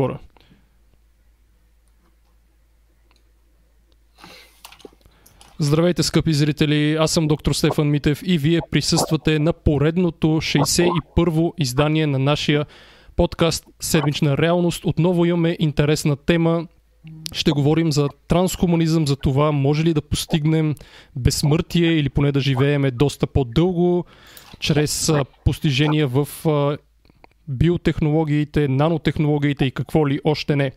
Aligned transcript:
хора. 0.00 0.18
Здравейте, 5.58 6.02
скъпи 6.02 6.32
зрители! 6.32 6.96
Аз 7.00 7.10
съм 7.10 7.28
доктор 7.28 7.52
Стефан 7.52 7.90
Митев 7.90 8.20
и 8.24 8.38
вие 8.38 8.60
присъствате 8.70 9.38
на 9.38 9.52
поредното 9.52 10.26
61-во 10.26 11.52
издание 11.58 12.06
на 12.06 12.18
нашия 12.18 12.66
подкаст 13.16 13.64
Седмична 13.80 14.38
реалност. 14.38 14.84
Отново 14.84 15.24
имаме 15.24 15.56
интересна 15.60 16.16
тема. 16.16 16.66
Ще 17.32 17.50
говорим 17.50 17.92
за 17.92 18.08
трансхуманизъм, 18.28 19.06
за 19.06 19.16
това 19.16 19.52
може 19.52 19.84
ли 19.84 19.94
да 19.94 20.02
постигнем 20.02 20.74
безсмъртие 21.16 21.92
или 21.92 22.08
поне 22.08 22.32
да 22.32 22.40
живееме 22.40 22.90
доста 22.90 23.26
по-дълго 23.26 24.04
чрез 24.60 25.12
постижения 25.44 26.08
в 26.08 26.28
биотехнологиите, 27.48 28.68
нанотехнологиите 28.68 29.64
и 29.64 29.70
какво 29.70 30.08
ли 30.08 30.20
още 30.24 30.56
не. 30.56 30.72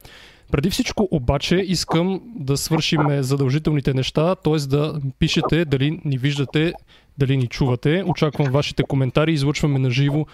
Преди 0.52 0.70
всичко 0.70 1.08
обаче 1.12 1.56
искам 1.56 2.22
да 2.36 2.58
свършим 2.58 3.02
задължителните 3.24 3.94
неща, 3.94 4.36
т.е. 4.36 4.58
да 4.58 5.02
пишете 5.20 5.66
дали 5.66 6.02
ни 6.06 6.18
виждате, 6.18 6.74
дали 7.18 7.38
ни 7.38 7.48
чувате. 7.48 8.04
Очаквам 8.06 8.52
вашите 8.52 8.84
коментари, 8.84 9.34
излъчваме 9.34 9.80
на 9.80 9.92
живо 9.92 10.26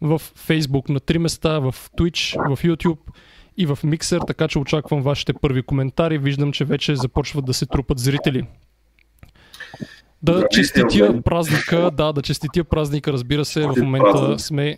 в 0.00 0.22
Facebook 0.48 0.90
на 0.90 1.00
три 1.00 1.18
места, 1.18 1.58
в 1.58 1.74
Twitch, 1.98 2.56
в 2.56 2.62
YouTube 2.62 2.98
и 3.56 3.66
в 3.66 3.78
Mixer, 3.84 4.26
така 4.26 4.48
че 4.48 4.58
очаквам 4.58 5.02
вашите 5.02 5.32
първи 5.32 5.62
коментари. 5.62 6.18
Виждам, 6.18 6.52
че 6.52 6.64
вече 6.64 6.96
започват 6.96 7.44
да 7.44 7.54
се 7.54 7.66
трупат 7.66 7.98
зрители. 7.98 8.46
Да 10.22 10.48
честития 10.50 11.22
празника, 11.22 11.90
да, 11.90 12.12
да 12.12 12.22
честития 12.22 12.64
празника, 12.64 13.12
разбира 13.12 13.44
се, 13.44 13.66
в 13.66 13.74
момента 13.82 14.38
сме 14.38 14.76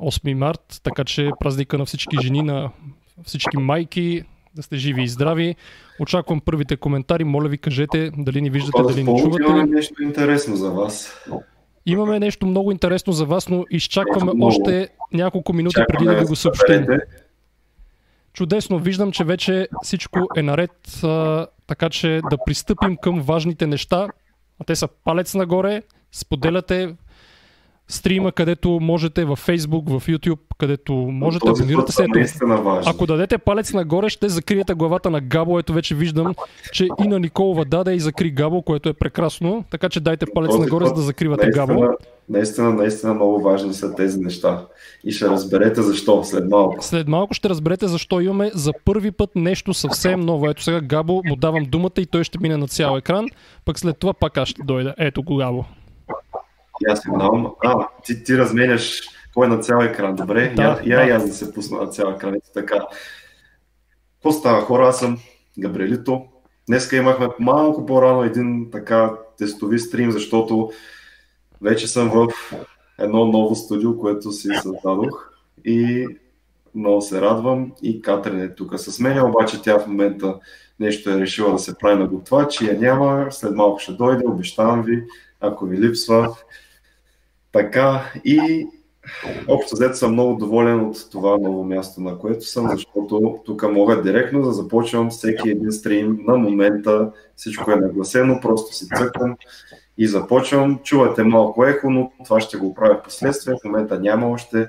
8 0.00 0.34
март, 0.34 0.80
така 0.82 1.04
че 1.04 1.30
празника 1.40 1.78
на 1.78 1.84
всички 1.84 2.16
жени, 2.22 2.42
на 2.42 2.70
всички 3.24 3.56
майки, 3.56 4.24
да 4.56 4.62
сте 4.62 4.76
живи 4.76 5.02
и 5.02 5.08
здрави. 5.08 5.56
Очаквам 6.00 6.40
първите 6.40 6.76
коментари. 6.76 7.24
Моля 7.24 7.48
ви, 7.48 7.58
кажете 7.58 8.10
дали 8.18 8.40
ни 8.40 8.50
виждате, 8.50 8.82
дали 8.82 9.04
ни 9.04 9.20
чувате. 9.22 9.42
Имаме 9.42 9.66
нещо 9.66 10.02
интересно 10.02 10.56
за 10.56 10.70
вас. 10.70 11.24
Имаме 11.86 12.18
нещо 12.18 12.46
много 12.46 12.72
интересно 12.72 13.12
за 13.12 13.24
вас, 13.24 13.48
но 13.48 13.64
изчакваме 13.70 14.32
много. 14.34 14.46
още 14.46 14.88
няколко 15.12 15.52
минути 15.52 15.74
Чакаме 15.74 15.98
преди 15.98 16.04
да 16.04 16.20
ви 16.20 16.24
го 16.24 16.36
съобщим. 16.36 16.86
Чудесно, 18.32 18.78
виждам, 18.78 19.12
че 19.12 19.24
вече 19.24 19.68
всичко 19.82 20.28
е 20.36 20.42
наред, 20.42 21.04
а, 21.04 21.46
така 21.66 21.90
че 21.90 22.20
да 22.30 22.38
пристъпим 22.46 22.96
към 22.96 23.20
важните 23.20 23.66
неща. 23.66 24.08
А 24.60 24.64
те 24.64 24.76
са 24.76 24.88
палец 25.04 25.34
нагоре, 25.34 25.82
споделяте 26.12 26.94
стрима, 27.88 28.32
където 28.32 28.78
можете, 28.82 29.24
в 29.24 29.36
Facebook, 29.36 29.98
в 29.98 30.06
YouTube, 30.06 30.38
където 30.58 30.92
можете, 30.92 31.48
абонирате 31.48 31.92
се. 31.92 32.06
Ако 32.86 33.06
дадете 33.06 33.38
палец 33.38 33.72
нагоре, 33.72 34.08
ще 34.08 34.28
закриете 34.28 34.74
главата 34.74 35.10
на 35.10 35.20
Габо. 35.20 35.58
Ето 35.58 35.72
вече 35.72 35.94
виждам, 35.94 36.34
че 36.72 36.88
и 37.04 37.08
на 37.08 37.20
Николова 37.20 37.64
даде 37.64 37.94
и 37.94 38.00
закри 38.00 38.30
Габо, 38.30 38.62
което 38.62 38.88
е 38.88 38.92
прекрасно. 38.92 39.64
Така 39.70 39.88
че 39.88 40.00
дайте 40.00 40.26
палец 40.34 40.50
този 40.50 40.60
нагоре, 40.60 40.86
за 40.86 40.94
да 40.94 41.00
закривате 41.00 41.46
наистина, 41.46 41.66
Габо. 41.66 41.88
Наистина, 42.28 42.72
наистина 42.72 43.14
много 43.14 43.42
важни 43.42 43.74
са 43.74 43.94
тези 43.94 44.20
неща. 44.20 44.66
И 45.04 45.12
ще 45.12 45.28
разберете 45.28 45.82
защо 45.82 46.24
след 46.24 46.48
малко. 46.48 46.76
След 46.80 47.08
малко 47.08 47.34
ще 47.34 47.48
разберете 47.48 47.88
защо 47.88 48.20
имаме 48.20 48.50
за 48.54 48.72
първи 48.84 49.10
път 49.10 49.30
нещо 49.34 49.74
съвсем 49.74 50.20
ново. 50.20 50.50
Ето 50.50 50.62
сега 50.62 50.80
Габо 50.80 51.22
му 51.24 51.36
давам 51.36 51.64
думата 51.64 51.92
и 51.98 52.06
той 52.06 52.24
ще 52.24 52.38
мине 52.38 52.56
на 52.56 52.68
цял 52.68 52.96
екран. 52.96 53.26
Пък 53.64 53.78
след 53.78 53.98
това 53.98 54.12
пак 54.14 54.38
аз 54.38 54.48
ще 54.48 54.62
дойда. 54.62 54.94
Ето 54.98 55.22
го 55.22 55.36
Габо. 55.36 55.64
И 56.80 56.92
аз 56.92 57.00
сигнал. 57.00 57.56
А, 57.64 57.88
ти, 58.04 58.24
ти 58.24 58.38
разменяш 58.38 59.02
кой 59.34 59.46
е 59.46 59.50
на 59.50 59.58
цял 59.58 59.78
екран. 59.78 60.14
Добре, 60.14 60.52
да, 60.56 60.62
я, 60.62 60.80
я, 60.84 60.96
да. 60.96 61.04
я 61.04 61.18
да 61.18 61.32
се 61.32 61.54
пусна 61.54 61.78
на 61.78 61.86
цял 61.86 62.10
екран. 62.10 62.34
Ето 62.34 62.50
така. 62.54 62.86
Какво 64.14 64.32
става 64.32 64.60
хора? 64.60 64.88
Аз 64.88 64.98
съм 64.98 65.18
Габриелито. 65.58 66.24
Днеска 66.68 66.96
имахме 66.96 67.28
малко 67.38 67.86
по-рано 67.86 68.22
един 68.22 68.70
така 68.72 69.12
тестови 69.38 69.78
стрим, 69.78 70.10
защото 70.10 70.70
вече 71.62 71.88
съм 71.88 72.10
в 72.10 72.28
едно 72.98 73.24
ново 73.24 73.54
студио, 73.54 73.98
което 73.98 74.32
си 74.32 74.48
създадох 74.62 75.30
и 75.64 76.06
много 76.74 77.00
се 77.00 77.20
радвам 77.20 77.72
и 77.82 78.02
Катрин 78.02 78.40
е 78.40 78.54
тук 78.54 78.78
с 78.78 79.00
мен, 79.00 79.22
обаче 79.22 79.62
тя 79.62 79.78
в 79.78 79.86
момента 79.86 80.34
нещо 80.80 81.10
е 81.10 81.20
решила 81.20 81.52
да 81.52 81.58
се 81.58 81.78
прави 81.78 81.98
на 81.98 82.06
готвач 82.06 82.60
и 82.60 82.66
я 82.66 82.78
няма, 82.78 83.26
след 83.30 83.54
малко 83.54 83.78
ще 83.78 83.92
дойде, 83.92 84.26
обещавам 84.26 84.82
ви, 84.82 85.04
ако 85.40 85.66
ви 85.66 85.78
липсва, 85.78 86.36
така 87.52 88.12
и 88.24 88.66
общо 89.48 89.76
взето 89.76 89.96
съм 89.96 90.12
много 90.12 90.38
доволен 90.38 90.80
от 90.80 91.10
това 91.12 91.38
ново 91.38 91.64
място, 91.64 92.00
на 92.00 92.18
което 92.18 92.44
съм, 92.44 92.68
защото 92.70 93.40
тук 93.44 93.72
мога 93.72 94.02
директно 94.02 94.42
да 94.42 94.52
започвам 94.52 95.10
всеки 95.10 95.50
един 95.50 95.72
стрим 95.72 96.18
на 96.26 96.36
момента, 96.36 97.12
всичко 97.36 97.70
е 97.70 97.76
нагласено, 97.76 98.40
просто 98.40 98.74
си 98.74 98.88
цъкам 98.88 99.36
и 99.98 100.06
започвам. 100.06 100.78
Чувате 100.84 101.22
малко 101.22 101.64
ехо, 101.64 101.90
но 101.90 102.12
това 102.24 102.40
ще 102.40 102.56
го 102.56 102.74
правя 102.74 102.94
в 102.94 103.02
последствие. 103.02 103.54
В 103.54 103.64
момента 103.64 104.00
няма 104.00 104.30
още 104.30 104.68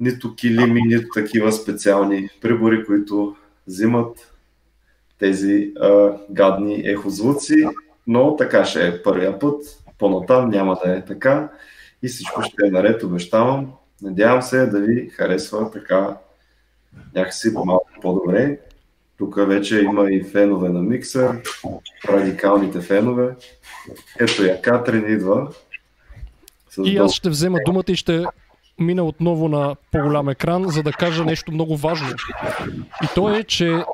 нито 0.00 0.34
килими, 0.34 0.80
нито 0.86 1.08
такива 1.14 1.52
специални 1.52 2.28
прибори, 2.40 2.86
които 2.86 3.36
взимат 3.66 4.32
тези 5.18 5.72
а, 5.80 6.12
гадни 6.30 6.82
ехозвуци, 6.84 7.66
но 8.06 8.36
така 8.36 8.64
ще 8.64 8.88
е 8.88 9.02
първия 9.02 9.38
път. 9.38 9.81
По-натам 10.02 10.50
няма 10.50 10.78
да 10.84 10.96
е 10.96 11.04
така 11.04 11.48
и 12.02 12.08
всичко 12.08 12.42
ще 12.42 12.66
е 12.66 12.70
наред, 12.70 13.02
обещавам. 13.02 13.72
Надявам 14.02 14.42
се 14.42 14.66
да 14.66 14.80
ви 14.80 15.08
харесва 15.08 15.70
така 15.70 16.16
някакси 17.14 17.52
малко 17.64 17.88
по-добре. 18.02 18.58
Тук 19.18 19.36
вече 19.48 19.80
има 19.80 20.10
и 20.10 20.24
фенове 20.24 20.68
на 20.68 20.82
миксър, 20.82 21.42
радикалните 22.08 22.80
фенове. 22.80 23.34
Ето 24.20 24.44
я, 24.44 24.62
Катрин 24.62 25.12
идва. 25.12 25.48
И 26.84 26.96
аз 26.96 27.12
ще 27.12 27.30
взема 27.30 27.58
думата 27.66 27.84
и 27.88 27.96
ще 27.96 28.24
мина 28.78 29.04
отново 29.04 29.48
на 29.48 29.76
по-голям 29.92 30.28
екран, 30.28 30.64
за 30.68 30.82
да 30.82 30.92
кажа 30.92 31.24
нещо 31.24 31.52
много 31.52 31.76
важно. 31.76 32.08
И 33.04 33.06
то 33.14 33.36
е, 33.36 33.42
че 33.42 33.84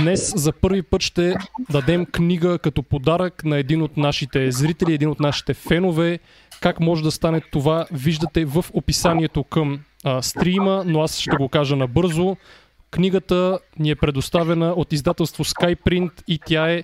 Днес 0.00 0.32
за 0.36 0.52
първи 0.52 0.82
път 0.82 1.02
ще 1.02 1.34
дадем 1.70 2.06
книга 2.06 2.58
като 2.58 2.82
подарък 2.82 3.44
на 3.44 3.58
един 3.58 3.82
от 3.82 3.96
нашите 3.96 4.50
зрители, 4.50 4.94
един 4.94 5.08
от 5.08 5.20
нашите 5.20 5.54
фенове. 5.54 6.18
Как 6.60 6.80
може 6.80 7.02
да 7.02 7.10
стане 7.10 7.40
това, 7.40 7.86
виждате 7.92 8.44
в 8.44 8.64
описанието 8.72 9.44
към 9.44 9.80
а, 10.04 10.22
стрима, 10.22 10.82
но 10.86 11.02
аз 11.02 11.18
ще 11.18 11.36
го 11.36 11.48
кажа 11.48 11.76
набързо. 11.76 12.36
Книгата 12.90 13.58
ни 13.78 13.90
е 13.90 13.96
предоставена 13.96 14.70
от 14.70 14.92
издателство 14.92 15.44
Skyprint 15.44 16.12
и 16.28 16.38
тя 16.46 16.70
е 16.72 16.82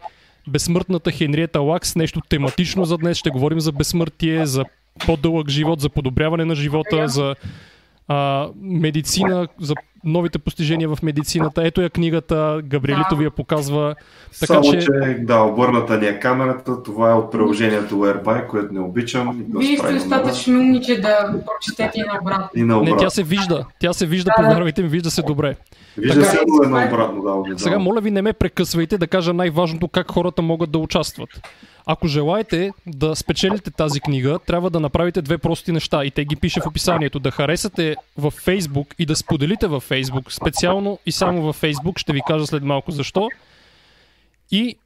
Безсмъртната 0.48 1.10
Хенриета 1.10 1.60
Лакс, 1.60 1.96
нещо 1.96 2.20
тематично 2.28 2.84
за 2.84 2.98
днес. 2.98 3.18
Ще 3.18 3.30
говорим 3.30 3.60
за 3.60 3.72
безсмъртие, 3.72 4.46
за 4.46 4.64
по-дълъг 5.06 5.48
живот, 5.48 5.80
за 5.80 5.88
подобряване 5.88 6.44
на 6.44 6.54
живота, 6.54 7.08
за 7.08 7.34
а, 8.08 8.48
медицина, 8.60 9.48
за 9.60 9.74
новите 10.04 10.38
постижения 10.38 10.88
в 10.88 11.02
медицината. 11.02 11.66
Ето 11.66 11.80
я 11.80 11.90
книгата, 11.90 12.60
Габриелито 12.64 13.16
ви 13.16 13.24
я 13.24 13.30
показва. 13.30 13.94
Така, 14.40 14.46
Само, 14.46 14.72
че... 14.72 14.78
че 14.78 15.16
да, 15.20 15.40
обърната 15.40 15.98
ни 15.98 16.06
е 16.06 16.20
камерата, 16.20 16.82
това 16.82 17.10
е 17.10 17.14
от 17.14 17.32
приложението 17.32 17.94
Whereby, 17.94 18.46
което 18.46 18.74
не 18.74 18.80
обичам. 18.80 19.44
Вие 19.58 19.78
сте 19.78 19.92
достатъчно 19.92 20.60
умни, 20.60 20.82
че 20.82 21.00
да 21.00 21.34
прочетете 21.46 22.00
и 22.00 22.02
наобратно. 22.14 22.48
И 22.54 22.62
наобратно. 22.62 22.94
Не, 22.94 23.00
тя 23.00 23.10
се 23.10 23.22
вижда. 23.22 23.64
Тя 23.78 23.92
се 23.92 24.06
вижда, 24.06 24.30
да, 24.38 24.44
повярвайте 24.44 24.82
ми, 24.82 24.88
вижда 24.88 25.10
се 25.10 25.22
добре. 25.22 25.56
Вижда 25.96 26.20
така, 26.20 26.30
се 26.30 26.38
едно 26.64 26.86
обратно, 26.86 27.22
да. 27.22 27.58
Сега, 27.58 27.78
моля 27.78 28.00
ви, 28.00 28.10
не 28.10 28.22
ме 28.22 28.32
прекъсвайте 28.32 28.98
да 28.98 29.06
кажа 29.06 29.32
най-важното 29.32 29.88
как 29.88 30.10
хората 30.10 30.42
могат 30.42 30.70
да 30.70 30.78
участват. 30.78 31.28
Ако 31.86 32.08
желаете 32.08 32.72
да 32.86 33.16
спечелите 33.16 33.70
тази 33.70 34.00
книга, 34.00 34.38
трябва 34.46 34.70
да 34.70 34.80
направите 34.80 35.22
две 35.22 35.38
прости 35.38 35.72
неща 35.72 36.04
и 36.04 36.10
те 36.10 36.24
ги 36.24 36.36
пише 36.36 36.60
в 36.60 36.66
описанието. 36.66 37.18
Да 37.18 37.30
харесате 37.30 37.96
в 38.18 38.30
Facebook 38.30 38.94
и 38.98 39.06
да 39.06 39.16
споделите 39.16 39.66
в 39.66 39.80
Facebook, 39.80 40.30
специално 40.30 40.98
и 41.06 41.12
само 41.12 41.52
в 41.52 41.60
Facebook, 41.60 41.98
ще 41.98 42.12
ви 42.12 42.20
кажа 42.26 42.46
след 42.46 42.62
малко 42.62 42.90
защо. 42.90 43.28
И 44.50 44.76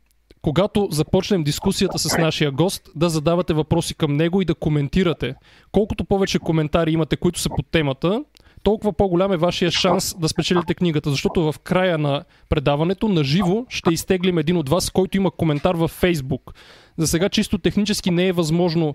когато 0.43 0.89
започнем 0.91 1.45
дискусията 1.45 1.99
с 1.99 2.19
нашия 2.19 2.51
гост, 2.51 2.91
да 2.95 3.09
задавате 3.09 3.55
въпроси 3.55 3.95
към 3.95 4.17
него 4.17 4.43
и 4.43 4.45
да 4.45 4.55
коментирате. 4.55 5.35
Колкото 5.73 6.05
повече 6.05 6.39
коментари 6.39 6.93
имате, 6.93 7.17
които 7.17 7.41
са 7.41 7.49
по 7.49 7.63
темата, 7.63 8.25
толкова 8.65 8.93
по-голям 8.93 9.33
е 9.33 9.37
вашия 9.37 9.71
шанс 9.71 10.15
да 10.19 10.29
спечелите 10.29 10.75
книгата, 10.75 11.11
защото 11.11 11.53
в 11.53 11.59
края 11.59 11.99
на 11.99 12.25
предаването 12.49 13.09
на 13.09 13.25
живо 13.25 13.65
ще 13.69 13.95
изтеглим 13.95 14.39
един 14.39 14.57
от 14.57 14.69
вас, 14.69 14.91
който 14.91 15.17
има 15.17 15.31
коментар 15.31 15.75
във 15.75 16.01
Facebook. 16.03 16.55
За 16.97 17.07
сега 17.07 17.29
чисто 17.29 17.59
технически 17.59 18.11
не 18.11 18.29
е 18.29 18.33
възможно 18.33 18.95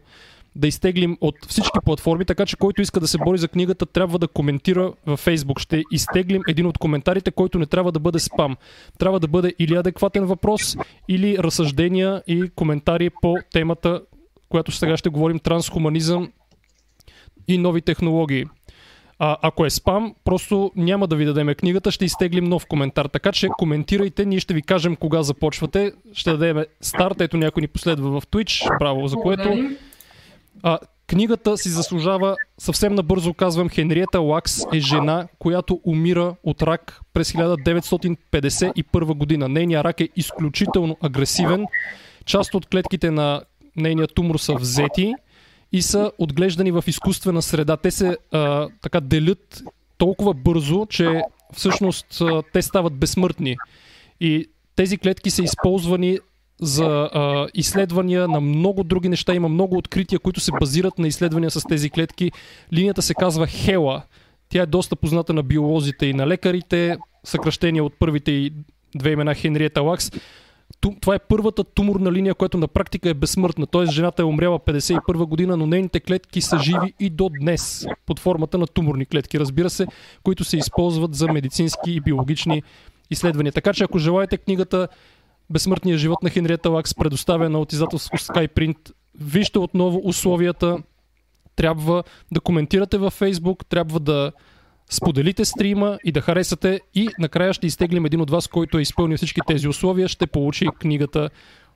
да 0.56 0.68
изтеглим 0.68 1.18
от 1.22 1.36
всички 1.48 1.80
платформи, 1.86 2.26
така 2.26 2.46
че 2.46 2.58
който 2.58 2.82
иска 2.82 3.00
да 3.00 3.08
се 3.08 3.18
бори 3.18 3.38
за 3.38 3.48
книгата, 3.48 3.86
трябва 3.86 4.20
да 4.20 4.28
коментира 4.28 4.94
във 5.06 5.26
Facebook. 5.26 5.60
Ще 5.60 5.84
изтеглим 5.92 6.42
един 6.48 6.66
от 6.66 6.78
коментарите, 6.78 7.32
който 7.32 7.60
не 7.60 7.66
трябва 7.66 7.92
да 7.92 8.00
бъде 8.00 8.20
спам. 8.20 8.58
Трябва 9.00 9.20
да 9.20 9.28
бъде 9.28 9.54
или 9.60 9.76
адекватен 9.76 10.26
въпрос, 10.26 10.78
или 11.08 11.38
разсъждения 11.38 12.24
и 12.28 12.50
коментари 12.56 13.10
по 13.22 13.36
темата, 13.52 14.02
която 14.50 14.72
сега 14.72 14.98
ще 14.98 15.10
говорим 15.10 15.40
трансхуманизъм 15.40 16.32
и 17.48 17.58
нови 17.58 17.82
технологии. 17.82 18.46
А, 19.22 19.38
ако 19.42 19.66
е 19.66 19.70
спам, 19.70 20.16
просто 20.24 20.72
няма 20.76 21.08
да 21.08 21.16
ви 21.16 21.26
дадем 21.26 21.56
книгата, 21.56 21.92
ще 21.92 22.06
изтеглим 22.06 22.44
нов 22.44 22.66
коментар. 22.66 23.06
Така 23.06 23.32
че 23.32 23.48
коментирайте, 23.48 24.26
ние 24.26 24.40
ще 24.40 24.54
ви 24.54 24.62
кажем 24.62 24.96
кога 24.96 25.24
започвате. 25.24 25.92
Ще 26.14 26.32
дадем 26.32 26.64
старт, 26.82 27.22
ето 27.22 27.38
някой 27.38 27.62
ни 27.62 27.68
последва 27.68 28.10
в 28.10 28.22
Twitch, 28.22 28.80
браво 28.80 29.08
за 29.08 29.16
което. 29.16 29.70
А, 30.64 30.80
книгата 31.08 31.58
си 31.58 31.70
заслужава, 31.70 32.36
съвсем 32.58 32.96
набързо 32.96 33.34
казвам, 33.34 33.70
Хенриета 33.70 34.20
Лакс 34.20 34.62
е 34.74 34.80
жена, 34.80 35.28
която 35.40 35.80
умира 35.84 36.36
от 36.44 36.62
рак 36.62 37.02
през 37.14 37.32
1951 37.32 39.14
година. 39.14 39.50
Нейният 39.50 39.86
рак 39.86 40.00
е 40.00 40.10
изключително 40.16 40.98
агресивен. 41.02 41.66
Част 42.26 42.54
от 42.54 42.66
клетките 42.66 43.12
на 43.12 43.42
нейния 43.76 44.08
тумор 44.08 44.38
са 44.38 44.56
взети 44.56 45.14
и 45.72 45.82
са 45.82 46.12
отглеждани 46.18 46.72
в 46.72 46.84
изкуствена 46.88 47.42
среда. 47.42 47.78
Те 47.78 47.92
се 47.92 48.18
а, 48.32 48.68
така 48.82 49.00
делят 49.00 49.64
толкова 49.98 50.34
бързо, 50.34 50.86
че 50.86 51.22
всъщност 51.54 52.22
а, 52.22 52.44
те 52.54 52.62
стават 52.62 52.94
безсмъртни. 52.94 53.58
И 54.20 54.46
тези 54.76 54.98
клетки 54.98 55.30
са 55.30 55.44
използвани 55.44 56.20
за 56.62 57.10
а, 57.14 57.48
изследвания 57.54 58.28
на 58.28 58.42
много 58.42 58.84
други 58.84 59.10
неща. 59.10 59.34
Има 59.34 59.50
много 59.50 59.78
открития, 59.78 60.20
които 60.20 60.40
се 60.40 60.52
базират 60.60 61.00
на 61.00 61.08
изследвания 61.08 61.52
с 61.52 61.62
тези 61.68 61.90
клетки. 61.90 62.32
Линията 62.74 63.02
се 63.02 63.14
казва 63.14 63.48
Хела. 63.48 64.02
Тя 64.50 64.62
е 64.62 64.66
доста 64.66 64.96
позната 64.96 65.34
на 65.34 65.44
биолозите 65.44 66.06
и 66.06 66.14
на 66.14 66.28
лекарите. 66.28 66.98
Съкръщение 67.24 67.82
от 67.82 67.94
първите 68.00 68.32
и 68.32 68.54
две 68.96 69.12
имена 69.12 69.36
Хенриета 69.36 69.82
Лакс 69.82 70.12
това 70.82 71.16
е 71.16 71.20
първата 71.20 71.64
туморна 71.64 72.12
линия, 72.12 72.36
която 72.36 72.58
на 72.58 72.68
практика 72.68 73.10
е 73.10 73.14
безсмъртна. 73.14 73.68
Тоест 73.68 73.92
жената 73.92 74.22
е 74.22 74.26
умряла 74.26 74.60
51 74.60 75.26
година, 75.26 75.58
но 75.58 75.66
нейните 75.66 76.00
клетки 76.00 76.42
са 76.42 76.60
живи 76.60 76.94
и 77.00 77.10
до 77.10 77.30
днес 77.40 77.86
под 78.06 78.20
формата 78.20 78.58
на 78.58 78.68
туморни 78.68 79.06
клетки, 79.06 79.40
разбира 79.40 79.70
се, 79.70 79.88
които 80.24 80.44
се 80.44 80.58
използват 80.58 81.16
за 81.16 81.28
медицински 81.28 81.92
и 81.92 82.00
биологични 82.00 82.64
изследвания. 83.10 83.54
Така 83.54 83.74
че 83.74 83.84
ако 83.84 84.00
желаете 84.00 84.38
книгата 84.38 84.88
Безсмъртният 85.50 86.00
живот 86.00 86.24
на 86.24 86.30
Хенриета 86.30 86.70
Лакс, 86.70 86.96
предоставена 86.96 87.60
от 87.60 87.74
издателство 87.74 88.18
Skyprint, 88.18 88.92
вижте 89.22 89.60
отново 89.60 90.02
условията. 90.04 90.78
Трябва 91.56 92.04
да 92.32 92.40
коментирате 92.40 92.98
във 92.98 93.20
Facebook, 93.20 93.66
трябва 93.70 94.00
да 94.00 94.32
споделите 94.90 95.46
стрима 95.46 95.98
и 96.04 96.12
да 96.12 96.22
харесате 96.22 96.82
и 96.96 97.10
накрая 97.20 97.54
ще 97.54 97.68
изтеглим 97.68 98.06
един 98.06 98.22
от 98.22 98.32
вас, 98.32 98.48
който 98.48 98.78
е 98.78 98.82
изпълнил 98.82 99.18
всички 99.18 99.42
тези 99.48 99.68
условия, 99.68 100.08
ще 100.08 100.28
получи 100.28 100.66
книгата 100.80 101.30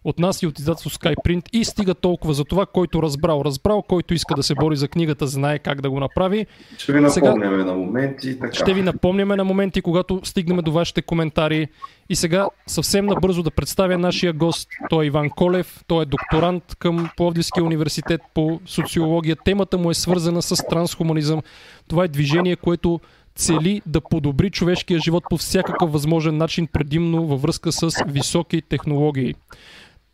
от 0.04 0.20
нас 0.20 0.42
и 0.42 0.48
от 0.48 0.60
издателство 0.60 0.90
Skyprint 0.90 1.50
и 1.54 1.66
стига 1.66 1.94
толкова 1.94 2.34
за 2.34 2.46
това, 2.46 2.66
който 2.66 3.04
разбрал, 3.04 3.42
разбрал, 3.46 3.82
който 3.82 4.14
иска 4.14 4.36
да 4.36 4.44
се 4.44 4.56
бори 4.56 4.76
за 4.76 4.88
книгата, 4.88 5.28
знае 5.28 5.60
как 5.60 5.82
да 5.82 5.90
го 5.90 6.00
направи. 6.00 6.46
Ще 6.78 6.94
ви 6.94 7.00
напомняме 7.00 7.58
сега, 7.58 7.66
на 7.66 7.74
моменти. 7.74 8.40
Така. 8.40 8.54
Ще 8.54 8.74
ви 8.74 8.82
напомняме 8.82 9.36
на 9.36 9.44
моменти, 9.44 9.82
когато 9.82 10.22
стигнем 10.24 10.58
до 10.58 10.72
вашите 10.72 11.02
коментари. 11.02 11.68
И 12.10 12.16
сега 12.16 12.48
съвсем 12.68 13.06
набързо 13.06 13.44
да 13.44 13.52
представя 13.52 13.98
нашия 13.98 14.34
гост. 14.34 14.70
Той 14.90 15.04
е 15.04 15.08
Иван 15.08 15.30
Колев, 15.30 15.84
той 15.88 16.04
е 16.04 16.06
докторант 16.06 16.76
към 16.80 17.10
Пловдивския 17.18 17.64
университет 17.64 18.22
по 18.34 18.60
социология. 18.66 19.36
Темата 19.46 19.78
му 19.78 19.92
е 19.92 19.94
свързана 19.94 20.42
с 20.42 20.68
трансхуманизъм. 20.70 21.42
Това 21.88 22.04
е 22.04 22.08
движение, 22.08 22.56
което 22.56 23.00
цели 23.36 23.82
да 23.86 24.02
подобри 24.02 24.50
човешкия 24.50 25.00
живот 25.00 25.24
по 25.30 25.38
всякакъв 25.38 25.92
възможен 25.92 26.38
начин, 26.38 26.68
предимно 26.68 27.28
във 27.28 27.42
връзка 27.42 27.72
с 27.72 28.04
високи 28.08 28.62
технологии. 28.62 29.36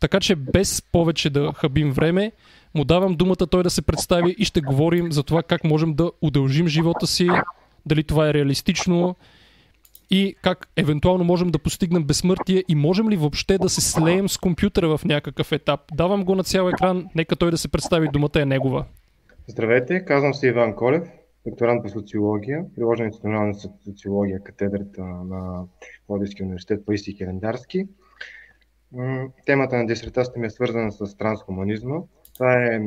Така 0.00 0.20
че 0.20 0.36
без 0.36 0.82
повече 0.82 1.30
да 1.30 1.52
хабим 1.52 1.92
време, 1.92 2.32
му 2.74 2.84
давам 2.84 3.14
думата 3.14 3.46
той 3.50 3.62
да 3.62 3.70
се 3.70 3.82
представи 3.82 4.34
и 4.38 4.44
ще 4.44 4.60
говорим 4.60 5.12
за 5.12 5.22
това 5.22 5.42
как 5.42 5.64
можем 5.64 5.94
да 5.94 6.10
удължим 6.22 6.68
живота 6.68 7.06
си, 7.06 7.28
дали 7.86 8.04
това 8.04 8.28
е 8.28 8.34
реалистично 8.34 9.16
и 10.10 10.34
как 10.42 10.68
евентуално 10.76 11.24
можем 11.24 11.48
да 11.48 11.58
постигнем 11.58 12.04
безсмъртие 12.04 12.64
и 12.68 12.74
можем 12.74 13.10
ли 13.10 13.16
въобще 13.16 13.58
да 13.58 13.68
се 13.68 13.80
слеем 13.80 14.28
с 14.28 14.38
компютъра 14.38 14.98
в 14.98 15.04
някакъв 15.04 15.52
етап. 15.52 15.80
Давам 15.94 16.24
го 16.24 16.34
на 16.34 16.44
цял 16.44 16.68
екран, 16.68 17.06
нека 17.14 17.36
той 17.36 17.50
да 17.50 17.58
се 17.58 17.68
представи, 17.68 18.08
думата 18.12 18.30
е 18.36 18.44
негова. 18.44 18.84
Здравейте, 19.46 20.04
казвам 20.04 20.34
се 20.34 20.48
Иван 20.48 20.76
Колев, 20.76 21.02
докторант 21.46 21.82
по 21.82 21.88
социология, 21.88 22.64
приложена 22.76 23.06
институционална 23.06 23.54
социология, 23.84 24.40
катедрата 24.44 25.02
на 25.02 25.64
Владивския 26.08 26.44
университет 26.44 26.86
Паисий 26.86 27.14
Хелендарски. 27.14 27.86
Темата 29.46 29.76
на 29.76 29.86
дисертацията 29.86 30.40
ми 30.40 30.46
е 30.46 30.50
свързана 30.50 30.92
с 30.92 31.16
трансхуманизма. 31.16 31.96
Това 32.34 32.64
е 32.64 32.80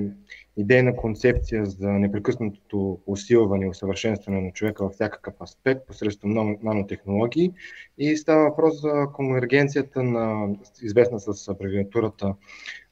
идейна 0.58 0.96
концепция 0.96 1.66
за 1.66 1.90
непрекъснатото 1.90 3.00
усилване 3.06 3.66
и 3.66 3.70
усъвършенстване 3.70 4.42
на 4.42 4.52
човека 4.52 4.84
във 4.84 4.94
всякакъв 4.94 5.42
аспект 5.42 5.88
посредством 5.88 6.58
нанотехнологии. 6.64 7.54
И 7.98 8.18
става 8.18 8.50
въпрос 8.50 8.82
за 8.82 9.08
конвергенцията 9.14 10.04
на, 10.04 10.56
известна 10.82 11.20
с 11.20 11.48
абревиатурата 11.48 12.36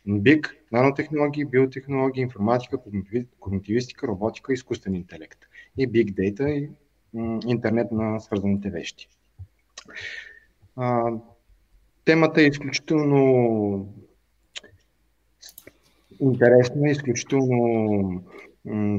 БИК, 0.08 0.58
нанотехнологии, 0.72 1.46
биотехнологии, 1.46 2.22
информатика, 2.22 2.78
когнитивистика, 3.40 4.08
роботика 4.08 4.54
изкуствен 4.54 4.96
интелект. 4.96 5.40
И 5.78 5.90
Big 5.90 6.14
Data 6.14 6.48
и 6.48 6.70
интернет 7.48 7.92
на 7.92 8.20
свързаните 8.20 8.70
вещи. 8.70 9.08
Темата 12.06 12.42
е 12.42 12.46
изключително 12.46 13.94
интересна, 16.20 16.90
изключително 16.90 18.24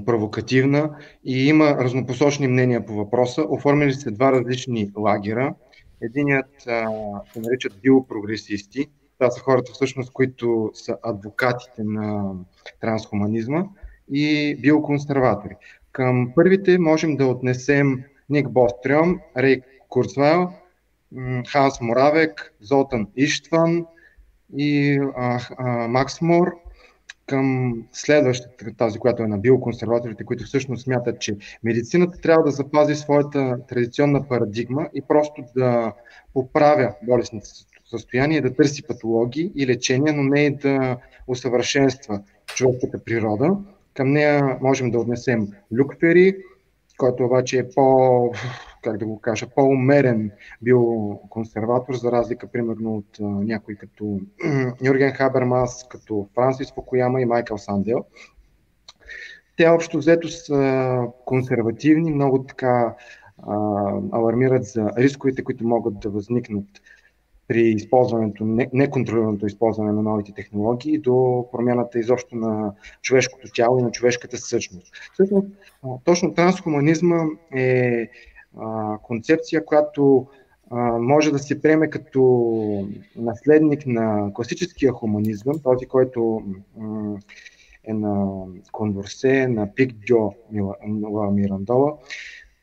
провокативна 0.07 0.97
и 1.25 1.49
има 1.49 1.77
разнопосочни 1.79 2.49
мнения 2.49 2.87
по 2.87 2.93
въпроса. 2.93 3.43
Оформили 3.49 3.93
се 3.93 4.11
два 4.11 4.33
различни 4.33 4.91
лагера. 4.97 5.55
Единият 6.01 6.67
а, 6.67 6.91
се 7.33 7.41
наричат 7.41 7.81
биопрогресисти. 7.83 8.87
Това 9.19 9.31
са 9.31 9.41
хората 9.41 9.73
всъщност, 9.73 10.13
които 10.13 10.71
са 10.75 10.97
адвокатите 11.03 11.85
на 11.85 12.35
трансхуманизма 12.81 13.65
и 14.13 14.57
биоконсерватори. 14.61 15.57
Към 15.93 16.33
първите 16.35 16.79
можем 16.79 17.17
да 17.17 17.27
отнесем 17.27 18.05
Ник 18.31 18.49
Бострем, 18.51 19.21
Рей 19.37 19.61
Курцвайл, 19.89 20.49
Ханс 21.49 21.81
Моравек, 21.81 22.55
Золтан 22.61 23.07
Иштван 23.17 23.87
и 24.57 25.01
Макс 25.89 26.21
Мор 26.21 26.47
към 27.27 27.75
следващата, 27.93 28.77
тази, 28.79 28.99
която 28.99 29.23
е 29.23 29.27
на 29.27 29.39
биоконсерваторите, 29.39 30.25
които 30.25 30.45
всъщност 30.45 30.83
смятат, 30.83 31.21
че 31.21 31.37
медицината 31.65 32.21
трябва 32.21 32.45
да 32.45 32.51
запази 32.51 32.95
своята 32.95 33.57
традиционна 33.69 34.29
парадигма 34.29 34.89
и 34.95 35.03
просто 35.09 35.45
да 35.57 35.93
поправя 36.35 36.95
болестните 37.03 37.49
състояния, 37.85 38.43
да 38.43 38.55
търси 38.55 38.83
патологии 38.83 39.53
и 39.57 39.67
лечения, 39.67 40.13
но 40.13 40.23
не 40.23 40.41
и 40.41 40.57
да 40.57 40.97
усъвършенства 41.27 42.23
човешката 42.47 43.05
природа. 43.05 43.57
Към 43.95 44.13
нея 44.13 44.59
можем 44.61 44.91
да 44.91 44.99
отнесем 44.99 45.49
Люкфери, 45.79 46.37
който 46.99 47.25
обаче 47.25 47.59
е 47.59 47.69
по 47.75 48.33
как 48.83 48.97
да 48.97 49.07
го 49.07 49.21
кажа, 49.21 49.47
по-умерен 49.55 50.31
бил 50.63 51.21
консерватор, 51.31 51.95
за 51.95 52.13
разлика 52.13 52.47
примерно 52.47 52.95
от 52.95 53.21
а, 53.21 53.25
някой 53.25 53.75
като 53.75 54.21
Юрген 54.85 55.13
Хабермас, 55.13 55.87
като 55.89 56.29
Франсис 56.35 56.73
Фукуяма 56.75 57.21
и 57.21 57.25
Майкъл 57.25 57.59
Сандел. 57.59 58.05
Те 59.57 59.69
общо 59.69 59.99
взето 59.99 60.29
са 60.29 60.99
консервативни, 61.25 62.13
много 62.13 62.45
така 62.45 62.95
а, 63.39 63.57
алармират 64.13 64.65
за 64.65 64.91
рисковете, 64.99 65.45
които 65.45 65.67
могат 65.67 66.01
да 66.01 66.11
възникнат 66.11 66.67
при 67.49 67.61
използването, 67.61 68.45
неконтролираното 68.73 69.47
използване 69.47 69.93
на 69.93 70.03
новите 70.03 70.33
технологии 70.33 70.99
до 70.99 71.47
промяната 71.53 71.99
изобщо 71.99 72.37
на 72.37 72.73
човешкото 73.03 73.49
тяло 73.55 73.79
и 73.79 73.83
на 73.83 73.91
човешката 73.91 74.37
същност. 74.39 74.95
Всъщност, 75.13 75.47
точно 76.05 76.35
трансхуманизма 76.35 77.25
е 77.57 78.09
концепция, 79.03 79.65
която 79.65 80.27
може 81.01 81.33
да 81.33 81.39
се 81.39 81.63
приеме 81.63 81.91
като 81.91 82.89
наследник 83.17 83.87
на 83.87 84.31
класическия 84.35 84.93
хуманизъм, 84.93 85.55
този, 85.63 85.87
който 85.87 86.43
е 87.85 87.93
на 87.93 88.45
Конворсе, 88.73 89.47
на 89.47 89.75
Пик 89.75 89.93
Джо 89.93 90.33
Мирандола. 91.33 91.97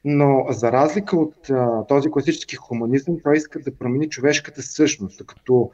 Но 0.06 0.46
за 0.50 0.72
разлика 0.72 1.18
от 1.18 1.50
този 1.88 2.12
класически 2.12 2.56
хуманизъм, 2.56 3.18
той 3.24 3.38
иска 3.38 3.60
да 3.60 3.78
промени 3.78 4.10
човешката 4.10 4.62
същност, 4.62 5.26
като 5.26 5.72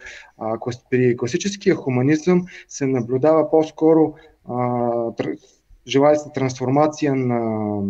при 0.89 1.17
класическия 1.17 1.75
хуманизъм 1.75 2.45
се 2.67 2.86
наблюдава 2.86 3.50
по-скоро 3.50 4.13
желая 5.88 6.15
се 6.15 6.30
трансформация 6.32 7.15
на 7.15 7.82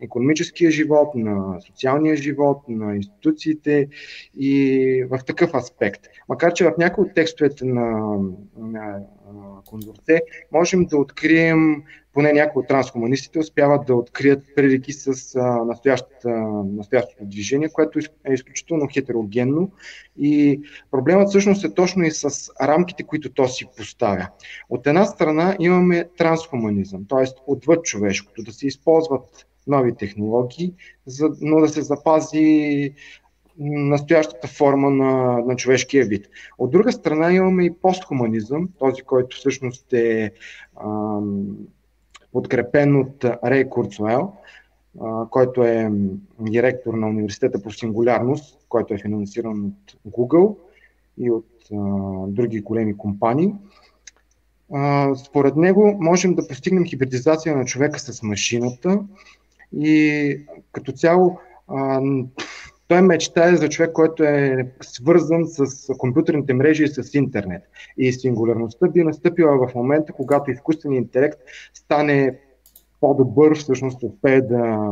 економическия 0.00 0.70
живот, 0.70 1.14
на 1.14 1.60
социалния 1.60 2.16
живот, 2.16 2.58
на 2.68 2.96
институциите 2.96 3.88
и 4.38 5.04
в 5.10 5.18
такъв 5.26 5.54
аспект. 5.54 6.06
Макар, 6.28 6.52
че 6.52 6.64
в 6.64 6.72
някои 6.78 7.04
от 7.04 7.14
текстовете 7.14 7.64
на, 7.64 8.18
на 8.58 9.00
Кондорце, 9.66 10.20
можем 10.52 10.84
да 10.84 10.96
открием, 10.96 11.82
поне 12.12 12.32
някои 12.32 12.60
от 12.60 12.68
трансхуманистите 12.68 13.38
успяват 13.38 13.86
да 13.86 13.94
открият 13.94 14.44
прилики 14.56 14.92
с 14.92 15.38
настоящото 15.66 17.24
движение, 17.24 17.68
което 17.68 17.98
е 17.98 18.32
изключително 18.32 18.88
хетерогенно 18.92 19.70
и 20.18 20.60
проблемът 20.90 21.28
всъщност 21.28 21.64
е 21.64 21.74
точно 21.74 22.04
и 22.04 22.10
с 22.10 22.50
рамките, 22.62 23.02
които 23.02 23.32
то 23.32 23.48
си 23.48 23.66
поставя. 23.76 24.28
От 24.70 24.86
една 24.86 25.04
страна 25.04 25.56
имаме 25.60 26.08
трансхуманизъм, 26.16 27.04
т.е. 27.08 27.24
отвъд 27.46 27.84
човешкото, 27.84 28.42
да 28.42 28.52
се 28.52 28.66
използват 28.66 29.46
нови 29.66 29.96
технологии, 29.96 30.74
за, 31.06 31.30
но 31.40 31.60
да 31.60 31.68
се 31.68 31.82
запази 31.82 32.94
настоящата 33.58 34.48
форма 34.48 34.90
на, 34.90 35.38
на 35.38 35.56
човешкия 35.56 36.04
вид. 36.04 36.28
От 36.58 36.70
друга 36.70 36.92
страна 36.92 37.32
имаме 37.32 37.64
и 37.64 37.74
постхуманизъм, 37.82 38.68
този, 38.78 39.02
който 39.02 39.36
всъщност 39.36 39.92
е 39.92 40.32
подкрепен 42.32 42.96
от 42.96 43.24
Рей 43.44 43.68
Курцуел, 43.68 44.32
който 45.30 45.62
е 45.62 45.90
директор 46.40 46.94
на 46.94 47.08
Университета 47.08 47.62
по 47.62 47.70
сингулярност, 47.70 48.66
който 48.68 48.94
е 48.94 48.98
финансиран 48.98 49.64
от 49.64 50.12
Google 50.12 50.56
и 51.18 51.30
от 51.30 51.48
а, 51.72 51.76
други 52.26 52.60
големи 52.60 52.96
компании. 52.96 53.54
А, 54.72 55.14
според 55.14 55.56
него 55.56 55.96
можем 56.00 56.34
да 56.34 56.48
постигнем 56.48 56.84
хибридизация 56.84 57.56
на 57.56 57.64
човека 57.64 57.98
с 57.98 58.22
машината 58.22 59.00
и 59.76 60.38
като 60.72 60.92
цяло 60.92 61.38
той 62.92 63.02
мечтае 63.02 63.56
за 63.56 63.68
човек, 63.68 63.92
който 63.92 64.24
е 64.24 64.72
свързан 64.80 65.46
с 65.46 65.86
компютърните 65.98 66.54
мрежи 66.54 66.84
и 66.84 66.88
с 66.88 67.14
интернет. 67.14 67.62
И 67.98 68.12
сингулярността 68.12 68.88
би 68.88 69.04
настъпила 69.04 69.68
в 69.68 69.74
момента, 69.74 70.12
когато 70.12 70.50
изкуственият 70.50 71.04
интелект 71.04 71.38
стане 71.74 72.38
по-добър, 73.00 73.58
всъщност 73.58 74.02
успее 74.02 74.40
да, 74.40 74.90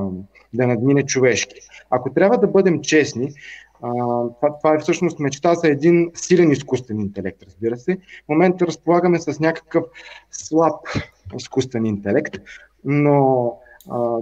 да 0.55 0.67
надмине 0.67 1.03
човешки. 1.03 1.61
Ако 1.91 2.13
трябва 2.13 2.39
да 2.39 2.47
бъдем 2.47 2.81
честни, 2.81 3.33
това, 3.81 4.59
това 4.63 4.75
е 4.75 4.79
всъщност 4.79 5.19
мечта 5.19 5.55
за 5.55 5.69
един 5.69 6.11
силен 6.15 6.51
изкуствен 6.51 7.01
интелект, 7.01 7.43
разбира 7.43 7.77
се. 7.77 7.97
В 7.97 8.29
момента 8.29 8.67
разполагаме 8.67 9.19
с 9.19 9.41
някакъв 9.41 9.85
слаб 10.31 10.81
изкуствен 11.39 11.87
интелект, 11.87 12.35
но 12.85 13.53
а, 13.91 14.17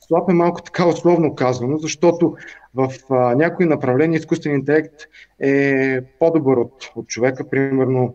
слаб 0.00 0.30
е 0.30 0.34
малко 0.34 0.62
така 0.62 0.88
условно 0.88 1.34
казано, 1.34 1.78
защото 1.78 2.36
в 2.74 2.88
а, 3.10 3.34
някои 3.34 3.66
направления 3.66 4.18
изкуственият 4.18 4.60
интелект 4.60 4.94
е 5.40 6.00
по-добър 6.18 6.56
от, 6.56 6.92
от 6.96 7.06
човека. 7.06 7.48
Примерно 7.50 8.14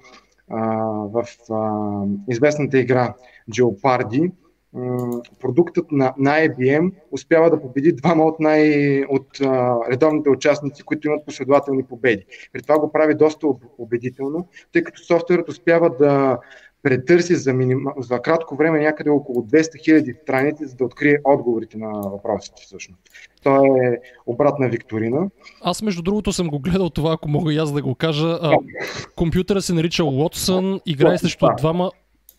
а, 0.50 0.66
в 1.14 1.26
а, 1.52 1.72
известната 2.30 2.80
игра 2.80 3.14
Geopardy, 3.52 4.32
продуктът 5.40 5.92
на, 5.92 6.14
на 6.18 6.32
IBM 6.32 6.92
успява 7.12 7.50
да 7.50 7.62
победи 7.62 7.92
двама 7.92 8.24
от, 8.24 8.40
най, 8.40 9.04
от 9.04 9.42
а, 9.42 9.78
редовните 9.92 10.30
участници, 10.30 10.84
които 10.84 11.08
имат 11.08 11.26
последователни 11.26 11.84
победи. 11.84 12.26
При 12.54 12.62
това 12.62 12.80
го 12.80 12.92
прави 12.92 13.16
доста 13.16 13.48
убедително, 13.78 14.48
тъй 14.74 14.84
като 14.84 15.04
софтуерът 15.04 15.50
успява 15.50 15.90
да 15.98 16.40
претърси 16.84 17.36
за, 17.36 17.54
миним... 17.54 17.86
за 17.98 18.22
кратко 18.22 18.56
време 18.56 18.80
някъде 18.80 19.10
около 19.10 19.42
200 19.42 19.84
хиляди 19.84 20.14
страници, 20.24 20.66
за 20.66 20.76
да 20.76 20.86
открие 20.86 21.18
отговорите 21.24 21.78
на 21.78 21.90
въпросите 21.90 22.62
всъщност. 22.66 23.02
То 23.44 23.66
е 23.66 24.00
обратна 24.26 24.70
викторина. 24.70 25.30
Аз 25.62 25.82
между 25.82 26.02
другото 26.02 26.34
съм 26.34 26.48
го 26.48 26.60
гледал 26.60 26.90
това, 26.90 27.14
ако 27.14 27.30
мога 27.30 27.54
и 27.54 27.58
аз 27.58 27.74
да 27.74 27.82
го 27.82 27.96
кажа. 27.96 28.40
А, 28.42 28.58
компютъра 29.16 29.62
се 29.62 29.74
нарича 29.74 30.04
Watson, 30.04 30.82
играе 30.86 31.18
срещу 31.18 31.48
двама 31.58 31.92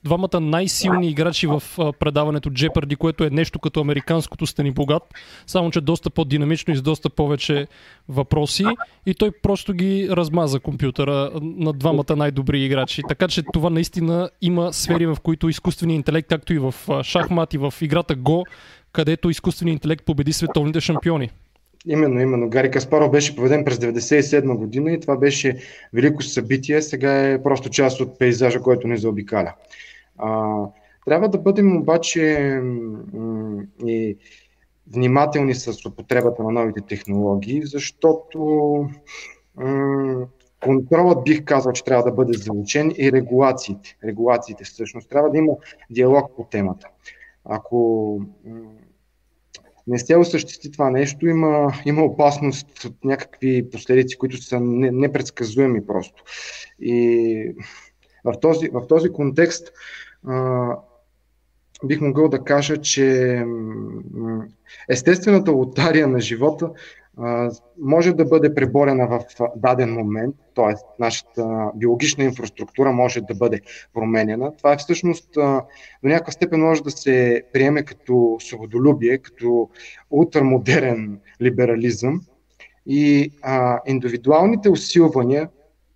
двамата 0.05 0.41
най-силни 0.41 1.09
играчи 1.09 1.47
в 1.47 1.63
предаването 1.99 2.51
Jeopardy, 2.51 2.97
което 2.97 3.25
е 3.25 3.31
нещо 3.31 3.59
като 3.59 3.81
американското 3.81 4.47
Стани 4.47 4.71
богат, 4.71 5.03
само 5.47 5.71
че 5.71 5.81
доста 5.81 6.11
по-динамично 6.11 6.75
и 6.75 6.77
с 6.77 6.83
доста 6.83 7.11
повече 7.11 7.67
въпроси 8.09 8.65
и 9.07 9.15
той 9.15 9.31
просто 9.43 9.73
ги 9.75 10.09
размаза 10.11 10.61
компютъра 10.61 11.31
на 11.43 11.73
двамата 11.73 12.17
най-добри 12.17 12.65
играчи. 12.65 13.03
Така 13.09 13.29
че 13.29 13.43
това 13.53 13.71
наистина 13.71 14.31
има 14.43 14.73
сфери, 14.73 15.07
в 15.07 15.17
които 15.23 15.49
изкуственият 15.49 15.97
интелект, 15.97 16.29
както 16.29 16.53
и 16.55 16.59
в 16.59 16.75
шахмат 17.03 17.55
и 17.55 17.59
в 17.59 17.75
играта 17.81 18.17
Go, 18.17 18.45
където 18.93 19.31
изкуственият 19.31 19.77
интелект 19.77 20.05
победи 20.05 20.33
световните 20.33 20.81
шампиони. 20.81 21.31
Именно, 21.87 22.21
именно. 22.21 22.51
Гари 22.51 22.71
Каспаров 22.71 23.11
беше 23.11 23.37
поведен 23.37 23.65
през 23.65 23.79
1997 23.79 24.57
година 24.57 24.93
и 24.93 25.01
това 25.01 25.17
беше 25.17 25.57
велико 25.93 26.23
събитие. 26.23 26.83
Сега 26.83 27.29
е 27.29 27.43
просто 27.43 27.71
част 27.71 28.01
от 28.01 28.19
пейзажа, 28.19 28.61
който 28.61 28.89
ни 28.89 28.97
заобикаля. 28.97 29.53
Трябва 31.05 31.29
да 31.29 31.39
бъдем 31.39 31.77
обаче 31.77 32.61
и 33.87 34.17
внимателни 34.93 35.55
с 35.55 35.87
употребата 35.87 36.43
на 36.43 36.51
новите 36.51 36.81
технологии, 36.81 37.63
защото 37.67 38.39
контролът 40.61 41.25
бих 41.25 41.45
казал, 41.45 41.73
че 41.73 41.85
трябва 41.85 42.05
да 42.05 42.13
бъде 42.13 42.33
залучен 42.33 42.93
и 42.99 43.13
регулациите. 43.13 43.97
Регулациите 44.05 44.65
всъщност. 44.65 45.09
Трябва 45.09 45.31
да 45.31 45.39
има 45.39 45.53
диалог 45.91 46.37
по 46.37 46.45
темата. 46.45 46.89
Ако 47.45 48.21
не 49.87 49.99
се 49.99 50.17
осъществи 50.17 50.71
това 50.71 50.91
нещо, 50.91 51.27
има, 51.27 51.73
има 51.85 52.03
опасност 52.03 52.85
от 52.85 53.05
някакви 53.05 53.71
последици, 53.71 54.19
които 54.19 54.37
са 54.37 54.61
непредсказуеми 54.61 55.87
просто. 55.87 56.23
И 56.81 57.55
в 58.25 58.33
този, 58.41 58.69
в 58.69 58.87
този 58.87 59.13
контекст 59.13 59.73
бих 61.85 62.01
могъл 62.01 62.29
да 62.29 62.45
кажа, 62.45 62.77
че 62.77 63.45
естествената 64.89 65.53
лотария 65.53 66.09
на 66.09 66.21
живота 66.21 66.71
може 67.81 68.13
да 68.13 68.25
бъде 68.25 68.55
преборена 68.55 69.07
в 69.09 69.21
даден 69.57 69.93
момент, 69.93 70.37
т.е. 70.55 70.75
нашата 70.99 71.71
биологична 71.75 72.25
инфраструктура 72.25 72.93
може 72.93 73.21
да 73.21 73.35
бъде 73.35 73.61
променена. 73.95 74.57
Това 74.57 74.73
е 74.73 74.77
всъщност 74.77 75.29
до 75.35 75.63
някаква 76.03 76.33
степен 76.33 76.61
може 76.61 76.83
да 76.83 76.91
се 76.91 77.43
приеме 77.53 77.83
като 77.83 78.37
свободолюбие, 78.41 79.19
като 79.19 79.69
ултрамодерен 80.11 81.21
либерализъм. 81.43 82.21
И 82.87 83.33
индивидуалните 83.87 84.71
усилвания 84.71 85.49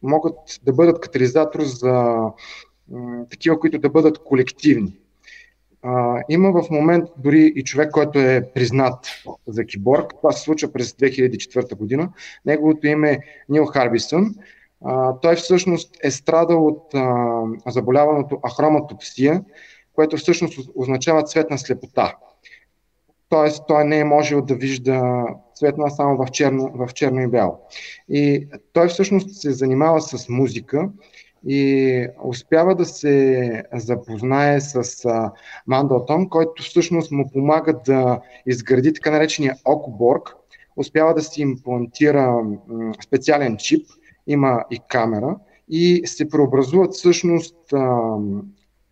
могат 0.03 0.39
да 0.63 0.73
бъдат 0.73 1.01
катализатор 1.01 1.61
за 1.61 2.17
такива, 3.31 3.61
които 3.61 3.79
да 3.79 3.89
бъдат 3.89 4.19
колективни. 4.19 4.97
А, 5.83 6.23
има 6.29 6.63
в 6.63 6.71
момент 6.71 7.09
дори 7.19 7.53
и 7.57 7.65
човек, 7.65 7.91
който 7.91 8.19
е 8.19 8.51
признат 8.55 9.07
за 9.47 9.65
киборг. 9.65 10.15
Това 10.17 10.33
се 10.33 10.43
случва 10.43 10.73
през 10.73 10.93
2004 10.93 11.75
година. 11.75 12.13
Неговото 12.47 12.87
име 12.87 13.11
е 13.11 13.19
Нил 13.49 13.65
Харбисън. 13.65 14.35
А, 14.85 15.21
той 15.21 15.37
всъщност 15.37 15.97
е 16.03 16.11
страдал 16.11 16.67
от 16.67 16.95
а, 16.95 17.43
заболяваното 17.67 18.41
ахроматопсия, 18.49 19.45
което 19.95 20.17
всъщност 20.17 20.71
означава 20.75 21.23
цветна 21.23 21.59
слепота. 21.59 22.17
Тоест, 23.29 23.63
той 23.69 23.85
не 23.85 23.99
е 23.99 24.05
можел 24.05 24.43
да 24.43 24.55
вижда 24.55 25.27
цветна 25.55 25.91
само 25.91 26.17
в 26.17 26.31
черно, 26.31 26.73
в 26.75 26.95
черно 26.95 27.21
и 27.21 27.27
бяло. 27.27 27.59
И 28.09 28.49
той 28.73 28.89
всъщност 28.89 29.35
се 29.41 29.53
занимава 29.53 30.01
с 30.01 30.29
музика 30.29 30.89
и 31.47 32.07
успява 32.25 32.75
да 32.75 32.85
се 32.85 33.65
запознае 33.73 34.61
с 34.61 35.09
Мандълтон, 35.67 36.29
който 36.29 36.63
всъщност 36.63 37.11
му 37.13 37.31
помага 37.33 37.81
да 37.87 38.21
изгради 38.47 38.95
така 38.95 39.11
наречения 39.11 39.57
окоборг. 39.65 40.37
Успява 40.77 41.15
да 41.15 41.23
си 41.23 41.43
имплантира 41.43 42.43
специален 43.05 43.57
чип, 43.57 43.87
има 44.27 44.65
и 44.71 44.81
камера 44.89 45.37
и 45.69 46.03
се 46.07 46.29
преобразуват 46.29 46.95
всъщност 46.95 47.57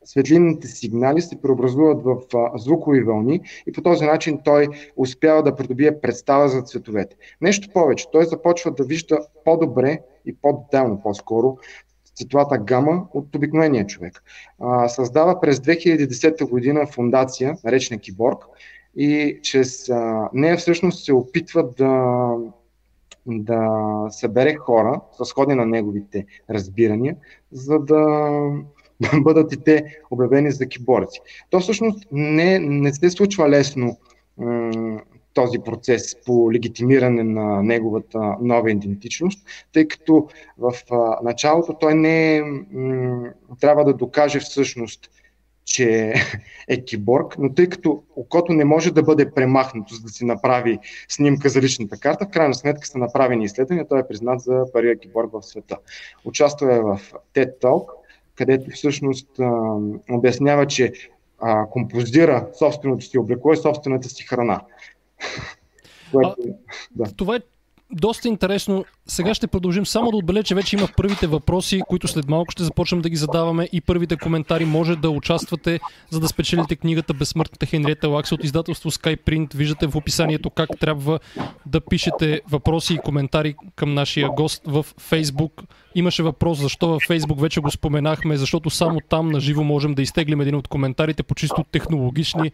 светлинните 0.05 0.67
сигнали 0.67 1.21
се 1.21 1.41
преобразуват 1.43 2.03
в 2.05 2.17
звукови 2.55 3.03
вълни 3.03 3.41
и 3.67 3.73
по 3.73 3.83
този 3.83 4.05
начин 4.05 4.41
той 4.45 4.69
успява 4.97 5.43
да 5.43 5.57
придобие 5.57 6.01
представа 6.01 6.49
за 6.49 6.63
цветовете. 6.63 7.17
Нещо 7.41 7.69
повече, 7.73 8.07
той 8.13 8.25
започва 8.25 8.71
да 8.71 8.85
вижда 8.85 9.19
по-добре 9.45 10.01
и 10.27 10.37
по-детайлно 10.37 11.01
по-скоро 11.03 11.59
цветовата 12.23 12.59
гама 12.59 13.07
от 13.15 13.35
обикновения 13.35 13.87
човек. 13.87 14.23
А, 14.61 14.89
създава 14.89 15.41
през 15.41 15.59
2010 15.59 16.49
година 16.49 16.87
фундация, 16.87 17.57
наречена 17.65 18.01
Киборг, 18.01 18.39
и 18.97 19.39
чрез 19.43 19.89
а, 19.89 20.29
нея 20.33 20.57
всъщност 20.57 21.05
се 21.05 21.13
опитва 21.13 21.71
да, 21.79 22.35
да 23.27 23.69
събере 24.11 24.55
хора, 24.55 25.01
сходни 25.25 25.55
на 25.55 25.67
неговите 25.67 26.27
разбирания, 26.51 27.17
за 27.53 27.79
да 27.79 28.41
бъдат 29.23 29.53
и 29.53 29.57
те 29.57 29.85
обявени 30.11 30.51
за 30.51 30.67
киборци. 30.67 31.21
То 31.51 31.61
всъщност 31.61 32.07
не, 32.13 32.59
не 32.59 32.93
се 32.93 33.11
случва 33.11 33.49
лесно 33.49 33.97
този 35.35 35.59
процес 35.59 36.17
по 36.27 36.53
легитимиране 36.53 37.23
на 37.23 37.63
неговата 37.63 38.37
нова 38.41 38.71
идентичност, 38.71 39.47
тъй 39.73 39.89
като 39.89 40.29
в 40.59 40.73
началото 41.23 41.75
той 41.81 41.95
не 41.95 42.43
м- 42.73 43.31
трябва 43.61 43.85
да 43.85 43.95
докаже 43.95 44.41
всъщност 44.41 45.11
че 45.65 46.15
е 46.69 46.85
киборг, 46.85 47.37
но 47.39 47.55
тъй 47.55 47.69
като 47.69 48.03
окото 48.17 48.53
не 48.53 48.65
може 48.65 48.93
да 48.93 49.03
бъде 49.03 49.31
премахнато, 49.31 49.95
за 49.95 50.03
да 50.03 50.09
си 50.09 50.25
направи 50.25 50.79
снимка 51.09 51.49
за 51.49 51.61
личната 51.61 51.97
карта, 51.97 52.27
в 52.27 52.31
крайна 52.31 52.55
сметка 52.55 52.87
са 52.87 52.99
направени 52.99 53.45
изследвания, 53.45 53.89
той 53.89 54.01
е 54.01 54.09
признат 54.09 54.41
за 54.41 54.65
първия 54.73 54.99
киборг 54.99 55.33
в 55.33 55.43
света. 55.43 55.77
Участва 56.25 56.75
е 56.75 56.81
в 56.81 57.01
TED 57.35 57.61
Talk, 57.61 57.87
където 58.35 58.71
всъщност 58.71 59.29
а, 59.41 59.77
обяснява, 60.11 60.67
че 60.67 60.93
а, 61.41 61.67
композира 61.67 62.49
собственото 62.59 63.05
си 63.05 63.19
облекло 63.19 63.53
и 63.53 63.57
собствената 63.57 64.09
си 64.09 64.27
храна. 64.27 64.61
Което, 66.13 66.35
а, 66.39 66.53
да. 66.91 67.13
Това 67.17 67.37
е 67.37 67.41
доста 67.93 68.29
интересно. 68.29 68.85
Сега 69.07 69.35
ще 69.35 69.47
продължим 69.47 69.87
само 69.87 70.11
да 70.11 70.17
отбележа, 70.17 70.43
че 70.43 70.55
вече 70.55 70.77
има 70.77 70.89
първите 70.97 71.27
въпроси, 71.27 71.83
които 71.89 72.09
след 72.09 72.29
малко 72.29 72.51
ще 72.51 72.63
започнем 72.63 73.01
да 73.01 73.11
ги 73.11 73.17
задаваме 73.17 73.69
и 73.73 73.81
първите 73.81 74.17
коментари. 74.17 74.65
Може 74.65 74.97
да 74.97 75.11
участвате, 75.11 75.81
за 76.11 76.21
да 76.21 76.29
спечелите 76.29 76.77
книгата 76.77 77.15
Безсмъртната 77.15 77.67
Хенриета 77.67 78.09
Лакс 78.09 78.33
от 78.33 78.45
издателство 78.45 78.91
Skyprint. 78.91 79.55
Виждате 79.55 79.87
в 79.87 79.97
описанието 79.97 80.51
как 80.51 80.69
трябва 80.81 81.21
да 81.67 81.81
пишете 81.81 82.41
въпроси 82.51 82.95
и 82.95 82.99
коментари 82.99 83.55
към 83.77 83.95
нашия 83.95 84.29
гост 84.29 84.63
в 84.67 84.87
Facebook. 85.11 85.63
Имаше 85.95 86.23
въпрос 86.23 86.59
защо 86.59 86.89
във 86.89 87.03
Facebook 87.03 87.41
вече 87.41 87.61
го 87.61 87.71
споменахме, 87.71 88.37
защото 88.37 88.71
само 88.71 89.01
там 89.09 89.29
на 89.29 89.41
живо 89.41 89.65
можем 89.65 89.95
да 89.95 90.03
изтеглим 90.03 90.41
един 90.41 90.55
от 90.55 90.69
коментарите 90.69 91.23
по 91.23 91.35
чисто 91.35 91.65
технологични 91.73 92.53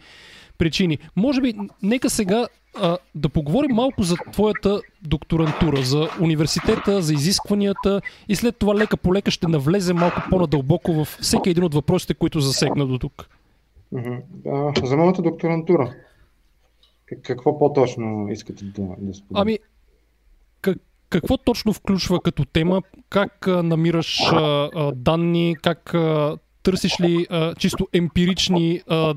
причини. 0.59 0.99
Може 1.17 1.41
би, 1.41 1.55
нека 1.83 2.11
сега 2.11 2.47
а, 2.77 2.99
да 3.15 3.29
поговорим 3.29 3.71
малко 3.75 4.03
за 4.03 4.17
твоята 4.33 4.81
докторантура, 5.03 5.83
за 5.83 6.09
университета, 6.21 7.03
за 7.03 7.15
изискванията 7.15 8.01
и 8.29 8.37
след 8.37 8.57
това 8.57 8.75
лека 8.75 8.97
по 8.97 9.15
лека 9.15 9.31
ще 9.31 9.49
навлезем 9.49 9.97
малко 9.97 10.23
по-надълбоко 10.31 10.93
в 10.93 11.05
всеки 11.05 11.51
един 11.51 11.65
от 11.65 11.75
въпросите, 11.75 12.15
които 12.15 12.41
засегна 12.41 12.87
до 12.87 12.99
тук. 12.99 13.29
Uh-huh. 13.95 14.87
за 14.87 14.97
моята 14.97 15.23
докторантура. 15.23 15.95
Какво 17.23 17.59
по-точно 17.59 18.29
искате 18.31 18.65
да, 18.65 18.83
да 18.99 19.15
споделите? 19.15 19.35
Ами, 19.35 19.59
как, 20.61 20.79
какво 21.11 21.37
точно 21.37 21.73
включва 21.73 22.21
като 22.21 22.45
тема? 22.45 22.83
Как 23.09 23.47
а, 23.49 23.63
намираш 23.63 24.21
а, 24.33 24.71
а, 24.75 24.93
данни? 24.93 25.57
Как 25.63 25.95
а, 25.95 26.39
търсиш 26.63 27.01
ли 27.01 27.27
а, 27.31 27.55
чисто 27.55 27.89
емпирични 27.93 28.83
а, 28.89 29.15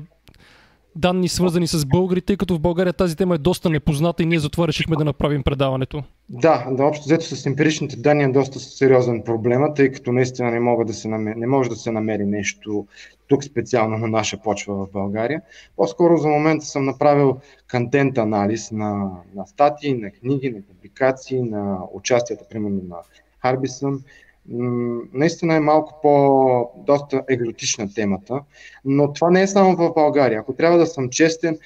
данни 0.96 1.28
свързани 1.28 1.66
с 1.66 1.86
българи, 1.86 2.20
тъй 2.20 2.36
като 2.36 2.54
в 2.54 2.60
България 2.60 2.92
тази 2.92 3.16
тема 3.16 3.34
е 3.34 3.38
доста 3.38 3.70
непозната 3.70 4.22
и 4.22 4.26
ние 4.26 4.38
затова 4.38 4.68
решихме 4.68 4.96
да 4.96 5.04
направим 5.04 5.42
предаването. 5.42 6.02
Да, 6.28 6.66
да, 6.70 6.84
общо 6.84 7.04
взето 7.04 7.24
с 7.24 7.46
емпиричните 7.46 7.96
данни 7.96 8.24
е 8.24 8.28
доста 8.28 8.58
сериозен 8.60 9.22
проблем, 9.22 9.62
тъй 9.76 9.92
като 9.92 10.12
наистина 10.12 10.50
не, 10.50 10.60
мога 10.60 10.84
да 10.84 10.94
се 10.94 11.08
намери, 11.08 11.38
не 11.38 11.46
може 11.46 11.70
да 11.70 11.76
се 11.76 11.90
намери 11.90 12.24
нещо 12.24 12.86
тук 13.28 13.44
специално 13.44 13.98
на 13.98 14.08
наша 14.08 14.36
почва 14.36 14.74
в 14.74 14.88
България. 14.92 15.42
По-скоро 15.76 16.16
за 16.16 16.28
момента 16.28 16.66
съм 16.66 16.84
направил 16.84 17.40
контент 17.70 18.18
анализ 18.18 18.72
на, 18.72 19.10
на 19.34 19.46
статии, 19.46 19.94
на 19.94 20.10
книги, 20.10 20.50
на 20.50 20.62
публикации, 20.62 21.42
на 21.42 21.78
участията, 21.92 22.44
примерно 22.50 22.80
на 22.88 22.96
Харбисън 23.42 24.02
наистина 25.12 25.54
е 25.54 25.60
малко 25.60 25.98
по-доста 26.02 27.22
екзотична 27.28 27.94
темата, 27.94 28.40
но 28.84 29.12
това 29.12 29.30
не 29.30 29.42
е 29.42 29.46
само 29.46 29.76
в 29.76 29.92
България. 29.94 30.40
Ако 30.40 30.52
трябва 30.52 30.78
да 30.78 30.86
съм 30.86 31.08
честен, 31.08 31.58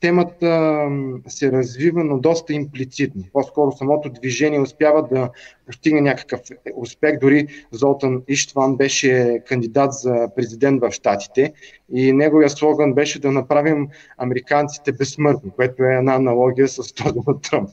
темата 0.00 0.82
се 1.28 1.52
развива, 1.52 2.04
но 2.04 2.18
доста 2.18 2.52
имплицитно. 2.52 3.24
По-скоро 3.32 3.72
самото 3.72 4.10
движение 4.10 4.60
успява 4.60 5.08
да 5.12 5.30
постигне 5.66 6.00
някакъв 6.00 6.40
успех. 6.76 7.18
Дори 7.18 7.46
Золтан 7.72 8.22
Иштван 8.28 8.76
беше 8.76 9.42
кандидат 9.46 9.92
за 9.92 10.28
президент 10.36 10.80
в 10.80 10.90
Штатите 10.90 11.52
и 11.92 12.12
неговия 12.12 12.50
слоган 12.50 12.94
беше 12.94 13.20
да 13.20 13.32
направим 13.32 13.88
американците 14.18 14.92
безсмъртни, 14.92 15.50
което 15.50 15.84
е 15.84 15.94
една 15.94 16.14
аналогия 16.14 16.68
с 16.68 16.92
този 16.92 17.18
на 17.26 17.40
Тръмп. 17.40 17.70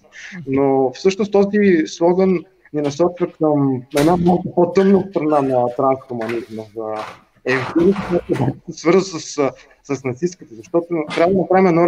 Но 0.47 0.91
всъщност 0.93 1.31
този 1.31 1.83
слоган 1.85 2.43
ни 2.75 2.82
насочва 2.82 3.27
към 3.32 3.82
една 4.00 4.17
много 4.17 4.53
по-тъмна 4.55 5.07
страна 5.09 5.42
на 5.42 5.75
трансхуманизма 5.75 6.64
за 6.75 6.96
евгеник, 7.46 7.98
свързан 8.70 9.20
с, 9.20 9.51
с 9.83 10.03
нацистката, 10.03 10.55
защото 10.55 10.88
трябва 11.16 11.33
да 11.33 11.40
направим 11.40 11.68
едно 11.68 11.88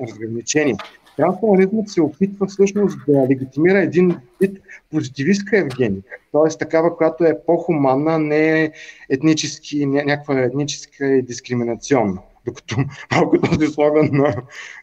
разграничение. 0.00 0.76
Трансхуманизмът 1.16 1.88
се 1.88 2.02
опитва 2.02 2.46
всъщност 2.46 2.98
да 3.08 3.26
легитимира 3.30 3.78
един 3.78 4.16
вид 4.40 4.62
позитивистка 4.90 5.58
евгеника, 5.58 6.16
т.е. 6.32 6.58
такава, 6.58 6.96
която 6.96 7.24
е 7.24 7.40
по-хуманна, 7.46 8.18
не 8.18 8.72
етнически, 9.10 9.86
някаква 9.86 10.40
етническа 10.40 11.06
и 11.06 11.22
дискриминационна, 11.22 12.18
докато 12.46 12.76
малко 13.12 13.40
този 13.40 13.66
слоган 13.66 14.08
на, 14.12 14.34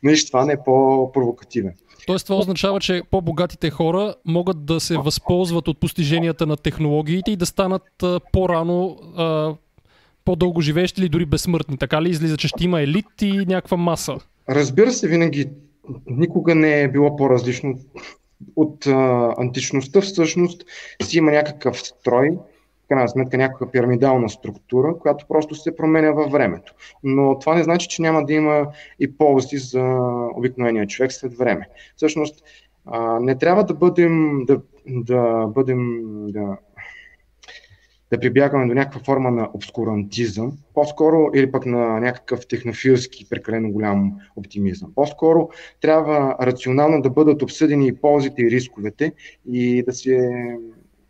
на 0.04 0.12
Иштван 0.12 0.50
е 0.50 0.64
по-провокативен. 0.66 1.74
Тоест 2.08 2.26
това 2.26 2.40
означава, 2.40 2.80
че 2.80 3.02
по-богатите 3.12 3.70
хора 3.70 4.16
могат 4.26 4.66
да 4.66 4.80
се 4.80 4.98
възползват 4.98 5.68
от 5.68 5.80
постиженията 5.80 6.46
на 6.46 6.58
технологиите 6.58 7.32
и 7.32 7.36
да 7.36 7.46
станат 7.46 7.84
по-рано 8.34 8.98
по-дълго 10.26 10.62
живеещи 10.62 11.02
или 11.02 11.10
дори 11.10 11.26
безсмъртни. 11.26 11.78
Така 11.78 12.02
ли 12.02 12.10
излиза, 12.10 12.38
че 12.38 12.48
ще 12.48 12.64
има 12.64 12.82
елит 12.82 13.22
и 13.22 13.32
някаква 13.32 13.78
маса? 13.78 14.18
Разбира 14.50 14.92
се, 14.92 15.08
винаги 15.08 15.50
никога 16.08 16.56
не 16.56 16.82
е 16.82 16.88
било 16.88 17.16
по-различно 17.16 17.80
от 18.56 18.88
а, 18.88 19.34
античността. 19.38 20.02
Всъщност 20.02 20.64
си 21.04 21.18
има 21.18 21.32
някакъв 21.32 21.80
строй, 21.80 22.32
в 22.86 22.88
крайна 22.88 23.10
сметка 23.10 23.38
някаква 23.38 23.72
пирамидална 23.72 24.30
структура, 24.30 24.98
която 25.00 25.26
просто 25.28 25.56
се 25.56 25.76
променя 25.76 26.12
във 26.12 26.32
времето. 26.32 26.74
Но 27.04 27.40
това 27.40 27.56
не 27.56 27.64
значи, 27.64 27.88
че 27.88 28.02
няма 28.02 28.26
да 28.26 28.34
има 28.34 28.68
и 29.00 29.18
ползи 29.18 29.58
за 29.58 29.98
обикновения 30.36 30.88
човек 30.88 31.12
след 31.12 31.34
време. 31.34 31.70
Всъщност, 31.96 32.44
не 33.22 33.38
трябва 33.38 33.64
да 33.64 33.74
бъдем, 33.74 34.46
да, 34.46 34.62
да 34.88 35.48
бъдем, 35.48 36.02
да, 36.32 36.58
да 38.12 38.20
прибягваме 38.20 38.68
до 38.68 38.74
някаква 38.74 39.00
форма 39.00 39.32
на 39.32 39.50
обскурантизъм, 39.54 40.52
по-скоро 40.74 41.30
или 41.36 41.52
пък 41.52 41.66
на 41.66 42.00
някакъв 42.00 42.48
технофилски 42.48 43.30
прекалено 43.30 43.72
голям 43.72 44.16
оптимизъм. 44.36 44.92
По-скоро 44.96 45.50
трябва 45.82 46.36
рационално 46.42 47.02
да 47.02 47.10
бъдат 47.10 47.42
обсъдени 47.42 47.88
и 47.88 47.96
ползите 47.96 48.42
и 48.42 48.52
рисковете 48.52 49.14
и 49.52 49.84
да 49.84 49.94
се 49.94 50.34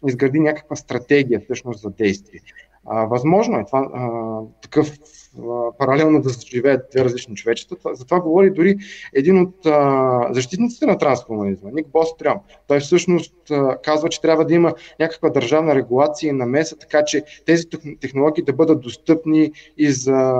изгради 0.07 0.39
някаква 0.39 0.75
стратегия 0.75 1.39
всъщност 1.39 1.81
за 1.81 1.89
действие. 1.89 2.41
А, 2.87 3.05
възможно 3.05 3.59
е 3.59 3.65
това, 3.65 3.89
а, 3.93 4.39
такъв 4.61 4.91
а, 4.91 5.77
паралелно 5.77 6.21
да 6.21 6.29
живеят 6.29 6.87
две 6.91 7.03
различни 7.03 7.35
човечества. 7.35 7.95
За 7.95 8.05
това 8.05 8.19
говори 8.19 8.51
дори 8.51 8.77
един 9.13 9.41
от 9.41 9.65
а, 9.65 10.27
защитниците 10.31 10.85
на 10.85 10.97
трансхуманизма, 10.97 11.69
Ник 11.73 11.87
Бострям. 11.87 12.39
Той 12.67 12.79
всъщност 12.79 13.35
а, 13.51 13.77
казва, 13.83 14.09
че 14.09 14.21
трябва 14.21 14.45
да 14.45 14.53
има 14.53 14.73
някаква 14.99 15.29
държавна 15.29 15.75
регулация 15.75 16.29
и 16.29 16.33
намеса, 16.33 16.77
така 16.77 17.05
че 17.05 17.23
тези 17.45 17.63
технологии 18.01 18.43
да 18.43 18.53
бъдат 18.53 18.81
достъпни 18.81 19.51
и 19.77 19.91
за 19.91 20.33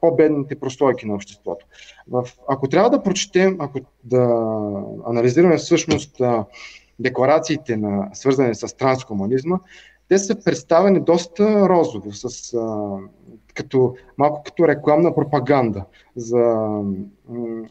по-бедните 0.00 0.60
прослойки 0.60 1.06
на 1.06 1.14
обществото. 1.14 1.66
В, 2.08 2.28
ако 2.48 2.68
трябва 2.68 2.90
да 2.90 3.02
прочетем, 3.02 3.56
ако 3.58 3.78
да 4.04 4.22
анализираме 5.06 5.56
всъщност 5.56 6.20
а, 6.20 6.44
декларациите, 7.02 7.76
на, 7.76 8.10
свързани 8.12 8.54
с 8.54 8.76
трансхуманизма, 8.76 9.58
те 10.08 10.18
са 10.18 10.44
представени 10.44 11.00
доста 11.00 11.68
розово, 11.68 12.12
с, 12.12 12.54
а, 12.54 12.96
като, 13.54 13.94
малко 14.18 14.42
като 14.42 14.68
рекламна 14.68 15.14
пропаганда 15.14 15.84
за 16.16 16.56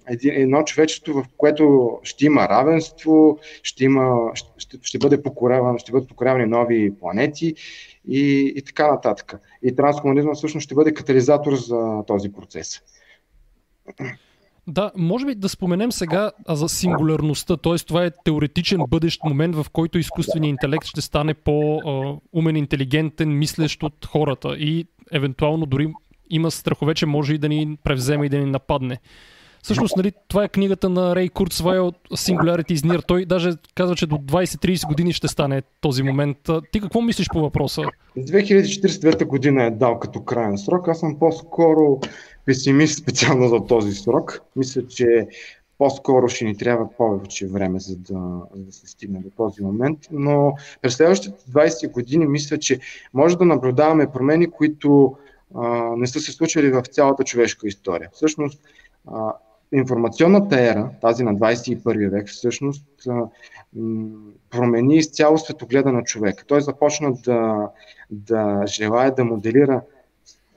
един, 0.08 0.32
едно 0.34 0.63
човечество, 0.63 1.13
в 1.13 1.26
което 1.38 1.91
ще 2.04 2.26
има 2.26 2.50
равенство, 2.50 3.39
ще, 3.63 3.84
има, 3.84 4.32
ще, 4.34 4.80
ще, 4.82 4.98
бъде 4.98 5.24
покоряван, 5.24 5.78
ще 5.78 5.91
бъдат 5.91 6.10
покорявани 6.10 6.46
нови 6.46 6.96
планети 7.00 7.56
и, 8.08 8.54
и 8.56 8.62
така 8.62 8.91
нататък. 8.91 9.34
И 9.63 9.76
трансхуманизма 9.76 10.34
всъщност 10.34 10.65
ще 10.65 10.76
бъде 10.76 10.94
катализатор 10.94 11.56
за 11.56 12.04
този 12.08 12.32
процес. 12.32 12.82
Да, 14.67 14.91
може 14.97 15.26
би 15.26 15.36
да 15.36 15.50
споменем 15.50 15.91
сега 15.91 16.32
за 16.50 16.69
сингулярността, 16.69 17.58
т.е. 17.58 17.76
това 17.76 18.06
е 18.06 18.12
теоретичен 18.24 18.82
бъдещ 18.89 19.24
момент, 19.24 19.56
в 19.56 19.65
който 19.74 19.97
изкуственият 19.97 20.50
интелект 20.50 20.86
ще 20.86 21.02
стане 21.02 21.34
по-умен, 21.34 22.56
интелигентен, 22.56 23.38
мислещ 23.38 23.84
от 23.84 24.06
хората 24.06 24.56
и 24.58 24.86
евентуално 25.12 25.65
дори 25.65 25.93
има 26.30 26.52
страхове, 26.52 26.93
че 26.93 27.06
може 27.06 27.34
и 27.34 27.38
да 27.38 27.50
ни 27.50 27.78
превземе 27.84 28.26
и 28.26 28.30
да 28.30 28.38
ни 28.38 28.45
нападне. 28.45 28.97
Всъщност, 29.63 29.97
нали, 29.97 30.12
това 30.28 30.43
е 30.43 30.50
книгата 30.50 30.89
на 30.89 31.15
Рей 31.15 31.30
Курцвайл 31.30 31.91
Singularity 32.12 32.74
is 32.74 32.76
Near. 32.76 33.08
Той 33.08 33.26
даже 33.26 33.52
казва, 33.76 33.95
че 33.95 34.08
до 34.08 34.15
20-30 34.15 34.88
години 34.88 35.13
ще 35.13 35.28
стане 35.28 35.62
този 35.82 36.04
момент. 36.04 36.38
Ти 36.71 36.80
какво 36.80 37.02
мислиш 37.02 37.28
по 37.34 37.41
въпроса? 37.41 37.82
2049 38.17 39.26
година 39.26 39.63
е 39.63 39.71
дал 39.71 40.00
като 40.00 40.24
крайен 40.24 40.58
срок. 40.58 40.88
Аз 40.88 41.00
съм 41.00 41.19
по-скоро 41.19 42.00
песимист 42.45 42.99
специално 42.99 43.47
за 43.47 43.65
този 43.65 43.91
срок. 43.91 44.41
Мисля, 44.56 44.88
че 44.88 45.27
по-скоро 45.77 46.30
ще 46.30 46.45
ни 46.45 46.58
трябва 46.58 46.89
повече 46.97 47.47
време, 47.47 47.80
за 47.80 47.95
да, 47.95 48.41
за 48.56 48.63
да 48.63 48.71
се 48.71 48.88
стигне 48.88 49.19
до 49.19 49.30
този 49.30 49.62
момент. 49.63 49.99
Но 50.12 50.54
през 50.82 50.95
следващите 50.95 51.38
20 51.51 51.91
години 51.91 52.27
мисля, 52.27 52.58
че 52.58 52.80
може 53.13 53.38
да 53.38 53.45
наблюдаваме 53.45 54.12
промени, 54.12 54.51
които 54.51 55.15
а, 55.56 55.95
не 55.97 56.08
са 56.08 56.19
се 56.19 56.32
случили 56.32 56.71
в 56.71 56.82
цялата 56.82 57.23
човешка 57.23 57.67
история. 57.67 58.10
Всъщност, 58.13 58.62
а, 59.08 59.34
информационната 59.71 60.62
ера, 60.62 60.89
тази 61.01 61.23
на 61.23 61.36
21 61.36 62.10
век, 62.10 62.27
всъщност 62.27 62.86
а, 63.08 63.13
м- 63.75 64.10
промени 64.49 64.97
изцяло 64.97 65.38
светогледа 65.38 65.91
на 65.91 66.04
човека. 66.04 66.45
Той 66.47 66.62
започна 66.62 67.13
да, 67.13 67.69
да 68.10 68.63
желая 68.67 69.15
да 69.15 69.25
моделира 69.25 69.82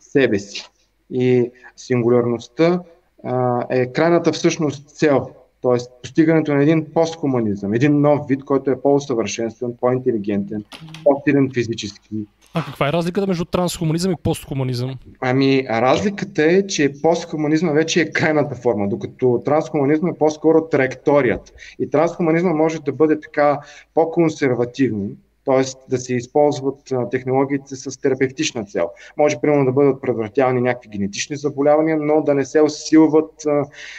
себе 0.01 0.38
си. 0.38 0.70
И 1.14 1.50
сингулярността 1.77 2.81
а, 3.24 3.66
е 3.70 3.87
крайната 3.87 4.33
всъщност 4.33 4.88
цел, 4.88 5.31
т.е. 5.62 5.77
постигането 6.03 6.55
на 6.55 6.62
един 6.62 6.87
постхуманизъм, 6.94 7.74
един 7.74 8.00
нов 8.00 8.27
вид, 8.29 8.44
който 8.44 8.70
е 8.70 8.81
по-усъвършенствен, 8.83 9.74
по-интелигентен, 9.81 10.64
по-силен 11.05 11.50
физически. 11.55 12.27
А 12.57 12.64
каква 12.64 12.88
е 12.88 12.92
разликата 12.92 13.27
между 13.27 13.44
трансхуманизъм 13.44 14.12
и 14.12 14.16
постхуманизъм? 14.22 14.94
Ами, 15.20 15.66
разликата 15.70 16.44
е, 16.44 16.66
че 16.66 16.92
постхуманизма 17.03 17.72
вече 17.72 18.00
е 18.00 18.11
крайната 18.11 18.55
форма, 18.55 18.88
докато 18.88 19.42
трансхуманизма 19.44 20.09
е 20.09 20.18
по-скоро 20.18 20.68
траекторията. 20.68 21.53
И 21.79 21.90
трансхуманизма 21.90 22.53
може 22.53 22.83
да 22.83 22.92
бъде 22.92 23.20
така 23.20 23.61
по-консервативен, 23.94 25.16
т.е. 25.45 25.91
да 25.91 25.99
се 25.99 26.15
използват 26.15 26.93
технологиите 27.11 27.77
с 27.77 28.01
терапевтична 28.01 28.65
цел. 28.65 28.91
Може, 29.17 29.41
примерно, 29.41 29.65
да 29.65 29.73
бъдат 29.73 30.01
предотвратявани 30.01 30.61
някакви 30.61 30.89
генетични 30.89 31.37
заболявания, 31.37 31.97
но 32.01 32.23
да 32.23 32.35
не 32.35 32.45
се 32.45 32.61
усилват 32.61 33.33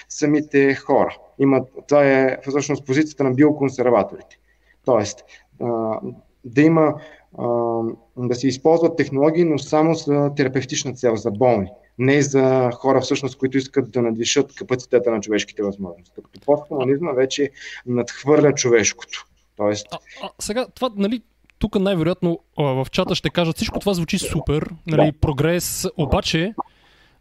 самите 0.10 0.76
хора. 0.76 1.18
Има, 1.40 1.62
това 1.88 2.06
е 2.06 2.38
всъщност 2.50 2.86
позицията 2.86 3.24
на 3.24 3.32
биоконсерваторите. 3.32 4.38
Тоест, 4.86 5.24
да 6.46 6.62
има 6.62 6.96
да 8.18 8.36
се 8.36 8.48
използват 8.48 8.98
технологии, 8.98 9.44
но 9.44 9.60
само 9.60 9.94
за 9.94 10.32
терапевтична 10.36 10.94
цел, 10.94 11.16
за 11.16 11.32
болни. 11.32 11.70
Не 11.98 12.22
за 12.22 12.70
хора, 12.74 13.02
всъщност, 13.02 13.38
които 13.38 13.58
искат 13.58 13.92
да 13.92 14.02
надвишат 14.02 14.56
капацитета 14.56 15.12
на 15.12 15.22
човешките 15.22 15.64
възможности. 15.64 16.22
Като 16.24 16.40
постхуманизма 16.46 17.12
вече 17.12 17.50
надхвърля 17.86 18.54
човешкото. 18.54 19.28
Тоест... 19.58 19.88
А, 19.92 19.98
а, 20.24 20.30
сега, 20.40 20.68
това, 20.76 20.90
нали, 20.96 21.22
тук 21.60 21.80
най-вероятно 21.80 22.40
в 22.58 22.88
чата 22.92 23.16
ще 23.16 23.30
кажат 23.30 23.56
всичко 23.56 23.80
това 23.80 23.94
звучи 23.94 24.20
супер, 24.20 24.70
нали, 24.88 25.12
прогрес, 25.12 25.88
обаче 25.98 26.54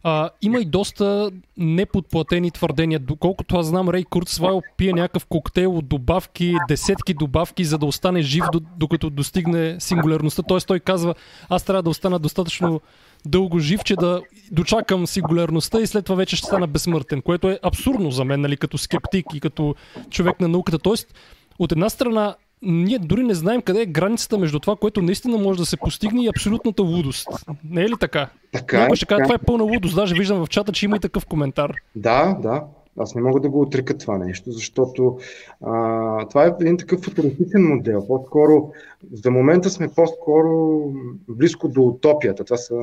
а, 0.07 0.29
има 0.41 0.59
и 0.59 0.65
доста 0.65 1.31
неподплатени 1.57 2.51
твърдения. 2.51 2.99
Доколкото 2.99 3.57
аз 3.57 3.65
знам, 3.65 3.89
Рей 3.89 4.03
Курцвайл 4.03 4.61
пие 4.77 4.93
някакъв 4.93 5.25
коктейл 5.25 5.77
от 5.77 5.87
добавки, 5.87 6.55
десетки 6.67 7.13
добавки, 7.13 7.65
за 7.65 7.77
да 7.77 7.85
остане 7.85 8.21
жив, 8.21 8.43
докато 8.77 9.09
достигне 9.09 9.75
сингулярността. 9.79 10.43
Т.е. 10.43 10.57
той 10.57 10.79
казва, 10.79 11.15
аз 11.49 11.63
трябва 11.63 11.83
да 11.83 11.89
остана 11.89 12.19
достатъчно 12.19 12.81
дълго 13.25 13.59
жив, 13.59 13.83
че 13.83 13.95
да 13.95 14.21
дочакам 14.51 15.07
сингулярността 15.07 15.81
и 15.81 15.87
след 15.87 16.05
това 16.05 16.15
вече 16.15 16.35
ще 16.35 16.47
стана 16.47 16.67
безсмъртен, 16.67 17.21
което 17.21 17.49
е 17.49 17.59
абсурдно 17.63 18.11
за 18.11 18.25
мен, 18.25 18.41
нали, 18.41 18.57
като 18.57 18.77
скептик 18.77 19.25
и 19.33 19.39
като 19.39 19.75
човек 20.09 20.39
на 20.39 20.47
науката. 20.47 20.79
Тоест, 20.79 21.13
от 21.59 21.71
една 21.71 21.89
страна 21.89 22.35
ние 22.61 22.99
дори 22.99 23.23
не 23.23 23.33
знаем 23.33 23.61
къде 23.61 23.81
е 23.81 23.85
границата 23.85 24.37
между 24.37 24.59
това, 24.59 24.75
което 24.75 25.01
наистина 25.01 25.37
може 25.37 25.59
да 25.59 25.65
се 25.65 25.77
постигне 25.77 26.23
и 26.23 26.27
абсолютната 26.27 26.83
лудост. 26.83 27.27
Не 27.69 27.81
е 27.81 27.89
ли 27.89 27.95
така? 27.99 28.29
Така 28.51 28.79
Някой 28.79 28.93
е, 28.93 28.95
ще 28.95 29.05
каже, 29.05 29.23
това 29.23 29.35
е 29.35 29.45
пълна 29.45 29.63
лудост. 29.63 29.95
Даже 29.95 30.15
виждам 30.15 30.45
в 30.45 30.49
чата, 30.49 30.71
че 30.71 30.85
има 30.85 30.95
и 30.95 30.99
такъв 30.99 31.25
коментар. 31.25 31.73
Да, 31.95 32.37
да. 32.41 32.63
Аз 32.97 33.15
не 33.15 33.21
мога 33.21 33.39
да 33.39 33.49
го 33.49 33.61
отрека 33.61 33.97
това 33.97 34.17
нещо, 34.17 34.51
защото 34.51 35.17
а, 35.61 36.27
това 36.27 36.45
е 36.45 36.51
един 36.61 36.77
такъв 36.77 37.01
футуристичен 37.01 37.63
модел. 37.63 38.07
По-скоро, 38.07 38.71
за 39.13 39.31
момента 39.31 39.69
сме 39.69 39.87
по-скоро 39.95 40.81
близко 41.29 41.67
до 41.67 41.81
утопията. 41.81 42.43
Това 42.43 42.57
са... 42.57 42.81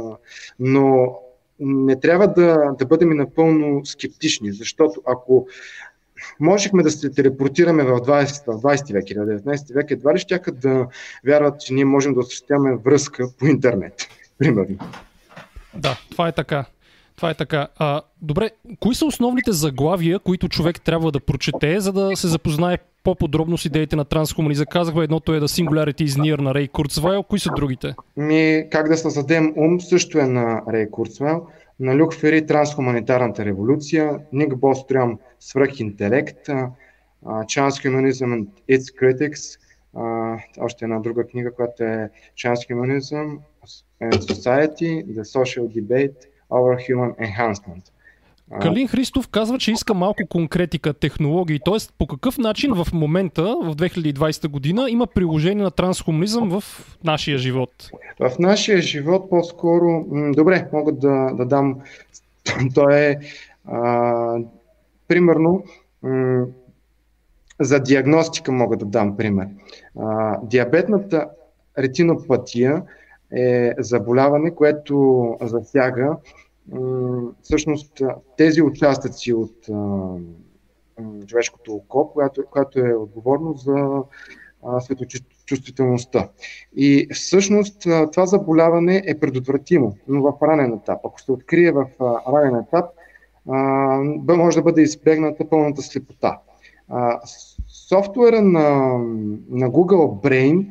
Но 0.60 1.16
не 1.60 2.00
трябва 2.00 2.28
да, 2.28 2.74
да 2.78 2.86
бъдем 2.86 3.16
напълно 3.16 3.86
скептични, 3.86 4.52
защото 4.52 5.02
ако 5.06 5.46
можехме 6.40 6.82
да 6.82 6.90
се 6.90 7.10
телепортираме 7.10 7.82
в 7.82 7.90
20, 7.90 8.52
в 8.52 8.62
20 8.62 8.92
век 8.92 9.10
или 9.10 9.18
в 9.18 9.22
19 9.22 9.74
век, 9.74 9.90
едва 9.90 10.14
ли 10.14 10.18
ще 10.18 10.40
да 10.52 10.86
вярват, 11.26 11.60
че 11.60 11.74
ние 11.74 11.84
можем 11.84 12.14
да 12.14 12.20
осъществяваме 12.20 12.76
връзка 12.76 13.28
по 13.38 13.46
интернет, 13.46 14.08
примерно. 14.38 14.76
Да, 15.74 15.96
това 16.10 16.28
е 16.28 16.32
така. 16.32 16.64
Това 17.16 17.30
е 17.30 17.34
така. 17.34 17.68
А, 17.76 18.02
добре, 18.22 18.50
кои 18.80 18.94
са 18.94 19.06
основните 19.06 19.52
заглавия, 19.52 20.18
които 20.18 20.48
човек 20.48 20.80
трябва 20.80 21.12
да 21.12 21.20
прочете, 21.20 21.80
за 21.80 21.92
да 21.92 22.16
се 22.16 22.28
запознае 22.28 22.78
по-подробно 23.04 23.58
с 23.58 23.64
идеите 23.64 23.96
на 23.96 24.04
трансхуманизъм? 24.04 24.66
Казахме, 24.70 25.04
едното 25.04 25.34
е 25.34 25.40
да 25.40 25.48
Singularity 25.48 26.04
is 26.04 26.20
Near 26.20 26.40
на 26.40 26.54
Рей 26.54 26.68
Курцвайл. 26.68 27.22
Кои 27.22 27.38
са 27.38 27.50
другите? 27.56 27.94
Ми, 28.16 28.64
как 28.70 28.88
да 28.88 28.96
създадем 28.96 29.52
ум 29.56 29.80
също 29.80 30.18
е 30.18 30.26
на 30.26 30.62
Рей 30.72 30.90
Курцвайл. 30.90 31.46
На 31.80 31.96
Люк 31.96 32.14
Фери 32.14 32.46
Трансхуманитарната 32.46 33.44
революция, 33.44 34.18
Ник 34.32 34.56
Бострям 34.56 35.18
Свръхинтелект, 35.40 36.48
Transhumanism 37.24 38.26
and 38.26 38.46
Its 38.70 39.00
Critics, 39.00 39.58
още 40.58 40.84
една 40.84 40.98
друга 40.98 41.26
книга, 41.26 41.54
която 41.54 41.84
е 41.84 42.10
Transhumanism 42.38 43.38
and 44.02 44.12
Society, 44.12 45.06
The 45.06 45.22
Social 45.22 45.80
Debate 45.80 46.26
over 46.50 46.76
Human 46.76 47.12
Enhancement. 47.18 47.84
Калин 48.60 48.88
Христов 48.88 49.28
казва, 49.28 49.58
че 49.58 49.72
иска 49.72 49.94
малко 49.94 50.22
конкретика, 50.28 50.92
технологии, 50.92 51.60
т.е. 51.64 51.76
по 51.98 52.06
какъв 52.06 52.38
начин 52.38 52.74
в 52.74 52.92
момента, 52.92 53.42
в 53.42 53.76
2020 53.76 54.48
година, 54.48 54.90
има 54.90 55.06
приложение 55.06 55.64
на 55.64 55.70
трансхуманизъм 55.70 56.60
в 56.60 56.64
нашия 57.04 57.38
живот? 57.38 57.90
В 58.20 58.38
нашия 58.38 58.82
живот 58.82 59.30
по-скоро, 59.30 60.04
добре, 60.34 60.68
мога 60.72 60.92
да, 60.92 61.30
да 61.34 61.44
дам, 61.46 61.80
то 62.74 62.90
е 62.90 63.18
а, 63.64 64.36
примерно 65.08 65.64
за 67.60 67.80
диагностика 67.80 68.52
мога 68.52 68.76
да 68.76 68.84
дам 68.84 69.16
пример. 69.16 69.46
А, 70.00 70.38
диабетната 70.42 71.26
ретинопатия 71.78 72.82
е 73.36 73.72
заболяване, 73.78 74.54
което 74.54 75.36
засяга 75.40 76.16
всъщност 77.42 78.02
тези 78.36 78.62
участъци 78.62 79.32
от 79.32 79.56
човешкото 81.26 81.74
око, 81.74 82.12
което, 82.12 82.42
което 82.50 82.80
е 82.80 82.94
отговорно 82.94 83.54
за 83.54 84.02
светочувствителността. 84.80 86.28
И 86.76 87.08
всъщност 87.12 87.80
това 88.12 88.26
заболяване 88.26 89.02
е 89.06 89.18
предотвратимо, 89.18 89.96
но 90.08 90.22
в 90.22 90.32
ранен 90.42 90.72
етап. 90.72 90.98
Ако 91.04 91.20
се 91.20 91.32
открие 91.32 91.72
в 91.72 91.86
ранен 92.32 92.56
етап, 92.56 92.84
може 94.28 94.56
да 94.56 94.62
бъде 94.62 94.82
избегната 94.82 95.48
пълната 95.48 95.82
слепота. 95.82 96.38
Софтуера 97.88 98.42
на, 98.42 98.98
на 99.48 99.70
Google 99.70 100.22
Brain 100.24 100.66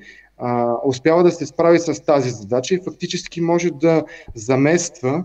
успява 0.85 1.23
да 1.23 1.31
се 1.31 1.45
справи 1.45 1.79
с 1.79 2.05
тази 2.05 2.29
задача 2.29 2.75
и 2.75 2.81
фактически 2.83 3.41
може 3.41 3.71
да 3.71 4.03
замества 4.35 5.23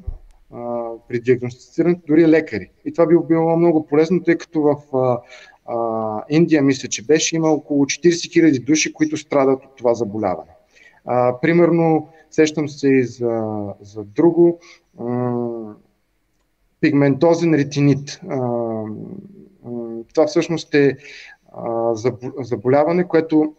при 1.08 1.20
диагностицирането 1.20 2.02
дори 2.06 2.28
лекари. 2.28 2.70
И 2.84 2.92
това 2.92 3.06
би 3.06 3.14
било 3.28 3.56
много 3.56 3.86
полезно, 3.86 4.22
тъй 4.22 4.38
като 4.38 4.62
в 4.62 4.96
а, 4.96 5.20
а, 5.66 6.24
Индия, 6.28 6.62
мисля, 6.62 6.88
че 6.88 7.06
беше, 7.06 7.36
има 7.36 7.48
около 7.48 7.84
40 7.84 8.08
000 8.08 8.64
души, 8.64 8.92
които 8.92 9.16
страдат 9.16 9.64
от 9.64 9.76
това 9.76 9.94
заболяване. 9.94 10.50
А, 11.04 11.40
примерно, 11.40 12.08
сещам 12.30 12.68
се 12.68 12.88
и 12.88 13.04
за, 13.04 13.44
за 13.80 14.04
друго, 14.04 14.58
а, 14.98 15.34
пигментозен 16.80 17.54
ретинит. 17.54 18.20
А, 18.28 18.36
а, 18.36 19.70
това 20.14 20.26
всъщност 20.26 20.74
е 20.74 20.96
а, 21.52 21.94
заболяване, 22.40 23.08
което 23.08 23.54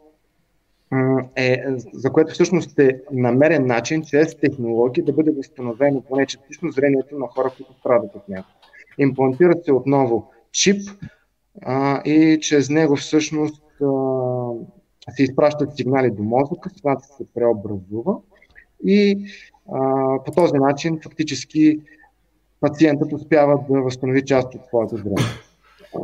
е, 1.36 1.64
за 1.94 2.10
което 2.10 2.34
всъщност 2.34 2.80
е 2.80 3.02
намерен 3.12 3.66
начин, 3.66 4.04
чрез 4.04 4.36
технологии, 4.36 5.04
да 5.04 5.14
бъде 5.14 5.32
възстановено 5.32 6.02
поне 6.02 6.26
частично 6.26 6.72
зрението 6.72 7.20
на 7.20 7.28
хора, 7.28 7.52
които 7.58 7.74
страдат 7.80 8.16
от 8.16 8.30
него. 8.30 8.46
Имплантира 8.98 9.54
се 9.66 9.72
отново 9.72 10.32
чип 10.52 10.90
а, 11.62 12.02
и 12.04 12.40
чрез 12.42 12.70
него 12.70 12.96
всъщност 12.96 13.64
а, 13.82 13.88
се 15.16 15.24
изпращат 15.24 15.78
сигнали 15.78 16.12
до 16.12 16.24
мозъка, 16.24 16.70
светлината 16.70 17.06
се 17.18 17.34
преобразува 17.34 18.14
и 18.86 19.26
а, 19.72 19.80
по 20.26 20.32
този 20.32 20.54
начин 20.54 21.00
фактически 21.04 21.80
пациентът 22.60 23.14
успява 23.14 23.60
да 23.70 23.82
възстанови 23.82 24.26
част 24.26 24.56
от 24.56 24.62
своето 24.66 24.98
зрение. 24.98 25.26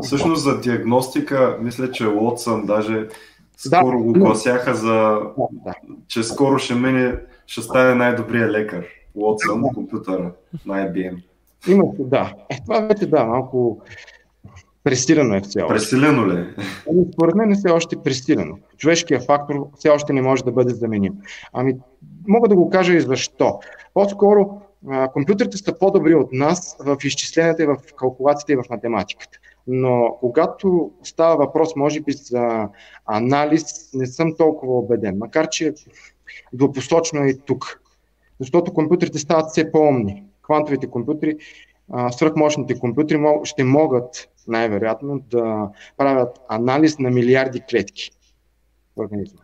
Всъщност 0.01 0.43
за 0.43 0.61
диагностика, 0.61 1.57
мисля, 1.61 1.91
че 1.91 2.07
Уотсън 2.07 2.65
даже 2.65 3.07
скоро 3.57 3.97
да. 3.97 4.03
го 4.03 4.13
гласяха 4.13 4.75
за, 4.75 5.19
да. 5.51 5.73
че 6.07 6.23
скоро 6.23 6.59
ще 6.59 6.75
мине, 6.75 7.15
ще 7.47 7.61
стане 7.61 7.95
най-добрия 7.95 8.51
лекар. 8.51 8.85
Уотсън, 9.15 9.61
да. 9.61 9.67
компютъра 9.73 10.31
на 10.65 10.75
IBM. 10.75 11.23
Има, 11.67 11.83
да. 11.99 12.33
Е, 12.49 12.61
това 12.65 12.79
вече 12.79 13.05
да, 13.05 13.25
малко 13.25 13.81
Пресилено 14.83 15.35
е 15.35 15.41
все 15.41 15.61
още. 15.61 15.73
Пресилено 15.73 16.27
ли? 16.27 16.45
Ами, 16.89 17.05
според 17.13 17.35
мен 17.35 17.51
е 17.51 17.55
все 17.55 17.69
още 17.69 17.95
пресилено. 17.95 18.57
Човешкият 18.77 19.25
фактор 19.25 19.67
все 19.75 19.89
още 19.89 20.13
не 20.13 20.21
може 20.21 20.43
да 20.43 20.51
бъде 20.51 20.73
заменим. 20.73 21.13
Ами, 21.53 21.75
мога 22.27 22.49
да 22.49 22.55
го 22.55 22.69
кажа 22.69 22.93
и 22.93 23.01
защо. 23.01 23.59
По-скоро 23.93 24.61
компютрите 25.13 25.57
са 25.57 25.79
по-добри 25.79 26.15
от 26.15 26.31
нас 26.31 26.77
в 26.79 26.97
изчисленията, 27.03 27.65
в 27.65 27.93
калкулациите 27.95 28.53
и 28.53 28.55
в 28.55 28.63
математиката. 28.69 29.39
Но 29.67 30.17
когато 30.19 30.91
става 31.03 31.35
въпрос, 31.35 31.75
може 31.75 32.01
би, 32.01 32.11
за 32.11 32.69
анализ, 33.05 33.93
не 33.93 34.05
съм 34.05 34.35
толкова 34.37 34.77
убеден. 34.77 35.17
Макар, 35.17 35.49
че 35.49 35.73
двупосочно 36.53 37.23
е 37.23 37.27
и 37.27 37.39
тук. 37.39 37.81
Защото 38.39 38.73
компютрите 38.73 39.19
стават 39.19 39.49
все 39.49 39.71
по-умни. 39.71 40.23
Квантовите 40.41 40.87
компютри, 40.87 41.37
свръхмощните 42.11 42.79
компютри 42.79 43.19
ще 43.43 43.63
могат 43.63 44.29
най-вероятно 44.47 45.19
да 45.19 45.69
правят 45.97 46.39
анализ 46.47 46.99
на 46.99 47.09
милиарди 47.09 47.61
клетки 47.69 48.11
в 48.95 48.99
организма. 48.99 49.42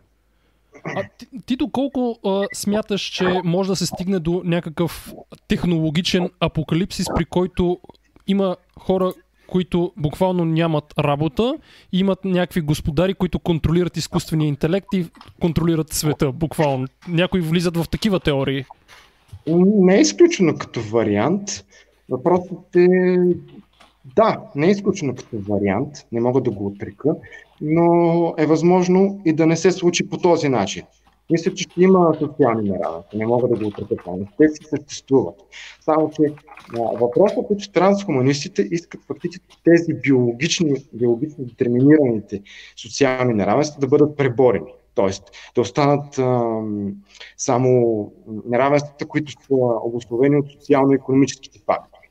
А 0.84 1.02
ти, 1.18 1.26
ти 1.46 1.56
доколко 1.56 2.18
а, 2.26 2.46
смяташ, 2.54 3.02
че 3.02 3.40
може 3.44 3.68
да 3.68 3.76
се 3.76 3.86
стигне 3.86 4.18
до 4.18 4.42
някакъв 4.44 5.14
технологичен 5.48 6.30
апокалипсис, 6.40 7.06
при 7.16 7.24
който 7.24 7.78
има 8.26 8.56
хора, 8.78 9.12
които 9.46 9.92
буквално 9.96 10.44
нямат 10.44 10.94
работа 10.98 11.58
имат 11.92 12.24
някакви 12.24 12.60
господари, 12.60 13.14
които 13.14 13.38
контролират 13.38 13.96
изкуствения 13.96 14.48
интелект 14.48 14.86
и 14.94 15.06
контролират 15.40 15.92
света, 15.92 16.32
буквално. 16.32 16.86
Някои 17.08 17.40
влизат 17.40 17.76
в 17.76 17.88
такива 17.88 18.20
теории. 18.20 18.64
Не 19.46 19.96
е 19.96 20.00
изключено 20.00 20.54
като 20.54 20.80
вариант. 20.80 21.64
Въпросът 22.08 22.76
е 22.76 23.16
да, 24.16 24.40
не 24.54 24.66
е 24.66 24.70
изключено 24.70 25.14
като 25.14 25.38
вариант, 25.48 25.88
не 26.12 26.20
мога 26.20 26.40
да 26.40 26.50
го 26.50 26.66
отрека, 26.66 27.14
но 27.60 28.34
е 28.38 28.46
възможно 28.46 29.20
и 29.24 29.32
да 29.32 29.46
не 29.46 29.56
се 29.56 29.72
случи 29.72 30.08
по 30.08 30.18
този 30.18 30.48
начин. 30.48 30.82
Мисля, 31.30 31.54
че 31.54 31.62
ще 31.62 31.82
има 31.82 32.14
социални 32.18 32.70
неравенства, 32.70 33.18
не 33.18 33.26
мога 33.26 33.48
да 33.48 33.56
го 33.56 33.66
отрека 33.66 33.94
те 34.38 34.48
си 34.48 34.64
съществуват. 34.70 35.34
Само, 35.80 36.10
че 36.10 36.22
въпросът 37.00 37.50
е, 37.50 37.56
че 37.56 37.72
трансхуманистите 37.72 38.68
искат 38.70 39.00
фактически 39.04 39.62
тези 39.64 39.94
биологични, 39.94 40.74
биологично 40.92 41.44
детерминираните 41.44 42.42
социални 42.76 43.34
неравенства 43.34 43.80
да 43.80 43.86
бъдат 43.86 44.16
преборени. 44.16 44.72
Тоест 44.94 45.30
да 45.54 45.60
останат 45.60 46.18
а, 46.18 46.60
само 47.36 48.12
неравенствата, 48.46 49.06
които 49.06 49.32
са 49.32 49.54
обословени 49.84 50.36
от 50.36 50.50
социално-економическите 50.50 51.58
фактори. 51.66 52.10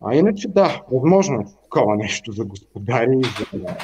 А 0.00 0.14
иначе 0.14 0.48
да, 0.48 0.82
възможно 0.92 1.40
е 1.40 1.44
такова 1.62 1.96
нещо 1.96 2.32
за 2.32 2.44
господари 2.44 3.18
и 3.20 3.58
за, 3.58 3.76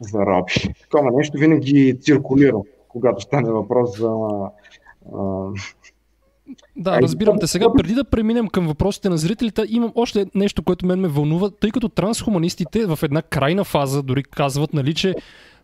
за 0.00 0.18
роби. 0.18 0.52
Такова 0.82 1.10
нещо 1.12 1.38
винаги 1.38 1.98
циркулира, 2.00 2.56
когато 2.88 3.20
стане 3.20 3.50
въпрос 3.50 3.98
за 3.98 4.10
а, 5.14 5.50
да, 6.76 7.02
разбирам 7.02 7.38
те. 7.40 7.46
Сега, 7.46 7.72
преди 7.76 7.94
да 7.94 8.04
преминем 8.04 8.48
към 8.48 8.66
въпросите 8.66 9.08
на 9.08 9.18
зрителите, 9.18 9.64
имам 9.68 9.92
още 9.94 10.26
нещо, 10.34 10.62
което 10.62 10.86
мен 10.86 11.00
ме 11.00 11.08
вълнува, 11.08 11.50
тъй 11.50 11.70
като 11.70 11.88
трансхуманистите 11.88 12.86
в 12.86 12.98
една 13.02 13.22
крайна 13.22 13.64
фаза 13.64 14.02
дори 14.02 14.22
казват, 14.22 14.72
нали, 14.72 14.94
че 14.94 15.14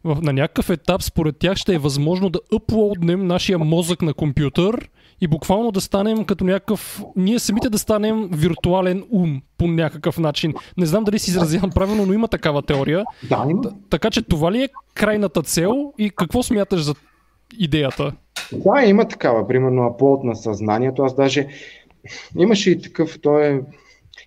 на 0.05 0.33
някакъв 0.33 0.71
етап 0.71 1.03
според 1.03 1.37
тях 1.37 1.57
ще 1.57 1.75
е 1.75 1.79
възможно 1.79 2.31
да 2.31 2.41
аплоуднем 2.57 3.27
нашия 3.27 3.59
мозък 3.59 4.03
на 4.03 4.15
компютър 4.15 4.89
и 5.23 5.27
буквално 5.27 5.71
да 5.71 5.81
станем 5.81 6.25
като 6.25 6.45
някакъв... 6.45 7.03
Ние 7.17 7.39
самите 7.39 7.71
да 7.71 7.79
станем 7.79 8.29
виртуален 8.33 9.05
ум 9.11 9.41
по 9.59 9.67
някакъв 9.67 10.19
начин. 10.19 10.55
Не 10.77 10.87
знам 10.87 11.05
дали 11.05 11.19
си 11.19 11.31
изразявам 11.31 11.71
правилно, 11.71 12.07
но 12.07 12.13
има 12.13 12.29
такава 12.29 12.63
теория. 12.63 13.05
Да, 13.29 13.47
има. 13.51 13.63
Така 13.91 14.11
че 14.11 14.23
това 14.23 14.53
ли 14.53 14.63
е 14.63 14.69
крайната 14.95 15.43
цел 15.43 15.93
и 15.99 16.11
какво 16.11 16.43
смяташ 16.43 16.83
за 16.83 16.95
идеята? 17.59 18.13
Да, 18.53 18.83
има 18.85 19.09
такава. 19.09 19.49
Примерно 19.49 19.87
аплод 19.87 20.25
на 20.25 20.37
съзнанието. 20.37 21.03
Аз 21.03 21.15
даже 21.15 21.49
имаше 22.39 22.71
и 22.71 22.83
такъв, 22.83 23.19
той 23.23 23.47
е 23.47 23.61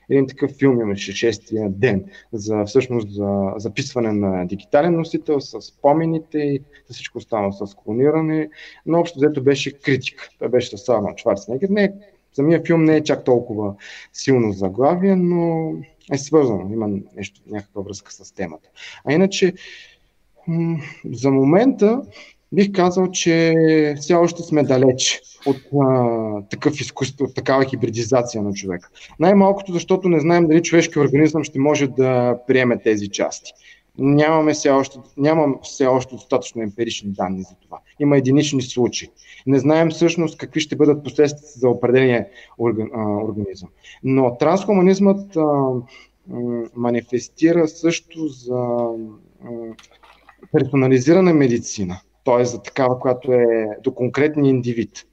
един 0.10 0.28
такъв 0.28 0.52
филм 0.52 0.80
имаше 0.80 1.12
шестия 1.12 1.70
ден 1.70 2.06
за 2.34 2.66
всъщност 2.66 3.14
за 3.14 3.54
записване 3.58 4.12
на 4.12 4.48
дигитален 4.48 4.96
носител 4.96 5.42
с 5.42 5.62
спомените 5.62 6.38
и 6.38 6.62
всичко 6.92 7.18
останало 7.18 7.52
с 7.52 7.76
клониране, 7.76 8.50
но 8.86 9.00
общо 9.00 9.20
взето 9.20 9.44
беше 9.44 9.80
критика. 9.80 10.30
Той 10.40 10.50
беше 10.50 10.78
с 10.78 10.86
Сарнолд 10.86 11.20
Шварценегер. 11.20 11.70
Не, 11.70 11.94
самия 12.34 12.62
филм 12.66 12.84
не 12.84 12.96
е 12.96 13.04
чак 13.04 13.24
толкова 13.24 13.76
силно 14.14 14.52
заглавие, 14.52 15.16
но 15.16 15.74
е 16.14 16.18
свързано, 16.18 16.74
има 16.74 16.90
нещо, 17.16 17.42
някаква 17.48 17.82
връзка 17.82 18.12
с 18.12 18.32
темата. 18.32 18.70
А 19.06 19.14
иначе, 19.14 19.54
за 21.14 21.32
момента 21.32 22.02
бих 22.56 22.72
казал, 22.72 23.12
че 23.12 23.56
все 24.00 24.14
още 24.14 24.44
сме 24.44 24.64
далеч 24.64 25.22
от 25.46 25.58
а, 25.82 26.42
такъв 26.50 26.82
изкуство, 26.82 27.26
от 27.26 27.36
такава 27.36 27.66
хибридизация 27.66 28.44
на 28.44 28.54
човека. 28.54 28.90
Най-малкото, 29.20 29.74
защото 29.74 30.10
не 30.10 30.20
знаем 30.20 30.48
дали 30.48 30.64
човешки 30.64 31.00
организъм 31.00 31.44
ще 31.44 31.60
може 31.60 31.88
да 31.88 32.38
приеме 32.48 32.80
тези 32.80 33.08
части. 33.08 33.52
Нямаме 33.98 34.54
все 34.54 34.70
още, 34.70 35.00
нямам 35.18 35.60
все 35.64 35.86
още 35.86 36.16
достатъчно 36.16 36.62
емпирични 36.62 37.10
данни 37.12 37.42
за 37.42 37.56
това. 37.62 37.80
Има 38.00 38.18
единични 38.18 38.62
случаи. 38.62 39.10
Не 39.48 39.60
знаем 39.60 39.90
всъщност 39.90 40.38
какви 40.38 40.60
ще 40.60 40.76
бъдат 40.76 41.04
последствията 41.04 41.60
за 41.60 41.70
определения 41.70 42.28
организъм. 43.24 43.70
Но 44.04 44.38
трансхуманизмът 44.38 45.36
а, 45.36 45.72
манифестира 46.76 47.68
също 47.68 48.28
за 48.28 48.56
а, 48.56 49.50
персонализирана 50.52 51.34
медицина 51.34 52.00
т.е. 52.26 52.46
за 52.46 52.62
такава, 52.62 53.00
която 53.00 53.34
е 53.34 53.68
до 53.84 53.94
конкретния 53.94 54.50
индивид. 54.50 55.06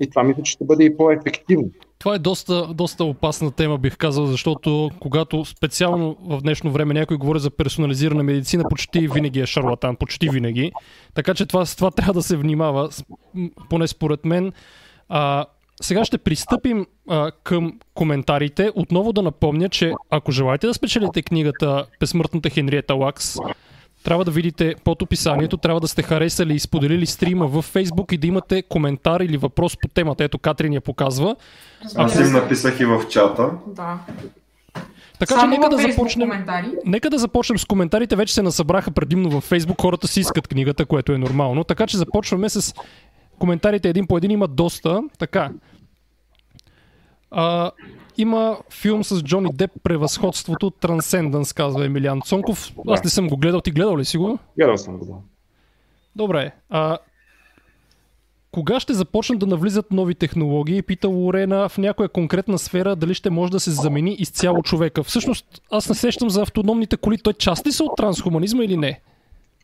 И 0.00 0.10
това 0.10 0.22
мисля, 0.22 0.42
че 0.42 0.52
ще 0.52 0.64
бъде 0.64 0.84
и 0.84 0.96
по-ефективно. 0.96 1.70
Това 1.98 2.14
е 2.14 2.18
доста, 2.18 2.66
доста 2.74 3.04
опасна 3.04 3.50
тема, 3.50 3.78
бих 3.78 3.96
казал, 3.96 4.26
защото 4.26 4.90
когато 5.00 5.44
специално 5.44 6.16
в 6.20 6.40
днешно 6.40 6.70
време 6.70 6.94
някой 6.94 7.16
говори 7.16 7.38
за 7.38 7.50
персонализирана 7.50 8.22
медицина, 8.22 8.64
почти 8.68 9.08
винаги 9.08 9.40
е 9.40 9.46
шарлатан, 9.46 9.96
почти 9.96 10.28
винаги. 10.28 10.72
Така 11.14 11.34
че 11.34 11.46
това, 11.46 11.64
това 11.64 11.90
трябва 11.90 12.12
да 12.12 12.22
се 12.22 12.36
внимава, 12.36 12.88
поне 13.70 13.88
според 13.88 14.24
мен. 14.24 14.52
А, 15.08 15.46
сега 15.82 16.04
ще 16.04 16.18
пристъпим 16.18 16.86
а, 17.08 17.30
към 17.44 17.78
коментарите. 17.94 18.70
Отново 18.74 19.12
да 19.12 19.22
напомня, 19.22 19.68
че 19.68 19.92
ако 20.10 20.32
желаете 20.32 20.66
да 20.66 20.74
спечелите 20.74 21.22
книгата 21.22 21.86
Безсмъртната 22.00 22.50
Хенриета 22.50 22.94
Лакс, 22.94 23.36
трябва 24.04 24.24
да 24.24 24.30
видите 24.30 24.74
под 24.84 25.02
описанието, 25.02 25.56
трябва 25.56 25.80
да 25.80 25.88
сте 25.88 26.02
харесали 26.02 26.54
и 26.54 26.58
споделили 26.58 27.06
стрима 27.06 27.46
в 27.46 27.62
Facebook 27.62 28.12
и 28.12 28.18
да 28.18 28.26
имате 28.26 28.62
коментар 28.62 29.20
или 29.20 29.36
въпрос 29.36 29.76
по 29.82 29.88
темата. 29.88 30.24
Ето 30.24 30.38
Катрин 30.38 30.72
я 30.72 30.80
показва. 30.80 31.36
Аз 31.96 32.20
им 32.20 32.32
написах 32.32 32.80
и 32.80 32.84
в 32.84 33.02
чата. 33.10 33.50
Да. 33.66 33.98
Така 35.18 35.34
Само 35.34 35.52
че 35.52 35.58
нека 35.58 35.76
да 35.76 35.78
започнем. 35.78 36.28
Коментари. 36.28 36.66
Нека 36.84 37.10
да 37.10 37.18
започнем 37.18 37.58
с 37.58 37.64
коментарите. 37.64 38.16
Вече 38.16 38.34
се 38.34 38.42
насъбраха 38.42 38.90
предимно 38.90 39.30
във 39.30 39.50
Facebook. 39.50 39.80
Хората 39.80 40.08
си 40.08 40.20
искат 40.20 40.48
книгата, 40.48 40.86
което 40.86 41.12
е 41.12 41.18
нормално. 41.18 41.64
Така 41.64 41.86
че 41.86 41.96
започваме 41.96 42.48
с 42.48 42.74
коментарите 43.38 43.88
един 43.88 44.06
по 44.06 44.16
един. 44.16 44.30
Има 44.30 44.48
доста. 44.48 45.02
Така. 45.18 45.50
А, 47.32 47.70
има 48.18 48.58
филм 48.70 49.04
с 49.04 49.22
Джони 49.22 49.52
Деп 49.52 49.70
Превъзходството 49.82 50.70
Трансценденс, 50.70 51.52
казва 51.52 51.84
Емилиан 51.84 52.20
Цонков. 52.20 52.72
Да. 52.86 52.92
Аз 52.92 53.04
не 53.04 53.10
съм 53.10 53.28
го 53.28 53.36
гледал. 53.36 53.60
Ти 53.60 53.70
гледал 53.70 53.98
ли 53.98 54.04
си 54.04 54.18
го? 54.18 54.38
Гледал 54.58 54.78
съм 54.78 54.98
го, 54.98 55.04
да. 55.04 55.14
Добре. 56.16 56.52
А, 56.70 56.98
кога 58.52 58.80
ще 58.80 58.94
започнат 58.94 59.38
да 59.38 59.46
навлизат 59.46 59.92
нови 59.92 60.14
технологии? 60.14 60.82
Пита 60.82 61.08
Лорена 61.08 61.68
в 61.68 61.78
някоя 61.78 62.08
конкретна 62.08 62.58
сфера 62.58 62.96
дали 62.96 63.14
ще 63.14 63.30
може 63.30 63.52
да 63.52 63.60
се 63.60 63.70
замени 63.70 64.14
изцяло 64.14 64.62
човека. 64.62 65.02
Всъщност, 65.02 65.62
аз 65.70 65.88
не 65.88 65.94
сещам 65.94 66.30
за 66.30 66.42
автономните 66.42 66.96
коли. 66.96 67.18
Той 67.18 67.32
част 67.32 67.66
ли 67.66 67.72
са 67.72 67.84
от 67.84 67.96
трансхуманизма 67.96 68.64
или 68.64 68.76
не? 68.76 69.00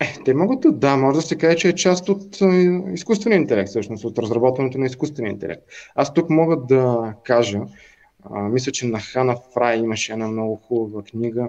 Е, 0.00 0.14
те 0.24 0.34
могат 0.34 0.60
да, 0.60 0.72
да, 0.72 0.96
може 0.96 1.16
да 1.16 1.22
се 1.22 1.38
каже, 1.38 1.56
че 1.56 1.68
е 1.68 1.74
част 1.74 2.08
от 2.08 2.40
е, 2.40 2.46
изкуствения 2.92 3.36
интелект, 3.36 3.68
всъщност, 3.68 4.04
от 4.04 4.18
разработването 4.18 4.78
на 4.78 4.86
изкуствения 4.86 5.32
интелект. 5.32 5.62
Аз 5.94 6.14
тук 6.14 6.30
мога 6.30 6.56
да 6.56 7.14
кажа, 7.24 7.60
а, 8.22 8.42
мисля, 8.42 8.72
че 8.72 8.86
на 8.86 9.00
Хана 9.00 9.36
Фрай 9.54 9.78
имаше 9.78 10.12
една 10.12 10.28
много 10.28 10.56
хубава 10.56 11.02
книга. 11.02 11.48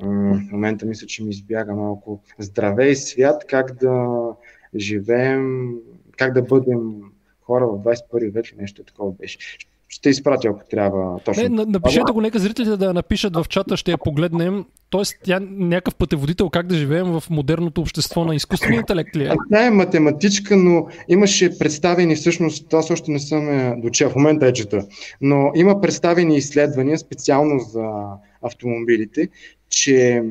в 0.00 0.52
момента 0.52 0.86
мисля, 0.86 1.06
че 1.06 1.24
ми 1.24 1.30
избяга 1.30 1.74
малко. 1.74 2.22
Здравей 2.38 2.96
свят, 2.96 3.44
как 3.48 3.74
да 3.74 4.16
живеем, 4.76 5.74
как 6.16 6.34
да 6.34 6.42
бъдем 6.42 6.80
хора 7.40 7.66
в 7.66 7.78
21 7.78 8.32
век 8.32 8.46
нещо 8.58 8.84
такова 8.84 9.12
беше 9.12 9.38
ще 9.88 10.10
изпратя, 10.10 10.48
ако 10.48 10.60
трябва. 10.70 11.18
Точно. 11.24 11.42
Не, 11.42 11.64
напишете 11.64 12.12
го, 12.12 12.20
нека 12.20 12.38
зрителите 12.38 12.76
да 12.76 12.94
напишат 12.94 13.36
в 13.36 13.46
чата, 13.48 13.76
ще 13.76 13.90
я 13.90 13.98
погледнем. 13.98 14.64
Тоест, 14.90 15.14
тя 15.24 15.40
някакъв 15.50 15.94
пътеводител 15.94 16.50
как 16.50 16.66
да 16.66 16.74
живеем 16.74 17.06
в 17.06 17.22
модерното 17.30 17.80
общество 17.80 18.24
на 18.24 18.34
изкуствения 18.34 18.78
интелект 18.78 19.16
ли 19.16 19.24
е? 19.24 19.32
Тя 19.50 19.66
е 19.66 19.70
математичка, 19.70 20.56
но 20.56 20.86
имаше 21.08 21.58
представени, 21.58 22.16
всъщност, 22.16 22.74
аз 22.74 22.90
още 22.90 23.10
не 23.10 23.18
съм 23.18 23.48
е 23.50 23.76
дочел, 23.78 24.10
в 24.10 24.16
момента 24.16 24.46
е 24.46 24.52
чета, 24.52 24.86
но 25.20 25.50
има 25.54 25.80
представени 25.80 26.36
изследвания 26.36 26.98
специално 26.98 27.58
за 27.58 27.90
автомобилите, 28.42 29.28
че 29.68 30.22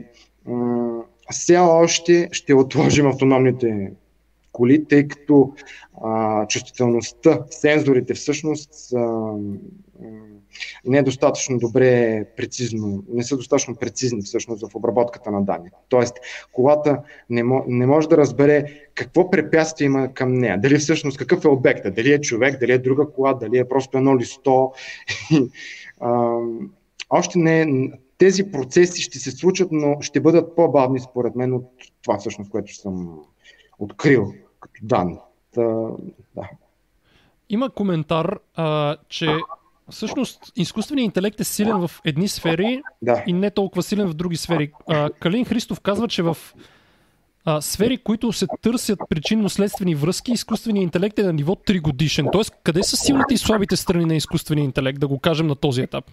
все 1.31 1.57
още 1.57 2.29
ще 2.31 2.53
отложим 2.53 3.07
автономните 3.07 3.91
коли, 4.55 4.85
тъй 4.85 5.07
като 5.07 5.53
а, 6.01 6.47
чувствителността, 6.47 7.39
сензорите 7.51 8.13
всъщност 8.13 8.69
са 8.73 9.33
не 10.85 10.97
е 10.97 11.03
достатъчно 11.03 11.57
добре 11.57 12.25
прецизно, 12.37 13.03
не 13.09 13.23
са 13.23 13.37
достатъчно 13.37 13.75
прецизни 13.75 14.21
всъщност 14.21 14.67
в 14.67 14.75
обработката 14.75 15.31
на 15.31 15.41
данни. 15.41 15.69
Тоест, 15.89 16.13
колата 16.53 17.01
не, 17.29 17.43
не 17.67 17.85
може 17.85 18.09
да 18.09 18.17
разбере 18.17 18.65
какво 18.93 19.29
препятствие 19.29 19.85
има 19.85 20.13
към 20.13 20.33
нея. 20.33 20.61
Дали 20.61 20.77
всъщност 20.77 21.17
какъв 21.17 21.45
е 21.45 21.47
обекта, 21.47 21.91
дали 21.91 22.13
е 22.13 22.21
човек, 22.21 22.59
дали 22.59 22.71
е 22.71 22.77
друга 22.77 23.11
кола, 23.11 23.33
дали 23.33 23.57
е 23.57 23.67
просто 23.67 23.97
едно 23.97 24.17
листо. 24.17 24.71
а, 25.99 26.37
още 27.09 27.39
не, 27.39 27.67
тези 28.17 28.51
процеси 28.51 29.01
ще 29.01 29.19
се 29.19 29.31
случат, 29.31 29.67
но 29.71 29.97
ще 30.01 30.21
бъдат 30.21 30.55
по-бавни 30.55 30.99
според 30.99 31.35
мен 31.35 31.53
от 31.53 31.71
това 32.01 32.17
всъщност, 32.17 32.51
което 32.51 32.75
съм 32.75 33.19
открил 33.79 34.33
като 34.73 34.85
данни. 34.85 35.17
Та, 35.53 35.61
да. 36.35 36.49
Има 37.49 37.69
коментар, 37.69 38.39
а, 38.55 38.97
че 39.09 39.37
всъщност 39.89 40.51
изкуственият 40.55 41.05
интелект 41.05 41.39
е 41.39 41.43
силен 41.43 41.87
в 41.87 41.91
едни 42.05 42.27
сфери 42.27 42.81
да. 43.01 43.23
и 43.27 43.33
не 43.33 43.51
толкова 43.51 43.83
силен 43.83 44.07
в 44.07 44.13
други 44.13 44.37
сфери. 44.37 44.71
А, 44.87 45.09
Калин 45.09 45.45
Христов 45.45 45.79
казва, 45.79 46.07
че 46.07 46.23
в 46.23 46.37
а, 47.45 47.61
сфери, 47.61 47.97
които 47.97 48.33
се 48.33 48.47
търсят 48.61 48.99
причинно-следствени 49.09 49.95
връзки, 49.95 50.31
изкуственият 50.31 50.83
интелект 50.83 51.19
е 51.19 51.23
на 51.23 51.33
ниво 51.33 51.53
3 51.55 51.81
годишен. 51.81 52.27
Тоест, 52.31 52.53
къде 52.63 52.83
са 52.83 52.97
силните 52.97 53.33
и 53.33 53.37
слабите 53.37 53.75
страни 53.75 54.05
на 54.05 54.15
изкуствения 54.15 54.63
интелект, 54.63 54.99
да 54.99 55.07
го 55.07 55.19
кажем 55.19 55.47
на 55.47 55.55
този 55.55 55.81
етап? 55.81 56.11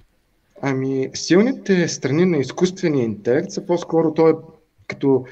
Ами, 0.63 1.11
силните 1.15 1.89
страни 1.89 2.25
на 2.25 2.37
изкуствения 2.37 3.05
интелект 3.05 3.51
са 3.51 3.67
по-скоро 3.67 4.15
той 4.15 4.31
е 4.31 4.35
като 4.87 5.25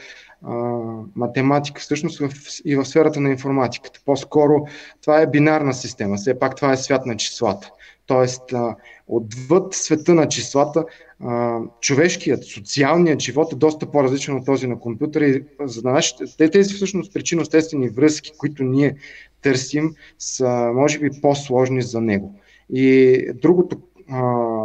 математика, 1.17 1.81
всъщност 1.81 2.19
в, 2.19 2.31
и 2.65 2.77
в 2.77 2.85
сферата 2.85 3.21
на 3.21 3.31
информатиката. 3.31 4.01
По-скоро 4.05 4.65
това 5.03 5.21
е 5.21 5.31
бинарна 5.31 5.75
система, 5.75 6.17
все 6.17 6.39
пак 6.39 6.57
това 6.57 6.73
е 6.73 6.77
свят 6.77 7.07
на 7.07 7.17
числата. 7.17 7.71
Тоест, 8.07 8.53
а, 8.53 8.77
отвъд 9.09 9.75
света 9.75 10.15
на 10.15 10.29
числата, 10.29 10.85
а, 11.21 11.59
човешкият, 11.81 12.45
социалният 12.45 13.21
живот 13.21 13.53
е 13.53 13.57
доста 13.57 13.91
по-различен 13.91 14.37
от 14.37 14.47
този 14.47 14.67
на 14.67 14.81
компютъра. 14.81 15.27
И 15.27 15.45
за 15.61 15.83
нашите, 15.85 16.51
тези 16.51 16.75
всъщност 16.75 17.15
причинно-естествени 17.15 17.89
връзки, 17.89 18.33
които 18.39 18.63
ние 18.65 18.97
търсим, 19.43 19.95
са 20.19 20.71
може 20.75 20.99
би 20.99 21.11
по-сложни 21.23 21.83
за 21.83 22.01
него. 22.01 22.35
И 22.73 23.27
другото, 23.35 23.81
а, 24.11 24.65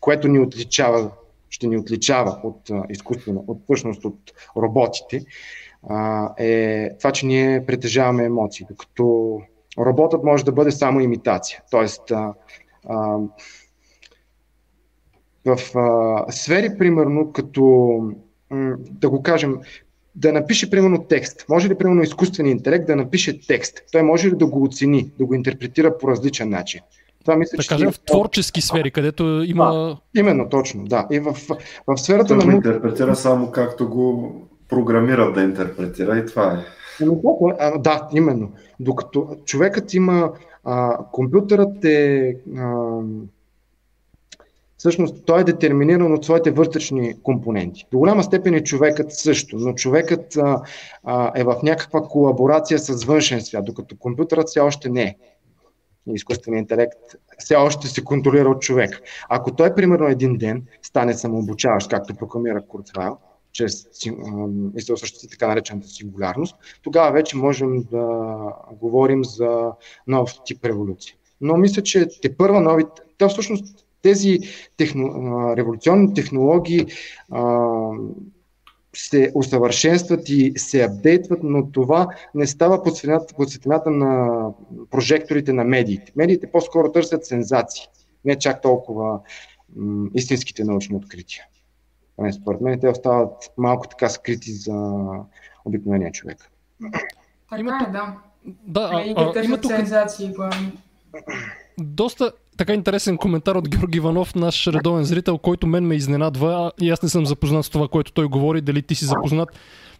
което 0.00 0.28
ни 0.28 0.38
отличава, 0.38 1.10
ще 1.50 1.66
ни 1.66 1.78
отличава 1.78 2.40
от 2.42 2.70
изкуствено, 2.90 3.44
от 3.46 3.62
всъщност 3.64 4.04
от 4.04 4.32
роботите, 4.56 5.24
е 6.38 6.90
това, 6.98 7.12
че 7.12 7.26
ние 7.26 7.66
притежаваме 7.66 8.24
емоции, 8.24 8.66
докато 8.70 9.40
роботът 9.78 10.24
може 10.24 10.44
да 10.44 10.52
бъде 10.52 10.70
само 10.70 11.00
имитация. 11.00 11.62
Тоест, 11.70 12.12
в 15.44 15.58
сфери, 16.30 16.78
примерно, 16.78 17.32
като 17.32 17.98
да 18.76 19.10
го 19.10 19.22
кажем, 19.22 19.56
да 20.14 20.32
напише 20.32 20.70
примерно 20.70 21.04
текст. 21.04 21.44
Може 21.48 21.68
ли 21.68 21.78
примерно 21.78 22.02
изкуственият 22.02 22.58
интелект 22.58 22.86
да 22.86 22.96
напише 22.96 23.46
текст? 23.46 23.82
Той 23.92 24.02
може 24.02 24.28
ли 24.28 24.36
да 24.36 24.46
го 24.46 24.64
оцени, 24.64 25.10
да 25.18 25.26
го 25.26 25.34
интерпретира 25.34 25.98
по 25.98 26.08
различен 26.08 26.48
начин? 26.48 26.80
Това 27.26 27.36
мисля, 27.36 27.56
да 27.56 27.62
че 27.62 27.68
кажем 27.68 27.92
в 27.92 28.00
творчески 28.00 28.60
сфери, 28.60 28.90
където 28.90 29.44
има... 29.46 29.72
Да, 29.72 30.20
именно, 30.20 30.48
точно, 30.48 30.84
да. 30.84 31.06
И 31.10 31.20
в, 31.20 31.36
в 31.86 31.96
сферата 31.96 32.38
Той 32.38 32.46
на... 32.46 32.54
Интерпретира 32.54 33.16
само 33.16 33.50
както 33.50 33.88
го 33.88 34.34
програмират 34.68 35.34
да 35.34 35.42
интерпретира 35.42 36.18
и 36.18 36.26
това 36.26 36.52
е. 36.52 36.56
Ами, 37.60 37.82
да, 37.82 38.08
именно. 38.14 38.52
Докато 38.80 39.36
човекът 39.44 39.94
има... 39.94 40.32
А, 40.64 40.98
компютърът 41.12 41.84
е... 41.84 42.36
А, 42.58 42.98
всъщност 44.78 45.24
той 45.26 45.40
е 45.40 45.44
детерминиран 45.44 46.12
от 46.12 46.24
своите 46.24 46.50
вътрешни 46.50 47.22
компоненти. 47.22 47.86
До 47.92 47.98
голяма 47.98 48.22
степен 48.22 48.54
е 48.54 48.64
човекът 48.64 49.12
също, 49.12 49.56
но 49.58 49.72
човекът 49.72 50.36
а, 50.36 50.62
а, 51.04 51.32
е 51.34 51.44
в 51.44 51.56
някаква 51.62 52.00
колаборация 52.00 52.78
с 52.78 53.04
външен 53.04 53.40
свят, 53.40 53.64
докато 53.64 53.98
компютърът 53.98 54.48
все 54.48 54.60
още 54.60 54.88
не 54.88 55.02
е 55.02 55.16
изкуственият 56.14 56.62
интелект 56.62 56.98
все 57.38 57.56
още 57.56 57.88
се 57.88 58.04
контролира 58.04 58.48
от 58.48 58.62
човек. 58.62 59.00
Ако 59.28 59.54
той, 59.54 59.74
примерно, 59.74 60.06
един 60.06 60.36
ден 60.36 60.62
стане 60.82 61.14
самообучаващ, 61.14 61.90
както 61.90 62.14
прокламира 62.14 62.62
Курцвайл, 62.62 63.16
чрез 63.52 63.86
и 64.76 64.80
се 64.80 64.92
осъществи 64.92 65.28
така 65.28 65.48
наречената 65.48 65.88
сингулярност, 65.88 66.56
тогава 66.82 67.12
вече 67.12 67.36
можем 67.36 67.82
да 67.90 68.06
говорим 68.72 69.24
за 69.24 69.72
нов 70.06 70.34
тип 70.44 70.64
революция. 70.64 71.16
Но 71.40 71.56
мисля, 71.56 71.82
че 71.82 72.08
те 72.22 72.36
първа 72.36 72.60
новите, 72.60 73.02
те 73.18 73.28
всъщност 73.28 73.86
тези 74.02 74.38
техно, 74.76 75.04
революционни 75.56 76.14
технологии 76.14 76.86
а, 77.30 77.42
се 78.96 79.32
усъвършенстват 79.34 80.28
и 80.28 80.52
се 80.56 80.82
апдейтват, 80.84 81.40
но 81.42 81.70
това 81.70 82.08
не 82.34 82.46
става 82.46 82.82
под 82.82 82.96
светлината, 82.96 83.34
под 83.34 83.50
светлината 83.50 83.90
на 83.90 84.40
прожекторите 84.90 85.52
на 85.52 85.64
медиите. 85.64 86.12
Медиите 86.16 86.50
по-скоро 86.52 86.92
търсят 86.92 87.26
сензации, 87.26 87.86
не 88.24 88.38
чак 88.38 88.62
толкова 88.62 89.20
м- 89.76 90.08
истинските 90.14 90.64
научни 90.64 90.96
открития. 90.96 91.44
Не, 92.18 92.32
според 92.32 92.60
мен 92.60 92.80
те 92.80 92.88
остават 92.88 93.52
малко 93.56 93.88
така 93.88 94.08
скрити 94.08 94.52
за 94.52 95.00
обикновения 95.64 96.12
човек. 96.12 96.50
Така 97.50 97.60
има, 97.60 97.86
е, 97.88 97.92
да. 97.92 98.16
Да, 98.66 98.90
а, 98.92 99.32
а, 99.36 99.44
има 99.44 99.60
тук... 99.60 99.72
сензации, 99.72 100.32
главно. 100.32 100.72
Доста 101.78 102.32
така 102.56 102.74
интересен 102.74 103.18
коментар 103.18 103.54
от 103.54 103.68
Георги 103.68 103.98
Иванов, 103.98 104.34
наш 104.34 104.66
редовен 104.66 105.04
зрител, 105.04 105.38
който 105.38 105.66
мен 105.66 105.86
ме 105.86 105.94
изненадва 105.94 106.72
и 106.80 106.90
аз 106.90 107.02
не 107.02 107.08
съм 107.08 107.26
запознат 107.26 107.64
с 107.64 107.70
това, 107.70 107.88
което 107.88 108.12
той 108.12 108.26
говори, 108.26 108.60
дали 108.60 108.82
ти 108.82 108.94
си 108.94 109.04
запознат. 109.04 109.48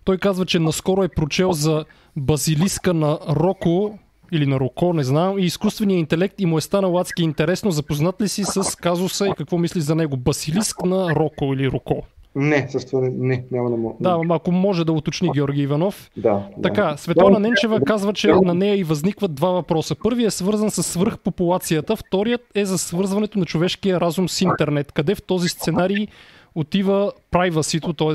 Той 0.04 0.18
казва, 0.18 0.46
че 0.46 0.58
наскоро 0.58 1.04
е 1.04 1.08
прочел 1.08 1.52
за 1.52 1.84
базилиска 2.16 2.94
на 2.94 3.18
Роко, 3.28 3.98
или 4.32 4.46
на 4.46 4.60
Роко, 4.60 4.92
не 4.92 5.04
знам, 5.04 5.38
и 5.38 5.42
изкуствения 5.42 5.98
интелект 5.98 6.40
и 6.40 6.46
му 6.46 6.58
е 6.58 6.60
станало 6.60 6.98
адски 6.98 7.22
интересно. 7.22 7.70
Запознат 7.70 8.20
ли 8.20 8.28
си 8.28 8.44
с 8.44 8.76
казуса 8.76 9.28
и 9.28 9.32
какво 9.36 9.58
мислиш 9.58 9.84
за 9.84 9.94
него? 9.94 10.16
Басилиск 10.16 10.84
на 10.84 11.14
Роко 11.14 11.52
или 11.54 11.70
Роко? 11.70 12.02
Не, 12.38 12.68
с 12.70 12.86
това 12.86 13.08
не, 13.12 13.44
няма 13.50 13.70
да 13.70 13.76
мога. 13.76 13.94
Да, 14.00 14.20
ако 14.30 14.52
може 14.52 14.84
да 14.84 14.92
уточни 14.92 15.30
Георги 15.34 15.62
Иванов. 15.62 16.10
Да. 16.16 16.46
Така, 16.62 16.82
да. 16.82 16.96
Светлана 16.96 17.38
Ненчева 17.38 17.80
казва, 17.80 18.12
че 18.12 18.32
на 18.32 18.54
нея 18.54 18.76
и 18.76 18.84
възникват 18.84 19.34
два 19.34 19.50
въпроса. 19.50 19.94
Първият 19.94 20.32
е 20.32 20.36
свързан 20.36 20.70
с 20.70 20.82
свръхпопулацията, 20.82 21.96
вторият 21.96 22.40
е 22.54 22.64
за 22.64 22.78
свързването 22.78 23.38
на 23.38 23.44
човешкия 23.44 24.00
разум 24.00 24.28
с 24.28 24.40
интернет. 24.40 24.92
Къде 24.92 25.14
в 25.14 25.22
този 25.22 25.48
сценарий 25.48 26.06
отива 26.54 27.12
privacy 27.32 27.96
т.е. 27.96 28.14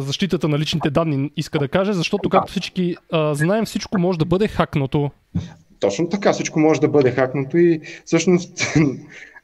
защитата 0.00 0.48
на 0.48 0.58
личните 0.58 0.90
данни, 0.90 1.30
иска 1.36 1.58
да 1.58 1.68
каже, 1.68 1.92
защото 1.92 2.28
както 2.28 2.50
всички 2.50 2.96
а, 3.12 3.34
знаем, 3.34 3.64
всичко 3.64 3.98
може 4.00 4.18
да 4.18 4.24
бъде 4.24 4.48
хакнато. 4.48 5.10
Точно 5.80 6.08
така, 6.08 6.32
всичко 6.32 6.60
може 6.60 6.80
да 6.80 6.88
бъде 6.88 7.10
хакнато 7.10 7.56
и 7.56 7.80
всъщност 8.04 8.76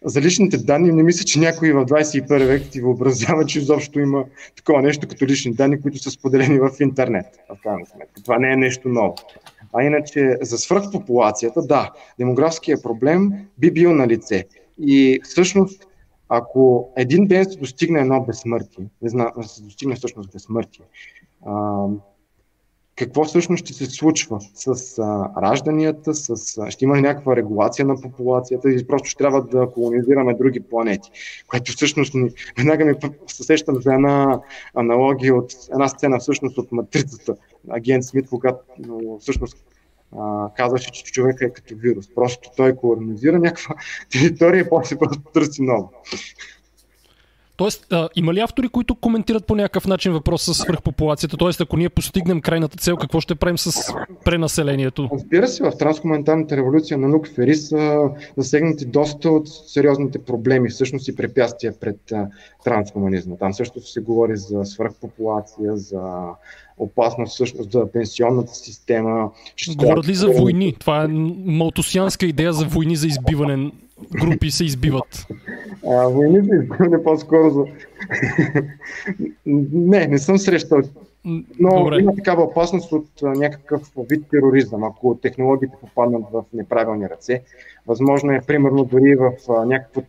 за 0.04 0.20
личните 0.20 0.58
данни 0.58 0.92
не 0.92 1.02
мисля, 1.02 1.24
че 1.24 1.40
някой 1.40 1.72
в 1.72 1.86
21 1.86 2.46
век 2.46 2.62
ти 2.70 2.80
въобразява, 2.80 3.44
че 3.44 3.58
изобщо 3.58 4.00
има 4.00 4.24
такова 4.56 4.82
нещо 4.82 5.08
като 5.08 5.26
лични 5.26 5.54
данни, 5.54 5.80
които 5.80 5.98
са 5.98 6.10
споделени 6.10 6.60
в 6.60 6.70
интернет. 6.80 7.26
В 7.48 7.62
крайна 7.62 7.86
сметка. 7.86 8.22
Това 8.22 8.38
не 8.38 8.52
е 8.52 8.56
нещо 8.56 8.88
ново. 8.88 9.14
А 9.72 9.82
иначе 9.82 10.36
за 10.42 10.58
свръхпопулацията, 10.58 11.62
да, 11.62 11.92
демографския 12.18 12.82
проблем 12.82 13.32
би 13.58 13.70
бил 13.70 13.92
на 13.92 14.06
лице. 14.06 14.44
И 14.80 15.20
всъщност, 15.24 15.86
ако 16.28 16.92
един 16.96 17.26
ден 17.26 17.44
се 17.44 17.58
достигне 17.58 18.00
едно 18.00 18.20
безсмъртие, 18.20 18.84
не 19.02 19.08
знам, 19.08 19.32
се 19.42 19.62
достигне 19.62 19.94
всъщност 19.94 20.32
безсмъртие, 20.32 20.84
какво 22.98 23.24
всъщност 23.24 23.64
ще 23.64 23.72
се 23.72 23.86
случва 23.86 24.40
с 24.54 24.98
а, 24.98 25.30
ражданията, 25.42 26.14
с, 26.14 26.58
а, 26.58 26.70
ще 26.70 26.84
има 26.84 26.96
ли 26.96 27.00
някаква 27.00 27.36
регулация 27.36 27.86
на 27.86 28.00
популацията 28.00 28.70
или 28.70 28.86
просто 28.86 29.08
ще 29.08 29.18
трябва 29.18 29.42
да 29.42 29.70
колонизираме 29.70 30.34
други 30.34 30.60
планети, 30.60 31.10
което 31.48 31.72
всъщност 31.72 32.14
ни, 32.14 32.30
веднага 32.58 32.84
ми 32.84 32.94
се 33.26 33.42
сещам 33.42 33.82
за 33.82 33.94
една 33.94 34.40
аналогия 34.74 35.34
от 35.34 35.52
една 35.72 35.88
сцена 35.88 36.18
всъщност 36.18 36.58
от 36.58 36.72
Матрицата, 36.72 37.34
агент 37.68 38.04
Смит, 38.04 38.28
когато 38.30 38.58
всъщност 39.20 39.56
а, 40.18 40.48
казваше, 40.56 40.90
че 40.92 41.04
човек 41.04 41.40
е 41.40 41.52
като 41.52 41.74
вирус. 41.76 42.14
Просто 42.14 42.50
той 42.56 42.76
колонизира 42.76 43.38
някаква 43.38 43.74
територия 44.12 44.60
и 44.60 44.68
после 44.68 44.98
просто 44.98 45.22
търси 45.32 45.62
ново. 45.62 45.92
Тоест, 47.58 47.86
а, 47.92 48.08
има 48.16 48.34
ли 48.34 48.40
автори, 48.40 48.68
които 48.68 48.94
коментират 48.94 49.46
по 49.46 49.56
някакъв 49.56 49.86
начин 49.86 50.12
въпроса 50.12 50.54
с 50.54 50.58
свръхпопулацията? 50.58 51.36
Тоест, 51.36 51.60
ако 51.60 51.76
ние 51.76 51.88
постигнем 51.88 52.40
крайната 52.40 52.76
цел, 52.76 52.96
какво 52.96 53.20
ще 53.20 53.34
правим 53.34 53.58
с 53.58 53.94
пренаселението? 54.24 55.08
Разбира 55.12 55.48
се, 55.48 55.62
в 55.62 55.72
трансхуманитарната 55.78 56.56
революция 56.56 56.98
на 56.98 57.08
Нук 57.08 57.28
Фери 57.28 57.54
са 57.54 58.10
засегнати 58.36 58.86
доста 58.86 59.30
от 59.30 59.48
сериозните 59.48 60.18
проблеми, 60.18 60.68
всъщност 60.68 61.08
и 61.08 61.16
препятствия 61.16 61.74
пред 61.80 62.12
а. 62.12 62.28
Там 63.38 63.54
също 63.54 63.80
се 63.80 64.00
говори 64.00 64.36
за 64.36 64.64
свръхпопулация, 64.64 65.76
за 65.76 66.00
опасност 66.78 67.34
всъщност 67.34 67.72
за 67.72 67.92
пенсионната 67.92 68.54
система. 68.54 69.30
Говорят 69.76 70.08
ли 70.08 70.14
за 70.14 70.28
войни? 70.28 70.74
Това 70.78 71.04
е 71.04 71.08
малтусианска 71.08 72.26
идея 72.26 72.52
за 72.52 72.64
войни 72.66 72.96
за 72.96 73.06
избиване. 73.06 73.70
Групи 74.12 74.50
се 74.50 74.64
избиват. 74.64 75.26
А, 75.86 76.08
войни 76.08 76.40
за 76.40 76.54
избиване 76.56 77.02
по-скоро 77.04 77.50
за... 77.50 77.64
не, 79.46 80.06
не 80.06 80.18
съм 80.18 80.38
срещал. 80.38 80.82
Но 81.60 81.84
Добре. 81.84 81.98
има 81.98 82.14
такава 82.14 82.42
опасност 82.42 82.92
от 82.92 83.08
някакъв 83.22 83.92
вид 84.10 84.24
тероризъм, 84.30 84.84
ако 84.84 85.18
технологиите 85.22 85.76
попаднат 85.80 86.24
в 86.32 86.44
неправилни 86.52 87.08
ръце. 87.08 87.42
Възможно 87.86 88.32
е, 88.32 88.40
примерно, 88.46 88.84
дори 88.84 89.16
в 89.16 89.32
някакво 89.66 90.02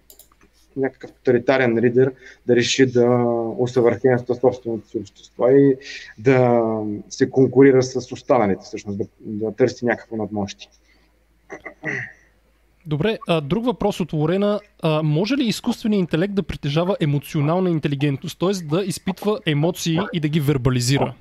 някакъв 0.78 1.12
тоталитарен 1.12 1.80
лидер 1.80 2.14
да 2.48 2.56
реши 2.56 2.86
да 2.86 3.06
усъвърхенства 3.58 4.36
собственото 4.36 4.90
си 4.90 4.98
общество 4.98 5.48
и 5.48 5.78
да 6.18 6.64
се 7.10 7.30
конкурира 7.30 7.84
с 7.84 8.12
останалите, 8.12 8.62
всъщност 8.64 8.98
да, 8.98 9.06
да 9.20 9.52
търси 9.52 9.86
някакво 9.86 10.16
надмощие. 10.16 10.70
Добре, 12.86 13.18
а, 13.28 13.42
друг 13.42 13.66
въпрос 13.66 14.00
от 14.00 14.14
Лорена. 14.14 14.60
А, 14.82 15.04
може 15.04 15.36
ли 15.36 15.44
изкуственият 15.44 16.00
интелект 16.00 16.34
да 16.34 16.44
притежава 16.44 16.96
емоционална 17.00 17.70
интелигентност, 17.70 18.40
т.е. 18.40 18.66
да 18.66 18.84
изпитва 18.84 19.40
емоции 19.46 20.00
и 20.14 20.20
да 20.20 20.28
ги 20.28 20.40
вербализира? 20.40 21.14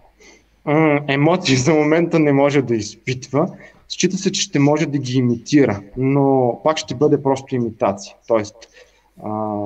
емоции 1.09 1.56
за 1.56 1.74
момента 1.74 2.18
не 2.18 2.32
може 2.32 2.62
да 2.62 2.74
изпитва. 2.74 3.48
Счита 3.88 4.16
се, 4.16 4.32
че 4.32 4.40
ще 4.40 4.59
може 4.59 4.86
да 4.86 4.98
ги 4.98 5.18
имитира, 5.18 5.80
но 5.96 6.61
пак 6.64 6.78
ще 6.78 6.94
бъде 6.94 7.22
просто 7.22 7.54
имитация. 7.54 8.14
Тоест, 8.28 8.54
а... 9.24 9.59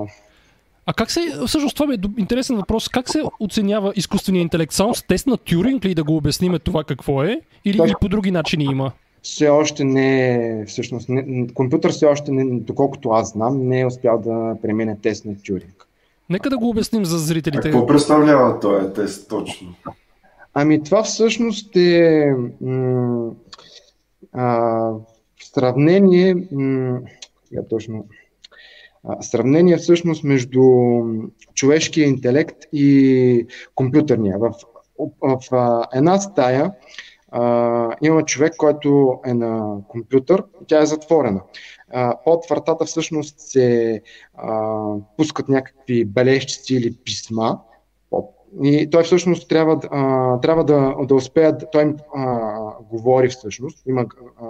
А 0.86 0.93
как 0.93 1.11
се, 1.11 1.20
всъщност 1.47 1.76
това 1.76 1.95
е 1.95 1.97
интересен 2.18 2.57
въпрос, 2.57 2.88
как 2.88 3.09
се 3.09 3.22
оценява 3.40 3.93
изкуственият 3.97 4.43
интелект? 4.43 4.72
Само 4.72 4.95
с 4.95 5.03
тест 5.03 5.26
на 5.26 5.36
Тюринг 5.36 5.84
ли 5.84 5.95
да 5.95 6.05
го 6.05 6.16
обясниме 6.16 6.59
това 6.59 6.84
какво 6.84 7.24
е? 7.24 7.40
Или, 7.64 7.76
Точно. 7.76 7.86
или 7.86 7.95
по 8.01 8.09
други 8.09 8.30
начини 8.30 8.64
има? 8.64 8.93
Все 9.23 9.49
още 9.49 9.85
не 9.85 10.35
е, 10.35 10.64
всъщност, 10.66 11.09
не, 11.09 11.47
компютър 11.55 11.93
все 11.93 12.07
още, 12.07 12.33
не, 12.33 12.61
доколкото 12.61 13.11
аз 13.11 13.33
знам, 13.33 13.68
не 13.68 13.81
е 13.81 13.87
успял 13.87 14.18
да 14.18 14.57
премине 14.62 14.99
тест 15.03 15.25
на 15.25 15.35
Тюринг. 15.47 15.87
Нека 16.31 16.51
да 16.51 16.59
го 16.59 16.68
обясним 16.68 17.05
за 17.05 17.18
зрителите. 17.18 17.68
А 17.68 17.73
какво 17.73 17.87
представлява 17.87 18.61
този 18.61 18.93
тест 18.93 19.29
точно? 19.29 19.75
Ами 20.55 20.83
това 20.83 21.03
всъщност 21.03 21.77
е 21.77 22.35
м- 22.61 23.31
а, 24.33 24.91
сравнение, 25.55 26.35
м- 26.53 27.01
я 27.53 27.68
точно, 27.68 28.05
сравнение 29.20 29.77
всъщност 29.77 30.25
между 30.25 30.62
човешкия 31.55 32.09
интелект 32.09 32.57
и 32.73 33.47
компютърния. 33.75 34.39
В, 34.39 34.55
в, 35.20 35.41
в 35.51 35.87
една 35.95 36.18
стая 36.20 36.73
а, 37.33 37.97
има 38.03 38.24
човек, 38.24 38.55
който 38.57 39.20
е 39.26 39.35
на 39.35 39.76
компютър, 39.89 40.45
тя 40.66 40.83
е 40.83 40.87
затворена. 40.87 41.41
А, 41.93 42.16
под 42.24 42.47
вратата 42.51 42.85
всъщност 42.85 43.41
се 43.41 44.01
а, 44.35 44.78
пускат 45.16 45.49
някакви 45.49 46.05
бележчици 46.05 46.74
или 46.74 46.97
писма, 47.05 47.59
и 48.62 48.91
той 48.91 49.03
всъщност 49.03 49.49
трябва, 49.49 49.80
а, 49.91 50.41
трябва 50.41 50.64
да, 50.64 50.95
да 51.03 51.14
успее, 51.14 51.53
той 51.72 51.95
а, 52.14 52.49
говори 52.91 53.28
всъщност, 53.28 53.87
има 53.87 54.07
а, 54.43 54.47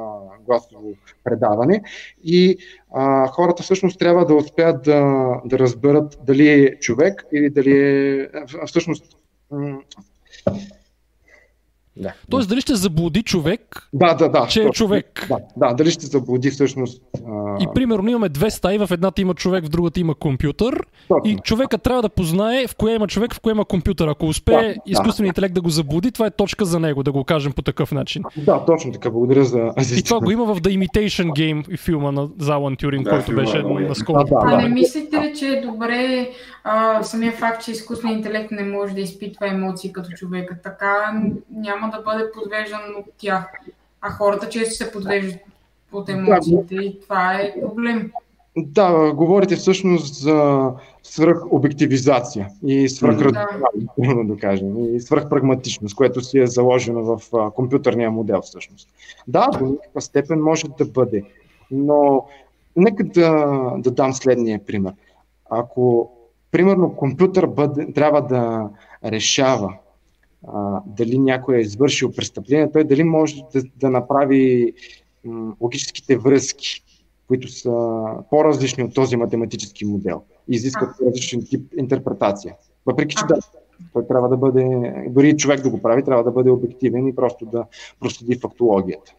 гласово 0.47 0.93
предаване 1.25 1.83
и 2.25 2.57
а, 2.95 3.27
хората 3.27 3.63
всъщност 3.63 3.99
трябва 3.99 4.27
да 4.27 4.35
успеят 4.35 4.83
да, 4.83 5.31
да 5.45 5.59
разберат 5.59 6.19
дали 6.27 6.49
е 6.49 6.79
човек 6.79 7.27
или 7.33 7.51
дали 7.51 7.79
е 7.79 8.29
всъщност 8.67 9.17
да. 11.97 12.13
Тоест, 12.31 12.49
дали 12.49 12.61
ще 12.61 12.75
заблуди 12.75 13.23
човек, 13.23 13.89
да, 13.93 14.15
да, 14.15 14.29
да, 14.29 14.47
че 14.47 14.63
е 14.63 14.71
човек. 14.71 15.27
Да, 15.29 15.39
да, 15.57 15.75
дали 15.75 15.91
ще 15.91 16.07
заблуди 16.07 16.51
всъщност. 16.51 17.03
А... 17.29 17.57
И 17.61 17.67
примерно 17.75 18.09
имаме 18.09 18.29
две 18.29 18.51
стаи, 18.51 18.79
в 18.79 18.89
едната 18.91 19.21
има 19.21 19.35
човек, 19.35 19.65
в 19.65 19.69
другата 19.69 20.01
има 20.01 20.15
компютър. 20.15 20.87
Точно. 21.09 21.31
И 21.31 21.39
човека 21.45 21.79
трябва 21.79 22.03
да 22.03 22.09
познае 22.09 22.67
в 22.67 22.77
коя 22.77 22.95
има 22.95 23.09
човек, 23.09 23.35
в 23.35 23.41
коя 23.41 23.53
има 23.53 23.65
компютър. 23.65 24.09
Ако 24.09 24.27
успее 24.27 24.75
да, 24.75 24.75
изкуственият 24.87 25.35
да. 25.35 25.39
интелект 25.39 25.55
да 25.55 25.61
го 25.61 25.69
заблуди, 25.69 26.13
това 26.13 26.27
е 26.27 26.31
точка 26.31 26.65
за 26.65 26.81
него, 26.81 27.03
да 27.03 27.13
го 27.13 27.25
кажем 27.25 27.53
по 27.53 27.63
такъв 27.63 27.93
начин. 27.93 28.23
Да, 28.37 28.65
точно 28.65 28.93
така. 28.93 29.11
Благодаря 29.11 29.45
за. 29.45 29.71
И 29.97 30.03
това 30.03 30.21
го 30.21 30.31
има 30.31 30.55
в 30.55 30.61
The 30.61 30.79
Imitation 30.79 31.31
Game 31.31 31.79
филма 31.79 32.13
на 32.13 32.29
Залан 32.39 32.77
Тюрин, 32.77 33.03
да, 33.03 33.11
който 33.11 33.35
беше 33.35 33.59
е 33.59 33.63
наскоро. 33.63 34.25
Да, 34.25 34.25
да, 34.25 34.47
да. 34.47 34.57
А 34.57 34.63
не 34.63 34.69
мислите 34.69 35.17
ли, 35.21 35.35
че 35.39 35.47
е 35.47 35.61
добре 35.61 36.31
а, 36.65 37.03
самия 37.03 37.33
факт, 37.33 37.65
че 37.65 37.71
изкуственият 37.71 38.19
интелект 38.19 38.51
не 38.51 38.63
може 38.63 38.95
да 38.95 39.01
изпитва 39.01 39.49
емоции 39.49 39.93
като 39.93 40.11
човека? 40.11 40.57
Така 40.63 41.23
няма 41.51 41.82
няма 41.83 41.97
да 41.97 42.03
бъде 42.03 42.33
подвеждан 42.33 42.81
от 42.99 43.05
тях. 43.19 43.53
А 44.01 44.11
хората 44.11 44.49
често 44.49 44.75
се 44.75 44.93
подвеждат 44.93 45.41
от 45.93 46.09
емоциите 46.09 46.75
и 46.75 47.01
това 47.01 47.35
е 47.35 47.55
проблем. 47.61 48.13
Да, 48.57 49.13
говорите 49.13 49.57
всъщност 49.57 50.15
за 50.15 50.71
свръхобективизация 51.03 52.49
и 52.67 52.89
свръхрадикалност, 52.89 54.29
да. 54.29 54.37
кажем, 54.37 54.95
и 54.95 55.01
свръхпрагматичност, 55.01 55.95
което 55.95 56.21
си 56.21 56.39
е 56.39 56.47
заложено 56.47 57.17
в 57.17 57.51
компютърния 57.55 58.11
модел 58.11 58.43
всъщност. 58.43 58.89
Да, 59.29 59.49
до 59.59 59.65
някаква 59.65 60.01
степен 60.01 60.41
може 60.41 60.65
да 60.79 60.85
бъде, 60.85 61.25
но 61.71 62.27
нека 62.77 63.05
да, 63.05 63.57
да 63.79 63.91
дам 63.91 64.13
следния 64.13 64.65
пример. 64.67 64.93
Ако, 65.51 66.13
примерно, 66.51 66.97
компютър 66.97 67.47
бъде, 67.47 67.93
трябва 67.93 68.23
да 68.23 68.69
решава 69.05 69.75
а, 70.49 70.81
дали 70.87 71.19
някой 71.19 71.57
е 71.57 71.61
извършил 71.61 72.13
престъпление, 72.13 72.73
той 72.73 72.85
дали 72.85 73.05
може 73.05 73.43
да, 73.55 73.63
да 73.77 73.91
направи 73.91 74.73
м, 75.25 75.55
логическите 75.61 76.17
връзки, 76.17 76.85
които 77.29 77.49
са 77.49 77.71
по-различни 78.31 78.85
от 78.85 78.95
този 78.95 79.17
математически 79.17 79.85
модел 79.85 80.23
и 80.49 80.55
изискват 80.55 80.91
различен 81.07 81.45
тип 81.51 81.73
интерпретация. 81.77 82.55
Въпреки, 82.87 83.17
че 83.17 83.27
да, 83.27 83.35
той 83.93 84.07
трябва 84.07 84.29
да 84.29 84.37
бъде, 84.37 84.95
дори 85.09 85.37
човек 85.37 85.61
да 85.61 85.71
го 85.71 85.83
прави, 85.83 86.05
трябва 86.05 86.25
да 86.25 86.31
бъде 86.31 86.51
обективен 86.51 87.07
и 87.07 87.15
просто 87.15 87.47
да 87.47 87.65
проследи 88.01 88.39
фактологията. 88.39 89.15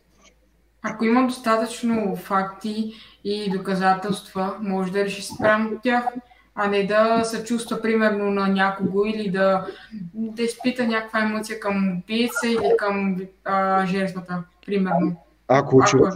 Ако 0.82 1.06
има 1.06 1.28
достатъчно 1.28 2.16
факти 2.16 2.94
и 3.24 3.52
доказателства, 3.52 4.58
може 4.62 4.92
да 4.92 5.06
реши 5.06 5.22
спрямо 5.22 5.70
от 5.70 5.82
тях 5.84 6.14
а 6.56 6.68
не 6.68 6.84
да 6.84 7.24
се 7.24 7.44
чувства 7.44 7.82
примерно 7.82 8.32
на 8.32 8.48
някого 8.48 9.06
или 9.06 9.30
да, 9.30 9.66
да 10.14 10.44
изпита 10.44 10.88
някаква 10.88 11.24
емоция 11.24 11.60
към 11.60 11.98
убийца 11.98 12.48
или 12.48 12.72
към 12.78 13.18
а, 13.46 13.86
жертвата, 13.86 14.44
примерно. 14.66 15.16
Ако, 15.48 15.80
ако... 15.80 15.90
Човек, 15.90 16.14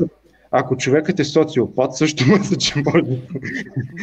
ако 0.52 0.78
човекът 0.78 1.20
е 1.20 1.24
социопат, 1.24 1.96
също 1.96 2.28
мисля, 2.28 2.56
че 2.56 2.74
може. 2.86 3.04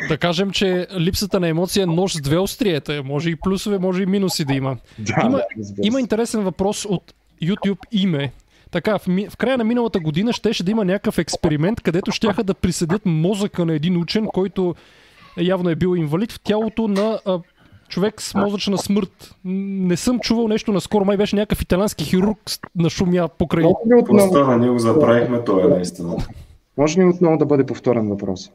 Да 0.09 0.19
кажем, 0.19 0.51
че 0.51 0.87
липсата 0.99 1.41
на 1.41 1.49
емоция 1.49 1.83
е 1.83 1.87
нож 1.87 2.13
с 2.13 2.21
две 2.21 2.39
остриета. 2.39 3.03
Може 3.05 3.31
и 3.31 3.37
плюсове, 3.37 3.79
може 3.79 4.03
и 4.03 4.07
минуси 4.07 4.45
да 4.45 4.55
има. 4.55 4.77
Да, 4.99 5.23
има, 5.27 5.43
да, 5.57 5.83
има 5.83 6.01
интересен 6.01 6.43
въпрос 6.43 6.85
от 6.85 7.15
YouTube 7.43 7.79
име. 7.93 8.33
Така, 8.71 8.99
в, 8.99 9.07
в 9.31 9.37
края 9.37 9.59
на 9.59 9.65
миналата 9.65 10.01
година 10.01 10.33
щеше 10.33 10.65
да 10.65 10.71
има 10.71 10.85
някакъв 10.85 11.19
експеримент, 11.19 11.81
където 11.81 12.13
щяха 12.13 12.45
да 12.45 12.55
присъдят 12.55 13.03
мозъка 13.05 13.65
на 13.65 13.75
един 13.75 13.97
учен, 13.97 14.27
който 14.27 14.75
явно 15.39 15.71
е 15.71 15.75
бил 15.75 15.97
инвалид 15.97 16.33
в 16.33 16.41
тялото 16.41 16.89
на 16.89 17.21
а, 17.25 17.39
човек 17.89 18.23
с 18.23 18.35
мозъчна 18.35 18.79
смърт. 18.79 19.35
Не 19.45 19.97
съм 19.97 20.21
чувал 20.21 20.49
нещо 20.49 20.73
наскоро, 20.73 21.05
май 21.05 21.17
беше 21.17 21.37
някакъв 21.37 21.63
италянски 21.63 22.05
хирург 22.05 22.39
на 22.77 22.91
шумя 22.91 23.29
покрай. 23.39 23.65
Какво 23.99 24.19
стана? 24.19 24.59
Ние 24.59 24.71
го 24.71 24.79
заправихме, 24.79 25.45
това 25.45 25.65
е 25.65 25.69
наистина. 25.69 26.17
Може 26.77 27.01
ли 27.01 27.05
отново 27.05 27.37
да 27.37 27.47
бъде 27.47 27.67
повторен 27.67 28.09
въпрос? 28.09 28.51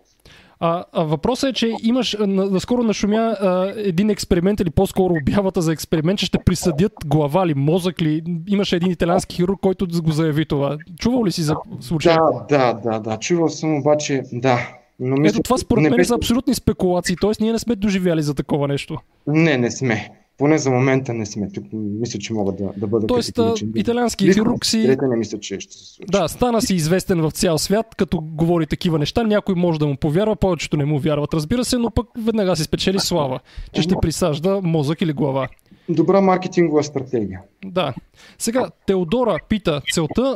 А, 0.61 0.83
а 0.93 1.03
въпросът 1.03 1.49
е, 1.49 1.53
че 1.53 1.73
имаш, 1.83 2.17
наскоро 2.27 2.83
нашумя 2.83 3.17
а, 3.17 3.73
един 3.75 4.09
експеримент 4.09 4.59
или 4.59 4.69
по-скоро 4.69 5.13
обявата 5.21 5.61
за 5.61 5.73
експеримент, 5.73 6.19
че 6.19 6.25
ще 6.25 6.39
присъдят 6.45 6.93
глава 7.05 7.47
ли, 7.47 7.53
мозък 7.53 8.01
ли. 8.01 8.23
Имаше 8.47 8.75
един 8.75 8.91
италиански 8.91 9.35
хирург, 9.35 9.59
който 9.61 9.87
го 10.03 10.11
заяви 10.11 10.45
това. 10.45 10.77
Чувал 10.99 11.25
ли 11.25 11.31
си 11.31 11.41
за 11.41 11.55
случая? 11.79 12.19
Да, 12.49 12.57
да, 12.57 12.73
да, 12.73 12.99
да. 12.99 13.17
Чувал 13.17 13.49
съм, 13.49 13.77
обаче, 13.77 14.23
да, 14.33 14.59
но 14.99 15.17
мисля, 15.17 15.35
Ето 15.35 15.43
това 15.43 15.57
според 15.57 15.91
мен 15.91 16.05
са 16.05 16.15
абсолютни 16.15 16.55
спекулации, 16.55 17.15
т.е. 17.21 17.31
ние 17.41 17.51
не 17.51 17.59
сме 17.59 17.75
доживяли 17.75 18.21
за 18.21 18.33
такова 18.33 18.67
нещо. 18.67 18.97
Не, 19.27 19.57
не 19.57 19.71
сме. 19.71 20.09
поне 20.37 20.57
за 20.57 20.71
момента 20.71 21.13
не 21.13 21.25
сме. 21.25 21.49
Тук 21.51 21.65
мисля, 21.73 22.19
че 22.19 22.33
могат 22.33 22.57
да, 22.57 22.71
да 22.77 22.87
бъдат 22.87 23.07
Тоест, 23.07 23.39
италиански 23.75 24.33
хирург 24.33 24.65
си... 24.65 24.97
не 25.01 25.17
мисля, 25.17 25.39
че 25.39 25.59
ще 25.59 25.73
се 25.73 25.85
случи. 25.93 26.07
Да, 26.11 26.27
стана 26.27 26.61
си 26.61 26.75
известен 26.75 27.21
в 27.21 27.31
цял 27.31 27.57
свят, 27.57 27.95
като 27.97 28.21
говори 28.21 28.65
такива 28.65 28.99
неща. 28.99 29.23
Някой 29.23 29.55
може 29.55 29.79
да 29.79 29.87
му 29.87 29.95
повярва, 29.95 30.35
повечето 30.35 30.77
не 30.77 30.85
му 30.85 30.99
вярват, 30.99 31.33
разбира 31.33 31.65
се, 31.65 31.77
но 31.77 31.91
пък 31.91 32.07
веднага 32.17 32.55
си 32.55 32.63
спечели 32.63 32.99
слава, 32.99 33.39
че 33.73 33.81
ще 33.81 33.95
присажда 34.01 34.61
мозък 34.63 35.01
или 35.01 35.13
глава. 35.13 35.47
Добра 35.89 36.21
маркетингова 36.21 36.83
стратегия. 36.83 37.41
Да. 37.65 37.93
Сега, 38.37 38.69
Теодора 38.85 39.37
пита, 39.49 39.81
целта 39.93 40.35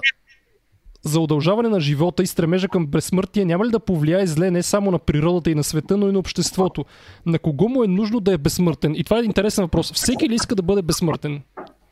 за 1.03 1.19
удължаване 1.19 1.69
на 1.69 1.79
живота 1.79 2.23
и 2.23 2.27
стремежа 2.27 2.67
към 2.67 2.87
безсмъртие 2.87 3.45
няма 3.45 3.65
ли 3.65 3.69
да 3.69 3.79
повлияе 3.79 4.27
зле 4.27 4.51
не 4.51 4.63
само 4.63 4.91
на 4.91 4.99
природата 4.99 5.51
и 5.51 5.55
на 5.55 5.63
света, 5.63 5.97
но 5.97 6.09
и 6.09 6.11
на 6.11 6.19
обществото? 6.19 6.85
На 7.25 7.39
кого 7.39 7.69
му 7.69 7.83
е 7.83 7.87
нужно 7.87 8.19
да 8.19 8.33
е 8.33 8.37
безсмъртен? 8.37 8.95
И 8.95 9.03
това 9.03 9.19
е 9.19 9.23
интересен 9.23 9.63
въпрос. 9.63 9.93
Всеки 9.93 10.29
ли 10.29 10.35
иска 10.35 10.55
да 10.55 10.63
бъде 10.63 10.81
безсмъртен? 10.81 11.41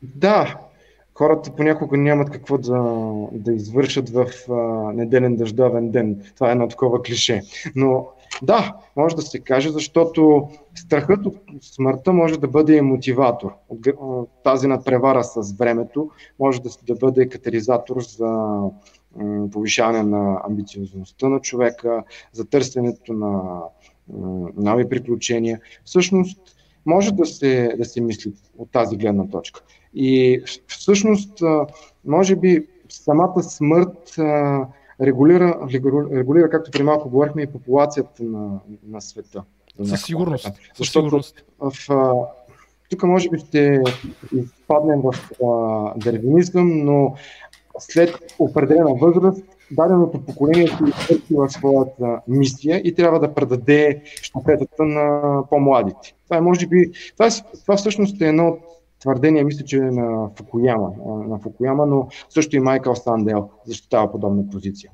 Да, 0.02 0.60
хората 1.14 1.50
понякога 1.56 1.96
нямат 1.96 2.30
какво 2.30 2.58
да, 2.58 3.02
да 3.32 3.52
извършат 3.52 4.08
в 4.10 4.26
а, 4.50 4.54
неделен 4.92 5.36
дъждовен 5.36 5.90
ден. 5.90 6.16
Това 6.34 6.48
е 6.48 6.52
едно 6.52 6.68
такова 6.68 7.02
клише. 7.02 7.42
Но 7.76 8.06
да, 8.42 8.76
може 8.96 9.16
да 9.16 9.22
се 9.22 9.38
каже, 9.38 9.70
защото 9.70 10.48
страхът 10.74 11.26
от 11.26 11.36
смъртта 11.60 12.12
може 12.12 12.40
да 12.40 12.48
бъде 12.48 12.76
и 12.76 12.80
мотиватор. 12.80 13.52
Тази 14.44 14.66
надпревара 14.66 15.24
с 15.24 15.52
времето 15.58 16.10
може 16.38 16.62
да, 16.62 16.70
да 16.86 16.94
бъде 16.94 17.28
катализатор 17.28 18.00
за 18.00 18.60
повишаване 19.52 20.02
на 20.02 20.40
амбициозността 20.44 21.28
на 21.28 21.40
човека, 21.40 22.04
за 22.32 22.44
търсенето 22.44 23.12
на 23.12 23.60
нови 24.56 24.88
приключения. 24.88 25.60
Всъщност, 25.84 26.40
може 26.86 27.12
да 27.12 27.26
се, 27.26 27.74
да 27.78 27.84
се 27.84 28.00
мисли 28.00 28.32
от 28.58 28.70
тази 28.72 28.96
гледна 28.96 29.28
точка. 29.28 29.60
И 29.94 30.42
всъщност, 30.66 31.42
може 32.04 32.36
би, 32.36 32.66
самата 32.88 33.42
смърт 33.42 34.14
регулира, 35.00 35.68
регулира, 36.12 36.50
както 36.50 36.70
при 36.70 36.82
малко 36.82 37.10
говорихме, 37.10 37.42
и 37.42 37.46
популацията 37.46 38.22
на, 38.22 38.60
на 38.86 39.00
света. 39.00 39.44
Със 39.84 40.02
сигурност. 40.02 40.50
Защото 40.78 41.08
сигурност. 41.08 41.44
В, 41.60 41.72
тук 42.90 43.02
може 43.02 43.30
би 43.30 43.38
ще 43.38 43.82
изпаднем 44.32 45.00
в 45.00 45.14
а, 45.44 45.98
дървинизъм, 45.98 46.84
но 46.84 47.14
след 47.78 48.34
определена 48.38 48.94
възраст 48.94 49.42
даденото 49.70 50.24
поколение 50.24 50.68
си 50.68 50.74
изпърти 50.88 51.34
в 51.34 51.48
своята 51.50 52.20
мисия 52.28 52.80
и 52.84 52.94
трябва 52.94 53.20
да 53.20 53.34
предаде 53.34 54.02
щафетата 54.04 54.84
на 54.84 55.38
по-младите. 55.50 56.14
Това 56.24 56.36
е, 56.36 56.40
може 56.40 56.66
би, 56.66 56.90
това, 57.12 57.26
е, 57.26 57.30
това 57.62 57.76
всъщност 57.76 58.20
е 58.20 58.28
едно 58.28 58.48
от 58.48 58.58
твърдения, 59.00 59.44
мисля, 59.44 59.64
че 59.64 59.76
е 59.76 59.80
на 59.90 60.28
Фукуяма, 60.36 60.90
на 61.06 61.38
Фукуяма, 61.38 61.86
но 61.86 62.08
също 62.30 62.56
и 62.56 62.60
Майкъл 62.60 62.94
Сандел 62.94 63.50
защитава 63.66 64.12
подобна 64.12 64.50
позиция. 64.52 64.90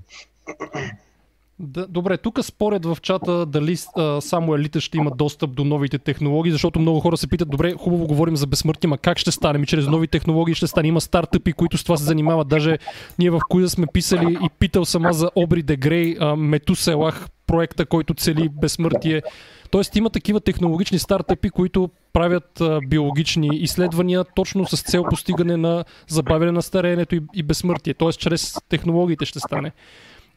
Да, 1.61 1.87
добре, 1.87 2.17
тук 2.17 2.39
според 2.43 2.85
в 2.85 2.99
чата 3.03 3.47
дали 3.47 3.77
а, 3.97 4.21
само 4.21 4.55
елита 4.55 4.81
ще 4.81 4.99
има 4.99 5.11
достъп 5.11 5.55
до 5.55 5.65
новите 5.65 5.99
технологии, 5.99 6.53
защото 6.53 6.81
много 6.81 7.01
хора 7.01 7.17
се 7.17 7.27
питат, 7.29 7.51
добре, 7.51 7.73
хубаво 7.73 8.07
говорим 8.07 8.37
за 8.37 8.47
безсмъртие, 8.47 8.89
ма 8.89 8.99
как 8.99 9.19
ще 9.19 9.31
стане? 9.31 9.59
Ми 9.59 9.67
чрез 9.67 9.87
нови 9.87 10.09
технологии 10.09 10.55
ще 10.55 10.67
стане. 10.67 10.89
Има 10.89 11.01
стартъпи, 11.01 11.53
които 11.53 11.79
с 11.79 11.85
това 11.85 11.97
се 11.97 12.05
занимават. 12.05 12.49
Даже 12.49 12.79
ние 13.19 13.31
в 13.31 13.41
Куиза 13.49 13.71
сме 13.71 13.87
писали 13.93 14.39
и 14.45 14.49
питал 14.59 14.85
сама 14.85 15.13
за 15.13 15.31
Обри 15.35 15.63
Дегрей, 15.63 16.17
Метуселах, 16.37 17.29
проекта, 17.47 17.87
който 17.87 18.15
цели 18.15 18.49
безсмъртие. 18.49 19.23
Тоест 19.71 19.97
има 19.97 20.11
такива 20.11 20.41
технологични 20.41 20.99
стартъпи, 20.99 21.51
които 21.51 21.91
правят 22.13 22.61
а, 22.61 22.81
биологични 22.87 23.49
изследвания 23.53 24.25
точно 24.37 24.67
с 24.67 24.83
цел 24.83 25.05
постигане 25.11 25.57
на 25.57 25.85
забавяне 26.09 26.53
на 26.53 26.63
стареенето 26.63 27.15
и, 27.15 27.21
и 27.35 27.43
безсмъртие. 27.43 27.95
Тоест 27.95 28.21
чрез 28.21 28.57
технологиите 28.69 29.25
ще 29.25 29.41
стане. 29.41 29.73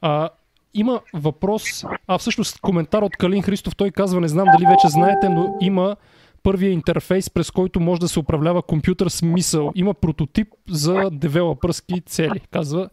А, 0.01 0.29
има 0.73 1.01
въпрос, 1.13 1.85
а 2.07 2.17
всъщност 2.17 2.59
коментар 2.61 3.01
от 3.01 3.17
Калин 3.17 3.43
Христов, 3.43 3.75
той 3.75 3.91
казва, 3.91 4.21
не 4.21 4.27
знам 4.27 4.47
дали 4.57 4.65
вече 4.65 4.87
знаете, 4.87 5.29
но 5.29 5.57
има 5.61 5.95
първия 6.43 6.71
интерфейс, 6.71 7.29
през 7.29 7.51
който 7.51 7.79
може 7.79 8.01
да 8.01 8.07
се 8.07 8.19
управлява 8.19 8.61
компютър 8.61 9.09
с 9.09 9.21
мисъл. 9.21 9.71
Има 9.75 9.93
прототип 9.93 10.47
за 10.69 11.09
девелопърски 11.11 12.01
цели, 12.01 12.39
казва. 12.51 12.89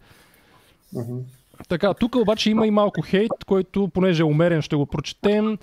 Uh-huh. 0.94 1.20
Така, 1.68 1.94
тук 1.94 2.14
обаче 2.14 2.50
има 2.50 2.66
и 2.66 2.70
малко 2.70 3.02
хейт, 3.02 3.44
който, 3.46 3.88
понеже 3.88 4.22
е 4.22 4.24
умерен, 4.24 4.62
ще 4.62 4.76
го 4.76 4.86
прочетем. 4.86 5.58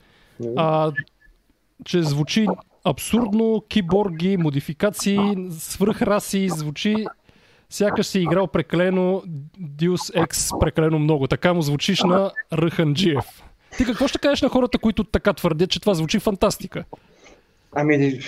А, 0.56 0.92
че 1.86 2.04
звучи 2.04 2.48
абсурдно, 2.84 3.64
киборги, 3.70 4.38
модификации, 4.38 5.50
свръхраси, 5.52 6.50
звучи 6.50 7.06
сякаш 7.70 8.06
си 8.06 8.20
играл 8.20 8.48
прекалено 8.48 9.24
Deus 9.62 10.26
Ex 10.26 10.60
прекалено 10.60 11.00
много. 11.00 11.28
Така 11.28 11.54
му 11.54 11.62
звучиш 11.62 12.04
на 12.04 12.32
Ръханджиев. 12.54 13.44
Ти 13.78 13.86
какво 13.86 14.08
ще 14.08 14.20
кажеш 14.20 14.42
на 14.42 14.50
хората, 14.50 14.78
които 14.80 15.04
така 15.04 15.34
твърдят, 15.34 15.70
че 15.70 15.80
това 15.80 15.94
звучи 15.94 16.20
фантастика? 16.20 16.84
Ами, 17.76 18.20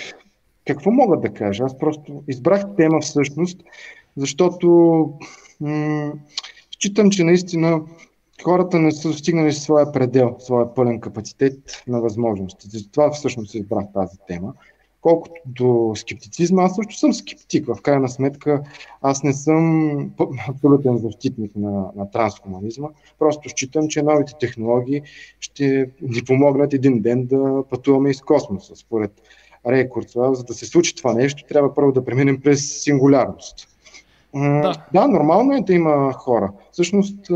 какво 0.66 0.90
мога 0.90 1.20
да 1.20 1.34
кажа? 1.34 1.64
Аз 1.64 1.78
просто 1.78 2.22
избрах 2.28 2.62
тема 2.76 3.00
всъщност, 3.00 3.60
защото 4.16 4.68
м- 5.60 6.12
считам, 6.70 7.10
че 7.10 7.24
наистина 7.24 7.80
хората 8.44 8.78
не 8.78 8.92
са 8.92 9.12
стигнали 9.12 9.52
своя 9.52 9.92
предел, 9.92 10.36
своя 10.38 10.74
пълен 10.74 11.00
капацитет 11.00 11.82
на 11.86 12.00
възможности. 12.00 12.68
Затова 12.68 13.10
всъщност 13.10 13.54
избрах 13.54 13.84
тази 13.94 14.18
тема. 14.28 14.52
Колкото 15.00 15.34
до 15.46 15.92
скептицизма, 15.96 16.62
аз 16.62 16.76
също 16.76 16.98
съм 16.98 17.14
скептик. 17.14 17.66
В 17.66 17.82
крайна 17.82 18.08
сметка, 18.08 18.62
аз 19.02 19.22
не 19.22 19.32
съм 19.32 20.10
абсолютен 20.48 20.98
защитник 20.98 21.56
на, 21.56 21.90
на 21.96 22.10
трансхуманизма. 22.10 22.88
Просто 23.18 23.48
считам, 23.48 23.88
че 23.88 24.02
новите 24.02 24.32
технологии 24.40 25.02
ще 25.40 25.90
ни 26.02 26.24
помогнат 26.26 26.74
един 26.74 27.00
ден 27.00 27.26
да 27.26 27.62
пътуваме 27.70 28.10
из 28.10 28.20
космоса. 28.20 28.76
Според 28.76 29.12
Рей 29.68 29.88
Курцова, 29.88 30.34
за 30.34 30.44
да 30.44 30.54
се 30.54 30.66
случи 30.66 30.94
това 30.94 31.14
нещо, 31.14 31.44
трябва 31.48 31.74
първо 31.74 31.92
да 31.92 32.04
преминем 32.04 32.40
през 32.40 32.82
сингулярност. 32.82 33.68
Да. 34.34 34.86
да, 34.92 35.08
нормално 35.08 35.52
е 35.52 35.60
да 35.60 35.72
има 35.72 36.12
хора. 36.12 36.52
Всъщност, 36.72 37.30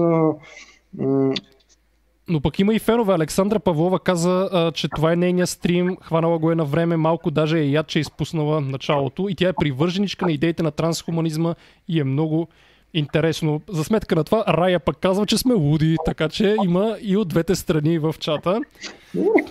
но 2.29 2.41
пък 2.41 2.59
има 2.59 2.75
и 2.75 2.79
фенове. 2.79 3.15
Александра 3.15 3.59
Павлова 3.59 4.01
каза, 4.01 4.49
а, 4.53 4.73
че 4.73 4.89
това 4.89 5.13
е 5.13 5.17
нейния 5.17 5.47
стрим, 5.47 5.97
хванала 6.03 6.39
го 6.39 6.53
е 6.53 6.55
на 6.55 6.65
време, 6.65 6.97
малко 6.97 7.31
даже 7.31 7.59
е 7.59 7.71
яд, 7.71 7.87
че 7.87 7.99
е 7.99 8.01
изпуснала 8.01 8.61
началото 8.61 9.29
и 9.29 9.35
тя 9.35 9.49
е 9.49 9.53
привърженичка 9.53 10.27
на 10.27 10.33
идеите 10.33 10.63
на 10.63 10.71
трансхуманизма 10.71 11.55
и 11.89 12.01
е 12.01 12.05
много 12.05 12.49
интересно. 12.95 13.61
За 13.69 13.85
сметка 13.85 14.15
на 14.15 14.25
това, 14.25 14.45
Рая 14.49 14.81
пък 14.81 14.97
казва, 14.97 15.27
че 15.27 15.39
сме 15.39 15.55
луди, 15.55 15.97
така 16.05 16.29
че 16.29 16.57
има 16.65 16.97
и 17.03 17.17
от 17.17 17.29
двете 17.29 17.55
страни 17.55 17.99
в 17.99 18.15
чата. 18.21 18.61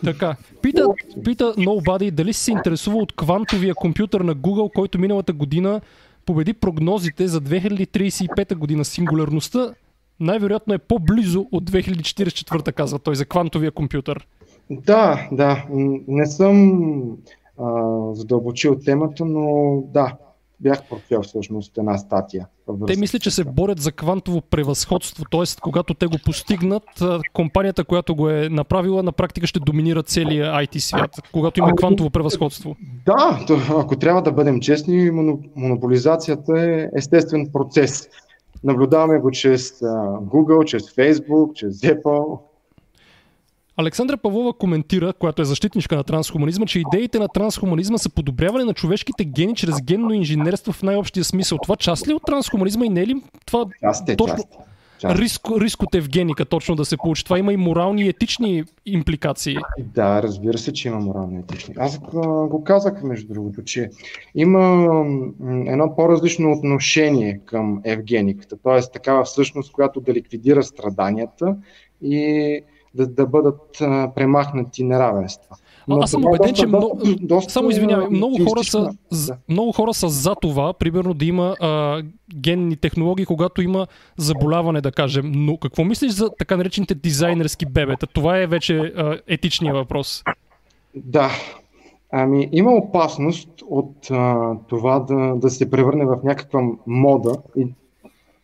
Така, 0.03 0.35
пита, 0.61 0.87
пита 1.23 1.53
Nobody 1.57 2.11
дали 2.11 2.33
се 2.33 2.51
интересува 2.51 2.97
от 2.97 3.15
квантовия 3.15 3.75
компютър 3.75 4.21
на 4.21 4.35
Google, 4.35 4.73
който 4.73 4.99
миналата 4.99 5.33
година 5.33 5.81
победи 6.25 6.53
прогнозите 6.53 7.27
за 7.27 7.41
2035 7.41 8.55
година. 8.55 8.85
Сингулярността 8.85 9.73
най-вероятно 10.21 10.73
е 10.73 10.77
по-близо 10.77 11.45
от 11.51 11.71
2044, 11.71 12.73
казва 12.73 12.99
той, 12.99 13.15
за 13.15 13.25
квантовия 13.25 13.71
компютър. 13.71 14.27
Да, 14.69 15.27
да. 15.31 15.65
Не 16.07 16.25
съм 16.25 16.71
а, 17.57 17.65
задълбочил 18.13 18.79
темата, 18.79 19.25
но 19.25 19.75
да, 19.93 20.15
бях 20.59 20.89
прочел 20.89 21.21
всъщност 21.21 21.77
една 21.77 21.97
статия. 21.97 22.47
Те 22.87 22.97
мислят, 22.97 23.21
че 23.21 23.31
се 23.31 23.43
борят 23.43 23.79
за 23.79 23.91
квантово 23.91 24.41
превъзходство, 24.41 25.25
т.е. 25.31 25.43
когато 25.61 25.93
те 25.93 26.05
го 26.05 26.17
постигнат, 26.25 26.83
компанията, 27.33 27.83
която 27.83 28.15
го 28.15 28.29
е 28.29 28.49
направила, 28.49 29.03
на 29.03 29.11
практика 29.11 29.47
ще 29.47 29.59
доминира 29.59 30.03
целия 30.03 30.53
IT 30.53 30.77
свят, 30.77 31.11
когато 31.31 31.59
има 31.59 31.75
квантово 31.75 32.09
превъзходство. 32.09 32.75
Да, 33.05 33.45
ако 33.69 33.95
трябва 33.95 34.21
да 34.21 34.31
бъдем 34.31 34.59
честни, 34.59 35.11
монополизацията 35.55 36.61
е 36.61 36.89
естествен 36.97 37.49
процес. 37.53 38.09
Наблюдаваме 38.63 39.19
го 39.19 39.31
чрез 39.31 39.79
Google, 39.79 40.65
чрез 40.65 40.83
Facebook, 40.83 41.53
чрез 41.53 41.79
Apple. 41.79 42.39
Александра 43.77 44.17
Павлова 44.17 44.53
коментира, 44.53 45.13
която 45.13 45.41
е 45.41 45.45
защитничка 45.45 45.95
на 45.95 46.03
трансхуманизма, 46.03 46.65
че 46.65 46.79
идеите 46.79 47.19
на 47.19 47.27
трансхуманизма 47.27 47.97
са 47.97 48.09
подобряване 48.09 48.65
на 48.65 48.73
човешките 48.73 49.25
гени 49.25 49.55
чрез 49.55 49.75
генно 49.81 50.13
инженерство 50.13 50.71
в 50.73 50.83
най-общия 50.83 51.23
смисъл. 51.23 51.57
Това 51.57 51.75
част 51.75 52.07
ли 52.07 52.11
е 52.11 52.15
от 52.15 52.25
трансхуманизма 52.25 52.85
и 52.85 52.89
не 52.89 53.01
е 53.01 53.07
ли 53.07 53.23
това 53.45 53.65
част 53.83 54.09
е, 54.09 54.15
точно... 54.15 54.37
Част. 54.37 54.47
Риск, 55.05 55.41
риск 55.61 55.83
от 55.83 55.95
Евгеника 55.95 56.45
точно 56.45 56.75
да 56.75 56.85
се 56.85 56.97
получи. 56.97 57.23
Това 57.23 57.39
има 57.39 57.53
и 57.53 57.57
морални 57.57 58.01
и 58.01 58.09
етични 58.09 58.63
импликации. 58.85 59.57
Да, 59.79 60.23
разбира 60.23 60.57
се, 60.57 60.73
че 60.73 60.87
има 60.87 60.99
морални 60.99 61.35
и 61.35 61.39
етични. 61.39 61.75
Аз 61.77 61.99
го 61.99 62.63
казах, 62.63 63.03
между 63.03 63.33
другото, 63.33 63.63
че 63.63 63.89
има 64.35 64.59
едно 65.67 65.95
по-различно 65.95 66.51
отношение 66.51 67.39
към 67.45 67.81
Евгениката. 67.83 68.57
Т.е. 68.63 68.91
такава 68.93 69.23
всъщност, 69.23 69.71
която 69.71 70.01
да 70.01 70.13
ликвидира 70.13 70.63
страданията 70.63 71.55
и 72.01 72.61
да, 72.93 73.07
да 73.07 73.25
бъдат 73.25 73.77
премахнати 74.15 74.83
неравенства. 74.83 75.55
Но 75.87 75.97
аз 75.97 76.11
съм 76.11 76.25
убеден, 76.25 76.53
че 76.53 76.67
много, 76.67 76.99
доста, 77.21 77.51
само 77.51 77.69
извинявай, 77.69 78.07
много 78.09 78.45
хора, 78.49 78.63
са, 78.63 78.89
да. 79.27 79.37
много 79.49 79.71
хора 79.71 79.93
са 79.93 80.09
за 80.09 80.35
това, 80.35 80.73
примерно 80.73 81.13
да 81.13 81.25
има 81.25 81.55
а, 81.59 82.01
генни 82.35 82.77
технологии, 82.77 83.25
когато 83.25 83.61
има 83.61 83.87
заболяване, 84.17 84.81
да 84.81 84.91
кажем. 84.91 85.31
Но 85.35 85.57
какво 85.57 85.83
мислиш 85.83 86.11
за 86.11 86.29
така 86.39 86.57
наречените 86.57 86.95
дизайнерски 86.95 87.65
бебета? 87.65 88.07
Това 88.07 88.37
е 88.37 88.47
вече 88.47 88.77
а, 88.77 89.19
етичният 89.27 89.77
въпрос. 89.77 90.23
Да, 90.95 91.31
Ами, 92.13 92.49
има 92.51 92.71
опасност 92.71 93.49
от 93.69 94.11
а, 94.11 94.53
това 94.67 94.99
да, 94.99 95.35
да 95.35 95.49
се 95.49 95.69
превърне 95.71 96.05
в 96.05 96.19
някаква 96.23 96.61
мода 96.87 97.35
и 97.57 97.67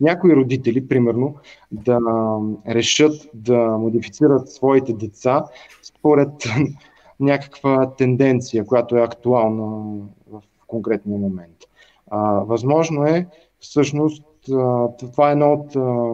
някои 0.01 0.35
родители, 0.35 0.87
примерно, 0.87 1.35
да 1.71 1.99
решат 2.67 3.29
да 3.33 3.57
модифицират 3.57 4.49
своите 4.49 4.93
деца 4.93 5.43
според 5.83 6.29
някаква 7.19 7.95
тенденция, 7.95 8.65
която 8.65 8.97
е 8.97 9.01
актуална 9.01 9.65
в 10.31 10.41
конкретния 10.67 11.19
момент. 11.19 11.57
А, 12.11 12.19
възможно 12.31 13.05
е, 13.05 13.27
всъщност, 13.59 14.23
а, 14.51 14.87
това 14.97 15.29
е 15.29 15.31
едно 15.31 15.53
от, 15.53 15.75
а, 15.75 16.13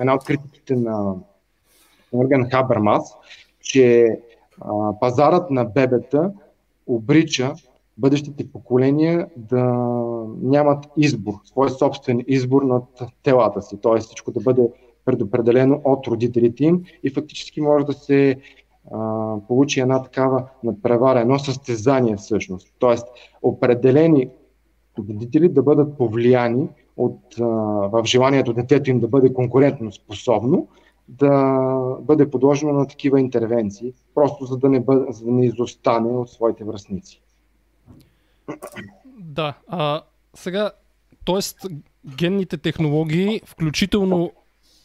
една 0.00 0.14
от 0.14 0.24
критиките 0.24 0.76
на 0.76 1.14
Орген 2.12 2.50
Хабермас, 2.50 3.14
че 3.60 4.06
а, 4.60 5.00
пазарът 5.00 5.50
на 5.50 5.64
бебета 5.64 6.32
обрича 6.86 7.54
бъдещите 7.98 8.52
поколения 8.52 9.28
да 9.36 9.64
нямат 10.42 10.86
избор, 10.96 11.34
свой 11.44 11.70
собствен 11.70 12.24
избор 12.26 12.62
над 12.62 12.84
телата 13.22 13.62
си. 13.62 13.80
Т.е. 13.82 13.98
всичко 13.98 14.32
да 14.32 14.40
бъде 14.40 14.62
предопределено 15.04 15.80
от 15.84 16.06
родителите 16.06 16.64
им 16.64 16.84
и 17.02 17.10
фактически 17.10 17.60
може 17.60 17.84
да 17.84 17.92
се 17.92 18.36
а, 18.92 19.34
получи 19.48 19.80
една 19.80 20.02
такава 20.02 20.48
надпревара, 20.64 21.20
едно 21.20 21.38
състезание 21.38 22.16
всъщност. 22.16 22.72
Тоест, 22.78 23.06
определени 23.42 24.28
родители 24.98 25.48
да 25.48 25.62
бъдат 25.62 25.98
повлияни 25.98 26.68
от, 26.96 27.20
в 27.90 28.02
желанието 28.04 28.52
детето 28.52 28.90
им 28.90 29.00
да 29.00 29.08
бъде 29.08 29.32
конкурентно 29.32 29.92
способно, 29.92 30.68
да 31.08 31.56
бъде 32.00 32.30
подложено 32.30 32.72
на 32.72 32.86
такива 32.86 33.20
интервенции, 33.20 33.92
просто 34.14 34.44
за 34.44 34.56
да 34.56 34.68
не, 34.68 34.80
бъде, 34.80 35.12
за 35.12 35.24
да 35.24 35.30
не 35.30 35.46
изостане 35.46 36.16
от 36.16 36.30
своите 36.30 36.64
връзници. 36.64 37.22
Да, 39.18 39.54
а 39.68 40.02
сега, 40.34 40.70
т.е. 41.26 41.68
генните 42.16 42.56
технологии, 42.58 43.40
включително 43.44 44.32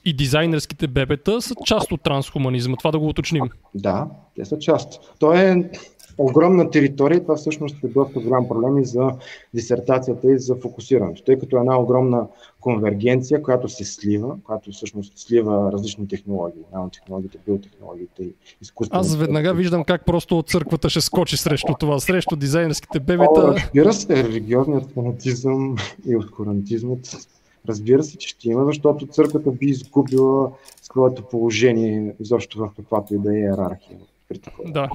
и 0.05 0.13
дизайнерските 0.13 0.87
бебета, 0.87 1.41
са 1.41 1.55
част 1.65 1.91
от 1.91 2.01
трансхуманизма. 2.01 2.77
Това 2.77 2.91
да 2.91 2.99
го 2.99 3.07
уточним. 3.07 3.43
Да, 3.75 4.07
те 4.35 4.45
са 4.45 4.59
част. 4.59 5.15
То 5.19 5.33
е 5.33 5.69
огромна 6.17 6.69
територия, 6.69 7.21
това 7.21 7.35
всъщност 7.35 7.83
е 7.83 7.87
доста 7.87 8.19
голям 8.19 8.47
проблем 8.47 8.77
и 8.77 8.85
за 8.85 9.11
дисертацията 9.53 10.31
и 10.31 10.39
за 10.39 10.55
фокусирането, 10.55 11.23
тъй 11.23 11.39
като 11.39 11.57
е 11.57 11.59
една 11.59 11.79
огромна 11.79 12.27
конвергенция, 12.59 13.41
която 13.41 13.69
се 13.69 13.85
слива, 13.85 14.35
която 14.43 14.71
всъщност 14.71 15.13
слива 15.17 15.71
различни 15.71 16.07
технологии, 16.07 16.61
нанотехнологиите, 16.73 17.37
биотехнологиите 17.45 18.23
и 18.23 18.33
изкуството. 18.61 18.99
Аз 18.99 19.15
веднага 19.15 19.53
виждам 19.53 19.83
как 19.83 20.05
просто 20.05 20.37
от 20.39 20.49
църквата 20.49 20.89
ще 20.89 21.01
скочи 21.01 21.37
срещу 21.37 21.73
това, 21.79 21.99
срещу 21.99 22.35
дизайнерските 22.35 22.99
бебета. 22.99 23.55
Разбира 23.55 23.93
се, 23.93 24.23
религиозният 24.23 24.91
фанатизъм 24.93 25.75
и 26.07 26.15
откурантизмът 26.15 27.27
Разбира 27.67 28.03
се, 28.03 28.17
че 28.17 28.27
ще 28.29 28.49
има, 28.49 28.65
защото 28.65 29.07
църквата 29.07 29.51
би 29.51 29.65
изгубила 29.65 30.51
своето 30.81 31.23
положение 31.23 32.15
изобщо 32.19 32.59
в 32.59 32.71
каквато 32.75 33.13
и 33.13 33.17
да 33.17 33.35
е 33.35 33.39
иерархия 33.39 33.99
при 34.29 34.39
такова. 34.39 34.71
Да 34.71 34.89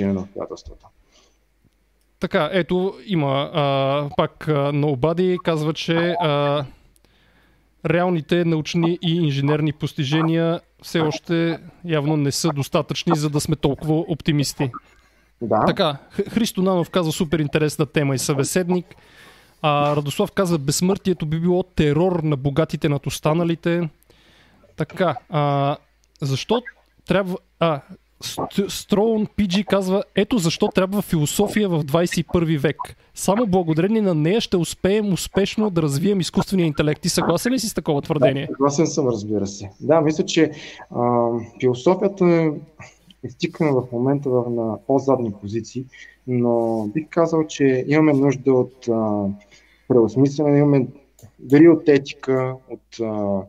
на 0.00 0.20
обстоятелствата. 0.20 0.86
Така, 2.20 2.50
ето 2.52 2.94
има 3.06 3.50
а, 3.52 4.08
пак 4.16 4.44
Nobody 4.48 5.38
казва, 5.38 5.74
че 5.74 6.14
а, 6.20 6.64
реалните 7.86 8.44
научни 8.44 8.98
и 9.02 9.16
инженерни 9.16 9.72
постижения 9.72 10.60
все 10.82 11.00
още 11.00 11.58
явно 11.84 12.16
не 12.16 12.32
са 12.32 12.48
достатъчни, 12.48 13.16
за 13.16 13.30
да 13.30 13.40
сме 13.40 13.56
толкова 13.56 13.94
оптимисти. 13.94 14.70
Да. 15.40 15.64
Така, 15.66 15.96
Христо 16.10 16.62
Нанов 16.62 16.90
казва 16.90 17.12
супер 17.12 17.38
интересна 17.38 17.86
тема 17.86 18.14
и 18.14 18.18
събеседник. 18.18 18.86
А, 19.62 19.96
Радослав 19.96 20.32
казва, 20.32 20.58
безсмъртието 20.58 21.26
би 21.26 21.40
било 21.40 21.62
терор 21.62 22.20
на 22.22 22.36
богатите 22.36 22.88
над 22.88 23.06
останалите. 23.06 23.88
Така, 24.76 25.16
а, 25.30 25.76
защо 26.20 26.62
трябва... 27.06 27.38
А, 27.60 27.80
Строун 28.68 29.26
Пиджи 29.36 29.64
казва, 29.64 30.04
ето 30.14 30.38
защо 30.38 30.68
трябва 30.68 31.02
философия 31.02 31.68
в 31.68 31.84
21 31.84 32.58
век. 32.58 32.76
Само 33.14 33.46
благодарение 33.46 34.02
на 34.02 34.14
нея 34.14 34.40
ще 34.40 34.56
успеем 34.56 35.12
успешно 35.12 35.70
да 35.70 35.82
развием 35.82 36.20
изкуствения 36.20 36.66
интелект. 36.66 37.02
Ти 37.02 37.08
съгласен 37.08 37.52
ли 37.52 37.58
си 37.58 37.68
с 37.68 37.74
такова 37.74 38.02
твърдение? 38.02 38.46
Да, 38.46 38.52
съгласен 38.52 38.86
съм, 38.86 39.08
разбира 39.08 39.46
се. 39.46 39.70
Да, 39.80 40.00
мисля, 40.00 40.24
че 40.24 40.50
а, 40.90 41.28
философията 41.60 42.26
е 42.26 42.50
изтикана 43.24 43.72
в 43.72 43.82
момента 43.92 44.28
на 44.28 44.78
по-задни 44.86 45.32
позиции, 45.40 45.84
но 46.26 46.84
бих 46.94 47.04
казал, 47.10 47.46
че 47.46 47.84
имаме 47.88 48.12
нужда 48.12 48.52
от 48.52 48.88
а, 48.88 49.24
преосмислене, 49.88 50.58
имаме 50.58 50.86
дали 51.38 51.68
от 51.68 51.88
етика, 51.88 52.54
от 52.70 53.00
а, 53.00 53.42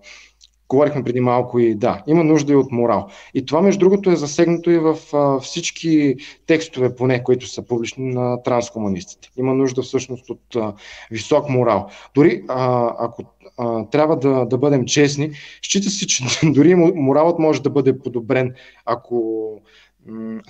говорихме 0.69 1.03
преди 1.03 1.19
малко 1.19 1.59
и 1.59 1.75
да, 1.75 2.03
има 2.07 2.23
нужда 2.23 2.53
и 2.53 2.55
от 2.55 2.71
морал. 2.71 3.07
И 3.33 3.45
това, 3.45 3.61
между 3.61 3.79
другото, 3.79 4.11
е 4.11 4.15
засегнато 4.15 4.71
и 4.71 4.77
в 4.77 4.97
а, 5.13 5.39
всички 5.39 6.15
текстове, 6.47 6.95
поне, 6.95 7.23
които 7.23 7.47
са 7.47 7.61
публични 7.61 8.13
на 8.13 8.43
транскомунистите. 8.43 9.29
Има 9.37 9.53
нужда 9.53 9.81
всъщност 9.81 10.29
от 10.29 10.55
а, 10.55 10.73
висок 11.11 11.49
морал. 11.49 11.87
Дори 12.15 12.43
а, 12.47 12.91
ако 12.99 13.23
а, 13.57 13.85
трябва 13.85 14.19
да, 14.19 14.45
да 14.45 14.57
бъдем 14.57 14.85
честни, 14.85 15.31
счита 15.61 15.89
се, 15.89 16.07
че 16.07 16.23
дори 16.43 16.75
моралът 16.75 17.39
може 17.39 17.61
да 17.61 17.69
бъде 17.69 17.99
подобрен, 17.99 18.53
ако 18.85 19.49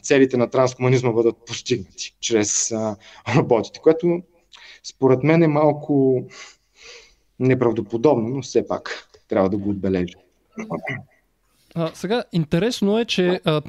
целите 0.01 0.37
на 0.37 0.49
транскомунизма 0.49 1.11
бъдат 1.11 1.35
постигнати 1.45 2.15
чрез 2.19 2.71
а, 2.71 2.95
роботите, 3.35 3.79
което 3.79 4.21
според 4.83 5.23
мен 5.23 5.43
е 5.43 5.47
малко 5.47 6.23
неправдоподобно, 7.39 8.29
но 8.29 8.41
все 8.41 8.67
пак 8.67 9.09
трябва 9.27 9.49
да 9.49 9.57
го 9.57 9.69
отбележа. 9.69 10.17
А, 11.75 11.91
сега, 11.93 12.23
интересно 12.31 12.99
е, 12.99 13.05
че 13.05 13.41
а, 13.45 13.61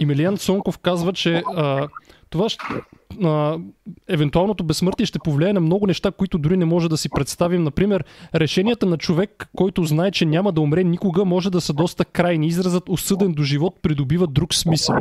Емилиан 0.00 0.36
Цонков 0.36 0.78
казва, 0.78 1.12
че 1.12 1.42
а, 1.56 1.88
това 2.30 2.48
ще, 2.48 2.64
а, 3.24 3.58
евентуалното 4.08 4.64
безсмъртие 4.64 5.06
ще 5.06 5.18
повлияе 5.18 5.52
на 5.52 5.60
много 5.60 5.86
неща, 5.86 6.10
които 6.10 6.38
дори 6.38 6.56
не 6.56 6.64
може 6.64 6.88
да 6.88 6.96
си 6.96 7.08
представим. 7.08 7.62
Например, 7.62 8.04
решенията 8.34 8.86
на 8.86 8.98
човек, 8.98 9.48
който 9.56 9.84
знае, 9.84 10.10
че 10.10 10.26
няма 10.26 10.52
да 10.52 10.60
умре 10.60 10.84
никога, 10.84 11.24
може 11.24 11.50
да 11.50 11.60
са 11.60 11.72
доста 11.72 12.04
крайни. 12.04 12.46
Изразът 12.46 12.88
осъден 12.88 13.32
до 13.32 13.42
живот 13.42 13.74
придобива 13.82 14.26
друг 14.26 14.54
смисъл. 14.54 14.96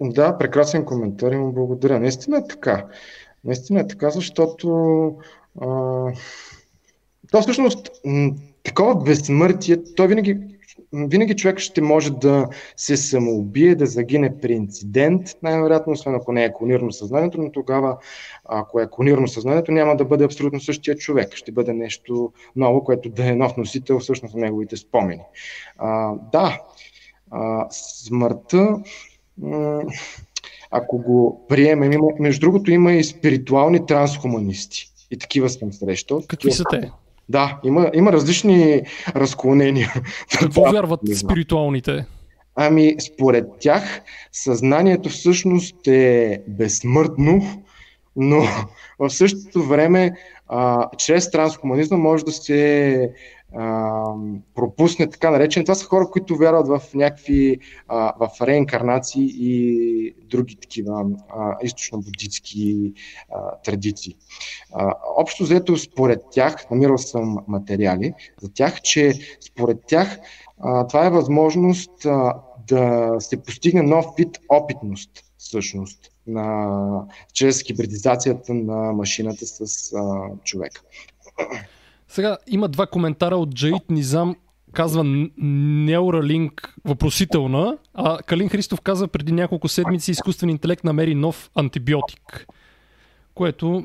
Да, 0.00 0.38
прекрасен 0.38 0.84
коментар 0.84 1.32
и 1.32 1.36
му 1.36 1.52
благодаря. 1.52 2.00
Наистина 2.00 2.38
е 2.38 2.48
така. 2.48 2.86
Наистина 3.44 3.80
е 3.80 3.86
така, 3.86 4.10
защото 4.10 4.68
а, 5.60 5.66
то 7.30 7.40
всъщност 7.40 7.90
такова 8.62 8.94
безсмъртие, 8.94 9.76
той 9.96 10.08
винаги, 10.08 10.38
винаги 10.92 11.36
човек 11.36 11.58
ще 11.58 11.82
може 11.82 12.10
да 12.10 12.48
се 12.76 12.96
самоубие, 12.96 13.74
да 13.74 13.86
загине 13.86 14.40
при 14.40 14.52
инцидент, 14.52 15.22
най-вероятно, 15.42 15.92
освен 15.92 16.14
ако 16.14 16.32
не 16.32 16.44
е 16.44 16.52
клонирано 16.52 16.92
съзнанието, 16.92 17.40
но 17.40 17.52
тогава, 17.52 17.96
ако 18.44 18.80
е 18.80 18.88
клонирано 18.90 19.28
съзнанието, 19.28 19.72
няма 19.72 19.96
да 19.96 20.04
бъде 20.04 20.24
абсолютно 20.24 20.60
същия 20.60 20.96
човек. 20.96 21.34
Ще 21.34 21.52
бъде 21.52 21.72
нещо 21.72 22.32
ново, 22.56 22.84
което 22.84 23.08
да 23.08 23.26
е 23.26 23.36
нов 23.36 23.56
носител 23.56 23.98
всъщност 23.98 24.34
на 24.34 24.40
неговите 24.40 24.76
спомени. 24.76 25.22
А, 25.78 26.14
да, 26.32 26.60
а, 27.30 27.66
смъртта 27.70 28.78
ако 30.70 30.98
го 30.98 31.46
приемем, 31.48 31.92
има, 31.92 32.06
между 32.18 32.40
другото 32.40 32.70
има 32.70 32.92
и 32.92 33.04
спиритуални 33.04 33.86
трансхуманисти. 33.86 34.86
И 35.10 35.18
такива 35.18 35.48
съм 35.48 35.72
срещал. 35.72 36.22
Какви 36.28 36.52
са 36.52 36.64
те? 36.70 36.90
Да, 37.28 37.60
има, 37.64 37.90
има 37.94 38.12
различни 38.12 38.82
разклонения. 39.16 39.94
Какво 40.38 40.62
вярват 40.62 41.00
спиритуалните? 41.16 42.06
Ами, 42.56 42.96
според 43.00 43.46
тях, 43.60 44.00
съзнанието 44.32 45.08
всъщност 45.08 45.86
е 45.86 46.40
безсмъртно, 46.48 47.62
но 48.16 48.42
в 48.98 49.10
същото 49.10 49.62
време, 49.62 50.12
а, 50.48 50.88
чрез 50.98 51.30
трансхуманизма 51.30 51.96
може 51.96 52.24
да 52.24 52.32
се 52.32 53.10
пропусне 54.54 55.10
така 55.10 55.30
наречен. 55.30 55.64
Това 55.64 55.74
са 55.74 55.84
хора, 55.84 56.06
които 56.10 56.36
вярват 56.36 56.68
в 56.68 56.94
някакви 56.94 57.58
а, 57.88 58.12
в 58.18 58.46
реинкарнации 58.46 59.30
и 59.34 60.14
други 60.24 60.56
такива 60.56 61.04
източно-буддитски 61.62 62.92
традиции. 63.64 64.16
А, 64.72 64.94
общо 65.16 65.42
взето, 65.42 65.76
според 65.76 66.20
тях, 66.30 66.70
намирал 66.70 66.98
съм 66.98 67.38
материали 67.48 68.12
за 68.42 68.52
тях, 68.52 68.80
че 68.80 69.12
според 69.40 69.78
тях 69.86 70.18
а, 70.60 70.86
това 70.86 71.06
е 71.06 71.10
възможност 71.10 72.06
а, 72.06 72.34
да 72.68 73.16
се 73.18 73.42
постигне 73.42 73.82
нов 73.82 74.06
вид 74.18 74.38
опитност, 74.48 75.10
всъщност, 75.38 76.10
на, 76.26 77.06
чрез 77.32 77.62
хибридизацията 77.62 78.54
на 78.54 78.92
машината 78.92 79.46
с 79.46 79.92
а, 79.92 80.28
човека. 80.44 80.82
Сега 82.10 82.38
има 82.46 82.68
два 82.68 82.86
коментара 82.86 83.36
от 83.36 83.54
Джаид 83.54 83.90
Низам, 83.90 84.36
казва 84.72 85.04
Neuralink 85.04 86.68
въпросителна, 86.84 87.78
а 87.94 88.18
Калин 88.26 88.48
Христов 88.48 88.80
казва 88.80 89.08
преди 89.08 89.32
няколко 89.32 89.68
седмици 89.68 90.10
изкуствен 90.10 90.50
интелект 90.50 90.84
намери 90.84 91.14
нов 91.14 91.50
антибиотик. 91.54 92.46
Което 93.34 93.84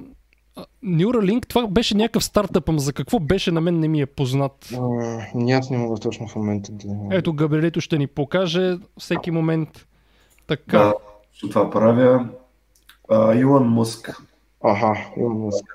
Neuralink, 0.86 1.47
това 1.47 1.67
беше 1.67 1.97
някакъв 1.97 2.23
стартъп, 2.23 2.69
ама 2.69 2.80
за 2.80 2.93
какво 2.93 3.19
беше, 3.19 3.51
на 3.51 3.61
мен 3.61 3.80
не 3.80 3.88
ми 3.88 4.01
е 4.01 4.05
познат. 4.05 4.73
Аз 5.51 5.69
не 5.69 5.78
мога 5.78 5.99
точно 5.99 6.28
в 6.28 6.36
момента 6.36 6.71
да... 6.71 6.88
Ето, 7.11 7.34
Габриелито 7.34 7.82
ще 7.82 7.97
ни 7.97 8.07
покаже 8.07 8.78
всеки 8.99 9.32
момент. 9.32 9.88
Така. 10.47 10.78
Да, 10.78 10.93
ще 11.34 11.49
това 11.49 11.69
правя. 11.69 12.30
А, 13.09 13.36
Илон 13.36 13.67
Муск. 13.67 14.21
Ага, 14.63 15.11
Илон 15.17 15.38
Муск. 15.38 15.65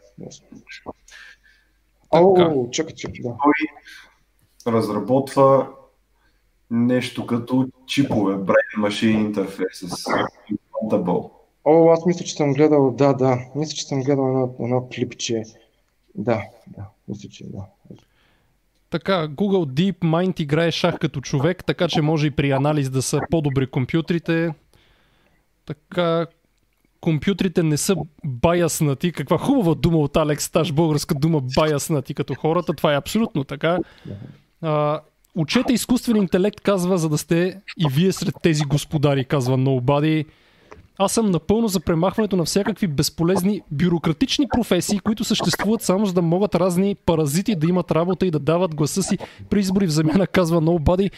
О, 2.10 2.70
чакай, 2.70 2.94
чакай, 2.94 3.20
да. 3.22 3.36
Той 4.64 4.72
разработва 4.72 5.68
нещо 6.70 7.26
като 7.26 7.68
чипове, 7.86 8.34
Brain 8.34 8.78
Machine 8.78 9.32
Interfaces. 9.32 10.28
О, 11.64 11.90
аз 11.90 12.06
мисля, 12.06 12.24
че 12.24 12.34
съм 12.34 12.52
гледал, 12.52 12.90
да, 12.90 13.12
да. 13.12 13.38
Мисля, 13.54 13.74
че 13.74 13.86
съм 13.86 14.02
гледал 14.02 14.26
едно, 14.26 14.54
едно 14.60 14.88
клипче. 14.94 15.42
Да, 16.14 16.42
да, 16.66 16.84
мисля, 17.08 17.28
че 17.28 17.44
да. 17.44 17.64
Така, 18.90 19.28
Google 19.28 19.66
Deep 19.66 19.98
Mind 19.98 20.40
играе 20.40 20.70
шах 20.70 20.98
като 20.98 21.20
човек, 21.20 21.64
така 21.64 21.88
че 21.88 22.02
може 22.02 22.26
и 22.26 22.30
при 22.30 22.50
анализ 22.50 22.90
да 22.90 23.02
са 23.02 23.20
по-добри 23.30 23.66
компютрите. 23.66 24.54
Така, 25.66 26.26
компютрите 27.00 27.62
не 27.62 27.76
са 27.76 27.96
баяснати. 28.24 29.12
Каква 29.12 29.38
хубава 29.38 29.74
дума 29.74 29.98
от 29.98 30.16
Алекс 30.16 30.44
Сташ, 30.44 30.72
българска 30.72 31.14
дума 31.14 31.40
баяснати 31.56 32.14
като 32.14 32.34
хората. 32.34 32.72
Това 32.72 32.92
е 32.92 32.96
абсолютно 32.96 33.44
така. 33.44 33.78
А, 34.62 35.00
учете 35.34 35.72
изкуствен 35.72 36.16
интелект, 36.16 36.60
казва, 36.60 36.98
за 36.98 37.08
да 37.08 37.18
сте 37.18 37.60
и 37.78 37.86
вие 37.90 38.12
сред 38.12 38.34
тези 38.42 38.62
господари, 38.64 39.24
казва 39.24 39.58
Nobody. 39.58 40.26
Аз 41.02 41.12
съм 41.12 41.30
напълно 41.30 41.68
за 41.68 41.80
премахването 41.80 42.36
на 42.36 42.44
всякакви 42.44 42.86
безполезни 42.86 43.60
бюрократични 43.70 44.48
професии, 44.48 44.98
които 44.98 45.24
съществуват 45.24 45.82
само 45.82 46.06
за 46.06 46.12
да 46.12 46.22
могат 46.22 46.54
разни 46.54 46.94
паразити 46.94 47.56
да 47.56 47.66
имат 47.66 47.90
работа 47.90 48.26
и 48.26 48.30
да 48.30 48.38
дават 48.38 48.74
гласа 48.74 49.02
си 49.02 49.18
при 49.50 49.60
избори 49.60 49.86
в 49.86 49.90
замяна, 49.90 50.26
казва 50.26 50.62
Nobody. 50.62 51.10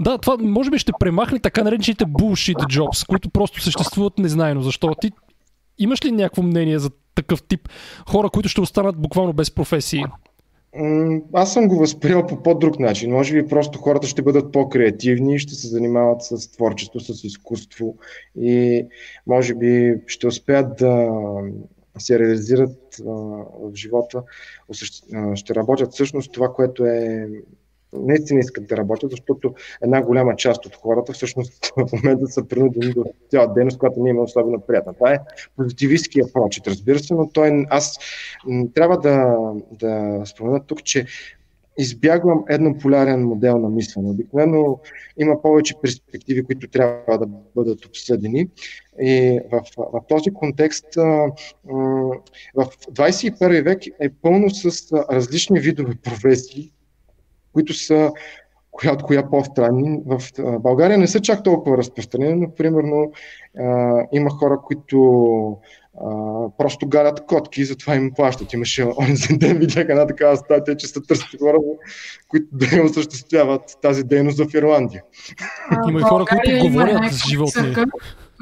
Да, 0.00 0.18
това 0.18 0.36
може 0.40 0.70
би 0.70 0.78
ще 0.78 0.92
премахне 1.00 1.38
така 1.38 1.64
наречените 1.64 2.04
bullshit 2.04 2.56
jobs, 2.56 3.06
които 3.06 3.30
просто 3.30 3.62
съществуват 3.62 4.18
незнайно 4.18 4.62
защо. 4.62 4.94
Ти 5.00 5.10
имаш 5.80 6.04
ли 6.04 6.12
някакво 6.12 6.42
мнение 6.42 6.78
за 6.78 6.90
такъв 7.14 7.42
тип 7.42 7.68
хора, 8.08 8.30
които 8.30 8.48
ще 8.48 8.60
останат 8.60 8.96
буквално 8.96 9.32
без 9.32 9.50
професии? 9.50 10.04
Аз 11.32 11.52
съм 11.52 11.68
го 11.68 11.76
възприел 11.76 12.26
по 12.26 12.42
по-друг 12.42 12.78
начин. 12.78 13.12
Може 13.12 13.34
би 13.34 13.48
просто 13.48 13.78
хората 13.78 14.06
ще 14.06 14.22
бъдат 14.22 14.52
по-креативни, 14.52 15.38
ще 15.38 15.54
се 15.54 15.68
занимават 15.68 16.22
с 16.22 16.50
творчество, 16.50 17.00
с 17.00 17.24
изкуство 17.24 17.96
и 18.40 18.86
може 19.26 19.54
би 19.54 19.94
ще 20.06 20.26
успеят 20.26 20.76
да 20.76 21.08
се 21.98 22.18
реализират 22.18 22.96
в 23.04 23.74
живота, 23.74 24.22
ще 25.34 25.54
работят 25.54 25.92
всъщност 25.92 26.32
това, 26.32 26.52
което 26.52 26.84
е 26.84 27.28
наистина 27.92 28.40
искат 28.40 28.66
да 28.66 28.76
работят, 28.76 29.10
защото 29.10 29.54
една 29.82 30.02
голяма 30.02 30.36
част 30.36 30.66
от 30.66 30.76
хората 30.76 31.12
всъщност 31.12 31.72
в 31.76 31.92
момента 31.92 32.26
са 32.26 32.48
принудени 32.48 32.92
да 32.92 33.04
цяла 33.30 33.54
дейност, 33.54 33.78
която 33.78 34.02
не 34.02 34.10
е 34.10 34.14
особено 34.14 34.60
приятна. 34.60 34.94
Това 34.94 35.12
е 35.12 35.18
позитивистския 35.56 36.32
прочит, 36.32 36.66
разбира 36.66 36.98
се, 36.98 37.14
но 37.14 37.28
той, 37.28 37.66
аз 37.70 37.98
трябва 38.74 38.98
да, 38.98 39.36
да 39.72 40.22
спомена 40.26 40.60
тук, 40.66 40.84
че 40.84 41.06
избягвам 41.78 42.44
еднополярен 42.48 43.24
модел 43.24 43.58
на 43.58 43.68
мислене. 43.68 44.10
Обикновено 44.10 44.80
има 45.18 45.42
повече 45.42 45.74
перспективи, 45.82 46.44
които 46.44 46.68
трябва 46.68 47.18
да 47.18 47.26
бъдат 47.54 47.84
обсъдени. 47.84 48.48
И 49.00 49.40
в, 49.52 49.62
в 49.76 50.00
този 50.08 50.30
контекст 50.30 50.94
в 50.94 52.66
21 52.92 53.62
век 53.62 53.86
е 54.00 54.08
пълно 54.22 54.50
с 54.50 54.92
различни 54.92 55.60
видове 55.60 55.94
професии, 56.02 56.72
които 57.52 57.74
са 57.74 58.10
коя 58.70 58.92
от 58.92 59.02
коя 59.02 59.30
по-странни. 59.30 60.00
В 60.06 60.22
България 60.60 60.98
не 60.98 61.06
са 61.06 61.20
чак 61.20 61.42
толкова 61.44 61.78
разпространени, 61.78 62.40
но 62.40 62.54
примерно 62.54 63.12
а, 63.58 63.96
има 64.12 64.30
хора, 64.30 64.58
които 64.64 64.98
а, 66.04 66.10
просто 66.58 66.88
галят 66.88 67.26
котки 67.26 67.60
и 67.60 67.64
затова 67.64 67.94
им 67.94 68.12
плащат. 68.16 68.52
Имаше 68.52 68.86
онзи 69.00 69.28
ден, 69.38 69.58
видях 69.58 69.86
една 69.88 70.06
такава 70.06 70.36
статия, 70.36 70.76
че 70.76 70.86
са 70.86 71.02
търсят 71.02 71.40
хора, 71.40 71.58
които 72.28 72.46
да 72.52 72.82
осъществяват 72.84 73.78
тази 73.82 74.04
дейност 74.04 74.38
в 74.44 74.54
Ирландия. 74.54 75.02
Има 75.88 76.00
и 76.00 76.02
хора, 76.02 76.24
които 76.24 76.68
говорят 76.68 77.12
с 77.12 77.28
животни 77.28 77.74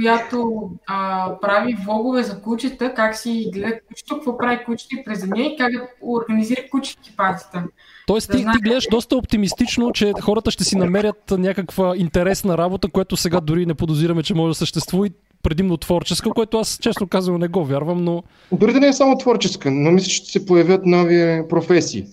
която 0.02 0.70
а, 0.86 1.30
прави 1.40 1.76
влогове 1.84 2.22
за 2.22 2.42
кучета, 2.42 2.94
как 2.94 3.16
си 3.16 3.50
гледа 3.52 3.80
кучето, 3.88 4.14
какво 4.14 4.38
прави 4.38 4.64
кучето 4.64 4.96
през 5.04 5.20
деня 5.20 5.42
и 5.42 5.56
как 5.58 5.72
да 5.72 5.88
организира 6.02 6.60
кучето 6.70 7.10
патите. 7.16 7.58
Тоест 8.06 8.30
ти, 8.30 8.36
ти 8.36 8.58
гледаш 8.62 8.86
доста 8.90 9.16
оптимистично, 9.16 9.92
че 9.92 10.12
хората 10.22 10.50
ще 10.50 10.64
си 10.64 10.76
намерят 10.76 11.30
някаква 11.30 11.96
интересна 11.96 12.58
работа, 12.58 12.88
което 12.88 13.16
сега 13.16 13.40
дори 13.40 13.66
не 13.66 13.74
подозираме, 13.74 14.22
че 14.22 14.34
може 14.34 14.50
да 14.50 14.54
съществува 14.54 15.06
и 15.06 15.12
предимно 15.42 15.76
творческа, 15.76 16.30
което 16.30 16.58
аз 16.58 16.78
честно 16.82 17.08
казвам 17.08 17.40
не 17.40 17.48
го 17.48 17.64
вярвам, 17.64 18.04
но... 18.04 18.22
Дори 18.52 18.72
да 18.72 18.80
не 18.80 18.88
е 18.88 18.92
само 18.92 19.18
творческа, 19.18 19.70
но 19.70 19.90
мисля, 19.90 20.08
че 20.08 20.16
ще 20.16 20.30
се 20.30 20.46
появят 20.46 20.86
нови 20.86 21.42
професии. 21.48 22.06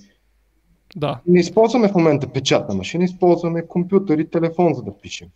Да. 0.95 1.19
Не 1.27 1.39
използваме 1.39 1.89
в 1.89 1.95
момента 1.95 2.27
печатна 2.27 2.75
машина, 2.75 3.03
използваме 3.03 3.67
компютър 3.67 4.17
и 4.17 4.29
телефон, 4.29 4.73
за 4.73 4.83
да 4.83 4.97
пишем. 5.01 5.27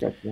Както... 0.00 0.28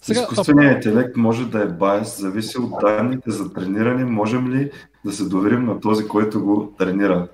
Сега, 0.00 0.20
Изкуственият 0.20 0.84
интелект 0.84 1.16
може 1.16 1.48
да 1.48 1.62
е 1.62 1.66
байс, 1.66 2.20
зависи 2.20 2.58
от 2.58 2.70
данните 2.80 3.30
за 3.30 3.52
трениране. 3.52 4.04
Можем 4.04 4.52
ли 4.52 4.70
да 5.04 5.12
се 5.12 5.24
доверим 5.24 5.64
на 5.64 5.80
този, 5.80 6.08
който 6.08 6.44
го 6.44 6.74
тренира? 6.78 7.28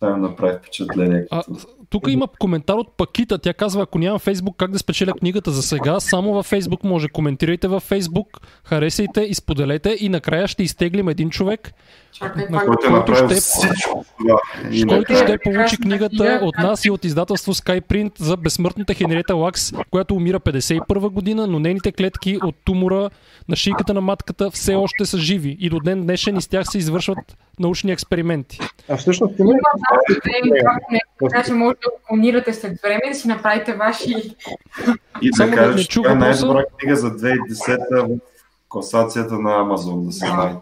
Това 0.00 0.16
ми 0.16 0.22
направи 0.22 0.58
впечатление. 0.58 1.26
А, 1.30 1.42
тук 1.90 2.04
има 2.08 2.28
коментар 2.38 2.74
от 2.74 2.96
Пакита. 2.96 3.38
Тя 3.38 3.54
казва, 3.54 3.82
ако 3.82 3.98
нямам 3.98 4.18
Фейсбук, 4.18 4.56
как 4.56 4.70
да 4.70 4.78
спечеля 4.78 5.12
книгата 5.12 5.50
за 5.50 5.62
сега? 5.62 6.00
Само 6.00 6.32
във 6.32 6.46
Фейсбук 6.46 6.84
може. 6.84 7.08
Коментирайте 7.08 7.68
във 7.68 7.82
Фейсбук, 7.82 8.40
харесайте, 8.64 9.20
изподелете 9.20 9.96
и 10.00 10.08
накрая 10.08 10.48
ще 10.48 10.62
изтеглим 10.62 11.08
един 11.08 11.30
човек, 11.30 11.72
Чакай, 12.18 12.46
на 12.50 12.64
който, 12.64 13.14
ще, 13.14 13.34
всичко 13.34 14.04
това. 14.18 14.38
който 14.88 15.16
ще 15.16 15.38
получи 15.38 15.76
книгата 15.76 16.40
от 16.42 16.58
нас 16.58 16.84
и 16.84 16.90
от 16.90 17.04
издателство 17.04 17.54
Skyprint 17.54 18.12
за 18.18 18.36
безсмъртната 18.36 18.94
Хенриета 18.94 19.34
Лакс, 19.34 19.72
която 19.90 20.14
умира 20.14 20.40
51 20.40 21.10
година, 21.10 21.46
но 21.46 21.58
нейните 21.58 21.92
клетки 21.92 22.38
от 22.42 22.54
тумора 22.64 23.10
на 23.48 23.56
шийката 23.56 23.94
на 23.94 24.00
матката 24.00 24.50
все 24.50 24.74
още 24.74 25.06
са 25.06 25.18
живи 25.18 25.56
и 25.60 25.70
до 25.70 25.80
ден 25.80 26.02
днешен 26.02 26.36
и 26.36 26.42
с 26.42 26.48
тях 26.48 26.66
се 26.66 26.78
извършват 26.78 27.18
научни 27.60 27.92
експерименти. 27.92 28.58
А 28.88 28.96
всъщност 28.96 29.38
има... 29.38 29.52
Така 31.20 31.42
че 31.42 31.52
може 31.52 31.74
да 31.74 31.90
планирате 32.08 32.52
след 32.52 32.80
време 32.82 33.00
да 33.08 33.14
си 33.14 33.28
направите 33.28 33.74
ваши... 33.74 34.14
И 35.22 35.30
да 35.30 35.50
кажеш, 35.50 35.88
това 35.88 36.12
е 36.12 36.14
най-добра 36.14 36.64
книга 36.78 36.96
за 36.96 37.10
2010 37.10 38.06
в 38.06 38.18
класацията 38.68 39.38
на 39.38 39.60
Амазон, 39.60 40.06
да 40.06 40.12
се 40.12 40.26
знае. 40.26 40.54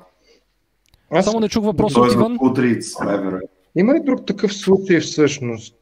Аз 1.15 1.25
само 1.25 1.41
не 1.41 1.49
чух 1.49 1.65
въпроса 1.65 2.01
от 2.01 2.13
Иван. 2.13 2.39
Има 3.77 3.95
ли 3.95 4.01
друг 4.05 4.27
такъв 4.27 4.55
случай 4.55 5.01
всъщност? 5.01 5.75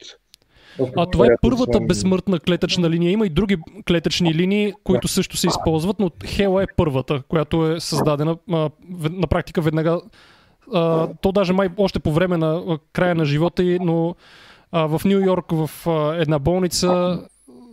А 0.96 1.06
това 1.06 1.26
е 1.26 1.28
първата 1.42 1.80
безсмъртна 1.80 2.40
клетъчна 2.40 2.90
линия. 2.90 3.10
Има 3.10 3.26
и 3.26 3.30
други 3.30 3.56
клетъчни 3.88 4.34
линии, 4.34 4.72
които 4.84 5.08
също 5.08 5.36
се 5.36 5.46
използват, 5.46 5.98
но 5.98 6.10
Хела 6.26 6.62
е 6.62 6.66
първата, 6.76 7.22
която 7.28 7.72
е 7.72 7.80
създадена 7.80 8.36
на 8.98 9.26
практика 9.30 9.60
веднага. 9.60 10.00
То 11.20 11.32
даже 11.34 11.52
май 11.52 11.68
още 11.76 11.98
по 11.98 12.12
време 12.12 12.36
на 12.36 12.78
края 12.92 13.14
на 13.14 13.24
живота 13.24 13.62
й, 13.62 13.78
но 13.80 14.14
в 14.72 15.00
Нью 15.04 15.20
Йорк 15.20 15.46
в 15.52 15.70
една 16.20 16.38
болница 16.38 17.20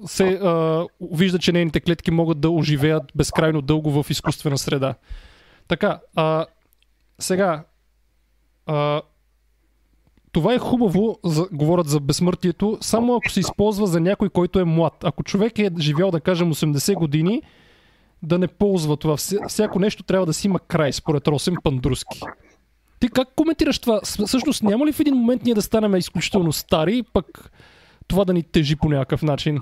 се 0.06 0.24
а, 0.24 0.86
вижда, 1.12 1.40
че 1.40 1.52
нейните 1.52 1.80
клетки 1.80 2.12
могат 2.12 2.40
да 2.40 2.50
оживеят 2.50 3.04
безкрайно 3.16 3.62
дълго 3.62 4.04
в 4.04 4.10
изкуствена 4.10 4.58
среда. 4.58 4.96
Така, 5.68 6.00
а, 6.16 6.46
сега, 7.20 7.66
а, 8.66 9.02
това 10.32 10.54
е 10.54 10.60
хубаво, 10.60 11.20
за, 11.26 11.48
говорят 11.52 11.88
за 11.88 12.00
безсмъртието, 12.00 12.78
само 12.82 13.16
ако 13.16 13.30
се 13.30 13.40
използва 13.40 13.88
за 13.88 14.00
някой, 14.00 14.30
който 14.30 14.60
е 14.60 14.64
млад. 14.64 14.94
Ако 15.04 15.24
човек 15.24 15.60
е 15.60 15.72
живял, 15.80 16.12
да 16.12 16.20
кажем, 16.20 16.54
80 16.54 16.94
години, 16.94 17.42
да 18.24 18.40
не 18.40 18.48
ползва 18.48 18.98
това. 18.98 19.18
Всяко 19.48 19.80
нещо 19.80 20.04
трябва 20.04 20.26
да 20.26 20.34
си 20.34 20.48
има 20.48 20.60
край, 20.60 20.94
според 20.94 21.28
Росен 21.28 21.56
Пандруски. 21.64 22.20
Ти 23.00 23.10
как 23.10 23.28
коментираш 23.36 23.80
това? 23.80 24.02
Всъщност 24.04 24.64
няма 24.64 24.86
ли 24.86 24.92
в 24.92 25.00
един 25.00 25.16
момент 25.16 25.44
ние 25.44 25.54
да 25.54 25.62
станем 25.62 25.96
изключително 25.96 26.52
стари, 26.52 27.04
пък 27.14 27.52
това 28.08 28.26
да 28.26 28.34
ни 28.34 28.44
тежи 28.44 28.76
по 28.76 28.90
някакъв 28.90 29.24
начин? 29.24 29.60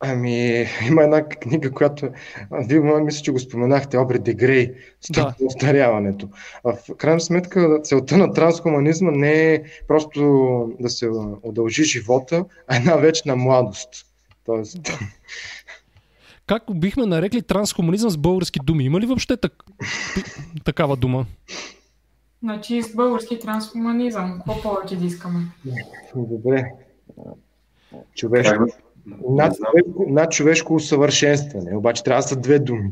Ами, 0.00 0.66
има 0.88 1.02
една 1.02 1.28
книга, 1.28 1.70
която 1.70 2.08
вие 2.52 2.80
мисля, 2.80 3.22
че 3.22 3.32
го 3.32 3.38
споменахте, 3.38 3.98
Обри 3.98 4.18
Дегрей, 4.18 4.74
Да. 5.10 5.34
остаряването. 5.44 6.28
В 6.64 6.76
крайна 6.96 7.20
сметка, 7.20 7.80
целта 7.82 8.16
на 8.16 8.32
трансхуманизма 8.32 9.10
не 9.10 9.54
е 9.54 9.62
просто 9.88 10.20
да 10.80 10.88
се 10.88 11.08
удължи 11.42 11.84
живота, 11.84 12.44
а 12.66 12.76
една 12.76 12.96
вечна 12.96 13.36
младост. 13.36 13.88
Тоест, 14.44 14.78
Как 16.46 16.62
бихме 16.74 17.06
нарекли 17.06 17.42
трансхуманизъм 17.42 18.10
с 18.10 18.16
български 18.16 18.60
думи? 18.64 18.84
Има 18.84 19.00
ли 19.00 19.06
въобще 19.06 19.36
так... 19.36 19.52
такава 20.64 20.96
дума? 20.96 21.26
На 22.42 22.60
чист 22.60 22.96
български 22.96 23.38
трансхуманизъм. 23.38 24.34
Какво 24.36 24.62
повече 24.62 24.96
да 24.96 25.06
искаме? 25.06 25.40
добре. 26.16 26.72
Човешко, 28.14 28.66
над, 29.28 29.56
човешко, 29.56 30.06
над 30.08 30.30
човешко 30.30 30.74
усъвършенстване. 30.74 31.76
Обаче 31.76 32.04
трябва 32.04 32.22
да 32.22 32.28
са 32.28 32.36
две 32.36 32.58
думи. 32.58 32.90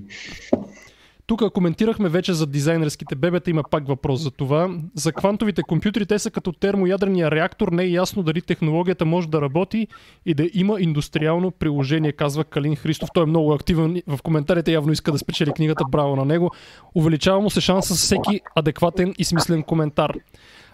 Тук 1.26 1.52
коментирахме 1.52 2.08
вече 2.08 2.32
за 2.32 2.46
дизайнерските 2.46 3.14
бебета, 3.14 3.50
има 3.50 3.62
пак 3.70 3.88
въпрос 3.88 4.20
за 4.20 4.30
това. 4.30 4.70
За 4.94 5.12
квантовите 5.12 5.62
компютри 5.62 6.06
те 6.06 6.18
са 6.18 6.30
като 6.30 6.52
термоядрения 6.52 7.30
реактор, 7.30 7.68
не 7.72 7.82
е 7.82 7.88
ясно 7.88 8.22
дали 8.22 8.42
технологията 8.42 9.04
може 9.04 9.28
да 9.28 9.40
работи 9.40 9.88
и 10.26 10.34
да 10.34 10.50
има 10.54 10.80
индустриално 10.80 11.50
приложение, 11.50 12.12
казва 12.12 12.44
Калин 12.44 12.76
Христов. 12.76 13.08
Той 13.14 13.22
е 13.22 13.26
много 13.26 13.52
активен 13.52 14.02
в 14.06 14.18
коментарите, 14.22 14.72
явно 14.72 14.92
иска 14.92 15.12
да 15.12 15.18
спечели 15.18 15.52
книгата, 15.52 15.84
браво 15.90 16.16
на 16.16 16.24
него. 16.24 16.50
Увеличава 16.94 17.40
му 17.40 17.50
се 17.50 17.60
шанса 17.60 17.94
с 17.94 18.02
всеки 18.02 18.40
адекватен 18.54 19.14
и 19.18 19.24
смислен 19.24 19.62
коментар. 19.62 20.12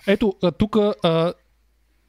Ето, 0.06 0.34
а, 0.42 0.50
тук 0.50 0.76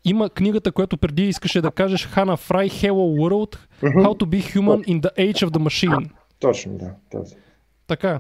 има 0.06 0.30
книгата, 0.30 0.72
която 0.72 0.98
преди 0.98 1.28
искаше 1.28 1.62
да 1.62 1.72
кажеш 1.72 2.08
Хана 2.08 2.38
Фрай, 2.38 2.70
Hello 2.70 2.92
World, 2.92 3.58
How 3.82 4.20
to 4.20 4.26
be 4.26 4.56
human 4.56 4.86
in 4.86 5.02
the 5.02 5.16
age 5.18 5.48
of 5.48 5.50
the 5.50 5.60
machine. 5.60 6.10
Точно, 6.40 6.78
да. 6.78 6.94
Този. 7.12 7.36
Така. 7.88 8.20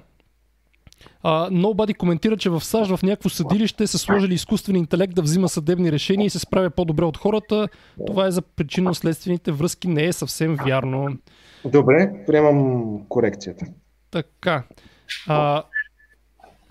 А, 1.23 1.49
Nobody 1.49 1.97
коментира, 1.97 2.38
че 2.38 2.49
в 2.49 2.61
САЩ 2.61 2.91
в 2.91 3.03
някакво 3.03 3.29
съдилище 3.29 3.88
са 3.88 3.97
сложили 3.97 4.34
изкуствен 4.34 4.75
интелект 4.75 5.15
да 5.15 5.21
взима 5.21 5.49
съдебни 5.49 5.91
решения 5.91 6.25
и 6.25 6.29
се 6.29 6.39
справя 6.39 6.69
по-добре 6.69 7.05
от 7.05 7.17
хората. 7.17 7.67
Това 8.07 8.27
е 8.27 8.31
за 8.31 8.41
причинно-следствените 8.41 9.51
връзки. 9.51 9.88
Не 9.88 10.05
е 10.05 10.13
съвсем 10.13 10.57
вярно. 10.65 11.17
Добре, 11.65 12.23
приемам 12.27 12.99
корекцията. 13.09 13.65
Така. 14.11 14.63
А, 15.27 15.63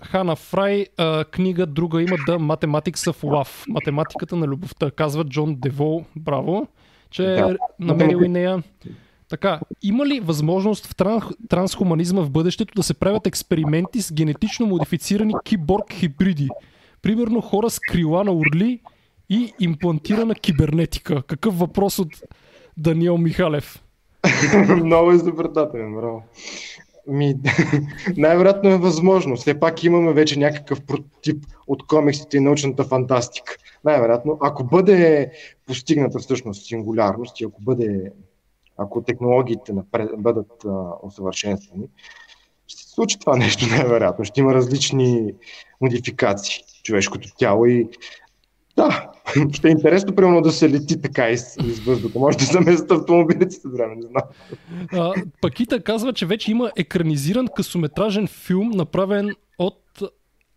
Хана 0.05 0.35
Фрай, 0.35 0.85
а, 0.97 1.23
книга 1.25 1.65
друга 1.65 2.01
има 2.01 2.15
The 2.17 2.37
Mathematics 2.37 3.11
of 3.11 3.23
Love. 3.23 3.69
Математиката 3.69 4.35
на 4.35 4.47
любовта, 4.47 4.91
казва 4.91 5.23
Джон 5.23 5.55
Дево. 5.55 6.05
Браво, 6.15 6.67
че 7.11 7.33
е 7.33 7.35
Да. 7.35 7.57
намерил 7.79 8.17
и 8.17 8.27
нея. 8.27 8.63
Така, 9.29 9.59
има 9.81 10.05
ли 10.05 10.19
възможност 10.19 10.85
в 10.85 10.95
тран, 10.95 11.21
трансхуманизма 11.49 12.21
в 12.21 12.29
бъдещето 12.29 12.73
да 12.75 12.83
се 12.83 12.93
правят 12.93 13.27
експерименти 13.27 14.01
с 14.01 14.13
генетично 14.13 14.65
модифицирани 14.65 15.33
киборг 15.45 15.93
хибриди? 15.93 16.49
Примерно 17.01 17.41
хора 17.41 17.69
с 17.69 17.79
крила 17.79 18.23
на 18.23 18.31
орли 18.31 18.79
и 19.29 19.53
имплантирана 19.59 20.35
кибернетика. 20.35 21.21
Какъв 21.23 21.59
въпрос 21.59 21.99
от 21.99 22.09
Даниел 22.77 23.17
Михалев? 23.17 23.83
Много 24.83 25.11
изобретателен, 25.11 25.95
браво. 25.95 26.23
Ми, 27.07 27.35
най-вероятно 28.17 28.69
е 28.69 28.77
възможно. 28.77 29.35
Все 29.35 29.59
пак 29.59 29.83
имаме 29.83 30.13
вече 30.13 30.39
някакъв 30.39 30.81
прототип 30.81 31.45
от 31.67 31.87
комиксите 31.87 32.37
и 32.37 32.39
научната 32.39 32.83
фантастика. 32.83 33.55
Най-вероятно, 33.83 34.37
ако 34.41 34.63
бъде 34.63 35.31
постигната 35.67 36.19
всъщност 36.19 36.65
сингулярност 36.65 37.41
и 37.41 37.43
ако 37.43 37.61
бъде 37.61 38.11
ако 38.77 39.01
технологиите 39.01 39.73
напред, 39.73 40.09
бъдат 40.17 40.65
а, 40.65 40.69
усъвършенствани, 41.03 41.87
ще 42.67 42.83
се 42.83 42.89
случи 42.89 43.19
това 43.19 43.37
нещо 43.37 43.65
най-вероятно. 43.77 44.25
Ще 44.25 44.39
има 44.39 44.53
различни 44.53 45.33
модификации 45.81 46.63
човешкото 46.83 47.29
тяло 47.37 47.65
и 47.65 47.89
да, 48.75 49.11
ще 49.53 49.67
е 49.67 49.71
интересно 49.71 50.15
примерно 50.15 50.41
да 50.41 50.51
се 50.51 50.69
лети 50.69 51.01
така 51.01 51.29
из, 51.29 51.57
из 51.67 51.79
въздуха. 51.79 52.19
Може 52.19 52.37
да 52.37 52.45
заместят 52.45 52.91
автомобилите 52.91 53.51
с 53.51 53.61
време, 53.65 53.95
не 53.95 54.01
знам. 54.01 54.23
А, 54.93 55.13
Пакита 55.41 55.83
казва, 55.83 56.13
че 56.13 56.25
вече 56.25 56.51
има 56.51 56.71
екранизиран 56.77 57.47
късометражен 57.55 58.27
филм, 58.27 58.69
направен 58.69 59.29
от 59.59 59.79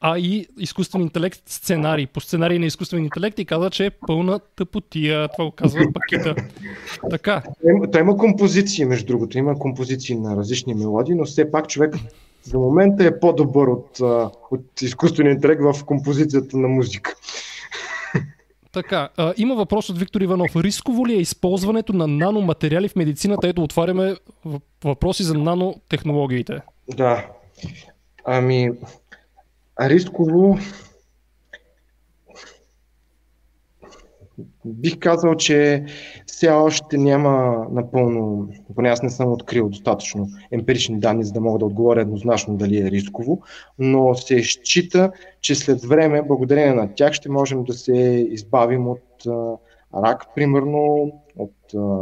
АИ, 0.00 0.46
изкуствен 0.58 1.02
интелект, 1.02 1.42
сценарий, 1.46 2.06
по 2.06 2.20
сценарий 2.20 2.58
на 2.58 2.66
изкуствен 2.66 3.04
интелект 3.04 3.38
и 3.38 3.44
казва, 3.44 3.70
че 3.70 3.86
е 3.86 3.90
пълна 3.90 4.40
тъпотия. 4.56 5.28
Това 5.28 5.44
го 5.44 5.50
казва 5.50 5.80
Пакита. 5.94 6.34
Така, 7.10 7.42
Има- 7.68 7.90
Той 7.90 8.00
има 8.00 8.16
композиции, 8.16 8.84
между 8.84 9.06
другото. 9.06 9.38
Има 9.38 9.58
композиции 9.58 10.16
на 10.16 10.36
различни 10.36 10.74
мелодии, 10.74 11.14
но 11.14 11.24
все 11.24 11.50
пак 11.50 11.68
човек 11.68 11.94
за 12.42 12.58
момента 12.58 13.04
е 13.04 13.20
по-добър 13.20 13.66
от, 13.66 14.00
от 14.50 14.82
изкуствения 14.82 15.32
интелект 15.32 15.62
в 15.62 15.84
композицията 15.84 16.56
на 16.56 16.68
музика. 16.68 17.14
Така. 18.77 19.09
А, 19.16 19.35
има 19.37 19.55
въпрос 19.55 19.91
от 19.91 19.99
Виктор 19.99 20.20
Иванов. 20.20 20.57
Рисково 20.57 21.07
ли 21.07 21.14
е 21.14 21.20
използването 21.20 21.93
на 21.93 22.07
наноматериали 22.07 22.89
в 22.89 22.97
медицината? 22.97 23.49
Ето 23.49 23.62
отваряме 23.62 24.14
въпроси 24.85 25.22
за 25.22 25.35
нанотехнологиите. 25.35 26.61
Да. 26.97 27.27
Ами, 28.24 28.70
рисково. 29.81 30.59
Бих 34.64 34.99
казал, 34.99 35.34
че 35.34 35.84
все 36.26 36.49
още 36.49 36.99
няма 36.99 37.66
напълно, 37.70 38.49
поне 38.74 38.89
аз 38.89 39.03
не 39.03 39.11
съм 39.11 39.32
открил 39.32 39.68
достатъчно 39.68 40.28
емпирични 40.51 41.01
данни, 41.01 41.24
за 41.24 41.32
да 41.32 41.41
мога 41.41 41.59
да 41.59 41.64
отговоря 41.64 42.01
еднозначно 42.01 42.57
дали 42.57 42.78
е 42.78 42.91
рисково, 42.91 43.43
но 43.78 44.14
се 44.14 44.43
счита, 44.43 45.12
че 45.41 45.55
след 45.55 45.84
време, 45.84 46.22
благодарение 46.22 46.74
на 46.74 46.95
тях, 46.95 47.12
ще 47.12 47.30
можем 47.30 47.64
да 47.64 47.72
се 47.72 48.26
избавим 48.30 48.89
от 48.89 49.03
рак, 49.95 50.24
примерно, 50.34 51.12
от, 51.37 51.53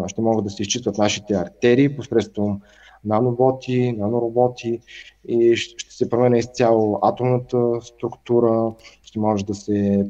ще 0.07 0.21
могат 0.21 0.45
да 0.45 0.51
се 0.51 0.63
изчистват 0.63 0.99
нашите 0.99 1.35
артерии 1.35 1.97
посредством 1.97 2.61
наноботи, 3.05 3.93
нанороботи 3.93 4.81
и 5.29 5.57
ще 5.57 5.95
се 5.95 6.09
променя 6.09 6.39
изцяло 6.39 6.99
атомната 7.03 7.81
структура, 7.81 8.73
ще 9.03 9.19
може 9.19 9.45
да 9.45 9.55
се 9.55 10.07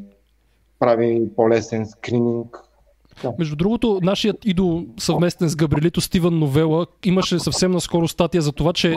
прави 0.84 1.22
по-лесен 1.36 1.86
скрининг. 1.86 2.58
Между 3.38 3.56
другото, 3.56 4.00
нашият 4.02 4.44
идол 4.44 4.84
съвместен 4.98 5.48
с 5.48 5.56
Габрилито 5.56 6.00
Стивън 6.00 6.38
Новела 6.38 6.86
имаше 7.04 7.38
съвсем 7.38 7.70
наскоро 7.70 8.08
статия 8.08 8.42
за 8.42 8.52
това, 8.52 8.72
че 8.72 8.96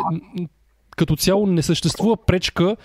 като 0.97 1.15
цяло 1.15 1.47
не 1.47 1.61
съществува 1.61 2.17
пречка 2.25 2.75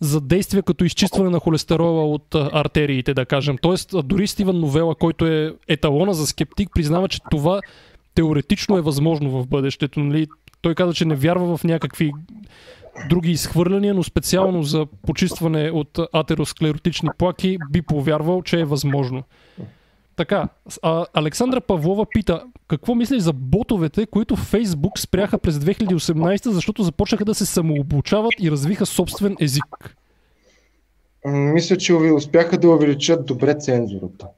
за 0.00 0.20
действия 0.20 0.62
като 0.62 0.84
изчистване 0.84 1.30
на 1.30 1.40
холестерола 1.40 2.06
от 2.06 2.34
артериите, 2.34 3.14
да 3.14 3.26
кажем. 3.26 3.56
Тоест, 3.62 3.94
дори 4.04 4.26
Стивън 4.26 4.60
Новела, 4.60 4.94
който 4.94 5.26
е 5.26 5.54
еталона 5.68 6.14
за 6.14 6.26
скептик, 6.26 6.70
признава, 6.74 7.08
че 7.08 7.20
това 7.30 7.60
теоретично 8.14 8.78
е 8.78 8.82
възможно 8.82 9.30
в 9.30 9.46
бъдещето. 9.46 10.00
Нали? 10.00 10.26
Той 10.62 10.74
каза, 10.74 10.94
че 10.94 11.04
не 11.04 11.14
вярва 11.14 11.56
в 11.56 11.64
някакви 11.64 12.12
други 13.08 13.30
изхвърляния, 13.30 13.94
но 13.94 14.02
специално 14.02 14.62
за 14.62 14.86
почистване 15.06 15.70
от 15.70 15.98
атеросклеротични 16.12 17.08
плаки 17.18 17.58
би 17.70 17.82
повярвал, 17.82 18.42
че 18.42 18.60
е 18.60 18.64
възможно. 18.64 19.22
Така, 20.16 20.48
а, 20.82 21.06
Александра 21.14 21.60
Павлова 21.60 22.06
пита, 22.10 22.42
какво 22.68 22.94
мислиш 22.94 23.22
за 23.22 23.32
ботовете, 23.32 24.06
които 24.06 24.36
в 24.36 24.44
Фейсбук 24.44 24.98
спряха 24.98 25.38
през 25.38 25.58
2018, 25.58 26.50
защото 26.50 26.82
започнаха 26.82 27.24
да 27.24 27.34
се 27.34 27.46
самообучават 27.46 28.32
и 28.40 28.50
развиха 28.50 28.86
собствен 28.86 29.36
език? 29.40 29.96
М, 31.24 31.32
Мисля, 31.32 31.76
че 31.76 31.94
успяха 31.94 32.58
да 32.58 32.70
увеличат 32.70 33.26
добре 33.26 33.54
цензурата. 33.54 34.26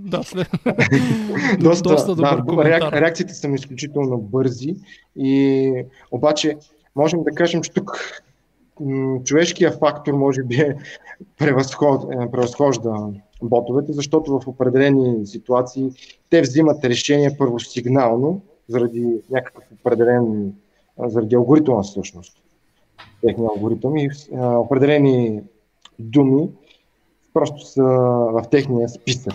Да, 0.00 0.22
след... 0.22 0.48
Доста, 1.60 1.88
доста 1.88 2.14
добър 2.14 2.36
да, 2.36 2.42
коментар. 2.42 2.80
реак, 2.80 2.92
реакциите 2.92 3.34
са 3.34 3.48
ми 3.48 3.54
изключително 3.54 4.18
бързи 4.18 4.74
и 5.16 5.72
обаче 6.10 6.56
можем 6.98 7.22
да 7.22 7.30
кажем, 7.30 7.62
че 7.62 7.72
тук 7.72 7.98
м, 8.80 9.20
човешкият 9.24 9.78
фактор 9.78 10.12
може 10.12 10.42
би 10.42 10.54
е 10.54 10.76
превъзход, 11.38 12.12
е, 12.12 12.30
превъзхожда 12.30 12.94
ботовете, 13.42 13.92
защото 13.92 14.40
в 14.40 14.48
определени 14.48 15.26
ситуации 15.26 15.90
те 16.30 16.40
взимат 16.40 16.84
решение 16.84 17.36
първо 17.38 17.60
сигнално, 17.60 18.40
заради 18.68 19.20
някакъв 19.30 19.64
определен, 19.80 20.52
заради 20.98 21.34
алгоритъма 21.34 21.82
всъщност, 21.82 22.38
техния 23.20 23.50
алгоритъм 23.56 23.96
и 23.96 24.10
а, 24.36 24.58
определени 24.58 25.42
думи 25.98 26.48
просто 27.34 27.66
са 27.66 27.82
в 28.32 28.42
техния 28.50 28.88
списък. 28.88 29.34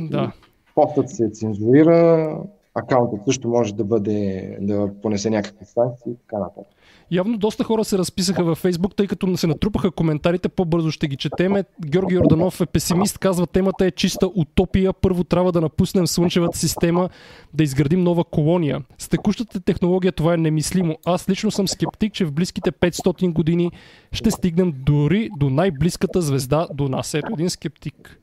Да. 0.00 0.32
Постът 0.74 1.10
се 1.10 1.30
цензурира, 1.30 2.36
акаунтът 2.82 3.24
също 3.24 3.48
може 3.48 3.74
да 3.74 3.84
бъде, 3.84 4.58
да 4.60 4.90
понесе 5.02 5.30
някакви 5.30 5.64
санкции 5.64 6.12
и 6.12 6.16
така 6.16 6.38
нататък. 6.38 6.66
Явно 7.10 7.38
доста 7.38 7.64
хора 7.64 7.84
се 7.84 7.98
разписаха 7.98 8.44
във 8.44 8.58
Фейсбук, 8.58 8.96
тъй 8.96 9.06
като 9.06 9.36
се 9.36 9.46
натрупаха 9.46 9.90
коментарите, 9.90 10.48
по-бързо 10.48 10.90
ще 10.90 11.08
ги 11.08 11.16
четеме. 11.16 11.64
Георги 11.86 12.18
Орданов 12.18 12.60
е 12.60 12.66
песимист, 12.66 13.18
казва 13.18 13.46
темата 13.46 13.86
е 13.86 13.90
чиста 13.90 14.26
утопия. 14.26 14.92
Първо 14.92 15.24
трябва 15.24 15.52
да 15.52 15.60
напуснем 15.60 16.06
Слънчевата 16.06 16.58
система, 16.58 17.08
да 17.54 17.64
изградим 17.64 18.02
нова 18.02 18.24
колония. 18.24 18.82
С 18.98 19.08
текущата 19.08 19.60
технология 19.60 20.12
това 20.12 20.34
е 20.34 20.36
немислимо. 20.36 20.96
Аз 21.04 21.28
лично 21.28 21.50
съм 21.50 21.68
скептик, 21.68 22.12
че 22.12 22.24
в 22.24 22.32
близките 22.32 22.72
500 22.72 23.32
години 23.32 23.70
ще 24.12 24.30
стигнем 24.30 24.72
дори 24.76 25.28
до 25.38 25.50
най-близката 25.50 26.22
звезда 26.22 26.66
до 26.74 26.88
нас. 26.88 27.14
Ето 27.14 27.32
един 27.32 27.50
скептик. 27.50 28.20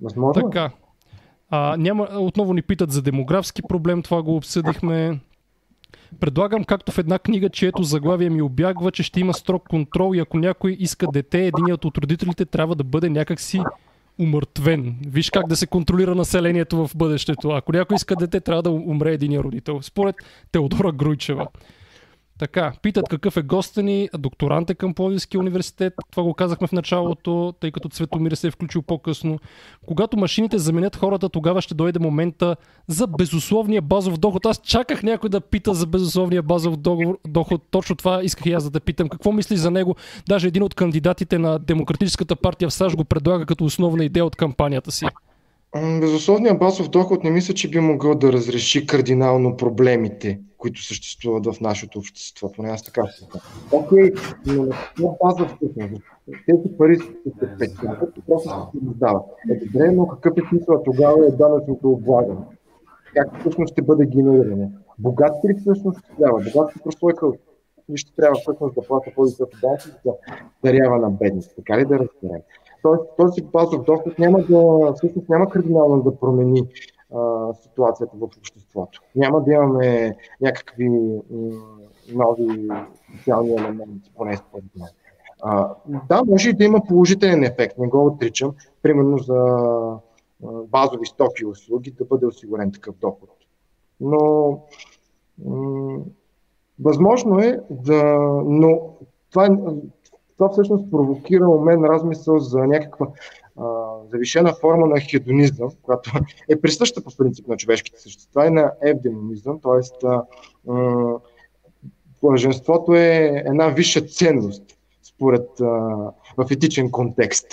Възможно. 0.00 0.42
Така. 0.42 0.70
А, 1.56 1.76
няма, 1.76 2.08
отново 2.12 2.54
ни 2.54 2.62
питат 2.62 2.92
за 2.92 3.02
демографски 3.02 3.62
проблем, 3.68 4.02
това 4.02 4.22
го 4.22 4.36
обсъдихме. 4.36 5.20
Предлагам, 6.20 6.64
както 6.64 6.92
в 6.92 6.98
една 6.98 7.18
книга, 7.18 7.48
чието 7.48 7.82
заглавие 7.82 8.30
ми 8.30 8.42
обягва, 8.42 8.92
че 8.92 9.02
ще 9.02 9.20
има 9.20 9.34
строг 9.34 9.68
контрол 9.68 10.14
и 10.14 10.18
ако 10.18 10.38
някой 10.38 10.76
иска 10.80 11.06
дете, 11.06 11.46
единият 11.46 11.84
от 11.84 11.98
родителите 11.98 12.44
трябва 12.44 12.74
да 12.74 12.84
бъде 12.84 13.10
някакси 13.10 13.60
умъртвен. 14.18 14.96
Виж 15.06 15.30
как 15.30 15.48
да 15.48 15.56
се 15.56 15.66
контролира 15.66 16.14
населението 16.14 16.86
в 16.86 16.96
бъдещето. 16.96 17.48
Ако 17.50 17.72
някой 17.72 17.94
иска 17.94 18.16
дете, 18.16 18.40
трябва 18.40 18.62
да 18.62 18.70
умре 18.70 19.12
единия 19.12 19.42
родител. 19.42 19.82
Според 19.82 20.16
Теодора 20.52 20.92
Груйчева. 20.92 21.46
Така, 22.38 22.72
питат 22.82 23.08
какъв 23.08 23.36
е 23.36 23.42
госта 23.42 23.82
ни, 23.82 24.08
докторант 24.18 24.70
е 24.70 24.74
към 24.74 24.94
Пловдивския 24.94 25.40
университет. 25.40 25.94
Това 26.10 26.22
го 26.22 26.34
казахме 26.34 26.66
в 26.66 26.72
началото, 26.72 27.54
тъй 27.60 27.70
като 27.70 27.88
Цветомир 27.88 28.32
се 28.32 28.46
е 28.46 28.50
включил 28.50 28.82
по-късно. 28.82 29.38
Когато 29.86 30.16
машините 30.16 30.58
заменят 30.58 30.96
хората, 30.96 31.28
тогава 31.28 31.62
ще 31.62 31.74
дойде 31.74 31.98
момента 31.98 32.56
за 32.88 33.06
безусловния 33.06 33.82
базов 33.82 34.16
доход. 34.18 34.46
Аз 34.46 34.58
чаках 34.58 35.02
някой 35.02 35.30
да 35.30 35.40
пита 35.40 35.74
за 35.74 35.86
безусловния 35.86 36.42
базов 36.42 36.76
доход. 37.28 37.62
Точно 37.70 37.96
това 37.96 38.20
исках 38.22 38.46
и 38.46 38.52
аз 38.52 38.64
да 38.64 38.70
те 38.70 38.80
питам. 38.80 39.08
Какво 39.08 39.32
мислиш 39.32 39.58
за 39.58 39.70
него? 39.70 39.96
Даже 40.28 40.48
един 40.48 40.62
от 40.62 40.74
кандидатите 40.74 41.38
на 41.38 41.58
Демократическата 41.58 42.36
партия 42.36 42.68
в 42.68 42.74
САЩ 42.74 42.96
го 42.96 43.04
предлага 43.04 43.46
като 43.46 43.64
основна 43.64 44.04
идея 44.04 44.24
от 44.24 44.36
кампанията 44.36 44.92
си. 44.92 45.06
Безусловният 46.00 46.58
базов 46.58 46.88
доход 46.88 47.24
не 47.24 47.30
мисля, 47.30 47.54
че 47.54 47.70
би 47.70 47.80
могъл 47.80 48.14
да 48.14 48.32
разреши 48.32 48.86
кардинално 48.86 49.56
проблемите, 49.56 50.38
които 50.64 50.82
съществуват 50.82 51.46
в 51.46 51.60
нашето 51.60 51.98
общество. 51.98 52.52
Поне 52.52 52.68
аз 52.68 52.82
така 52.82 53.06
се 53.06 53.26
Окей, 53.72 54.12
но 54.46 54.68
какво 54.68 55.16
база 55.22 55.46
всъщност? 55.46 56.02
Тези 56.46 56.76
пари 56.78 56.96
се 56.96 57.56
печатат 57.58 58.14
просто 58.26 58.48
се 58.48 58.86
раздават. 58.88 59.22
Е, 59.50 59.64
добре, 59.64 59.90
но 59.92 60.06
какъв 60.06 60.32
е 60.36 60.48
смисъл 60.48 60.82
тогава 60.84 61.26
е 61.26 61.30
данъчното 61.30 61.90
облагане? 61.90 62.40
Как 63.14 63.40
всъщност 63.40 63.72
ще 63.72 63.82
бъде 63.82 64.06
генериране? 64.06 64.70
Богатите 64.98 65.48
ли 65.48 65.60
всъщност 65.60 66.00
трябва? 66.18 66.40
Богатите 66.54 66.80
прослойка 66.84 67.26
и 67.88 67.96
ще 67.96 68.14
трябва 68.14 68.40
всъщност 68.40 68.74
да 68.74 68.82
плаща 68.82 69.10
по-високи 69.14 69.56
данъци, 69.62 69.88
да 70.04 70.12
дарява 70.64 70.98
на 70.98 71.10
бедните. 71.10 71.54
Така 71.56 71.78
ли 71.78 71.84
да 71.84 71.98
разберем? 71.98 72.42
Тоест, 72.82 73.02
този 73.16 73.42
базов 73.42 73.84
доход 73.84 74.18
няма 74.18 74.38
да, 74.38 74.92
всъщност 74.94 75.28
няма 75.28 75.50
кардинално 75.50 76.02
да 76.02 76.18
промени 76.18 76.62
ситуацията 77.62 78.16
в 78.16 78.22
обществото. 78.22 79.00
Няма 79.16 79.42
да 79.42 79.52
имаме 79.52 80.16
някакви 80.40 80.88
нови 82.12 82.68
социални 83.16 83.54
елементи, 83.54 84.12
поне 84.16 84.36
според 84.36 84.64
мен. 84.78 84.88
Да, 86.08 86.22
може 86.24 86.50
и 86.50 86.54
да 86.54 86.64
има 86.64 86.80
положителен 86.88 87.44
ефект, 87.44 87.78
не 87.78 87.88
го 87.88 88.06
отричам. 88.06 88.52
Примерно 88.82 89.18
за 89.18 89.56
базови 90.68 91.06
стоки 91.06 91.42
и 91.42 91.46
услуги 91.46 91.90
да 91.90 92.04
бъде 92.04 92.26
осигурен 92.26 92.72
такъв 92.72 92.94
доход. 93.00 93.30
Но 94.00 94.58
възможно 96.80 97.38
е 97.38 97.60
да. 97.70 98.04
Но 98.44 98.96
това, 99.30 99.58
това 100.36 100.48
всъщност 100.48 100.90
провокира 100.90 101.48
у 101.48 101.60
мен 101.60 101.84
размисъл 101.84 102.38
за 102.38 102.58
някаква 102.58 103.06
а, 103.60 103.64
завишена 104.10 104.54
форма 104.60 104.86
на 104.86 105.00
хедонизъм, 105.00 105.68
която 105.82 106.10
е 106.48 106.60
присъща 106.60 107.04
по 107.04 107.16
принцип 107.16 107.48
на 107.48 107.56
човешките 107.56 108.00
същества 108.00 108.46
и 108.46 108.50
на 108.50 108.72
евдемонизъм, 108.82 109.60
т.е. 109.60 110.08
блаженството 112.22 112.94
е 112.94 113.42
една 113.46 113.68
висша 113.68 114.00
ценност 114.00 114.62
според 115.02 115.60
а, 115.60 115.64
в 116.36 116.50
етичен 116.50 116.90
контекст 116.90 117.46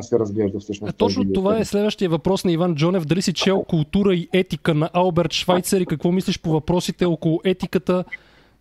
се 0.00 0.18
разглежда 0.18 0.60
всъщност. 0.60 0.94
А, 0.94 0.96
точно 0.96 1.32
това 1.32 1.58
е 1.58 1.64
следващия 1.64 2.10
въпрос 2.10 2.44
на 2.44 2.52
Иван 2.52 2.74
Джонев. 2.74 3.04
Дали 3.04 3.22
си 3.22 3.32
чел 3.32 3.64
култура 3.64 4.14
и 4.14 4.28
етика 4.32 4.74
на 4.74 4.90
Алберт 4.92 5.32
Швайцер 5.32 5.80
и 5.80 5.86
какво 5.86 6.12
мислиш 6.12 6.40
по 6.40 6.50
въпросите 6.50 7.04
около 7.04 7.40
етиката 7.44 8.04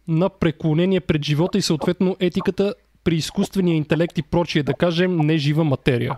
на 0.08 0.30
преклонение 0.30 1.00
пред 1.00 1.26
живота 1.26 1.58
и 1.58 1.62
съответно 1.62 2.16
етиката 2.20 2.74
при 3.04 3.16
изкуствения 3.16 3.76
интелект 3.76 4.18
и 4.18 4.22
прочие, 4.22 4.64
да 4.64 4.74
кажем, 4.74 5.18
нежива 5.18 5.64
материя? 5.64 6.16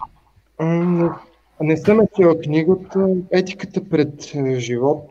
Не 1.62 1.78
съм 1.78 2.02
е 2.02 2.08
чела 2.16 2.40
книгата 2.40 3.16
Етиката 3.32 3.90
пред 3.90 4.36
е, 4.36 4.60
живот. 4.60 5.10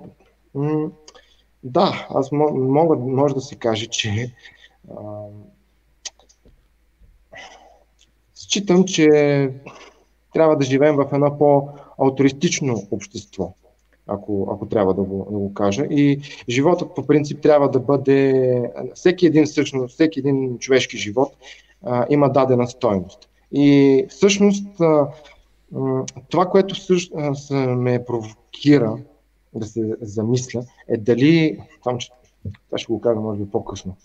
Да, 1.64 2.06
аз 2.10 2.32
мога, 2.32 2.96
може 2.96 3.34
да 3.34 3.40
се 3.40 3.54
каже, 3.54 3.86
че 3.86 4.34
считам, 8.34 8.84
че 8.84 9.08
трябва 10.32 10.56
да 10.56 10.64
живеем 10.64 10.96
в 10.96 11.08
едно 11.12 11.38
по-аутористично 11.38 12.82
общество, 12.90 13.54
ако, 14.06 14.48
ако 14.52 14.66
трябва 14.66 14.94
да 14.94 15.02
го, 15.02 15.26
да 15.30 15.38
го 15.38 15.54
кажа. 15.54 15.84
И 15.90 16.20
животът 16.48 16.94
по 16.94 17.06
принцип 17.06 17.40
трябва 17.42 17.70
да 17.70 17.80
бъде, 17.80 18.72
всеки 18.94 19.26
един 19.26 19.44
всъщност, 19.44 19.94
всеки 19.94 20.18
един 20.18 20.58
човешки 20.58 20.98
живот 20.98 21.32
а, 21.84 22.06
има 22.10 22.32
дадена 22.32 22.66
стойност. 22.66 23.28
И 23.52 24.04
всъщност 24.08 24.80
а, 24.80 25.08
това, 26.30 26.46
което 26.50 26.74
всъщност 26.74 27.50
ме 27.50 28.04
провокира 28.04 28.98
да 29.54 29.66
се 29.66 29.96
замисля, 30.00 30.64
е 30.88 30.96
дали, 30.96 31.58
там, 31.84 31.98
това 32.66 32.78
ще 32.78 32.92
го 32.92 33.00
кажа 33.00 33.20
може 33.20 33.40
би 33.40 33.50
по-късно, 33.50 33.96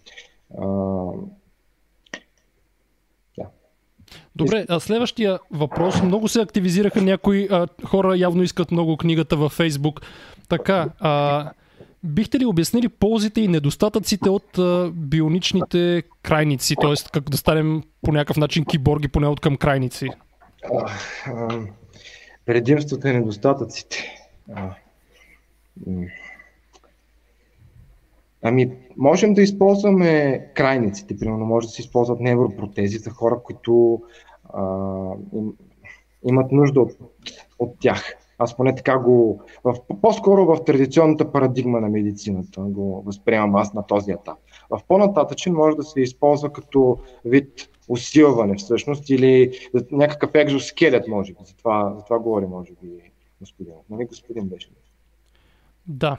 Добре, 4.36 4.66
а 4.70 4.80
следващия 4.80 5.39
въпрос. 5.51 6.01
Много 6.03 6.28
се 6.28 6.41
активизираха 6.41 7.01
някои 7.01 7.47
а, 7.51 7.68
хора, 7.86 8.18
явно 8.18 8.43
искат 8.43 8.72
много 8.72 8.97
книгата 8.97 9.36
във 9.36 9.51
Фейсбук. 9.51 10.01
Така, 10.49 10.89
а, 10.99 11.51
бихте 12.03 12.39
ли 12.39 12.45
обяснили 12.45 12.89
ползите 12.89 13.41
и 13.41 13.47
недостатъците 13.47 14.30
от 14.30 14.57
а, 14.57 14.91
бионичните 14.93 16.03
крайници? 16.22 16.76
Т.е. 16.82 16.93
как 17.14 17.30
да 17.30 17.38
станем 17.38 17.84
по 18.01 18.12
някакъв 18.12 18.38
начин 18.38 18.66
киборги, 18.66 19.07
поне 19.07 19.28
от 19.28 19.39
към 19.39 19.57
крайници? 19.57 20.09
Предимствата 22.45 23.09
и 23.09 23.14
недостатъците. 23.14 23.97
Ами, 28.43 28.78
можем 28.97 29.34
да 29.34 29.41
използваме 29.41 30.39
крайниците, 30.55 31.18
примерно, 31.18 31.45
може 31.45 31.68
да 31.68 31.74
се 31.74 31.82
използват 31.82 32.20
невропротези 32.20 32.97
за 32.97 33.09
хора, 33.09 33.39
които 33.43 34.01
а, 34.53 34.64
им, 35.34 35.53
имат 36.24 36.51
нужда 36.51 36.82
от, 36.82 36.91
от 37.59 37.80
тях. 37.80 38.16
Аз 38.43 38.57
поне 38.57 38.75
така 38.75 38.97
го. 38.97 39.41
В, 39.63 39.75
по-скоро 40.01 40.45
в 40.45 40.63
традиционната 40.65 41.31
парадигма 41.31 41.81
на 41.81 41.89
медицината 41.89 42.61
го 42.61 43.03
възприемам 43.05 43.55
аз 43.55 43.73
на 43.73 43.87
този 43.87 44.11
етап. 44.11 44.37
В 44.69 44.79
по-нататъчен 44.87 45.53
може 45.53 45.75
да 45.77 45.83
се 45.83 46.01
използва 46.01 46.53
като 46.53 46.97
вид 47.25 47.69
усилване 47.87 48.55
всъщност 48.55 49.09
или 49.09 49.51
някакъв 49.91 50.35
екзоскелет, 50.35 51.07
може 51.07 51.33
би. 51.33 51.39
За 51.45 51.55
това, 51.55 51.93
за 51.97 52.03
това 52.03 52.19
говори, 52.19 52.45
може 52.45 52.71
би, 52.81 52.89
господин. 53.39 53.73
Нали 53.89 54.05
господин 54.05 54.47
беше? 54.47 54.69
Да. 55.87 56.17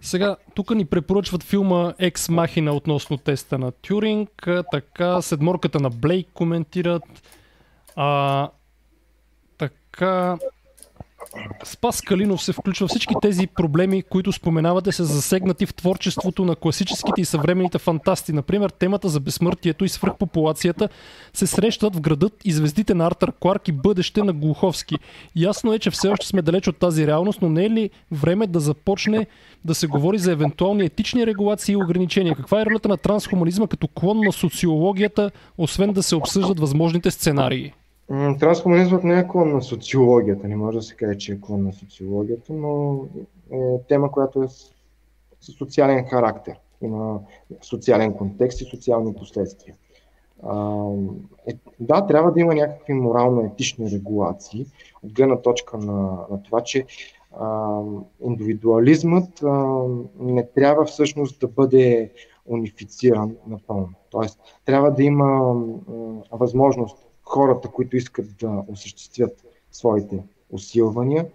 Сега, 0.00 0.36
тук 0.54 0.74
ни 0.74 0.84
препоръчват 0.84 1.42
филма 1.42 1.94
Екс 1.98 2.32
Махина 2.32 2.72
относно 2.72 3.16
теста 3.16 3.58
на 3.58 3.72
Тюринг, 3.72 4.48
така, 4.70 5.22
седморката 5.22 5.80
на 5.80 5.90
Блейк 5.90 6.28
коментират. 6.34 7.02
А, 7.96 8.50
така, 9.58 10.38
Спас 11.64 12.00
Калинов 12.00 12.42
се 12.42 12.52
включва. 12.52 12.88
Всички 12.88 13.14
тези 13.22 13.46
проблеми, 13.46 14.02
които 14.02 14.32
споменавате, 14.32 14.92
са 14.92 15.04
засегнати 15.04 15.66
в 15.66 15.74
творчеството 15.74 16.44
на 16.44 16.56
класическите 16.56 17.20
и 17.20 17.24
съвременните 17.24 17.78
фантасти. 17.78 18.32
Например, 18.32 18.70
темата 18.70 19.08
за 19.08 19.20
безсмъртието 19.20 19.84
и 19.84 19.88
свръхпопулацията 19.88 20.88
се 21.34 21.46
срещат 21.46 21.96
в 21.96 22.00
градът 22.00 22.32
и 22.44 22.52
звездите 22.52 22.94
на 22.94 23.06
Артър 23.06 23.32
Кларк 23.40 23.68
и 23.68 23.72
бъдеще 23.72 24.22
на 24.22 24.32
Глуховски. 24.32 24.94
Ясно 25.36 25.72
е, 25.72 25.78
че 25.78 25.90
все 25.90 26.08
още 26.08 26.26
сме 26.26 26.42
далеч 26.42 26.68
от 26.68 26.76
тази 26.76 27.06
реалност, 27.06 27.42
но 27.42 27.48
не 27.48 27.64
е 27.64 27.70
ли 27.70 27.90
време 28.12 28.46
да 28.46 28.60
започне 28.60 29.26
да 29.64 29.74
се 29.74 29.86
говори 29.86 30.18
за 30.18 30.32
евентуални 30.32 30.84
етични 30.84 31.26
регулации 31.26 31.72
и 31.72 31.76
ограничения? 31.76 32.34
Каква 32.34 32.60
е 32.60 32.64
ролята 32.66 32.88
на 32.88 32.96
трансхуманизма 32.96 33.66
като 33.66 33.88
клон 33.88 34.20
на 34.20 34.32
социологията, 34.32 35.30
освен 35.58 35.92
да 35.92 36.02
се 36.02 36.16
обсъждат 36.16 36.60
възможните 36.60 37.10
сценарии? 37.10 37.72
Трансхуманизмът 38.08 39.04
не 39.04 39.18
е 39.18 39.28
клон 39.28 39.52
на 39.52 39.62
социологията, 39.62 40.48
не 40.48 40.56
може 40.56 40.78
да 40.78 40.82
се 40.82 40.96
каже, 40.96 41.18
че 41.18 41.32
е 41.32 41.40
клон 41.40 41.62
на 41.62 41.72
социологията, 41.72 42.52
но 42.52 43.04
е 43.52 43.58
тема, 43.88 44.10
която 44.10 44.42
е 44.42 44.48
с, 44.48 44.72
социален 45.58 46.04
характер. 46.04 46.60
Има 46.82 47.20
социален 47.62 48.14
контекст 48.14 48.60
и 48.60 48.64
социални 48.64 49.14
последствия. 49.14 49.74
А, 50.42 50.84
е, 51.46 51.52
да, 51.80 52.06
трябва 52.06 52.32
да 52.32 52.40
има 52.40 52.54
някакви 52.54 52.92
морално-етични 52.92 53.90
регулации 53.90 54.66
от 55.02 55.12
гледна 55.12 55.42
точка 55.42 55.78
на, 55.78 56.26
на 56.30 56.42
това, 56.44 56.60
че 56.60 56.86
а, 57.32 57.80
индивидуализмът 58.24 59.42
а, 59.42 59.82
не 60.20 60.46
трябва 60.46 60.84
всъщност 60.84 61.40
да 61.40 61.48
бъде 61.48 62.12
унифициран 62.46 63.36
напълно. 63.46 63.92
Тоест, 64.10 64.40
трябва 64.64 64.90
да 64.90 65.02
има 65.02 65.54
а, 66.30 66.36
възможност 66.36 67.05
хората, 67.26 67.68
които 67.68 67.96
искат 67.96 68.26
да 68.40 68.62
осъществят 68.68 69.44
своите 69.72 70.22
усилвания, 70.50 71.26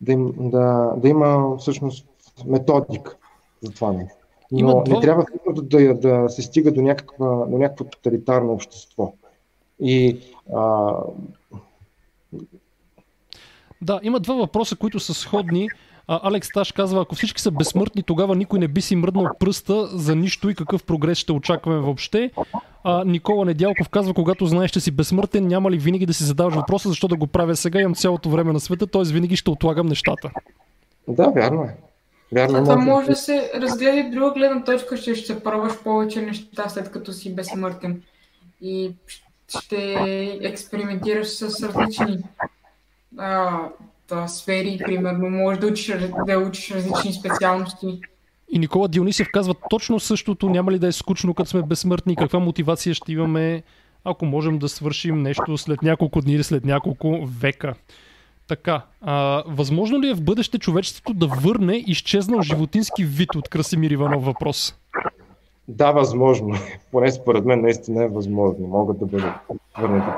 да, 0.00 0.12
им, 0.12 0.34
да, 0.38 0.94
да 0.96 1.08
има 1.08 1.56
всъщност 1.58 2.06
методика 2.46 3.16
за 3.62 3.72
това 3.72 3.92
нещо. 3.92 4.16
Но 4.52 4.58
Има 4.58 4.84
не 4.88 5.00
трябва 5.00 5.26
да, 5.62 5.94
да, 5.94 6.28
се 6.28 6.42
стига 6.42 6.72
до, 6.72 6.82
някаква, 6.82 7.46
до 7.46 7.58
някакво 7.58 7.84
тоталитарно 7.84 8.52
общество. 8.52 9.12
И 9.80 10.20
а... 10.54 10.94
Да, 13.82 14.00
има 14.02 14.20
два 14.20 14.34
въпроса, 14.34 14.76
които 14.76 15.00
са 15.00 15.14
сходни. 15.14 15.68
А, 16.08 16.20
Алекс 16.22 16.48
Таш 16.52 16.72
казва, 16.72 17.02
ако 17.02 17.14
всички 17.14 17.42
са 17.42 17.50
безсмъртни, 17.50 18.02
тогава 18.02 18.36
никой 18.36 18.58
не 18.58 18.68
би 18.68 18.80
си 18.80 18.96
мръднал 18.96 19.26
пръста 19.38 19.86
за 19.86 20.16
нищо 20.16 20.50
и 20.50 20.54
какъв 20.54 20.84
прогрес 20.84 21.18
ще 21.18 21.32
очакваме 21.32 21.78
въобще. 21.78 22.30
А, 22.84 23.04
Никола 23.04 23.44
Недялков 23.44 23.88
казва, 23.88 24.14
когато 24.14 24.46
знаеш, 24.46 24.70
че 24.70 24.80
си 24.80 24.90
безсмъртен, 24.90 25.46
няма 25.46 25.70
ли 25.70 25.78
винаги 25.78 26.06
да 26.06 26.14
си 26.14 26.24
задаваш 26.24 26.54
въпроса, 26.54 26.88
защо 26.88 27.08
да 27.08 27.16
го 27.16 27.26
правя 27.26 27.56
сега, 27.56 27.80
имам 27.80 27.94
цялото 27.94 28.30
време 28.30 28.52
на 28.52 28.60
света, 28.60 28.86
т.е. 28.86 29.02
винаги 29.02 29.36
ще 29.36 29.50
отлагам 29.50 29.86
нещата. 29.86 30.30
Да, 31.08 31.30
вярно 31.30 31.62
е. 31.62 31.76
Вярно, 32.32 32.64
това 32.64 32.76
може 32.76 33.08
да 33.08 33.16
се 33.16 33.50
разгледа 33.54 33.96
и 33.96 34.10
друга 34.10 34.30
гледна 34.30 34.64
точка, 34.64 34.98
че 34.98 35.14
ще 35.14 35.40
пробваш 35.40 35.82
повече 35.82 36.22
неща 36.22 36.68
след 36.68 36.90
като 36.90 37.12
си 37.12 37.34
безсмъртен. 37.34 38.02
И 38.60 38.92
ще 39.58 39.94
експериментираш 40.42 41.28
с 41.28 41.62
различни 41.62 42.18
а, 43.18 43.60
да, 44.08 44.28
сфери, 44.28 44.80
примерно. 44.84 45.30
Може 45.30 45.60
да 45.60 45.66
учиш, 45.66 45.96
да 46.26 46.38
учиш 46.38 46.70
различни 46.70 47.12
специалности. 47.12 48.00
И 48.52 48.58
Никола 48.58 48.88
Дионисев 48.88 49.28
казва 49.32 49.54
точно 49.70 50.00
същото. 50.00 50.48
Няма 50.48 50.72
ли 50.72 50.78
да 50.78 50.86
е 50.86 50.92
скучно, 50.92 51.34
като 51.34 51.50
сме 51.50 51.62
безсмъртни? 51.62 52.16
Каква 52.16 52.38
мотивация 52.38 52.94
ще 52.94 53.12
имаме, 53.12 53.62
ако 54.04 54.26
можем 54.26 54.58
да 54.58 54.68
свършим 54.68 55.22
нещо 55.22 55.58
след 55.58 55.82
няколко 55.82 56.20
дни 56.20 56.32
или 56.32 56.44
след 56.44 56.64
няколко 56.64 57.26
века? 57.40 57.74
Така, 58.48 58.82
а, 59.00 59.42
възможно 59.46 60.00
ли 60.00 60.10
е 60.10 60.14
в 60.14 60.22
бъдеще 60.22 60.58
човечеството 60.58 61.14
да 61.14 61.26
върне 61.26 61.84
изчезнал 61.86 62.42
животински 62.42 63.04
вид 63.04 63.34
от 63.34 63.48
Красимир 63.48 63.90
Иванов 63.90 64.24
въпрос? 64.24 64.74
Да, 65.68 65.92
възможно. 65.92 66.54
Поне 66.92 67.12
според 67.12 67.44
мен 67.44 67.60
наистина 67.60 68.04
е 68.04 68.08
възможно. 68.08 68.66
Могат 68.66 68.98
да 68.98 69.06
бъдат 69.06 69.34
върнати. 69.78 70.10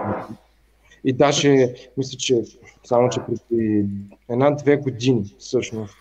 И 1.05 1.13
даже, 1.13 1.75
мисля, 1.97 2.19
че 2.19 2.43
само, 2.85 3.09
че 3.09 3.21
преди 3.21 3.85
една-две 4.29 4.77
години 4.77 5.35
всъщност 5.39 5.95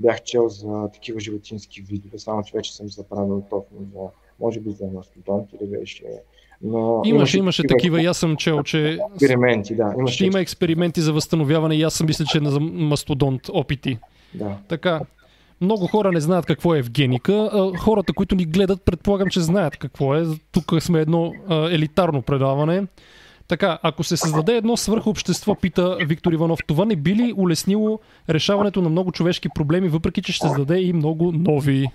бях 0.00 0.22
чел 0.22 0.48
за 0.48 0.88
такива 0.92 1.20
животински 1.20 1.80
видове, 1.80 2.18
само 2.18 2.42
че 2.42 2.56
вече 2.56 2.76
съм 2.76 2.88
заправил 2.88 3.42
точно 3.50 3.78
за, 3.94 4.00
може 4.40 4.60
би 4.60 4.70
за 4.70 4.86
мастодонт 4.86 5.48
или 5.52 5.70
беше 5.70 6.04
но 6.62 7.02
имаше, 7.04 7.10
имаше, 7.14 7.38
имаше 7.38 7.62
такива, 7.62 8.02
и 8.02 8.06
аз 8.06 8.18
съм 8.18 8.36
чел, 8.36 8.62
че 8.62 8.98
експерименти, 9.12 9.74
да. 9.74 9.94
Имаше 9.98 10.14
ще 10.14 10.26
има 10.26 10.40
експерименти 10.40 11.00
за 11.00 11.12
възстановяване 11.12 11.74
и 11.74 11.82
аз 11.82 11.94
съм 11.94 12.06
мисля, 12.06 12.24
че 12.24 12.40
на 12.40 12.60
мастодонт 12.60 13.48
опити. 13.48 13.98
Да. 14.34 14.56
Така, 14.68 15.00
много 15.60 15.86
хора 15.86 16.12
не 16.12 16.20
знаят 16.20 16.46
какво 16.46 16.74
е 16.74 16.78
евгеника. 16.78 17.50
Хората, 17.78 18.12
които 18.12 18.34
ни 18.34 18.44
гледат, 18.44 18.82
предполагам, 18.84 19.28
че 19.28 19.40
знаят 19.40 19.76
какво 19.76 20.14
е. 20.14 20.24
Тук 20.52 20.82
сме 20.82 21.00
едно 21.00 21.32
елитарно 21.50 22.22
предаване. 22.22 22.86
Така, 23.48 23.78
ако 23.82 24.04
се 24.04 24.16
създаде 24.16 24.56
едно 24.56 24.76
свърхобщество, 24.76 25.54
пита 25.54 25.96
Виктор 26.06 26.32
Иванов, 26.32 26.58
това 26.66 26.84
не 26.84 26.96
би 26.96 27.14
ли 27.14 27.34
улеснило 27.36 27.98
решаването 28.30 28.82
на 28.82 28.88
много 28.88 29.12
човешки 29.12 29.48
проблеми, 29.54 29.88
въпреки 29.88 30.22
че 30.22 30.32
ще 30.32 30.46
създаде 30.46 30.80
и 30.80 30.92
много 30.92 31.32
нови? 31.32 31.86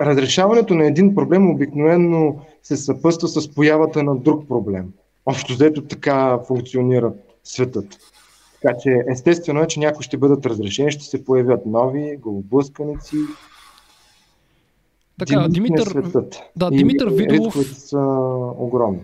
разрешаването 0.00 0.74
на 0.74 0.86
един 0.86 1.14
проблем 1.14 1.50
обикновено 1.50 2.36
се 2.62 2.76
съпъства 2.76 3.28
с 3.28 3.54
появата 3.54 4.02
на 4.02 4.16
друг 4.16 4.48
проблем. 4.48 4.92
Общо 5.26 5.52
взето 5.52 5.84
така 5.84 6.38
функционира 6.46 7.12
светът. 7.44 7.98
Така 8.62 8.74
че 8.82 9.02
естествено 9.10 9.60
е, 9.60 9.66
че 9.66 9.80
някои 9.80 10.02
ще 10.02 10.16
бъдат 10.16 10.46
разрешени, 10.46 10.90
ще 10.90 11.04
се 11.04 11.24
появят 11.24 11.66
нови 11.66 12.16
голоблъсканици. 12.16 13.16
Така, 15.18 15.48
Димитър, 15.48 15.86
светът. 15.86 16.40
да, 16.56 16.70
Димитър 16.70 17.08
Видолов... 17.08 17.54
са 17.74 17.98
огромни. 18.58 19.02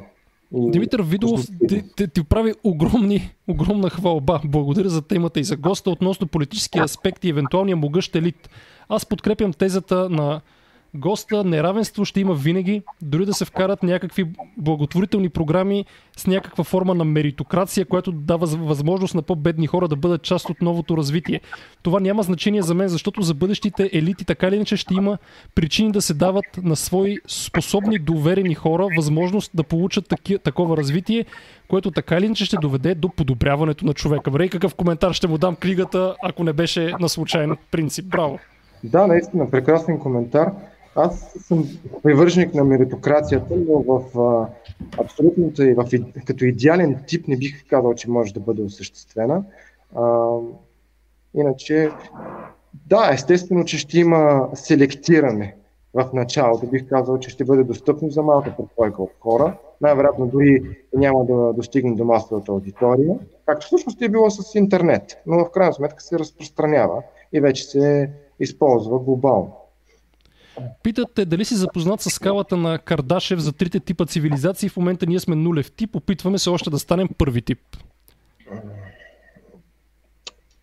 И 0.57 0.71
Димитър 0.71 1.03
Видолов 1.03 1.47
ти, 1.69 1.85
ти, 1.97 2.09
ти 2.09 2.25
прави 2.25 2.55
огромни, 2.65 3.35
огромна 3.49 3.91
хвалба. 3.91 4.41
Благодаря 4.45 4.89
за 4.89 5.03
темата 5.03 5.41
и 5.41 5.45
за 5.45 5.57
госта 5.57 5.91
относно 5.91 6.27
политически 6.27 6.79
аспекти 6.79 7.27
и 7.27 7.31
евентуалния 7.31 7.77
могъщ 7.77 8.17
елит. 8.17 8.51
Аз 8.89 9.07
подкрепям 9.07 9.53
тезата 9.53 10.11
на 10.11 10.41
госта 10.95 11.45
неравенство 11.45 12.05
ще 12.05 12.21
има 12.21 12.35
винаги, 12.35 12.83
дори 13.03 13.27
да 13.27 13.35
се 13.35 13.45
вкарат 13.45 13.83
някакви 13.83 14.25
благотворителни 14.57 15.29
програми 15.29 15.85
с 16.17 16.27
някаква 16.27 16.65
форма 16.65 16.95
на 16.95 17.05
меритокрация, 17.05 17.87
която 17.87 18.13
дава 18.13 18.47
възможност 18.47 19.15
на 19.15 19.23
по-бедни 19.23 19.67
хора 19.67 19.89
да 19.89 19.97
бъдат 19.97 20.23
част 20.23 20.51
от 20.51 20.63
новото 20.63 20.97
развитие. 20.97 21.41
Това 21.83 22.01
няма 22.01 22.23
значение 22.23 22.63
за 22.63 22.75
мен, 22.75 22.89
защото 22.89 23.23
за 23.23 23.35
бъдещите 23.35 23.91
елити 23.93 24.25
така 24.25 24.49
или 24.49 24.57
иначе 24.57 24.77
ще 24.77 24.95
има 24.95 25.19
причини 25.55 25.93
да 25.93 26.03
се 26.03 26.15
дават 26.15 26.45
на 26.63 26.77
свои 26.77 27.19
способни, 27.29 27.99
доверени 27.99 28.55
хора 28.55 28.89
възможност 28.97 29.51
да 29.55 29.63
получат 29.63 30.09
таки, 30.09 30.39
такова 30.39 30.77
развитие, 30.77 31.25
което 31.69 31.91
така 31.91 32.17
или 32.17 32.27
иначе 32.27 32.45
ще 32.45 32.57
доведе 32.57 32.95
до 32.95 33.09
подобряването 33.09 33.87
на 33.87 33.95
човека. 33.95 34.31
Врей 34.31 34.49
какъв 34.49 34.75
коментар 34.75 35.13
ще 35.13 35.29
му 35.29 35.39
дам 35.39 35.57
книгата, 35.57 36.17
ако 36.23 36.45
не 36.45 36.53
беше 36.53 36.95
на 37.01 37.09
случайен 37.09 37.57
принцип. 37.71 38.07
Браво! 38.07 38.39
Да, 38.85 39.07
наистина, 39.07 39.51
прекрасен 39.51 39.99
коментар. 39.99 40.53
Аз 41.03 41.35
съм 41.39 41.65
привърженик 42.03 42.55
на 42.55 42.65
меритокрацията, 42.65 43.57
но 43.57 43.83
в 43.83 44.19
а, 44.19 44.49
абсолютното 45.03 45.63
и 45.63 45.75
в, 45.75 45.85
като 46.27 46.45
идеален 46.45 47.05
тип 47.07 47.29
не 47.29 47.37
бих 47.37 47.69
казал, 47.69 47.95
че 47.95 48.11
може 48.11 48.35
да 48.35 48.41
бъде 48.41 48.63
осъществена. 48.63 49.45
А, 49.95 50.29
иначе, 51.35 51.91
да, 52.87 53.11
естествено, 53.13 53.65
че 53.65 53.79
ще 53.79 53.99
има 53.99 54.49
селектиране 54.55 55.57
в 55.95 56.11
началото. 56.13 56.67
Бих 56.67 56.89
казал, 56.89 57.19
че 57.19 57.31
ще 57.31 57.45
бъде 57.45 57.65
достъпно 57.65 58.11
за 58.11 58.23
малка 58.23 58.55
прослойка 58.57 59.03
от 59.03 59.13
хора. 59.21 59.57
Най-вероятно 59.81 60.27
дори 60.27 60.63
няма 60.95 61.25
да 61.25 61.53
достигне 61.53 61.95
до 61.97 62.05
масовата 62.05 62.53
аудитория, 62.53 63.19
както 63.47 63.67
всъщност 63.67 64.03
е 64.03 64.09
било 64.09 64.31
с 64.31 64.55
интернет. 64.55 65.19
Но 65.27 65.45
в 65.45 65.51
крайна 65.51 65.73
сметка 65.73 66.03
се 66.03 66.19
разпространява 66.19 67.03
и 67.33 67.41
вече 67.41 67.65
се 67.65 68.11
използва 68.41 68.99
глобално. 68.99 69.57
Питате 70.83 71.25
дали 71.25 71.45
си 71.45 71.55
запознат 71.55 72.01
с 72.01 72.11
скалата 72.11 72.57
на 72.57 72.79
Кардашев 72.79 73.39
за 73.39 73.53
трите 73.53 73.81
типа 73.81 74.07
цивилизации. 74.07 74.69
В 74.69 74.77
момента 74.77 75.07
ние 75.07 75.21
сме 75.21 75.37
нулев 75.37 75.73
тип, 75.73 75.97
опитваме 75.97 76.39
се 76.39 76.51
още 76.51 76.71
да 76.71 76.79
станем 76.79 77.09
първи 77.19 77.43
тип. 77.43 77.59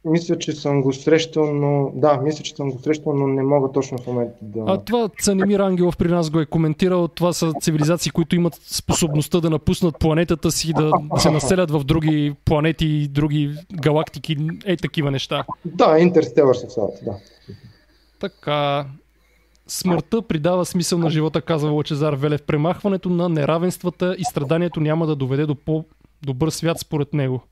Мисля, 0.06 0.38
че 0.38 0.52
съм 0.52 0.82
го 0.82 0.94
срещал, 0.94 1.54
но 1.54 1.92
да, 1.96 2.18
мисля, 2.18 2.44
че 2.44 2.56
съм 2.56 2.72
го 2.72 2.80
срещал, 2.80 3.14
но 3.14 3.28
не 3.28 3.44
мога 3.44 3.72
точно 3.72 3.98
в 3.98 4.08
момента 4.08 4.36
да. 4.42 4.64
А 4.68 4.78
това 4.78 5.10
Цанимир 5.22 5.60
Ангелов 5.60 5.98
при 5.98 6.08
нас 6.08 6.30
го 6.30 6.40
е 6.40 6.46
коментирал. 6.46 7.08
Това 7.08 7.34
са 7.34 7.54
цивилизации, 7.62 8.12
които 8.12 8.36
имат 8.36 8.54
способността 8.54 9.40
да 9.40 9.50
напуснат 9.50 10.00
планетата 10.00 10.52
си, 10.52 10.74
да 10.74 10.92
се 11.18 11.32
населят 11.32 11.72
в 11.72 11.84
други 11.84 12.36
планети, 12.46 13.08
други 13.08 13.56
галактики, 13.74 14.38
е 14.66 14.78
такива 14.78 15.12
неща. 15.12 15.46
Да, 15.66 16.00
Интерстелър 16.00 16.56
са 16.56 16.82
да. 17.06 17.16
Така. 18.20 18.86
Смъртта 19.68 20.22
придава 20.22 20.66
смисъл 20.66 21.00
на 21.00 21.10
живота, 21.10 21.42
казва 21.42 21.72
Лачезар 21.72 22.14
Велев. 22.14 22.44
Премахването 22.44 23.10
на 23.10 23.30
неравенствата 23.30 24.16
и 24.20 24.24
страданието 24.24 24.80
няма 24.80 25.08
да 25.08 25.16
доведе 25.16 25.46
до 25.46 25.56
по-добър 25.56 26.50
свят 26.50 26.80
според 26.80 27.14
него. 27.14 27.44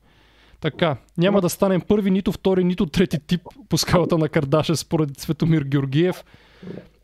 Така, 0.60 0.96
няма 1.18 1.40
да 1.40 1.48
станем 1.48 1.80
първи, 1.80 2.10
нито 2.10 2.32
втори, 2.32 2.64
нито 2.64 2.86
трети 2.86 3.18
тип 3.26 3.40
по 3.68 3.78
скалата 3.78 4.18
на 4.18 4.28
Кардаша, 4.28 4.76
според 4.76 5.20
Светомир 5.20 5.62
Георгиев. 5.62 6.24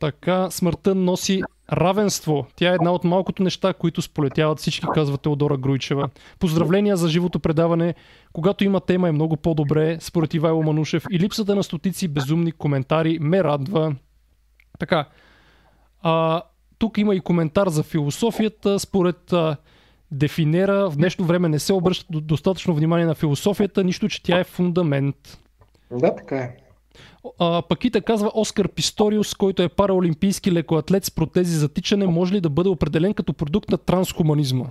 Така, 0.01 0.51
смъртта 0.51 0.94
носи 0.94 1.43
равенство. 1.72 2.47
Тя 2.56 2.70
е 2.70 2.74
една 2.74 2.93
от 2.93 3.05
малкото 3.05 3.43
неща, 3.43 3.72
които 3.72 4.02
сполетяват 4.02 4.59
всички, 4.59 4.86
казва 4.94 5.18
Теодора 5.18 5.56
Груйчева. 5.56 6.09
Поздравления 6.39 6.97
за 6.97 7.09
живото 7.09 7.39
предаване. 7.40 7.94
Когато 8.32 8.64
има 8.64 8.80
тема 8.80 9.09
е 9.09 9.12
много 9.12 9.36
по-добре, 9.36 9.98
според 10.01 10.34
Ивайло 10.34 10.62
Манушев. 10.62 11.05
И 11.10 11.18
липсата 11.18 11.55
на 11.55 11.62
стотици 11.62 12.09
безумни 12.09 12.52
коментари 12.52 13.18
ме 13.20 13.44
радва. 13.44 13.94
Така. 14.82 15.09
А, 16.02 16.42
тук 16.78 16.98
има 16.98 17.14
и 17.14 17.20
коментар 17.20 17.68
за 17.68 17.82
философията. 17.82 18.78
Според 18.78 19.32
а, 19.32 19.56
дефинера, 20.10 20.90
в 20.90 20.96
днешно 20.96 21.24
време 21.24 21.48
не 21.48 21.59
се 21.59 21.72
обръща 21.72 22.20
достатъчно 22.20 22.74
внимание 22.74 23.06
на 23.06 23.14
философията, 23.14 23.84
нищо, 23.84 24.09
че 24.09 24.22
тя 24.22 24.38
е 24.38 24.44
фундамент. 24.44 25.38
Да, 25.90 26.14
така 26.14 26.36
е. 26.36 26.56
А, 27.38 27.62
Пакита 27.62 28.00
казва 28.00 28.30
Оскар 28.34 28.68
Писториус, 28.68 29.34
който 29.34 29.62
е 29.62 29.68
параолимпийски 29.68 30.52
лекоатлет 30.52 31.04
с 31.04 31.10
протези 31.10 31.56
за 31.56 31.68
тичане, 31.68 32.06
може 32.06 32.34
ли 32.34 32.40
да 32.40 32.50
бъде 32.50 32.68
определен 32.68 33.14
като 33.14 33.32
продукт 33.32 33.70
на 33.70 33.78
трансхуманизма? 33.78 34.64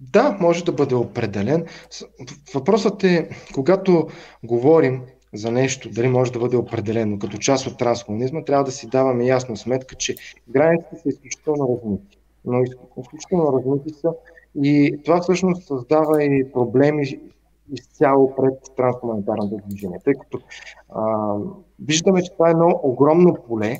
Да, 0.00 0.36
може 0.40 0.64
да 0.64 0.72
бъде 0.72 0.94
определен. 0.94 1.66
Въпросът 2.54 3.04
е, 3.04 3.28
когато 3.54 4.08
говорим 4.44 5.02
за 5.34 5.50
нещо, 5.50 5.90
дали 5.90 6.08
може 6.08 6.32
да 6.32 6.38
бъде 6.38 6.56
определено 6.56 7.18
като 7.18 7.38
част 7.38 7.66
от 7.66 7.78
трансхуманизма, 7.78 8.44
трябва 8.44 8.64
да 8.64 8.72
си 8.72 8.88
даваме 8.88 9.24
ясна 9.24 9.56
сметка, 9.56 9.94
че 9.94 10.14
границите 10.48 10.96
са 10.96 11.08
изключително 11.08 11.78
размити. 11.82 12.18
Но 12.44 12.62
изключително 13.00 13.58
размити 13.58 13.94
са 13.94 14.12
и 14.62 14.98
това 15.04 15.20
всъщност 15.20 15.66
създава 15.66 16.24
и 16.24 16.52
проблеми 16.52 17.20
изцяло 17.72 18.34
пред 18.36 18.76
трансхуманитарното 18.76 19.58
движение. 19.66 19.98
Тъй 20.04 20.14
като 20.14 20.40
а, 20.94 21.34
виждаме, 21.80 22.22
че 22.22 22.32
това 22.32 22.48
е 22.48 22.50
едно 22.50 22.80
огромно 22.82 23.36
поле, 23.48 23.78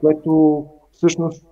което 0.00 0.66
всъщност 0.92 1.46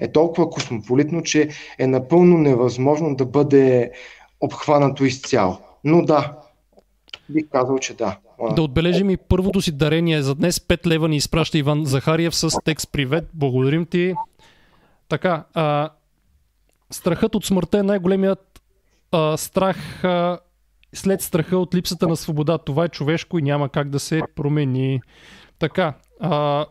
е 0.00 0.12
толкова 0.12 0.50
космополитно, 0.50 1.22
че 1.22 1.48
е 1.78 1.86
напълно 1.86 2.38
невъзможно 2.38 3.16
да 3.16 3.26
бъде 3.26 3.90
обхванато 4.40 5.04
изцяло. 5.04 5.58
Но 5.84 6.02
да, 6.02 6.38
бих 7.30 7.48
казал, 7.48 7.78
че 7.78 7.96
да. 7.96 8.18
Да 8.56 8.62
отбележим 8.62 9.10
и 9.10 9.16
първото 9.16 9.60
си 9.60 9.72
дарение 9.72 10.22
за 10.22 10.34
днес. 10.34 10.58
5 10.58 10.86
лева 10.86 11.08
ни 11.08 11.16
изпраща 11.16 11.58
Иван 11.58 11.84
Захариев 11.84 12.34
с 12.34 12.58
текст 12.64 12.92
Привет. 12.92 13.28
Благодарим 13.34 13.86
ти. 13.86 14.14
Така, 15.08 15.44
а, 15.54 15.90
страхът 16.90 17.34
от 17.34 17.44
смъртта 17.44 17.78
е 17.78 17.82
най-големият 17.82 18.62
а, 19.12 19.36
страх 19.36 20.04
а, 20.04 20.38
след 20.92 21.22
страха 21.22 21.58
от 21.58 21.74
липсата 21.74 22.08
на 22.08 22.16
свобода. 22.16 22.58
Това 22.58 22.84
е 22.84 22.88
човешко 22.88 23.38
и 23.38 23.42
няма 23.42 23.68
как 23.68 23.90
да 23.90 24.00
се 24.00 24.22
промени. 24.36 25.00
Така, 25.58 25.94
а, 26.20 26.66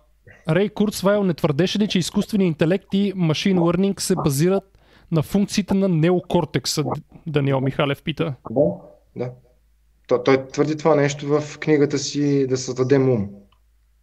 Рей 0.49 0.69
Курцвайл 0.69 1.23
не 1.23 1.33
твърдеше 1.33 1.79
ли, 1.79 1.87
че 1.87 1.99
изкуственият 1.99 2.47
интелект 2.47 2.93
и 2.93 3.13
машин 3.15 3.57
learning 3.57 3.99
се 3.99 4.15
базират 4.15 4.79
на 5.11 5.23
функциите 5.23 5.73
на 5.73 5.87
неокортекса, 5.87 6.83
Даниел 7.27 7.61
Михалев 7.61 8.03
пита. 8.03 8.33
Да, 8.51 8.61
да. 9.15 9.31
Той, 10.07 10.23
той 10.23 10.47
твърди 10.47 10.77
това 10.77 10.95
нещо 10.95 11.27
в 11.27 11.59
книгата 11.59 11.99
си 11.99 12.47
Да 12.47 12.57
създадем 12.57 13.09
ум 13.09 13.29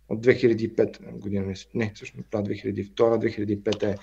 от 0.08 0.26
2005 0.26 1.12
година. 1.12 1.54
Не, 1.74 1.92
всъщност 1.94 2.28
това 2.30 2.44
2002-2005 2.44 3.82
е 3.82 3.96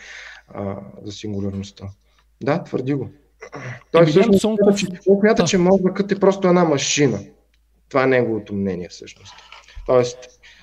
а, 0.47 0.75
за 1.03 1.11
сингулярността. 1.11 1.89
Да, 2.43 2.63
твърди 2.63 2.93
го. 2.93 3.09
Той 3.91 4.05
всъщност 4.05 4.41
смята, 4.41 4.75
че, 4.75 4.87
смята, 5.19 5.43
че 5.43 5.57
мозъкът 5.57 6.11
е 6.11 6.19
просто 6.19 6.47
една 6.47 6.63
машина. 6.63 7.19
Това 7.89 8.03
е 8.03 8.07
неговото 8.07 8.53
мнение 8.53 8.89
всъщност. 8.89 9.33
Тоест, 9.85 10.17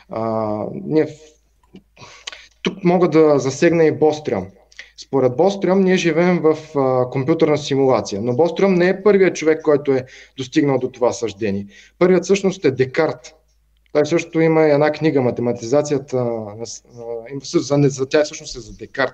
а, 0.09 0.65
ние 0.73 1.09
тук 2.63 2.85
мога 2.85 3.09
да 3.09 3.39
засегна 3.39 3.85
и 3.85 3.93
Бострям. 3.93 4.49
Според 5.01 5.37
Бострем 5.37 5.81
ние 5.81 5.97
живеем 5.97 6.41
в 6.41 6.79
а, 6.79 7.11
компютърна 7.11 7.59
симулация, 7.59 8.23
но 8.23 8.37
Бострем 8.37 8.75
не 8.75 8.89
е 8.89 9.03
първият 9.03 9.37
човек, 9.37 9.63
който 9.63 9.93
е 9.93 10.05
достигнал 10.37 10.79
до 10.79 10.91
това 10.91 11.13
съждение. 11.13 11.67
Първият 11.99 12.25
всъщност 12.25 12.65
е 12.65 12.71
Декарт. 12.71 13.35
Той 13.93 14.07
също 14.07 14.41
има 14.41 14.63
една 14.63 14.93
книга, 14.93 15.23
математизацията, 15.23 16.25
на, 16.25 16.57
за, 17.45 17.89
за 17.89 18.09
тя 18.09 18.25
всъщност 18.25 18.57
е 18.57 18.61
за 18.61 18.73
Декарт, 18.77 19.13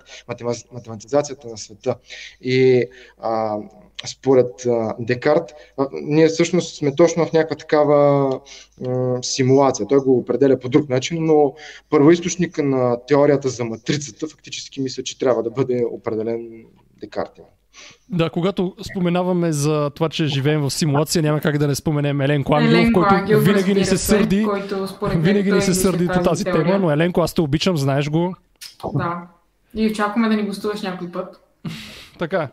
математизацията 0.72 1.48
на 1.48 1.58
света. 1.58 1.96
И 2.40 2.84
а, 3.18 3.58
според 4.06 4.66
а, 4.66 4.94
Декарт, 4.98 5.54
а, 5.78 5.86
ние 5.92 6.28
всъщност 6.28 6.76
сме 6.76 6.94
точно 6.94 7.26
в 7.26 7.32
някаква 7.32 7.56
такава 7.56 8.30
а, 8.86 9.22
симулация. 9.22 9.86
Той 9.86 9.98
го 9.98 10.18
определя 10.18 10.58
по 10.58 10.68
друг 10.68 10.88
начин, 10.88 11.24
но 11.24 11.54
първоисточника 11.90 12.62
на 12.62 12.98
теорията 13.06 13.48
за 13.48 13.64
матрицата 13.64 14.26
фактически 14.28 14.80
мисля, 14.80 15.02
че 15.02 15.18
трябва 15.18 15.42
да 15.42 15.50
бъде 15.50 15.84
определен 15.90 16.64
Декарт. 17.00 17.40
Да, 18.08 18.30
когато 18.30 18.74
споменаваме 18.90 19.52
за 19.52 19.90
това, 19.90 20.08
че 20.08 20.26
живеем 20.26 20.60
в 20.60 20.70
симулация, 20.70 21.22
няма 21.22 21.40
как 21.40 21.58
да 21.58 21.66
не 21.66 21.74
споменем 21.74 22.20
Еленко 22.20 22.54
Ангелов, 22.54 22.88
който 22.94 23.14
Ангел, 23.14 23.40
винаги 23.40 23.74
ни 23.74 23.84
се 23.84 23.98
сърди, 23.98 24.44
който, 24.44 24.88
винаги 25.16 25.52
ни 25.52 25.62
се 25.62 25.74
сърди 25.74 26.08
по 26.08 26.22
тази 26.22 26.44
теория. 26.44 26.64
тема, 26.64 26.78
но 26.78 26.90
Еленко, 26.90 27.20
аз 27.20 27.34
те 27.34 27.40
обичам, 27.40 27.76
знаеш 27.76 28.10
го. 28.10 28.34
Да. 28.94 29.22
И 29.74 29.90
очакваме 29.90 30.28
да 30.28 30.36
ни 30.36 30.42
гостуваш 30.42 30.82
някой 30.82 31.12
път. 31.12 31.40
така. 32.18 32.48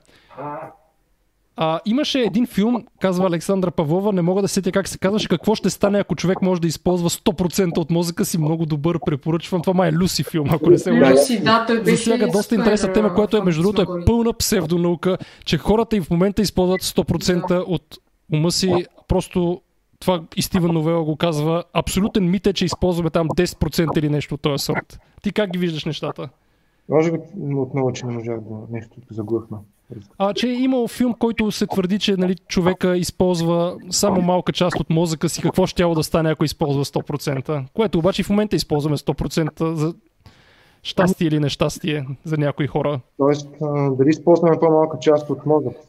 А, 1.64 1.80
имаше 1.86 2.20
един 2.20 2.48
филм, 2.48 2.84
казва 3.00 3.28
Александра 3.28 3.72
Павлова, 3.72 4.14
не 4.14 4.22
мога 4.22 4.42
да 4.42 4.48
сетя 4.48 4.72
как 4.72 4.88
се 4.88 4.98
казваше, 4.98 5.28
какво 5.28 5.56
ще 5.56 5.70
стане, 5.70 6.00
ако 6.00 6.16
човек 6.16 6.42
може 6.42 6.62
да 6.62 6.68
използва 6.68 7.10
100% 7.10 7.78
от 7.78 7.92
мозъка 7.92 8.26
си, 8.26 8.38
много 8.38 8.66
добър, 8.66 9.00
препоръчвам. 9.06 9.62
Това 9.62 9.74
май 9.74 9.90
е 9.90 9.92
Люси 9.92 10.24
филм, 10.24 10.48
ако 10.52 10.70
не 10.70 10.78
се 10.78 10.92
лъжа. 10.92 11.12
Люси, 11.12 11.44
да, 11.44 11.66
той 11.68 11.84
беше 11.84 11.96
Засяга 11.96 12.32
доста 12.32 12.56
интересна 12.56 12.94
тема, 12.94 13.14
която 13.14 13.38
е 13.38 13.42
между 13.42 13.62
другото 13.62 13.82
е 13.82 14.06
пълна 14.06 14.34
псевдонаука, 14.34 15.18
че 15.46 15.58
хората 15.58 15.98
и 15.98 16.02
в 16.02 16.10
момента 16.10 16.42
използват 16.42 16.82
100% 16.82 17.64
от 17.68 17.98
ума 18.34 18.52
си, 18.52 18.86
просто 19.08 19.62
това 20.00 20.22
и 20.36 20.42
Стивен 20.42 20.74
Новела 20.74 21.04
го 21.04 21.16
казва, 21.16 21.64
абсолютен 21.74 22.30
мит 22.30 22.48
е, 22.48 22.54
че 22.54 22.66
използваме 22.66 23.10
там 23.10 23.28
10% 23.30 23.98
или 23.98 24.10
нещо 24.10 24.36
от 24.36 24.42
този 24.42 24.64
сорт. 24.64 25.00
Ти 25.24 25.32
как 25.32 25.52
ги 25.52 25.60
виждаш 25.60 25.86
нещата? 25.86 26.30
Може 26.90 27.12
би 27.12 27.18
отново, 27.56 27.94
че 27.94 28.06
не 28.06 28.14
можах 28.14 28.40
да 28.40 28.56
нещо 28.72 28.98
заглъхна. 29.12 29.58
А, 30.18 30.34
че 30.34 30.48
е 30.48 30.54
имал 30.54 30.88
филм, 30.88 31.14
който 31.14 31.52
се 31.52 31.68
твърди, 31.68 32.00
че 32.00 32.18
нали, 32.18 32.36
човека 32.36 32.98
използва 32.98 33.78
само 33.90 34.22
малка 34.22 34.52
част 34.52 34.80
от 34.80 34.90
мозъка 34.90 35.30
си, 35.30 35.42
какво 35.42 35.68
ще 35.68 35.84
да 35.84 36.04
стане, 36.04 36.32
ако 36.32 36.46
използва 36.46 36.86
100%. 36.86 37.64
Което 37.74 38.00
обаче 38.00 38.24
в 38.24 38.30
момента 38.30 38.56
използваме 38.56 38.98
100% 38.98 39.74
за 39.74 39.94
щастие 40.84 41.28
или 41.28 41.40
нещастие 41.40 42.06
за 42.24 42.38
някои 42.38 42.68
хора. 42.68 43.00
Тоест, 43.18 43.50
дали 43.92 44.10
използваме 44.10 44.60
по-малка 44.60 44.98
част 45.02 45.30
от 45.30 45.46
мозъка? 45.46 45.80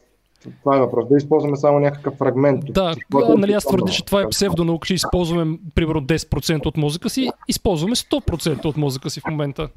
Това 0.63 0.77
е 0.77 0.79
въпрос. 0.79 1.09
Да 1.09 1.17
използваме 1.17 1.57
само 1.57 1.79
някакъв 1.79 2.13
фрагмент. 2.13 2.63
Да, 2.69 2.95
да 3.11 3.35
нали 3.37 3.53
аз 3.53 3.65
твърдя, 3.65 3.91
че 3.91 4.05
това 4.05 4.21
е 4.21 4.29
псевдонаука, 4.29 4.87
че 4.87 4.93
използваме 4.93 5.57
примерно 5.75 6.01
10% 6.01 6.65
от 6.65 6.77
мозъка 6.77 7.09
си, 7.09 7.29
използваме 7.47 7.95
100% 7.95 8.65
от 8.65 8.77
мозъка 8.77 9.09
си 9.09 9.19
в 9.19 9.29
момента. 9.29 9.69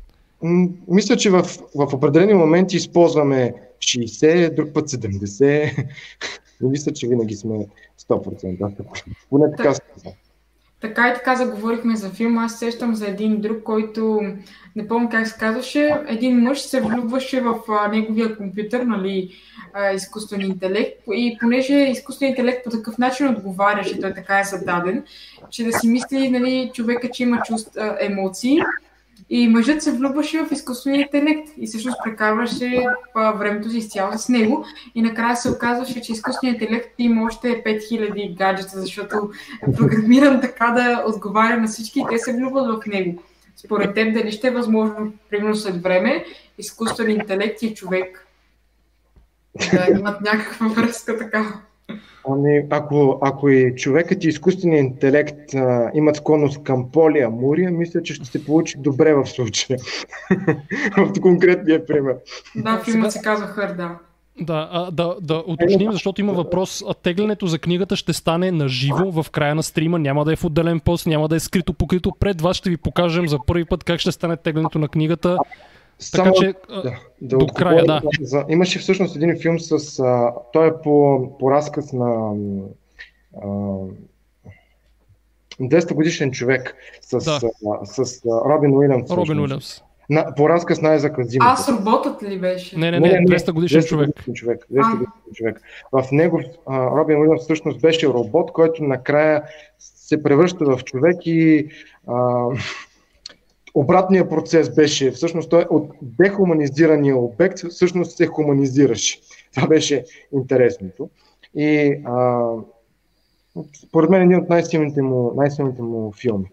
Мисля, 0.88 1.16
че 1.16 1.30
в, 1.30 1.42
в 1.74 1.94
определени 1.94 2.34
моменти 2.34 2.76
използваме 2.76 3.54
60, 3.78 4.54
друг 4.54 4.72
път 4.74 4.88
70. 4.88 5.86
Не 6.60 6.68
мисля, 6.68 6.92
че 6.92 7.08
винаги 7.08 7.34
сме 7.34 7.66
100%. 8.08 8.84
Поне 9.30 9.56
така 9.56 9.74
се 9.74 9.80
така 10.80 11.08
и 11.08 11.14
така 11.14 11.36
заговорихме 11.36 11.96
за 11.96 12.10
филма. 12.10 12.44
Аз 12.44 12.58
сещам 12.58 12.94
за 12.94 13.08
един 13.08 13.40
друг, 13.40 13.62
който 13.62 14.20
не 14.76 14.88
помня 14.88 15.08
как 15.08 15.26
се 15.26 15.38
казваше. 15.38 16.02
Един 16.08 16.40
мъж 16.40 16.60
се 16.60 16.80
влюбваше 16.80 17.40
в 17.40 17.54
а, 17.68 17.88
неговия 17.88 18.36
компютър, 18.36 18.82
нали, 18.82 19.30
а, 19.72 19.92
изкуствен 19.92 20.40
интелект. 20.40 21.02
И 21.12 21.36
понеже 21.40 21.74
изкуственият 21.74 22.38
интелект 22.38 22.64
по 22.64 22.70
такъв 22.70 22.98
начин 22.98 23.28
отговаряше, 23.28 24.00
той 24.00 24.14
така 24.14 24.40
е 24.40 24.44
зададен, 24.44 25.04
че 25.50 25.64
да 25.64 25.72
си 25.72 25.88
мисли 25.88 26.30
нали, 26.30 26.70
човека, 26.74 27.10
че 27.10 27.22
има 27.22 27.42
чувства, 27.46 27.96
емоции, 28.00 28.58
и 29.30 29.48
мъжът 29.48 29.82
се 29.82 29.92
влюбваше 29.92 30.44
в 30.44 30.52
изкуствения 30.52 31.00
интелект 31.00 31.48
и 31.56 31.66
всъщност 31.66 31.96
прекарваше 32.04 32.86
времето 33.14 33.70
си 33.70 33.78
изцяло 33.78 34.18
с 34.18 34.28
него. 34.28 34.64
И 34.94 35.02
накрая 35.02 35.36
се 35.36 35.50
оказваше, 35.50 36.00
че 36.00 36.12
изкуственият 36.12 36.62
интелект 36.62 36.94
има 36.98 37.24
още 37.24 37.48
5000 37.48 38.36
гаджета, 38.36 38.80
защото 38.80 39.30
е 39.68 39.72
програмиран 39.76 40.40
така 40.40 40.66
да 40.66 41.04
отговаря 41.06 41.56
на 41.56 41.66
всички 41.66 42.00
и 42.00 42.04
те 42.10 42.18
се 42.18 42.32
влюбват 42.32 42.66
в 42.66 42.86
него. 42.86 43.22
Според 43.56 43.94
теб 43.94 44.14
дали 44.14 44.32
ще 44.32 44.48
е 44.48 44.50
възможно, 44.50 45.12
примерно 45.30 45.54
след 45.54 45.82
време, 45.82 46.24
изкуствен 46.58 47.10
интелект 47.10 47.62
и 47.62 47.74
човек 47.74 48.26
да 49.72 49.86
имат 49.98 50.20
някаква 50.20 50.68
връзка 50.68 51.18
така? 51.18 51.60
Ами, 52.28 52.66
ако, 52.70 53.18
ако 53.22 53.48
и 53.48 53.74
човекът 53.76 54.24
и 54.24 54.28
изкуственият 54.28 54.84
интелект 54.84 55.54
а, 55.54 55.90
имат 55.94 56.16
склонност 56.16 56.62
към 56.62 56.90
полиамурия, 56.90 57.70
мисля, 57.70 58.02
че 58.02 58.14
ще 58.14 58.26
се 58.26 58.44
получи 58.44 58.78
добре 58.78 59.14
в 59.14 59.26
случая. 59.26 59.78
в 60.96 61.12
конкретния 61.22 61.86
пример. 61.86 62.16
Да, 62.56 62.82
филмът 62.84 63.12
се 63.12 63.20
казва 63.22 63.46
Хърда. 63.46 63.98
Да, 64.40 64.68
а, 64.72 64.90
да, 64.90 65.16
да 65.20 65.44
уточним, 65.46 65.92
защото 65.92 66.20
има 66.20 66.32
въпрос. 66.32 66.84
А 66.88 66.94
теглянето 66.94 67.46
за 67.46 67.58
книгата 67.58 67.96
ще 67.96 68.12
стане 68.12 68.50
на 68.50 68.68
живо 68.68 69.22
в 69.22 69.30
края 69.30 69.54
на 69.54 69.62
стрима. 69.62 69.98
Няма 69.98 70.24
да 70.24 70.32
е 70.32 70.36
в 70.36 70.44
отделен 70.44 70.80
пост, 70.80 71.06
няма 71.06 71.28
да 71.28 71.36
е 71.36 71.40
скрито 71.40 71.72
покрито. 71.72 72.12
Пред 72.20 72.40
вас 72.40 72.56
ще 72.56 72.70
ви 72.70 72.76
покажем 72.76 73.28
за 73.28 73.38
първи 73.46 73.64
път 73.64 73.84
как 73.84 74.00
ще 74.00 74.12
стане 74.12 74.36
теглянето 74.36 74.78
на 74.78 74.88
книгата. 74.88 75.38
Само, 75.98 76.34
така 76.34 76.46
че 76.46 76.54
да, 76.68 76.98
да 77.20 77.38
до 77.38 77.46
края, 77.46 77.84
да. 77.84 78.02
За, 78.20 78.44
имаше 78.48 78.78
всъщност 78.78 79.16
един 79.16 79.38
филм 79.40 79.60
с... 79.60 79.98
А, 80.00 80.32
той 80.52 80.68
е 80.68 80.72
по, 80.82 81.28
по 81.38 81.50
разказ 81.50 81.92
на 81.92 82.32
а, 83.42 83.46
200 85.60 85.94
годишен 85.94 86.32
човек 86.32 86.74
с, 87.00 87.18
да. 87.18 87.40
а, 87.80 87.86
с 87.86 88.24
а, 88.26 88.28
Робин 88.50 88.76
Уилямс. 88.76 89.10
Робин 89.10 89.40
Уилямс. 89.40 89.82
На, 90.10 90.34
по-разказ 90.34 90.82
най-езък 90.82 91.18
от 91.18 91.26
зимата. 91.26 91.52
Аз 91.52 91.68
роботът 91.68 92.22
ли 92.22 92.38
беше? 92.38 92.78
Не, 92.78 92.90
не, 92.90 93.00
не, 93.00 93.08
200 93.08 93.52
годишен 93.52 93.80
200 93.80 93.86
човек. 93.86 94.08
годишен 94.08 94.34
човек. 94.34 94.66
200 94.72 94.98
годишен 94.98 95.34
човек. 95.34 95.60
В 95.92 96.04
него 96.12 96.42
а, 96.66 96.86
Робин 96.86 97.20
Уилямс 97.20 97.42
всъщност 97.42 97.80
беше 97.80 98.06
робот, 98.06 98.52
който 98.52 98.84
накрая 98.84 99.42
се 99.78 100.22
превръща 100.22 100.64
в 100.64 100.84
човек 100.84 101.16
и 101.24 101.68
а, 102.06 102.46
обратният 103.76 104.30
процес 104.30 104.74
беше, 104.74 105.10
всъщност 105.10 105.50
той 105.50 105.66
от 105.70 105.90
дехуманизирания 106.02 107.16
обект 107.16 107.58
всъщност 107.70 108.16
се 108.16 108.26
хуманизираше. 108.26 109.20
Това 109.54 109.68
беше 109.68 110.04
интересното. 110.32 111.08
И 111.54 112.00
а, 112.04 112.48
според 113.88 114.10
мен 114.10 114.22
един 114.22 114.38
от 114.38 114.48
най-силните 114.48 115.02
му, 115.02 115.32
най-силните 115.36 115.82
му 115.82 116.12
филми. 116.12 116.44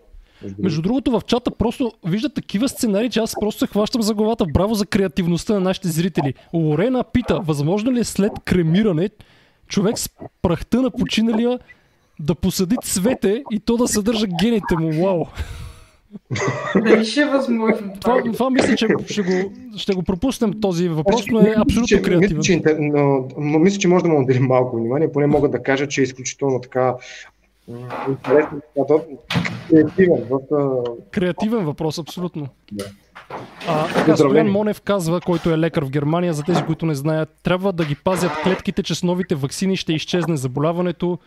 Между 0.59 0.81
другото, 0.81 1.11
в 1.11 1.21
чата 1.27 1.51
просто 1.51 1.91
вижда 2.05 2.29
такива 2.29 2.69
сценарии, 2.69 3.09
че 3.09 3.19
аз 3.19 3.35
просто 3.39 3.59
се 3.59 3.67
хващам 3.67 4.01
за 4.01 4.13
главата. 4.13 4.45
Браво 4.45 4.73
за 4.73 4.85
креативността 4.85 5.53
на 5.53 5.59
нашите 5.59 5.87
зрители. 5.87 6.33
Лорена 6.53 7.03
пита, 7.03 7.39
възможно 7.39 7.91
ли 7.91 7.99
е 7.99 8.03
след 8.03 8.31
кремиране 8.45 9.09
човек 9.67 9.99
с 9.99 10.09
прахта 10.41 10.81
на 10.81 10.91
починалия 10.91 11.59
да 12.19 12.35
посади 12.35 12.75
цвете 12.83 13.43
и 13.51 13.59
то 13.59 13.77
да 13.77 13.87
съдържа 13.87 14.27
гените 14.41 14.75
му? 14.79 15.03
Вау! 15.03 15.25
Дали 16.75 17.05
ще 17.05 17.21
е 17.21 17.25
възможно? 17.25 17.93
Това, 18.01 18.21
това 18.33 18.49
мисля, 18.49 18.75
че 18.75 18.87
ще 19.07 19.21
го, 19.21 19.31
ще 19.77 19.93
го 19.93 20.03
пропуснем 20.03 20.61
този 20.61 20.89
въпрос, 20.89 21.23
но 21.31 21.39
е 21.39 21.53
абсолютно 21.57 21.87
че- 21.87 22.01
креативен. 22.01 22.37
Мисля, 22.37 22.41
че, 22.41 22.61
интер- 22.61 22.77
но, 22.79 23.27
м- 23.37 23.59
мисля, 23.59 23.79
че 23.79 23.87
може 23.87 24.03
да 24.03 24.09
му 24.09 24.21
отделим 24.21 24.43
малко 24.45 24.75
внимание, 24.77 25.11
поне 25.11 25.27
мога 25.27 25.49
да 25.49 25.63
кажа, 25.63 25.87
че 25.87 26.01
е 26.01 26.03
изключително 26.03 26.61
така 26.61 26.95
интересен, 28.09 28.61
креативен. 29.69 30.23
Креативен 31.11 31.65
въпрос, 31.65 31.97
абсолютно. 31.99 32.47
Да. 32.71 32.85
А, 33.67 33.87
така. 33.87 34.17
Стоян 34.17 34.47
Монев 34.51 34.81
казва, 34.81 35.21
който 35.21 35.49
е 35.49 35.57
лекар 35.57 35.83
в 35.83 35.89
Германия, 35.89 36.33
за 36.33 36.43
тези, 36.43 36.63
които 36.63 36.85
не 36.85 36.95
знаят, 36.95 37.29
трябва 37.43 37.73
да 37.73 37.85
ги 37.85 37.95
пазят 37.95 38.31
клетките, 38.43 38.83
че 38.83 38.95
с 38.95 39.03
новите 39.03 39.35
вакцини 39.35 39.77
ще 39.77 39.93
изчезне 39.93 40.37
заболяването. 40.37 41.19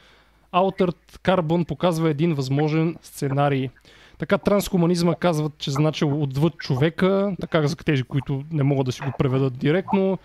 Altered 0.54 0.96
Carbon 1.24 1.64
показва 1.64 2.10
един 2.10 2.34
възможен 2.34 2.96
сценарий. 3.02 3.68
Така 4.18 4.38
трансхуманизма 4.38 5.14
казват, 5.14 5.52
че 5.58 5.70
значил 5.70 6.22
отвъд 6.22 6.56
човека, 6.56 7.36
така 7.40 7.66
за 7.66 7.76
тези, 7.76 8.02
които 8.02 8.42
не 8.52 8.62
могат 8.62 8.86
да 8.86 8.92
си 8.92 9.00
го 9.00 9.12
преведат 9.18 9.58
директно. 9.58 10.18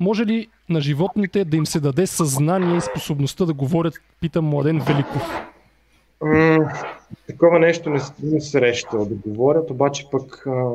Може 0.00 0.26
ли 0.26 0.48
на 0.68 0.80
животните 0.80 1.44
да 1.44 1.56
им 1.56 1.66
се 1.66 1.80
даде 1.80 2.06
съзнание 2.06 2.76
и 2.76 2.80
способността 2.80 3.44
да 3.44 3.52
говорят, 3.52 3.94
пита 4.20 4.42
Младен 4.42 4.78
Великов. 4.80 5.42
М, 6.22 6.58
Такова 7.26 7.58
нещо 7.58 7.90
не, 7.90 8.00
не 8.22 8.40
срещал 8.40 9.04
да 9.04 9.14
говорят, 9.14 9.70
обаче 9.70 10.06
пък 10.10 10.46
а, 10.46 10.70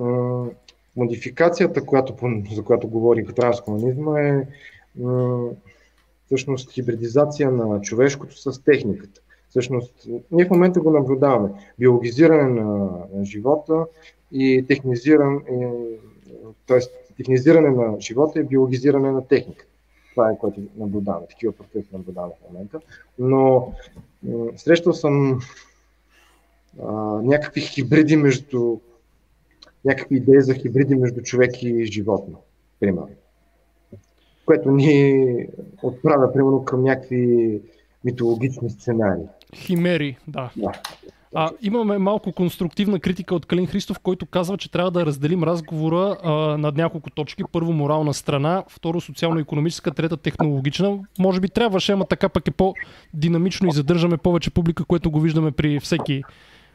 а, 0.00 0.44
модификацията, 0.96 1.86
която, 1.86 2.14
за 2.52 2.64
която 2.64 2.88
говорих 2.88 3.34
трансхуманизма 3.34 4.20
е 4.20 4.46
м, 5.00 5.48
всъщност 6.26 6.72
хибридизация 6.72 7.50
на 7.50 7.80
човешкото 7.80 8.38
с 8.38 8.64
техниката. 8.64 9.20
Всъщност, 9.50 10.08
ние 10.30 10.44
в 10.44 10.50
момента 10.50 10.80
го 10.80 10.90
наблюдаваме. 10.90 11.50
Биологизиране 11.78 12.60
на, 12.60 12.90
живота 13.24 13.86
и 14.32 14.64
технизиран, 14.68 15.40
т.е. 16.66 16.78
технизиране 17.16 17.70
на 17.70 18.00
живота 18.00 18.40
и 18.40 18.44
биологизиране 18.44 19.12
на 19.12 19.26
техниката. 19.26 19.70
Това 20.10 20.30
е 20.30 20.38
което 20.38 20.60
наблюдаваме. 20.76 21.26
Такива 21.26 21.52
процеси 21.52 21.88
наблюдаваме 21.92 22.32
в 22.42 22.52
момента. 22.52 22.80
Но 23.18 23.72
срещал 24.56 24.92
съм 24.92 25.40
а, 26.82 26.92
някакви 27.22 27.60
хибриди 27.60 28.16
между 28.16 28.78
някакви 29.84 30.16
идеи 30.16 30.42
за 30.42 30.54
хибриди 30.54 30.94
между 30.94 31.22
човек 31.22 31.62
и 31.62 31.84
животно, 31.84 32.38
примерно. 32.80 33.10
Което 34.46 34.70
ни 34.70 35.46
отправя, 35.82 36.32
примерно, 36.32 36.64
към 36.64 36.82
някакви 36.82 37.60
митологични 38.04 38.70
сценарии. 38.70 39.26
Химери, 39.54 40.16
да. 40.26 40.50
Да. 40.56 40.72
А, 41.34 41.50
имаме 41.62 41.98
малко 41.98 42.32
конструктивна 42.32 43.00
критика 43.00 43.34
от 43.34 43.46
Калин 43.46 43.66
Христов, 43.66 43.98
който 43.98 44.26
казва, 44.26 44.58
че 44.58 44.70
трябва 44.70 44.90
да 44.90 45.06
разделим 45.06 45.44
разговора 45.44 46.16
а, 46.22 46.30
над 46.58 46.76
няколко 46.76 47.10
точки. 47.10 47.42
Първо 47.52 47.72
морална 47.72 48.14
страна, 48.14 48.64
второ 48.68 49.00
социално-економическа, 49.00 49.90
трета 49.90 50.16
технологична. 50.16 50.98
Може 51.18 51.40
би 51.40 51.48
трябваше, 51.48 51.92
ама 51.92 52.04
така 52.04 52.28
пък 52.28 52.48
е 52.48 52.50
по-динамично 52.50 53.68
и 53.68 53.72
задържаме 53.72 54.16
повече 54.16 54.50
публика, 54.50 54.84
което 54.84 55.10
го 55.10 55.20
виждаме 55.20 55.50
при 55.50 55.80
всеки 55.80 56.22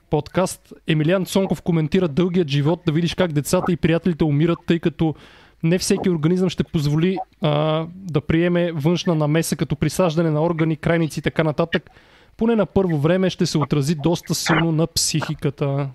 подкаст. 0.09 0.73
Емилиан 0.87 1.25
Цонков 1.25 1.61
коментира 1.61 2.07
дългият 2.07 2.47
живот, 2.47 2.81
да 2.85 2.91
видиш 2.91 3.15
как 3.15 3.31
децата 3.31 3.71
и 3.71 3.77
приятелите 3.77 4.23
умират, 4.23 4.59
тъй 4.67 4.79
като 4.79 5.15
не 5.63 5.77
всеки 5.77 6.09
организъм 6.09 6.49
ще 6.49 6.63
позволи 6.63 7.17
а, 7.41 7.85
да 7.95 8.21
приеме 8.21 8.71
външна 8.71 9.15
намеса, 9.15 9.55
като 9.55 9.75
присаждане 9.75 10.31
на 10.31 10.43
органи, 10.43 10.75
крайници 10.75 11.19
и 11.19 11.23
така 11.23 11.43
нататък. 11.43 11.89
Поне 12.37 12.55
на 12.55 12.65
първо 12.65 12.97
време 12.97 13.29
ще 13.29 13.45
се 13.45 13.57
отрази 13.57 13.95
доста 13.95 14.35
силно 14.35 14.71
на 14.71 14.87
психиката. 14.87 15.89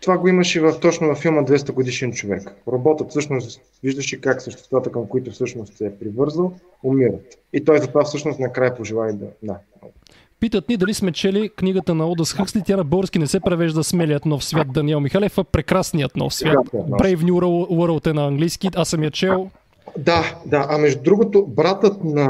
Това 0.00 0.18
го 0.18 0.28
имаше 0.28 0.60
в, 0.60 0.80
точно 0.80 1.06
във 1.06 1.18
филма 1.18 1.42
200 1.42 1.72
годишен 1.72 2.12
човек. 2.12 2.54
Роботът 2.68 3.10
всъщност 3.10 3.60
виждаше 3.82 4.20
как 4.20 4.42
съществата, 4.42 4.92
към 4.92 5.08
които 5.08 5.30
всъщност 5.30 5.76
се 5.76 5.86
е 5.86 5.98
привързал, 5.98 6.52
умират. 6.82 7.38
И 7.52 7.64
той 7.64 7.78
затова 7.78 8.04
всъщност 8.04 8.38
накрая 8.38 8.74
пожела 8.74 9.10
и 9.10 9.12
да... 9.12 9.26
да. 9.42 9.58
Питат 10.40 10.68
ни 10.68 10.76
дали 10.76 10.94
сме 10.94 11.12
чели 11.12 11.48
книгата 11.56 11.94
на 11.94 12.06
Одас 12.06 12.32
Хъксли. 12.32 12.62
Тя 12.66 12.76
на 12.76 12.84
български 12.84 13.18
не 13.18 13.26
се 13.26 13.40
превежда 13.40 13.84
Смелият 13.84 14.26
нов 14.26 14.44
свят 14.44 14.72
Даниел 14.72 15.00
Михалев, 15.00 15.38
а 15.38 15.44
Прекрасният 15.44 16.16
нов 16.16 16.34
свят. 16.34 16.66
Brave 16.72 17.22
New 17.22 17.32
World 17.68 18.10
е 18.10 18.12
на 18.12 18.26
английски. 18.26 18.68
Аз 18.76 18.88
съм 18.88 19.02
я 19.02 19.10
чел. 19.10 19.50
Да, 19.96 20.40
да, 20.46 20.66
а 20.70 20.78
между 20.78 21.02
другото, 21.02 21.46
братът 21.46 22.04
на, 22.04 22.28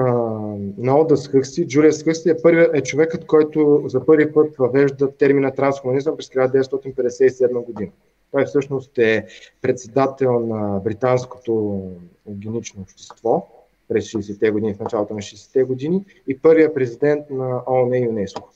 на 0.78 0.98
Одас 0.98 1.28
Хъксли, 1.28 1.68
Джулиас 1.68 2.02
Хъксли, 2.02 2.30
е, 2.30 2.42
първият, 2.42 2.76
е 2.76 2.82
човекът, 2.82 3.26
който 3.26 3.82
за 3.86 4.06
първи 4.06 4.32
път 4.32 4.56
въвежда 4.56 5.12
термина 5.12 5.54
трансхуманизъм 5.54 6.16
през 6.16 6.28
1957 6.28 7.64
година. 7.64 7.90
Той 8.32 8.44
всъщност 8.44 8.98
е 8.98 9.26
председател 9.62 10.40
на 10.40 10.80
британското 10.80 11.82
евгенично 12.28 12.82
общество 12.82 13.46
през 13.88 14.04
60-те 14.12 14.50
години, 14.50 14.74
в 14.74 14.80
началото 14.80 15.14
на 15.14 15.20
60-те 15.20 15.62
години 15.62 16.04
и 16.26 16.38
първият 16.38 16.74
президент 16.74 17.30
на 17.30 17.62
ООН 17.66 17.96
и 17.96 18.04
ЮНЕСКО. 18.04 18.52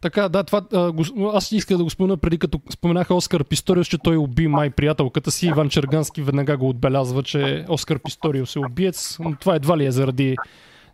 Така, 0.00 0.28
да, 0.28 0.44
това, 0.44 0.62
а, 0.72 0.92
го, 0.92 1.04
аз 1.34 1.52
исках 1.52 1.76
да 1.76 1.84
го 1.84 1.90
спомена 1.90 2.16
преди 2.16 2.38
като 2.38 2.60
споменаха 2.70 3.14
Оскар 3.14 3.44
Писториус, 3.44 3.86
че 3.86 3.98
той 3.98 4.16
уби 4.16 4.48
май 4.48 4.70
приятелката 4.70 5.30
си. 5.30 5.46
Иван 5.46 5.68
Чергански 5.68 6.22
веднага 6.22 6.56
го 6.56 6.68
отбелязва, 6.68 7.22
че 7.22 7.64
Оскар 7.68 7.98
Писториус 7.98 8.56
е 8.56 8.58
убиец. 8.58 9.18
Но 9.20 9.36
това 9.36 9.54
едва 9.54 9.78
ли 9.78 9.86
е 9.86 9.90
заради 9.90 10.36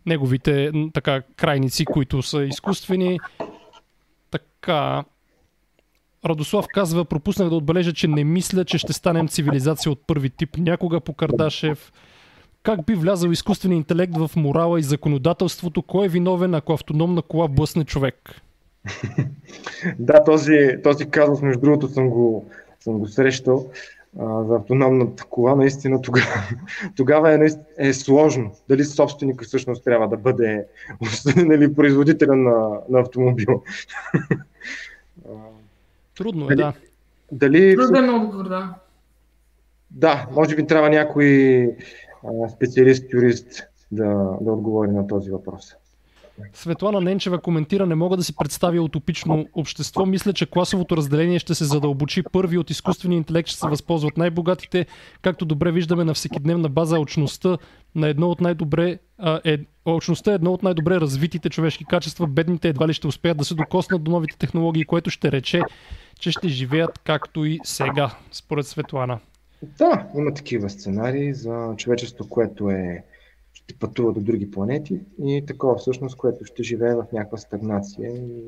неговите 0.07 0.73
така, 0.95 1.23
крайници, 1.37 1.85
които 1.85 2.23
са 2.23 2.45
изкуствени. 2.45 3.19
Така. 4.31 5.05
Радослав 6.24 6.66
казва, 6.74 7.05
пропуснах 7.05 7.49
да 7.49 7.55
отбележа, 7.55 7.93
че 7.93 8.09
не 8.09 8.24
мисля, 8.24 8.65
че 8.65 8.78
ще 8.78 8.93
станем 8.93 9.28
цивилизация 9.28 9.93
от 9.93 10.07
първи 10.07 10.31
тип 10.31 10.57
някога 10.59 11.01
по 11.01 11.12
Кардашев. 11.12 11.93
Как 12.62 12.87
би 12.87 12.95
влязал 12.95 13.31
изкуственият 13.31 13.78
интелект 13.78 14.16
в 14.16 14.31
морала 14.37 14.81
и 14.81 14.83
законодателството? 14.83 15.83
Кой 15.83 16.07
е 16.07 16.09
виновен, 16.09 16.55
ако 16.55 16.73
автономна 16.73 17.23
кола 17.23 17.49
блъсне 17.49 17.85
човек? 17.85 18.43
Да, 19.99 20.25
този, 20.25 20.77
този 20.83 21.11
казус, 21.11 21.43
между 21.43 21.61
другото, 21.61 21.89
съм 21.89 22.11
го, 22.11 22.47
съм 22.81 22.99
го 22.99 23.07
срещал 23.07 23.71
а, 24.19 24.45
за 24.45 24.57
автономната 24.57 25.25
кола. 25.25 25.55
Наистина 25.55 26.03
тогава, 26.03 26.43
тогава 26.97 27.33
е, 27.33 27.49
е 27.79 27.93
сложно. 27.93 28.53
Дали 28.69 28.85
собственика 28.85 29.45
всъщност 29.45 29.85
трябва 29.85 30.09
да 30.09 30.17
бъде 30.17 30.67
нали, 31.37 31.75
производителя 31.75 32.37
на, 32.37 32.81
на 32.89 33.01
автомобил. 33.01 33.63
А, 35.29 35.31
Трудно 36.17 36.45
е, 36.45 36.49
Дали- 36.49 36.57
да. 36.57 36.73
Дали 37.33 37.77
Труден 37.77 38.11
отговор, 38.11 38.49
да. 38.49 38.75
Да, 39.91 40.27
може 40.33 40.57
би 40.57 40.67
трябва 40.67 40.91
някой 40.91 41.67
а, 42.25 42.49
специалист, 42.49 43.13
юрист 43.13 43.63
да, 43.93 44.05
да 44.41 44.53
отговори 44.53 44.91
на 44.91 45.07
този 45.07 45.31
въпрос. 45.31 45.77
Светлана 46.53 47.01
Ненчева 47.01 47.39
коментира, 47.39 47.87
не 47.87 47.95
мога 47.95 48.17
да 48.17 48.25
си 48.25 48.37
представя 48.37 48.83
утопично 48.83 49.47
общество. 49.55 50.07
Мисля, 50.07 50.33
че 50.33 50.47
класовото 50.47 50.97
разделение 50.97 51.39
ще 51.39 51.55
се 51.55 51.65
задълбочи. 51.65 52.23
Първи 52.33 52.59
от 52.59 52.71
изкуствения 52.71 53.17
интелект 53.17 53.49
ще 53.49 53.59
се 53.59 53.69
възползват 53.69 54.17
най-богатите. 54.17 54.87
Както 55.23 55.45
добре 55.45 55.73
виждаме 55.73 56.05
на 56.05 56.15
всекидневна 56.15 56.69
база, 56.69 56.99
очността 57.01 57.59
на 57.95 58.09
едно 58.09 58.29
от 58.31 58.41
най-добре 58.41 58.99
е, 59.45 59.59
очността 59.87 60.33
е 60.33 60.35
едно 60.35 60.53
от 60.53 60.63
най-добре 60.63 61.01
развитите 61.01 61.51
човешки 61.51 61.85
качества. 61.85 62.27
Бедните 62.27 62.69
едва 62.69 62.89
ли 62.89 62.93
ще 62.93 63.07
успеят 63.07 63.39
да 63.39 63.45
се 63.45 63.55
докоснат 63.55 64.03
до 64.03 64.11
новите 64.11 64.37
технологии, 64.39 64.85
което 64.85 65.11
ще 65.11 65.33
рече, 65.33 65.63
че 66.21 66.31
ще 66.31 66.49
живеят 66.49 66.99
както 67.05 67.45
и 67.45 67.61
сега, 67.65 68.11
според 68.33 68.67
Светлана. 68.67 69.19
Да, 69.79 70.07
има 70.17 70.35
такива 70.35 70.71
сценарии 70.71 71.35
за 71.35 71.75
човечество, 71.77 72.29
което 72.29 72.71
е 72.71 73.05
ще 73.66 73.74
пътува 73.74 74.12
до 74.12 74.20
други 74.20 74.51
планети 74.51 75.01
и 75.24 75.44
такова 75.47 75.76
всъщност, 75.76 76.16
което 76.16 76.44
ще 76.44 76.62
живее 76.62 76.94
в 76.94 77.05
някаква 77.12 77.38
стагнация 77.38 78.10
и 78.10 78.43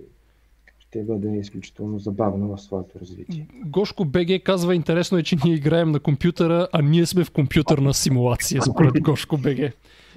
ще 0.79 1.03
бъде 1.03 1.37
изключително 1.37 1.99
забавно 1.99 2.57
в 2.57 2.61
своето 2.61 3.01
развитие. 3.01 3.49
Гошко 3.67 4.05
БГ 4.05 4.43
казва, 4.45 4.75
интересно 4.75 5.19
е, 5.19 5.23
че 5.23 5.37
ние 5.45 5.55
играем 5.55 5.91
на 5.91 6.01
компютъра, 6.01 6.69
а 6.73 6.83
ние 6.83 7.07
сме 7.07 7.25
в 7.25 7.31
компютърна 7.31 7.95
симулация, 7.95 8.63
според 8.63 8.95
Гошко 9.03 9.39
БГ. 9.39 9.73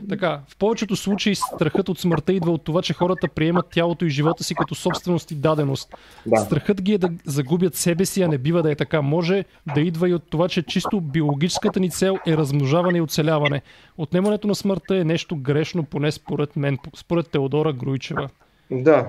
Така, 0.09 0.41
в 0.47 0.57
повечето 0.57 0.95
случаи 0.95 1.35
страхът 1.35 1.89
от 1.89 1.99
смъртта 1.99 2.33
идва 2.33 2.51
от 2.51 2.63
това, 2.63 2.81
че 2.81 2.93
хората 2.93 3.27
приемат 3.27 3.65
тялото 3.69 4.05
и 4.05 4.09
живота 4.09 4.43
си 4.43 4.55
като 4.55 4.75
собственост 4.75 5.31
и 5.31 5.35
даденост. 5.35 5.95
Да. 6.25 6.37
Страхът 6.37 6.81
ги 6.81 6.93
е 6.93 6.97
да 6.97 7.09
загубят 7.25 7.75
себе 7.75 8.05
си, 8.05 8.21
а 8.21 8.27
не 8.27 8.37
бива 8.37 8.63
да 8.63 8.71
е 8.71 8.75
така. 8.75 9.01
Може 9.01 9.45
да 9.75 9.81
идва 9.81 10.09
и 10.09 10.13
от 10.13 10.23
това, 10.29 10.47
че 10.47 10.63
чисто 10.63 11.01
биологическата 11.01 11.79
ни 11.79 11.89
цел 11.89 12.17
е 12.27 12.37
размножаване 12.37 12.97
и 12.97 13.01
оцеляване. 13.01 13.61
Отнемането 13.97 14.47
на 14.47 14.55
смъртта 14.55 14.97
е 14.97 15.03
нещо 15.03 15.35
грешно, 15.35 15.83
поне 15.83 16.11
според 16.11 16.55
мен, 16.55 16.77
според 16.95 17.29
Теодора 17.29 17.73
Груйчева. 17.73 18.29
Да, 18.71 19.07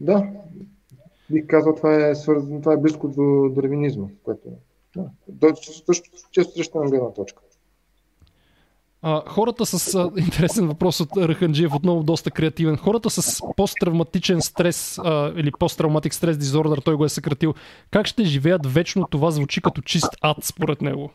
да. 0.00 0.26
Бих 1.30 1.46
казал, 1.46 1.74
това 1.74 2.08
е, 2.08 2.14
свързано, 2.14 2.60
това 2.60 2.72
е 2.72 2.76
близко 2.76 3.08
до 3.08 3.48
дарвинизма, 3.54 4.06
което 4.24 4.40
да, 5.28 5.54
често 6.32 6.52
срещана 6.54 6.90
гледна 6.90 7.12
точка. 7.12 7.42
А, 9.02 9.22
хората 9.28 9.66
с 9.66 9.94
а, 9.94 10.10
интересен 10.16 10.68
въпрос 10.68 11.00
от 11.00 11.16
Раханджиев, 11.16 11.74
отново 11.74 12.02
доста 12.02 12.30
креативен. 12.30 12.76
Хората 12.76 13.10
с 13.10 13.40
посттравматичен 13.56 14.42
стрес 14.42 14.98
а, 15.04 15.32
или 15.36 15.50
посттравматик 15.58 16.14
стрес 16.14 16.38
дизордър, 16.38 16.78
той 16.78 16.94
го 16.94 17.04
е 17.04 17.08
съкратил. 17.08 17.54
Как 17.90 18.06
ще 18.06 18.24
живеят 18.24 18.66
вечно? 18.66 19.06
Това 19.10 19.30
звучи 19.30 19.60
като 19.62 19.82
чист 19.82 20.16
ад, 20.22 20.36
според 20.42 20.82
него. 20.82 21.10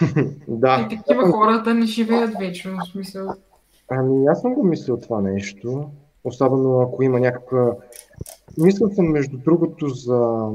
да. 0.48 0.88
И 0.90 0.96
такива 0.96 1.32
хората 1.32 1.74
не 1.74 1.86
живеят 1.86 2.34
вечно, 2.38 2.76
в 2.76 2.92
смисъл. 2.92 3.34
Ами 3.90 4.26
аз 4.26 4.40
съм 4.40 4.54
го 4.54 4.64
мислил 4.64 5.00
това 5.00 5.20
нещо. 5.20 5.90
Особено 6.24 6.80
ако 6.80 7.02
има 7.02 7.20
някаква 7.20 7.72
Мисля 8.58 8.90
съм, 8.94 9.06
между 9.06 9.38
другото, 9.38 9.88
за 9.88 10.48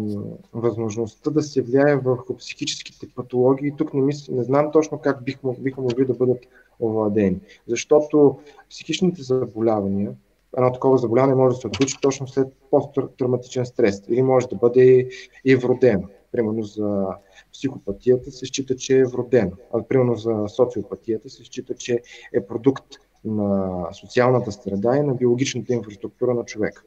възможността 0.53 1.31
да 1.31 1.41
се 1.41 1.61
влияе 1.61 1.95
върху 1.95 2.37
психическите 2.37 3.07
патологии. 3.15 3.73
Тук 3.77 3.93
не, 3.93 4.01
мисля, 4.01 4.35
не 4.35 4.43
знам 4.43 4.71
точно 4.71 4.99
как 4.99 5.23
бих, 5.23 5.37
биха 5.59 5.81
могли 5.81 6.05
да 6.05 6.13
бъдат 6.13 6.45
овладени. 6.79 7.39
Защото 7.67 8.39
психичните 8.69 9.21
заболявания, 9.21 10.11
едно 10.57 10.71
такова 10.71 10.97
заболяване 10.97 11.35
може 11.35 11.55
да 11.55 11.61
се 11.61 11.67
отключи 11.67 11.97
точно 12.01 12.27
след 12.27 12.47
посттравматичен 12.71 13.65
стрес 13.65 14.03
или 14.07 14.21
може 14.21 14.47
да 14.47 14.55
бъде 14.55 15.09
и 15.45 15.55
вродено. 15.55 16.03
Примерно 16.31 16.63
за 16.63 17.05
психопатията 17.53 18.31
се 18.31 18.45
счита, 18.45 18.75
че 18.75 18.99
е 18.99 19.05
вродено, 19.05 19.51
а 19.73 19.83
примерно 19.83 20.15
за 20.15 20.45
социопатията 20.47 21.29
се 21.29 21.43
счита, 21.43 21.75
че 21.75 22.01
е 22.33 22.45
продукт 22.45 22.85
на 23.25 23.87
социалната 23.93 24.51
среда 24.51 24.97
и 24.97 25.03
на 25.03 25.13
биологичната 25.13 25.73
инфраструктура 25.73 26.33
на 26.33 26.45
човека. 26.45 26.83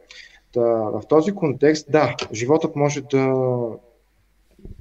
Та, 0.52 0.60
в 0.64 1.02
този 1.08 1.34
контекст, 1.34 1.86
да, 1.90 2.16
животът 2.32 2.76
може 2.76 3.00
да 3.00 3.34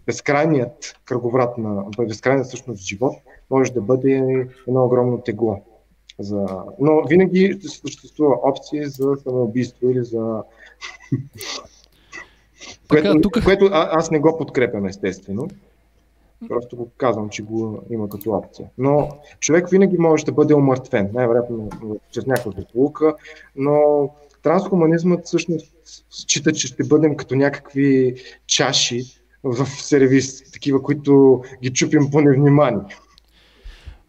безкрайният 0.05 0.95
кръговрат 1.05 1.57
на 1.57 1.83
безкрайният 1.97 2.47
всъщност 2.47 2.87
живот 2.87 3.15
може 3.49 3.73
да 3.73 3.81
бъде 3.81 4.47
едно 4.67 4.85
огромно 4.85 5.21
тегло. 5.21 5.61
За... 6.19 6.45
Но 6.79 7.03
винаги 7.07 7.57
ще 7.59 7.67
съществува 7.67 8.35
опции 8.43 8.85
за 8.85 9.15
самоубийство 9.23 9.89
или 9.89 10.03
за... 10.03 10.43
Така, 12.89 13.03
което, 13.03 13.21
тук... 13.21 13.43
което 13.43 13.65
а, 13.65 13.89
аз 13.91 14.11
не 14.11 14.19
го 14.19 14.37
подкрепям 14.37 14.85
естествено. 14.85 15.47
Просто 16.47 16.75
го 16.77 16.89
казвам, 16.97 17.29
че 17.29 17.43
го 17.43 17.79
има 17.89 18.09
като 18.09 18.31
опция. 18.31 18.69
Но 18.77 19.09
човек 19.39 19.69
винаги 19.69 19.97
може 19.97 20.25
да 20.25 20.31
бъде 20.31 20.53
умъртвен, 20.53 21.09
най-вероятно 21.13 21.69
чрез 22.11 22.25
някаква 22.25 22.51
злополука, 22.51 23.15
но 23.55 24.09
трансхуманизмът 24.43 25.25
всъщност 25.25 25.73
счита, 26.09 26.53
че 26.53 26.67
ще 26.67 26.83
бъдем 26.83 27.15
като 27.17 27.35
някакви 27.35 28.15
чаши 28.47 29.03
в 29.43 29.65
сервис, 29.65 30.51
такива, 30.51 30.81
които 30.83 31.43
ги 31.63 31.73
чупим 31.73 32.11
по 32.11 32.21
невнимание. 32.21 32.97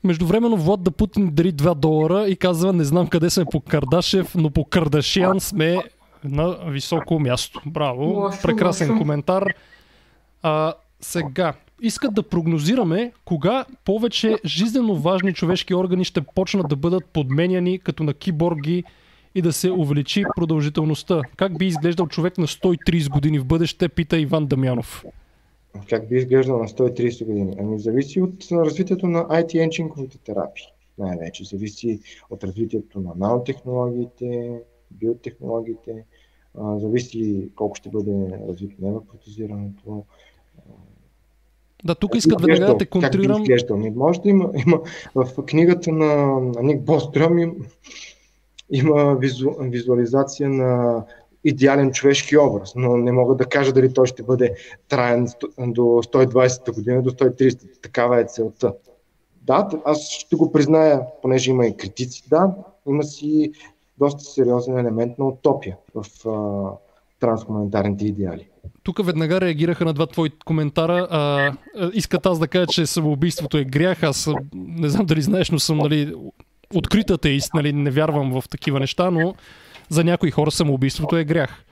Междувременно 0.04 0.56
Влад 0.56 0.82
да 0.82 0.90
Путин 0.90 1.30
дари 1.32 1.52
2 1.52 1.74
долара 1.74 2.28
и 2.28 2.36
казва, 2.36 2.72
не 2.72 2.84
знам 2.84 3.06
къде 3.06 3.30
сме 3.30 3.44
по 3.44 3.60
Кардашев, 3.60 4.34
но 4.34 4.50
по 4.50 4.64
Кардашиан 4.64 5.40
сме 5.40 5.78
на 6.24 6.56
високо 6.66 7.20
място. 7.20 7.60
Браво, 7.66 8.04
лошо, 8.04 8.38
прекрасен 8.42 8.90
лошо. 8.90 8.98
коментар. 8.98 9.44
А, 10.42 10.74
сега, 11.00 11.54
искат 11.82 12.14
да 12.14 12.22
прогнозираме 12.22 13.12
кога 13.24 13.64
повече 13.84 14.38
жизненно 14.44 14.96
важни 14.96 15.34
човешки 15.34 15.74
органи 15.74 16.04
ще 16.04 16.20
почнат 16.20 16.68
да 16.68 16.76
бъдат 16.76 17.04
подменяни 17.04 17.78
като 17.78 18.02
на 18.02 18.14
киборги 18.14 18.84
и 19.34 19.42
да 19.42 19.52
се 19.52 19.70
увеличи 19.70 20.24
продължителността. 20.36 21.22
Как 21.36 21.58
би 21.58 21.66
изглеждал 21.66 22.06
човек 22.06 22.38
на 22.38 22.46
130 22.46 23.10
години 23.10 23.38
в 23.38 23.44
бъдеще, 23.44 23.88
пита 23.88 24.18
Иван 24.18 24.46
Дамянов. 24.46 25.04
Как 25.88 26.08
би 26.08 26.16
изглеждал 26.16 26.58
на 26.58 26.68
130 26.68 27.24
години? 27.24 27.56
Ами 27.60 27.78
зависи 27.78 28.20
от 28.20 28.52
развитието 28.52 29.06
на 29.06 29.24
IT 29.24 29.62
енчинковите 29.64 30.18
терапии. 30.18 30.64
Най-вече 30.98 31.44
зависи 31.44 32.00
от 32.30 32.44
развитието 32.44 33.00
на 33.00 33.10
нанотехнологиите, 33.16 34.60
биотехнологиите, 34.90 36.04
зависи 36.76 37.48
колко 37.56 37.74
ще 37.74 37.88
бъде 37.88 38.38
развито 38.48 38.74
невропротезирането. 38.78 40.04
Да, 41.84 41.94
тук 41.94 42.14
искат 42.14 42.40
веднага 42.40 42.72
да 42.72 42.78
те 42.78 42.86
контрирам. 42.86 43.44
Как 43.46 43.82
би 43.82 43.90
Може 43.90 44.20
да 44.20 44.28
има, 44.28 44.50
има 44.66 44.80
в 45.14 45.44
книгата 45.46 45.92
на 45.92 46.40
Ник 46.62 46.82
Бострем 46.82 47.54
има 48.72 49.14
визу, 49.14 49.50
визуализация 49.60 50.48
на 50.48 51.02
идеален 51.44 51.92
човешки 51.92 52.38
образ, 52.38 52.72
но 52.76 52.96
не 52.96 53.12
мога 53.12 53.34
да 53.34 53.44
кажа 53.44 53.72
дали 53.72 53.92
той 53.92 54.06
ще 54.06 54.22
бъде 54.22 54.54
траен 54.88 55.28
до 55.58 55.82
120-та 55.82 56.72
година, 56.72 57.02
до 57.02 57.10
130-та. 57.10 57.66
Такава 57.82 58.20
е 58.20 58.24
целта. 58.24 58.74
Да, 59.42 59.68
аз 59.84 60.10
ще 60.10 60.36
го 60.36 60.52
призная, 60.52 61.00
понеже 61.22 61.50
има 61.50 61.66
и 61.66 61.76
критици, 61.76 62.22
да, 62.30 62.54
има 62.88 63.02
си 63.02 63.52
доста 63.98 64.24
сериозен 64.24 64.78
елемент 64.78 65.18
на 65.18 65.26
утопия 65.26 65.76
в 65.94 66.28
а, 66.28 66.70
трансхуманитарните 67.20 68.06
идеали. 68.06 68.48
Тук 68.82 69.06
веднага 69.06 69.40
реагираха 69.40 69.84
на 69.84 69.92
два 69.92 70.06
твои 70.06 70.30
коментара. 70.44 71.08
А, 71.10 71.52
искат 71.92 72.26
аз 72.26 72.38
да 72.38 72.48
кажа, 72.48 72.66
че 72.66 72.86
самоубийството 72.86 73.58
е 73.58 73.64
грях. 73.64 74.02
Аз 74.02 74.30
не 74.54 74.88
знам 74.88 75.06
дали 75.06 75.22
знаеш, 75.22 75.50
но 75.50 75.58
съм 75.58 75.78
нали, 75.78 76.14
открит 76.74 77.10
атеист, 77.10 77.54
нали, 77.54 77.72
не 77.72 77.90
вярвам 77.90 78.40
в 78.40 78.48
такива 78.48 78.80
неща, 78.80 79.10
но 79.10 79.34
за 79.88 80.04
някои 80.04 80.30
хора 80.30 80.50
самоубийството 80.50 81.16
е 81.16 81.24
грях. 81.24 81.64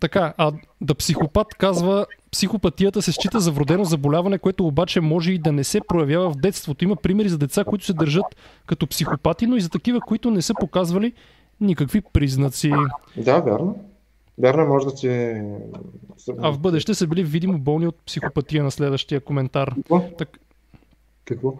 Така, 0.00 0.34
а 0.36 0.52
да 0.80 0.94
психопат 0.94 1.54
казва, 1.54 2.06
психопатията 2.32 3.02
се 3.02 3.12
счита 3.12 3.40
за 3.40 3.50
вродено 3.50 3.84
заболяване, 3.84 4.38
което 4.38 4.66
обаче 4.66 5.00
може 5.00 5.32
и 5.32 5.38
да 5.38 5.52
не 5.52 5.64
се 5.64 5.80
проявява 5.88 6.30
в 6.30 6.36
детството. 6.36 6.84
Има 6.84 6.96
примери 6.96 7.28
за 7.28 7.38
деца, 7.38 7.64
които 7.64 7.84
се 7.84 7.92
държат 7.92 8.24
като 8.66 8.86
психопати, 8.86 9.46
но 9.46 9.56
и 9.56 9.60
за 9.60 9.68
такива, 9.68 10.00
които 10.00 10.30
не 10.30 10.42
са 10.42 10.54
показвали 10.54 11.12
никакви 11.60 12.00
признаци. 12.00 12.72
Да, 13.16 13.40
вярно. 13.40 13.84
Вярно, 14.38 14.66
може 14.66 14.86
да 14.86 14.96
се... 14.96 15.44
А 16.38 16.50
в 16.50 16.58
бъдеще 16.58 16.94
са 16.94 17.06
били 17.06 17.24
видимо 17.24 17.58
болни 17.58 17.86
от 17.86 17.96
психопатия 18.06 18.64
на 18.64 18.70
следващия 18.70 19.20
коментар. 19.20 19.74
Какво? 19.74 20.00
Так... 20.18 20.38
Какво? 21.24 21.54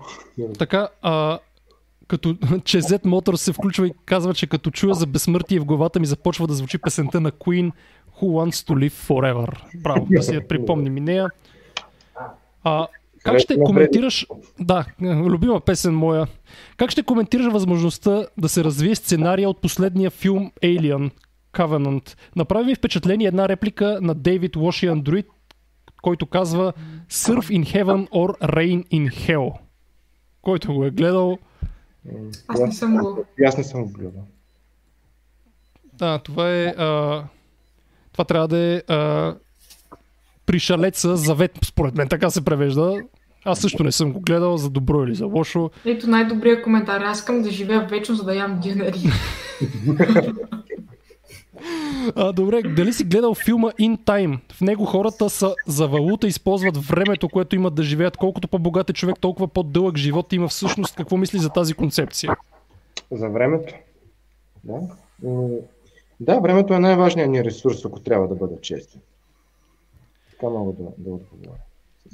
Така, 0.59 0.89
а, 1.03 1.39
като 2.13 2.35
че 2.65 2.83
Z 2.83 3.05
Motors 3.05 3.37
се 3.37 3.53
включва 3.53 3.87
и 3.87 3.93
казва, 4.05 4.35
че 4.35 4.47
като 4.47 4.71
чуя 4.71 4.95
за 4.95 5.07
безсмъртие 5.07 5.61
в 5.61 5.65
главата 5.65 6.01
ми 6.01 6.07
започва 6.07 6.47
да 6.47 6.55
звучи 6.55 6.79
песента 6.79 7.21
на 7.21 7.33
Queen 7.33 7.73
Who 8.21 8.23
Wants 8.23 8.69
to 8.69 8.89
Live 8.89 8.93
Forever. 8.93 9.81
Браво, 9.83 10.07
да 10.11 10.23
си 10.23 10.35
я 10.35 10.49
припомним 10.49 10.97
и 10.97 11.01
нея. 11.01 11.29
А, 12.65 12.87
как 13.23 13.39
ще 13.39 13.59
коментираш... 13.59 14.27
Да, 14.61 14.85
любима 15.03 15.61
песен 15.61 15.95
моя. 15.95 16.27
Как 16.77 16.91
ще 16.91 17.03
коментираш 17.03 17.53
възможността 17.53 18.27
да 18.39 18.49
се 18.49 18.65
развие 18.65 18.95
сценария 18.95 19.51
от 19.51 19.61
последния 19.61 20.11
филм 20.11 20.51
Alien 20.63 21.11
Covenant? 21.53 22.17
Направи 22.37 22.65
ми 22.65 22.75
впечатление 22.75 23.27
една 23.27 23.49
реплика 23.49 23.99
на 24.03 24.15
Дейвид 24.15 24.57
Лоши 24.57 24.87
Андроид, 24.87 25.27
който 26.03 26.27
казва 26.27 26.73
Surf 27.11 27.61
in 27.61 27.65
heaven 27.77 28.09
or 28.09 28.41
rain 28.41 28.87
in 28.87 29.11
hell. 29.11 29.53
Който 30.43 30.75
го 30.75 30.85
е 30.85 30.91
гледал, 30.91 31.39
аз 32.49 32.61
не 32.61 32.73
съм 32.73 32.97
го. 32.97 33.25
Аз 33.47 33.59
не 33.59 33.65
съм 33.65 33.85
го 33.85 33.93
гледал. 33.93 34.25
Да, 35.93 36.19
това 36.19 36.51
е. 36.51 36.65
А, 36.67 37.25
това 38.13 38.25
трябва 38.25 38.49
да 38.49 38.59
е 38.59 38.83
а, 38.89 39.35
пришалеца 40.47 41.17
завет, 41.17 41.59
според 41.65 41.95
мен. 41.95 42.09
Така 42.09 42.31
се 42.31 42.45
превежда. 42.45 43.03
Аз 43.45 43.61
също 43.61 43.85
не 43.85 43.93
съм 43.93 44.13
го 44.13 44.21
гледал 44.21 44.57
за 44.57 44.71
добро 44.71 45.05
или 45.05 45.15
за 45.15 45.27
лошо. 45.27 45.71
Ето 45.85 46.11
най-добрият 46.11 46.63
коментар. 46.63 47.01
Аз 47.01 47.19
искам 47.19 47.43
да 47.43 47.51
живея 47.51 47.87
вечно, 47.91 48.15
за 48.15 48.25
да 48.25 48.35
ям 48.35 48.61
дюнери. 48.61 49.01
А, 52.17 52.33
добре, 52.33 52.63
дали 52.63 52.93
си 52.93 53.05
гледал 53.05 53.35
филма 53.35 53.71
In 53.71 53.99
Time? 54.05 54.53
В 54.53 54.61
него 54.61 54.85
хората 54.85 55.31
са 55.31 55.55
за 55.67 55.89
валута 55.89 56.27
използват 56.27 56.77
времето, 56.77 57.29
което 57.29 57.57
имат 57.57 57.75
да 57.75 57.83
живеят. 57.83 58.17
Колкото 58.17 58.49
по-богат 58.49 58.91
е 58.91 58.93
човек, 58.93 59.17
толкова 59.21 59.49
по-дълъг 59.49 59.97
живот 59.97 60.33
има 60.33 60.49
всъщност. 60.49 60.97
Какво 60.97 61.17
мисли 61.17 61.39
за 61.39 61.51
тази 61.51 61.75
концепция? 61.75 62.37
За 63.11 63.29
времето? 63.29 63.75
Да. 64.65 64.81
Да, 66.21 66.41
времето 66.41 66.75
е 66.75 66.79
най-важният 66.79 67.31
ни 67.31 67.45
ресурс, 67.45 67.85
ако 67.85 68.01
трябва 68.01 68.29
да 68.29 68.35
бъда 68.35 68.61
честен. 68.61 69.01
Така 70.31 70.49
мога 70.49 70.73
да, 70.73 70.89
да 70.99 71.11
отговоря. 71.11 71.59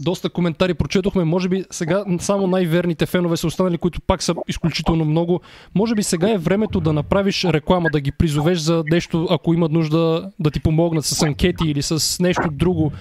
Доста 0.00 0.30
коментари 0.30 0.74
прочетохме. 0.74 1.24
Може 1.24 1.48
би 1.48 1.64
сега 1.70 2.04
само 2.20 2.46
най-верните 2.46 3.06
фенове 3.06 3.36
са 3.36 3.46
останали, 3.46 3.78
които 3.78 4.00
пак 4.00 4.22
са 4.22 4.34
изключително 4.48 5.04
много. 5.04 5.40
Може 5.74 5.94
би 5.94 6.02
сега 6.02 6.30
е 6.30 6.38
времето 6.38 6.80
да 6.80 6.92
направиш 6.92 7.44
реклама, 7.44 7.88
да 7.92 8.00
ги 8.00 8.12
призовеш 8.12 8.58
за 8.58 8.84
нещо, 8.90 9.26
ако 9.30 9.54
имат 9.54 9.72
нужда 9.72 10.30
да 10.40 10.50
ти 10.50 10.60
помогнат 10.62 11.04
с 11.04 11.22
анкети 11.22 11.64
или 11.68 11.82
с 11.82 12.20
нещо 12.20 12.48
друго. 12.52 12.92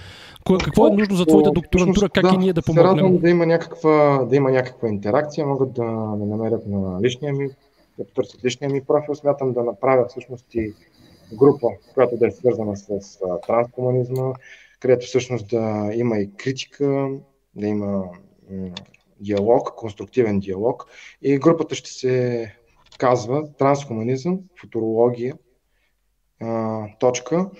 Какво 0.64 0.86
е 0.86 0.90
нужно 0.90 1.16
за 1.16 1.26
твоята 1.26 1.50
докторантура? 1.50 2.08
Как 2.08 2.24
да, 2.24 2.34
и 2.34 2.38
ние 2.38 2.52
да 2.52 2.62
помогнем? 2.62 2.96
Се 2.96 3.02
радвам 3.02 3.18
да 3.18 3.30
има, 3.30 3.46
някаква, 3.46 4.24
да 4.30 4.36
има 4.36 4.50
някаква 4.50 4.88
интеракция. 4.88 5.46
Могат 5.46 5.72
да 5.72 5.84
ме 5.84 6.26
намерят 6.26 6.66
на 6.66 7.02
личния 7.02 7.32
ми, 7.32 7.48
да 7.98 8.04
потърсят 8.04 8.44
личния 8.44 8.70
ми 8.70 8.84
профил. 8.84 9.14
Смятам 9.14 9.52
да 9.52 9.64
направя 9.64 10.06
всъщност 10.08 10.54
и 10.54 10.72
група, 11.32 11.66
която 11.94 12.16
да 12.16 12.26
е 12.26 12.30
свързана 12.30 12.76
с 12.76 13.18
транскомунизма, 13.46 14.32
където 14.80 15.06
всъщност 15.06 15.48
да 15.48 15.90
има 15.94 16.18
и 16.18 16.30
критика, 16.36 17.08
да 17.54 17.66
има 17.66 18.04
диалог, 19.20 19.68
конструктивен 19.76 20.40
диалог. 20.40 20.86
И 21.22 21.38
групата 21.38 21.74
ще 21.74 21.90
се 21.90 22.54
казва 22.98 23.52
Транскомунизъм, 23.52 24.40
футурология, 24.60 25.34
точка. 27.00 27.50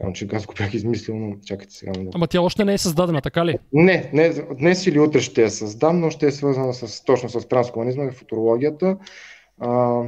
Само, 0.00 0.12
че 0.14 0.28
аз 0.32 0.46
го 0.46 0.54
бях 0.58 0.74
измислил, 0.74 1.16
но 1.16 1.36
чакайте 1.46 1.74
сега. 1.74 1.92
Ама 2.14 2.26
тя 2.26 2.40
още 2.40 2.64
не 2.64 2.74
е 2.74 2.78
създадена, 2.78 3.20
така 3.22 3.46
ли? 3.46 3.58
Не, 3.72 4.10
не, 4.12 4.28
днес 4.58 4.86
или 4.86 5.00
утре 5.00 5.20
ще 5.20 5.42
я 5.42 5.50
създам, 5.50 6.00
но 6.00 6.10
ще 6.10 6.26
е 6.26 6.30
свързана 6.30 6.74
с, 6.74 7.04
точно 7.04 7.28
с 7.28 7.48
транскомунизма 7.48 8.04
и 8.04 8.10
футурологията. 8.10 8.96
А, 9.60 10.02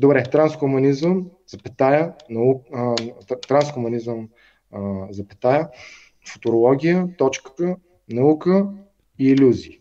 добре, 0.00 0.22
транскомунизъм, 0.22 1.26
запетая, 1.46 2.12
наук, 2.30 2.66
а, 2.72 2.94
транскомунизъм, 3.48 4.28
а, 4.74 5.06
запетая, 5.10 5.68
футурология, 6.28 7.08
точка, 7.18 7.76
наука 8.08 8.66
и 9.18 9.28
иллюзии. 9.28 9.78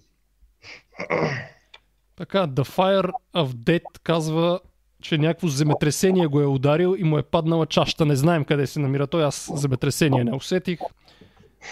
Така, 2.16 2.48
The 2.48 2.64
Fire 2.64 3.12
of 3.36 3.48
Dead 3.48 3.84
казва, 4.04 4.60
че 5.02 5.18
някакво 5.18 5.48
земетресение 5.48 6.28
го 6.28 6.42
е 6.42 6.46
ударил 6.46 6.96
и 7.00 7.04
му 7.04 7.18
е 7.18 7.24
паднала 7.24 7.66
чашата. 7.66 8.06
Не 8.06 8.16
знаем 8.16 8.46
къде 8.46 8.68
се 8.68 8.80
намира 8.80 9.08
той. 9.08 9.26
Аз 9.26 9.52
земетресение 9.56 10.24
не 10.24 10.36
усетих. 10.36 10.80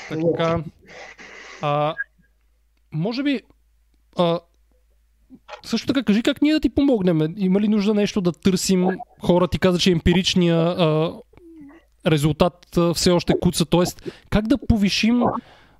Така. 0.09 0.63
А, 1.61 1.95
може 2.91 3.23
би. 3.23 3.41
А, 4.17 4.39
също 5.63 5.87
така, 5.87 6.03
кажи 6.03 6.23
как 6.23 6.41
ние 6.41 6.53
да 6.53 6.59
ти 6.59 6.69
помогнем. 6.69 7.33
Има 7.37 7.61
ли 7.61 7.67
нужда 7.67 7.93
нещо 7.93 8.21
да 8.21 8.31
търсим? 8.31 8.87
Хора 9.21 9.47
ти 9.47 9.59
каза, 9.59 9.79
че 9.79 9.91
емпиричния 9.91 10.57
а, 10.57 11.13
резултат 12.07 12.77
все 12.95 13.11
още 13.11 13.33
куца. 13.41 13.65
Тоест, 13.65 14.11
как 14.29 14.47
да 14.47 14.57
повишим 14.57 15.23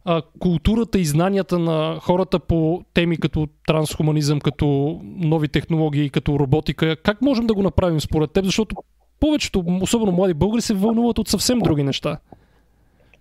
а, 0.06 0.22
културата 0.40 1.00
и 1.00 1.06
знанията 1.06 1.60
на 1.60 2.00
хората 2.02 2.40
по 2.40 2.84
теми 2.94 3.18
като 3.18 3.48
трансхуманизъм, 3.68 4.40
като 4.40 5.00
нови 5.04 5.48
технологии, 5.48 6.10
като 6.10 6.40
роботика. 6.40 6.96
Как 6.96 7.22
можем 7.22 7.48
да 7.48 7.54
го 7.54 7.64
направим 7.64 8.02
според 8.02 8.32
теб? 8.32 8.46
Защото 8.46 8.76
повечето, 9.20 9.64
особено 9.82 10.12
млади 10.12 10.34
българи, 10.34 10.62
се 10.62 10.74
вълнуват 10.74 11.20
от 11.20 11.28
съвсем 11.28 11.60
други 11.60 11.84
неща. 11.84 12.18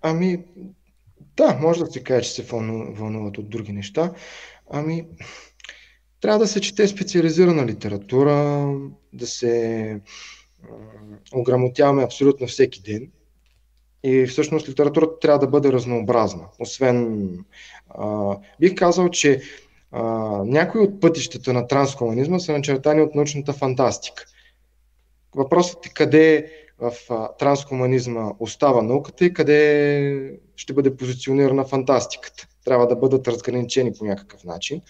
Ами, 0.03 0.39
да, 1.37 1.59
може 1.61 1.81
да 1.81 1.87
се 1.87 2.03
каже, 2.03 2.29
че 2.29 2.35
се 2.35 2.47
вълнуват 2.93 3.39
от 3.39 3.51
други 3.51 3.73
неща. 3.73 4.13
Ами, 4.71 5.07
трябва 6.21 6.39
да 6.39 6.47
се 6.47 6.61
чете 6.61 6.89
специализирана 6.89 7.67
литература, 7.67 8.69
да 9.13 9.27
се 9.27 10.01
ограмотяваме 11.35 12.05
абсолютно 12.05 12.47
всеки 12.47 12.83
ден. 12.83 13.11
И 14.05 14.27
всъщност 14.27 14.69
литературата 14.69 15.19
трябва 15.19 15.39
да 15.39 15.47
бъде 15.47 15.73
разнообразна. 15.73 16.45
Освен, 16.59 17.29
а, 17.89 18.37
бих 18.61 18.75
казал, 18.75 19.09
че 19.09 19.41
а, 19.93 20.03
някои 20.45 20.81
от 20.81 21.01
пътищата 21.01 21.53
на 21.53 21.67
транскомунизма 21.67 22.39
са 22.39 22.53
начертани 22.53 23.03
от 23.03 23.15
научната 23.15 23.53
фантастика. 23.53 24.25
Въпросът 25.35 25.87
е 25.87 25.89
къде 25.89 26.53
в 26.79 26.93
транскомунизма 27.39 28.33
остава 28.39 28.83
науката 28.83 29.25
и 29.25 29.33
къде 29.33 30.41
ще 30.57 30.73
бъде 30.73 30.97
позиционирана 30.97 31.65
фантастиката. 31.65 32.49
Трябва 32.65 32.87
да 32.87 32.97
бъдат 32.97 33.29
разграничени 33.29 33.93
по 33.99 34.05
някакъв 34.05 34.45
начин. 34.45 34.81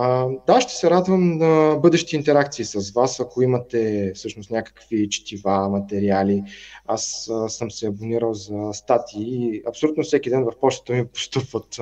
А, 0.00 0.28
да, 0.46 0.60
ще 0.60 0.72
се 0.72 0.90
радвам 0.90 1.38
на 1.38 1.76
бъдещи 1.82 2.16
интеракции 2.16 2.64
с 2.64 2.92
вас, 2.92 3.20
ако 3.20 3.42
имате 3.42 4.12
всъщност 4.14 4.50
някакви 4.50 5.08
четива, 5.08 5.68
материали. 5.68 6.42
Аз 6.86 7.30
а, 7.32 7.48
съм 7.48 7.70
се 7.70 7.86
абонирал 7.86 8.34
за 8.34 8.72
статии 8.72 9.26
и 9.26 9.62
абсолютно 9.68 10.02
всеки 10.02 10.30
ден 10.30 10.44
в 10.44 10.60
почтата 10.60 10.92
ми 10.92 11.06
постъпват 11.14 11.80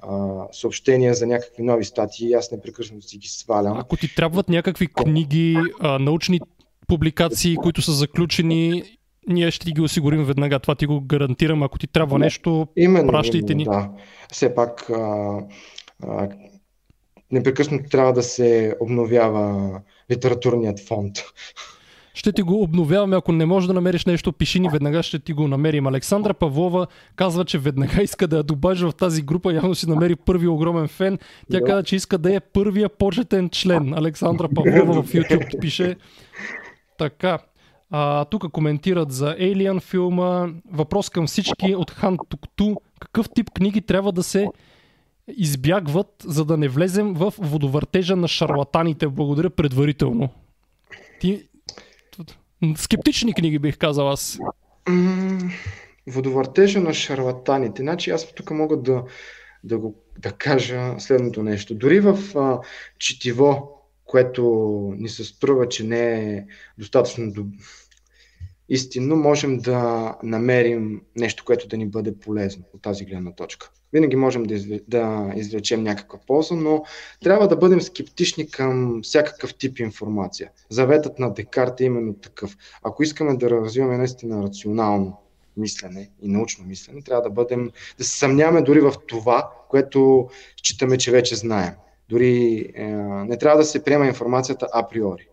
а, 0.00 0.46
съобщения 0.52 1.14
за 1.14 1.26
някакви 1.26 1.62
нови 1.62 1.84
статии 1.84 2.28
и 2.28 2.34
аз 2.34 2.52
непрекъснато 2.52 3.06
си 3.06 3.18
ги 3.18 3.28
свалям. 3.28 3.78
Ако 3.78 3.96
ти 3.96 4.14
трябват 4.14 4.48
някакви 4.48 4.86
книги, 4.86 5.56
а, 5.80 5.98
научни 5.98 6.40
публикации, 6.86 7.56
които 7.56 7.82
са 7.82 7.92
заключени 7.92 8.82
ние 9.28 9.50
ще 9.50 9.66
ти 9.66 9.72
ги 9.72 9.80
осигурим 9.80 10.24
веднага. 10.24 10.58
Това 10.58 10.74
ти 10.74 10.86
го 10.86 11.00
гарантирам. 11.00 11.62
Ако 11.62 11.78
ти 11.78 11.86
трябва 11.86 12.18
нещо, 12.18 12.66
именно, 12.76 13.12
пращайте 13.12 13.52
именно, 13.52 13.72
ни. 13.72 13.76
Да. 13.76 13.90
Все 14.32 14.54
пак 14.54 14.90
а, 14.90 15.38
а, 16.02 16.28
непрекъснато 17.32 17.90
трябва 17.90 18.12
да 18.12 18.22
се 18.22 18.76
обновява 18.80 19.80
литературният 20.10 20.80
фонд. 20.80 21.16
Ще 22.14 22.32
ти 22.32 22.42
го 22.42 22.62
обновяваме. 22.62 23.16
Ако 23.16 23.32
не 23.32 23.46
можеш 23.46 23.66
да 23.66 23.74
намериш 23.74 24.06
нещо, 24.06 24.32
пиши 24.32 24.60
ни, 24.60 24.68
веднага 24.68 25.02
ще 25.02 25.18
ти 25.18 25.32
го 25.32 25.48
намерим. 25.48 25.86
Александра 25.86 26.34
Павлова 26.34 26.86
казва, 27.16 27.44
че 27.44 27.58
веднага 27.58 28.02
иска 28.02 28.28
да 28.28 28.36
я 28.36 28.42
добавиш 28.42 28.80
в 28.80 28.92
тази 28.92 29.22
група. 29.22 29.54
Явно 29.54 29.74
си 29.74 29.88
намери 29.88 30.16
първи 30.16 30.48
огромен 30.48 30.88
фен. 30.88 31.18
Тя 31.50 31.60
да. 31.60 31.64
каза, 31.64 31.82
че 31.82 31.96
иска 31.96 32.18
да 32.18 32.34
е 32.34 32.40
първия 32.40 32.88
почетен 32.88 33.50
член. 33.50 33.94
Александра 33.94 34.48
Павлова 34.54 35.02
в 35.02 35.12
YouTube 35.12 35.60
пише. 35.60 35.96
Така. 36.98 37.38
А, 37.90 38.24
тук 38.24 38.50
коментират 38.50 39.12
за 39.12 39.36
Alien 39.36 39.80
филма. 39.80 40.48
Въпрос 40.72 41.10
към 41.10 41.26
всички 41.26 41.74
от 41.74 41.90
Хан 41.90 42.16
Тукту. 42.28 42.74
Какъв 43.00 43.26
тип 43.34 43.50
книги 43.54 43.80
трябва 43.80 44.12
да 44.12 44.22
се 44.22 44.48
избягват, 45.28 46.08
за 46.24 46.44
да 46.44 46.56
не 46.56 46.68
влезем 46.68 47.14
в 47.14 47.34
водовъртежа 47.38 48.16
на 48.16 48.28
шарлатаните. 48.28 49.08
Благодаря 49.08 49.50
предварително. 49.50 50.28
Ти... 51.20 51.48
Скептични 52.76 53.34
книги 53.34 53.58
бих 53.58 53.78
казал 53.78 54.10
аз. 54.10 54.38
Водовъртежа 56.06 56.80
на 56.80 56.94
шарлатаните. 56.94 57.82
Значи 57.82 58.10
аз 58.10 58.34
тук 58.34 58.50
мога 58.50 58.76
да, 58.76 59.04
да, 59.64 59.78
го, 59.78 59.94
да 60.18 60.32
кажа 60.32 60.94
следното 60.98 61.42
нещо. 61.42 61.74
Дори 61.74 62.00
в 62.00 62.18
а, 62.38 62.60
четиво, 62.98 63.70
което 64.04 64.42
ни 64.98 65.08
се 65.08 65.24
струва, 65.24 65.68
че 65.68 65.84
не 65.84 66.34
е 66.34 66.44
достатъчно 66.78 67.32
доб... 67.32 67.46
истинно, 68.68 69.16
можем 69.16 69.58
да 69.58 70.14
намерим 70.22 71.02
нещо, 71.16 71.44
което 71.44 71.68
да 71.68 71.76
ни 71.76 71.86
бъде 71.86 72.18
полезно 72.18 72.64
от 72.74 72.82
тази 72.82 73.04
гледна 73.04 73.32
точка. 73.32 73.70
Винаги 73.92 74.16
можем 74.16 74.42
да, 74.42 74.54
извле, 74.54 74.80
да 74.88 75.32
извлечем 75.36 75.82
някаква 75.82 76.18
полза, 76.26 76.54
но 76.54 76.84
трябва 77.22 77.48
да 77.48 77.56
бъдем 77.56 77.80
скептични 77.80 78.50
към 78.50 79.00
всякакъв 79.02 79.54
тип 79.54 79.78
информация. 79.78 80.50
Заветът 80.70 81.18
на 81.18 81.34
Декарт 81.34 81.80
е 81.80 81.84
именно 81.84 82.14
такъв. 82.14 82.56
Ако 82.82 83.02
искаме 83.02 83.36
да 83.36 83.50
развиваме 83.50 83.98
наистина 83.98 84.42
рационално 84.42 85.20
мислене 85.56 86.10
и 86.22 86.28
научно 86.28 86.64
мислене, 86.64 87.02
трябва 87.02 87.22
да 87.22 87.30
бъдем, 87.30 87.70
да 87.98 88.04
се 88.04 88.18
съмняваме 88.18 88.62
дори 88.62 88.80
в 88.80 88.92
това, 89.06 89.50
което 89.68 90.28
считаме, 90.56 90.98
че 90.98 91.10
вече 91.10 91.36
знаем. 91.36 91.72
Дори 92.08 92.66
е, 92.74 92.84
не 93.26 93.38
трябва 93.38 93.58
да 93.58 93.64
се 93.64 93.84
приема 93.84 94.06
информацията 94.06 94.68
априори. 94.72 95.28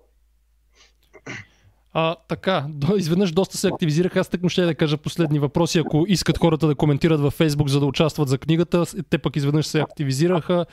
А, 1.94 2.16
така, 2.28 2.66
изведнъж 2.98 3.32
доста 3.32 3.58
се 3.58 3.68
активизираха. 3.68 4.20
Аз 4.20 4.30
тъкмо 4.30 4.50
ще 4.50 4.62
да 4.62 4.76
кажа 4.76 4.98
последни 4.98 5.40
въпроси. 5.40 5.80
Ако 5.80 6.06
искат 6.08 6.38
хората 6.38 6.68
да 6.68 6.76
коментират 6.76 7.20
във 7.20 7.34
Фейсбук, 7.34 7.68
за 7.68 7.80
да 7.80 7.86
участват 7.86 8.30
за 8.30 8.38
книгата, 8.38 8.86
те 9.10 9.18
пък 9.18 9.36
изведнъж 9.36 9.66
се 9.66 9.80
активизираха. 9.80 10.66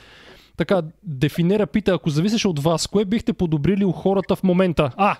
Така, 0.57 0.81
Дефинера 1.03 1.67
пита, 1.67 1.93
ако 1.93 2.09
зависеше 2.09 2.47
от 2.47 2.59
вас, 2.59 2.87
кое 2.87 3.05
бихте 3.05 3.33
подобрили 3.33 3.85
у 3.85 3.91
хората 3.91 4.35
в 4.35 4.43
момента? 4.43 4.91
А! 4.97 5.17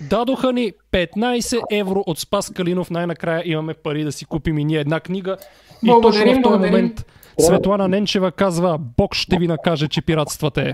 Дадоха 0.00 0.52
ни 0.52 0.72
15 0.92 1.60
евро 1.70 2.04
от 2.06 2.18
Спас 2.18 2.50
Калинов. 2.50 2.90
Най-накрая 2.90 3.42
имаме 3.46 3.74
пари 3.74 4.04
да 4.04 4.12
си 4.12 4.24
купим 4.24 4.58
и 4.58 4.64
ние 4.64 4.80
една 4.80 5.00
книга. 5.00 5.36
И 5.82 5.86
благодарим, 5.86 6.26
точно 6.26 6.40
в 6.40 6.42
този 6.42 6.50
благодарим. 6.50 6.72
момент 6.72 7.06
Светлана 7.38 7.88
Ненчева 7.88 8.32
казва, 8.32 8.78
Бог 8.78 9.14
ще 9.14 9.38
ви 9.38 9.48
накаже, 9.48 9.88
че 9.88 10.02
пиратствате 10.02 10.72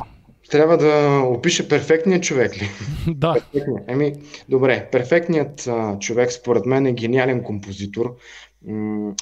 трябва 0.53 0.77
да 0.77 1.23
опише 1.27 1.69
перфектния 1.69 2.21
човек 2.21 2.57
ли? 2.57 2.69
Да. 3.15 3.33
Перфектния. 3.33 3.85
Еми, 3.89 4.15
добре, 4.49 4.89
перфектният 4.93 5.67
а, 5.67 5.99
човек 5.99 6.33
според 6.33 6.67
мен 6.67 6.87
е 6.87 6.93
гениален 6.93 7.43
композитор, 7.43 8.17
м- 8.67 9.15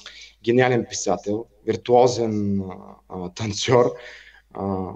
гениален 0.43 0.85
писател, 0.89 1.45
виртуозен 1.65 2.61
а, 3.09 3.29
танцор, 3.29 3.85
а, 4.53 4.87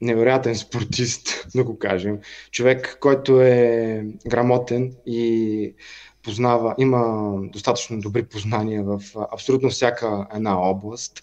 невероятен 0.00 0.56
спортист, 0.56 1.46
да 1.54 1.64
го 1.64 1.78
кажем. 1.78 2.18
Човек, 2.50 2.98
който 3.00 3.40
е 3.40 4.04
грамотен 4.26 4.94
и 5.06 5.74
познава, 6.22 6.74
има 6.78 7.32
достатъчно 7.42 8.00
добри 8.00 8.22
познания 8.22 8.82
в 8.82 9.00
абсолютно 9.32 9.70
всяка 9.70 10.26
една 10.34 10.60
област. 10.60 11.22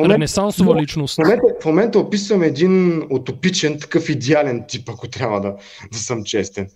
Момент, 0.00 0.14
Ренесансова 0.14 0.82
личност. 0.82 1.16
В 1.16 1.18
момента, 1.18 1.46
в 1.60 1.64
момента 1.64 1.98
описвам 1.98 2.42
един 2.42 3.02
утопичен, 3.10 3.78
такъв 3.78 4.08
идеален 4.08 4.64
тип, 4.68 4.88
ако 4.88 5.08
трябва 5.08 5.40
да, 5.40 5.54
да 5.92 5.98
съм 5.98 6.24
честен. 6.24 6.68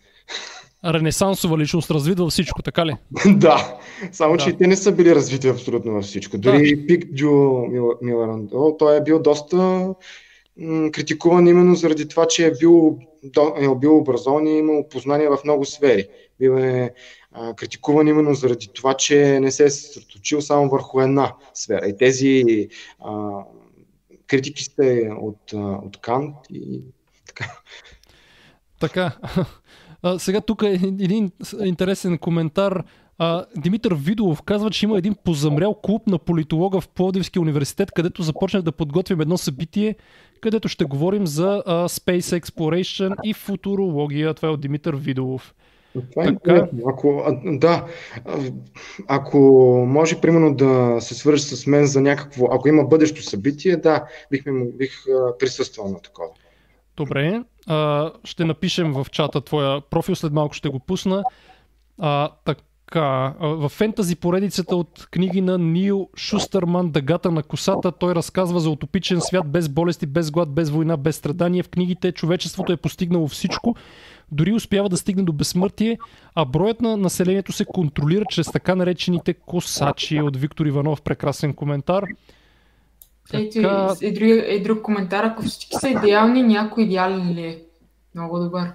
Ренесансова 0.84 1.58
личност 1.58 1.90
развидва 1.90 2.30
всичко, 2.30 2.62
така 2.62 2.86
ли? 2.86 2.96
да, 3.36 3.76
само 4.12 4.36
че 4.36 4.44
да. 4.44 4.50
и 4.50 4.56
те 4.56 4.66
не 4.66 4.76
са 4.76 4.92
били 4.92 5.14
развити 5.14 5.48
абсолютно 5.48 5.92
във 5.92 6.04
всичко. 6.04 6.38
Дори 6.38 6.76
да. 6.76 6.86
Пик 6.86 7.14
Джо 7.14 7.64
Миларандо, 8.02 8.76
той 8.78 8.96
е 8.96 9.02
бил 9.02 9.22
доста 9.22 9.88
критикуван 10.92 11.46
именно 11.46 11.74
заради 11.74 12.08
това, 12.08 12.26
че 12.26 12.46
е 12.46 12.52
бил, 12.60 12.98
е 13.56 13.74
бил 13.80 13.96
образован 13.96 14.46
и 14.46 14.50
е 14.50 14.58
имал 14.58 14.88
познания 14.88 15.30
в 15.30 15.44
много 15.44 15.64
сфери. 15.64 16.08
Бил 16.40 16.50
е 16.50 16.90
критикуван 17.56 18.08
именно 18.08 18.34
заради 18.34 18.68
това, 18.74 18.94
че 18.94 19.40
не 19.40 19.50
се 19.50 19.64
е 19.64 19.70
съсредоточил 19.70 20.40
само 20.40 20.68
върху 20.68 21.00
една 21.00 21.34
сфера. 21.54 21.86
И 21.88 21.96
тези 21.96 22.44
а, 23.00 23.30
критики 24.26 24.64
сте 24.64 25.10
от, 25.20 25.52
от 25.84 26.00
Кант 26.00 26.36
и 26.50 26.80
така. 27.26 27.52
Така. 28.80 29.12
А, 30.02 30.18
сега 30.18 30.40
тук 30.40 30.62
е 30.62 30.80
един 30.82 31.32
интересен 31.64 32.18
коментар. 32.18 32.84
А, 33.18 33.44
Димитър 33.56 33.94
Видолов 33.94 34.42
казва, 34.42 34.70
че 34.70 34.86
има 34.86 34.98
един 34.98 35.14
позамрял 35.24 35.74
клуб 35.74 36.06
на 36.06 36.18
политолога 36.18 36.80
в 36.80 36.88
Пловдивския 36.88 37.42
университет, 37.42 37.92
където 37.92 38.22
започнах 38.22 38.62
да 38.62 38.72
подготвим 38.72 39.20
едно 39.20 39.38
събитие, 39.38 39.96
където 40.40 40.68
ще 40.68 40.84
говорим 40.84 41.26
за 41.26 41.62
а, 41.66 41.88
Space 41.88 42.40
Exploration 42.40 43.16
и 43.24 43.34
футурология. 43.34 44.34
Това 44.34 44.48
е 44.48 44.52
от 44.52 44.60
Димитър 44.60 44.94
Видолов. 44.94 45.54
Това 46.10 46.24
е 46.24 46.26
така... 46.26 46.68
Ако, 46.86 47.24
да, 47.44 47.84
ако 49.06 49.38
може 49.88 50.20
примерно 50.20 50.54
да 50.54 50.96
се 51.00 51.14
свържи 51.14 51.42
с 51.42 51.66
мен 51.66 51.86
за 51.86 52.00
някакво, 52.00 52.46
ако 52.52 52.68
има 52.68 52.84
бъдещо 52.84 53.22
събитие, 53.22 53.76
да, 53.76 54.04
бих, 54.30 54.44
бих 54.78 55.04
присъствал 55.38 55.88
на 55.88 56.00
такова. 56.00 56.28
Добре, 56.96 57.42
а, 57.66 58.12
ще 58.24 58.44
напишем 58.44 58.92
в 58.92 59.06
чата 59.10 59.40
твоя 59.40 59.80
профил, 59.80 60.14
след 60.14 60.32
малко 60.32 60.54
ще 60.54 60.68
го 60.68 60.78
пусна. 60.78 61.24
А, 61.98 62.30
така, 62.44 63.34
в 63.40 63.68
фентази 63.68 64.16
поредицата 64.16 64.76
от 64.76 65.06
книги 65.10 65.40
на 65.40 65.58
Нил 65.58 66.08
Шустърман 66.16 66.90
Дъгата 66.90 67.30
на 67.30 67.42
косата, 67.42 67.92
той 67.92 68.14
разказва 68.14 68.60
за 68.60 68.70
утопичен 68.70 69.20
свят 69.20 69.50
без 69.50 69.68
болести, 69.68 70.06
без 70.06 70.30
глад, 70.30 70.54
без 70.54 70.70
война, 70.70 70.96
без 70.96 71.16
страдания. 71.16 71.64
В 71.64 71.68
книгите 71.68 72.12
човечеството 72.12 72.72
е 72.72 72.76
постигнало 72.76 73.28
всичко, 73.28 73.76
дори 74.32 74.52
успява 74.52 74.88
да 74.88 74.96
стигне 74.96 75.22
до 75.22 75.32
безсмъртие, 75.32 75.98
а 76.34 76.44
броят 76.44 76.80
на 76.80 76.96
населението 76.96 77.52
се 77.52 77.64
контролира 77.64 78.24
чрез 78.30 78.46
така 78.52 78.74
наречените 78.74 79.34
косачи 79.34 80.20
от 80.20 80.36
Виктор 80.36 80.66
Иванов. 80.66 81.02
Прекрасен 81.02 81.54
коментар. 81.54 82.04
Така... 83.30 83.94
Е, 84.02 84.12
друг, 84.12 84.28
е 84.28 84.60
друг 84.60 84.82
коментар. 84.82 85.24
Ако 85.24 85.42
всички 85.42 85.76
са 85.80 85.88
идеални, 85.88 86.42
някой 86.42 86.84
идеален 86.84 87.34
ли 87.34 87.40
е? 87.40 87.58
Много 88.14 88.38
добър. 88.38 88.72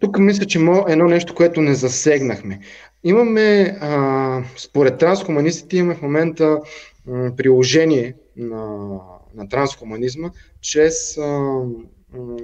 Тук 0.00 0.18
мисля, 0.18 0.46
че 0.46 0.58
едно 0.88 1.08
нещо, 1.08 1.34
което 1.34 1.60
не 1.60 1.74
засегнахме. 1.74 2.60
Имаме, 3.04 3.78
а, 3.80 4.42
според 4.56 4.98
трансхуманистите, 4.98 5.76
имаме 5.76 5.94
в 5.94 6.02
момента 6.02 6.60
м, 7.06 7.30
приложение 7.36 8.14
на, 8.36 8.88
на 9.34 9.48
трансхуманизма 9.48 10.30
чрез 10.60 11.18
а, 11.18 11.60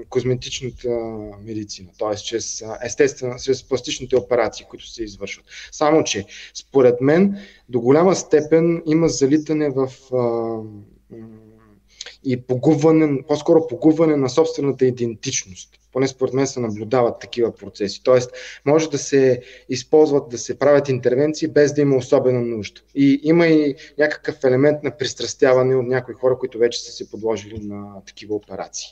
козметичната 0.08 0.88
медицина, 1.44 1.88
т.е. 1.98 2.16
чрез 2.16 2.64
естествено, 2.84 3.34
чрез 3.44 3.68
пластичните 3.68 4.16
операции, 4.16 4.66
които 4.70 4.88
се 4.88 5.04
извършват. 5.04 5.46
Само, 5.72 6.04
че 6.04 6.26
според 6.54 7.00
мен 7.00 7.38
до 7.68 7.80
голяма 7.80 8.16
степен 8.16 8.82
има 8.86 9.08
залитане 9.08 9.70
в 9.70 9.88
и 12.24 12.42
погубване, 12.42 13.22
по-скоро 13.28 13.66
погубване 13.66 14.16
на 14.16 14.28
собствената 14.28 14.86
идентичност. 14.86 15.70
Поне 15.92 16.08
според 16.08 16.34
мен 16.34 16.46
се 16.46 16.60
наблюдават 16.60 17.20
такива 17.20 17.54
процеси. 17.54 18.02
Тоест, 18.02 18.30
може 18.64 18.90
да 18.90 18.98
се 18.98 19.42
използват, 19.68 20.28
да 20.28 20.38
се 20.38 20.58
правят 20.58 20.88
интервенции 20.88 21.48
без 21.48 21.72
да 21.72 21.80
има 21.80 21.96
особена 21.96 22.40
нужда. 22.40 22.80
И 22.94 23.20
има 23.22 23.46
и 23.46 23.74
някакъв 23.98 24.44
елемент 24.44 24.82
на 24.82 24.96
пристрастяване 24.96 25.76
от 25.76 25.86
някои 25.86 26.14
хора, 26.14 26.38
които 26.38 26.58
вече 26.58 26.82
са 26.82 26.92
се 26.92 27.10
подложили 27.10 27.58
на 27.58 28.04
такива 28.06 28.34
операции. 28.34 28.88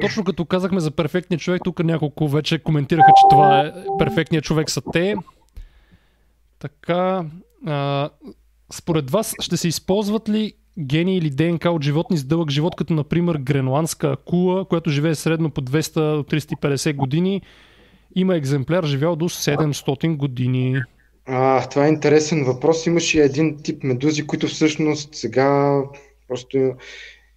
Точно 0.00 0.24
като 0.24 0.44
казахме 0.44 0.80
за 0.80 0.90
перфектния 0.90 1.38
човек, 1.38 1.62
тук 1.64 1.84
няколко 1.84 2.28
вече 2.28 2.58
коментираха, 2.58 3.12
че 3.16 3.22
това 3.30 3.60
е 3.60 3.72
перфектният 3.98 4.44
човек 4.44 4.70
са 4.70 4.82
те. 4.92 5.14
Така, 6.58 7.24
а, 7.66 8.10
според 8.72 9.10
вас 9.10 9.34
ще 9.40 9.56
се 9.56 9.68
използват 9.68 10.28
ли 10.28 10.52
гени 10.78 11.16
или 11.16 11.30
ДНК 11.30 11.70
от 11.70 11.84
животни 11.84 12.16
с 12.16 12.24
дълъг 12.24 12.50
живот, 12.50 12.76
като 12.76 12.94
например 12.94 13.34
гренландска 13.34 14.12
акула, 14.12 14.64
която 14.64 14.90
живее 14.90 15.14
средно 15.14 15.50
по 15.50 15.60
200-350 15.60 16.96
години. 16.96 17.42
Има 18.14 18.36
екземпляр, 18.36 18.84
живял 18.84 19.16
до 19.16 19.28
700 19.28 20.16
години. 20.16 20.82
А, 21.26 21.68
това 21.68 21.86
е 21.86 21.88
интересен 21.88 22.44
въпрос. 22.44 22.86
Имаше 22.86 23.20
един 23.20 23.62
тип 23.62 23.82
медузи, 23.84 24.26
които 24.26 24.46
всъщност 24.46 25.14
сега 25.14 25.80
просто 26.28 26.74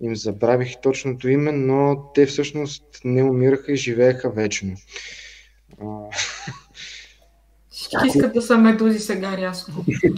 им 0.04 0.16
забравих 0.16 0.82
точното 0.82 1.30
име, 1.30 1.52
но 1.52 2.12
те 2.14 2.26
всъщност 2.26 2.84
не 3.06 3.24
умираха 3.24 3.72
и 3.72 3.78
живееха 3.78 4.30
вечно. 4.30 4.76
Всички 7.84 8.08
искат 8.08 8.34
да 8.34 8.42
са 8.42 8.58
медузи 8.58 9.00
сега 9.00 9.38
рязко. 9.38 9.72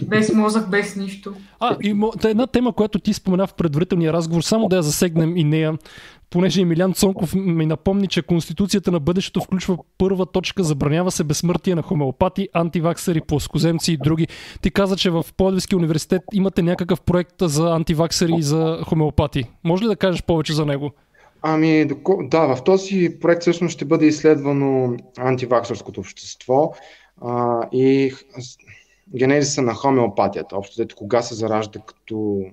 Без 0.04 0.32
мозък, 0.32 0.70
без 0.70 0.96
нищо. 0.96 1.34
А, 1.60 1.76
и 1.82 2.10
една 2.24 2.46
тема, 2.46 2.72
която 2.72 2.98
ти 2.98 3.12
спомена 3.12 3.46
в 3.46 3.54
предварителния 3.54 4.12
разговор, 4.12 4.42
само 4.42 4.68
да 4.68 4.76
я 4.76 4.82
засегнем 4.82 5.36
и 5.36 5.44
нея, 5.44 5.74
понеже 6.30 6.60
Емилян 6.60 6.94
Цонков 6.94 7.34
ми 7.34 7.66
напомни, 7.66 8.06
че 8.06 8.22
Конституцията 8.22 8.92
на 8.92 9.00
бъдещето 9.00 9.40
включва 9.40 9.78
първа 9.98 10.26
точка 10.26 10.62
забранява 10.62 11.10
се 11.10 11.24
безсмъртие 11.24 11.74
на 11.74 11.82
хомеопати, 11.82 12.48
антиваксери, 12.52 13.20
плоскоземци 13.20 13.92
и 13.92 13.96
други. 13.96 14.26
Ти 14.62 14.70
каза, 14.70 14.96
че 14.96 15.10
в 15.10 15.24
Плодивски 15.36 15.76
университет 15.76 16.22
имате 16.32 16.62
някакъв 16.62 17.00
проект 17.00 17.34
за 17.42 17.70
антиваксери 17.70 18.32
и 18.38 18.42
за 18.42 18.78
хомеопати. 18.86 19.44
Може 19.64 19.84
ли 19.84 19.88
да 19.88 19.96
кажеш 19.96 20.22
повече 20.22 20.52
за 20.52 20.66
него? 20.66 20.90
Ами, 21.42 21.86
да, 22.20 22.56
в 22.56 22.64
този 22.64 23.16
проект 23.20 23.42
всъщност 23.42 23.72
ще 23.72 23.84
бъде 23.84 24.06
изследвано 24.06 24.96
антиваксърското 25.18 26.00
общество 26.00 26.72
а, 27.22 27.62
и 27.72 28.14
генезиса 29.16 29.62
на 29.62 29.74
хомеопатията. 29.74 30.56
Общо 30.56 30.76
дето 30.76 30.96
кога 30.96 31.22
се 31.22 31.34
заражда 31.34 31.80
като 31.80 32.44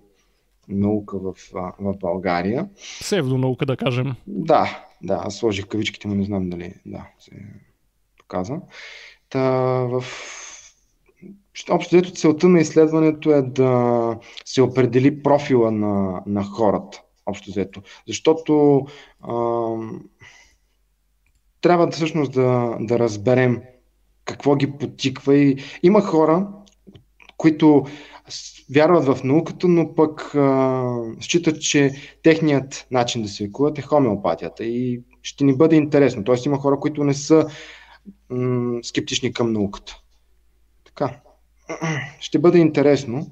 наука 0.68 1.18
в, 1.20 1.34
в 1.80 1.98
България. 2.00 2.70
Псевдонаука, 3.00 3.66
да 3.66 3.78
кажем. 3.78 4.16
Да, 4.28 4.86
да, 5.02 5.22
аз 5.26 5.36
сложих 5.36 5.68
кавичките 5.68 6.08
му, 6.08 6.16
не 6.16 6.24
знам 6.24 6.50
дали 6.50 6.74
да, 6.86 7.08
се 7.20 7.32
показва. 8.18 8.62
Та, 9.30 9.42
в 9.90 10.04
Общо 11.70 11.96
дето 11.96 12.12
целта 12.12 12.48
на 12.50 12.60
изследването 12.60 13.32
е 13.32 13.42
да 13.42 14.18
се 14.46 14.62
определи 14.62 15.24
профила 15.24 15.72
на, 15.72 16.24
на 16.26 16.44
хората. 16.44 17.02
Общо 17.26 17.52
взето. 17.52 17.82
Защото 18.08 18.82
а, 19.22 19.34
трябва 21.62 21.86
да 21.86 21.92
всъщност 21.92 22.32
да, 22.34 22.78
да 22.80 23.00
разберем 23.00 23.62
какво 24.26 24.56
ги 24.56 24.72
потиква. 24.72 25.36
И 25.36 25.58
има 25.84 26.02
хора, 26.02 26.48
които 27.38 27.86
вярват 28.76 29.06
в 29.06 29.24
науката, 29.24 29.68
но 29.68 29.96
пък 29.96 30.36
а, 30.36 30.96
считат, 31.20 31.62
че 31.62 31.92
техният 32.24 32.88
начин 32.92 33.22
да 33.22 33.30
се 33.30 33.44
лекуват 33.44 33.78
е 33.78 33.82
хомеопатията 33.82 34.66
и 34.66 35.02
ще 35.22 35.44
ни 35.44 35.58
бъде 35.58 35.76
интересно. 35.76 36.24
Тоест 36.24 36.46
има 36.46 36.58
хора, 36.58 36.80
които 36.80 37.04
не 37.04 37.14
са 37.14 37.48
м- 38.30 38.80
скептични 38.84 39.34
към 39.34 39.54
науката. 39.54 39.98
Така. 40.86 41.20
Ще 42.20 42.40
бъде 42.40 42.58
интересно. 42.58 43.28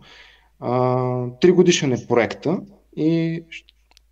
Три 1.41 1.51
годишен 1.51 1.93
е 1.93 2.07
проекта 2.07 2.59
и 2.95 3.43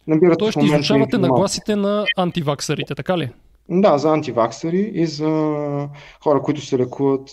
набират 0.07 0.39
Тоест 0.39 0.57
ще 0.57 0.65
изучавате 0.65 1.17
нагласите 1.17 1.75
на 1.75 2.05
антиваксарите, 2.17 2.95
така 2.95 3.17
ли? 3.17 3.29
Да, 3.69 3.97
за 3.97 4.13
антиваксари 4.13 4.91
и 4.93 5.05
за 5.05 5.27
хора, 6.23 6.41
които 6.41 6.61
се 6.61 6.77
лекуват 6.77 7.29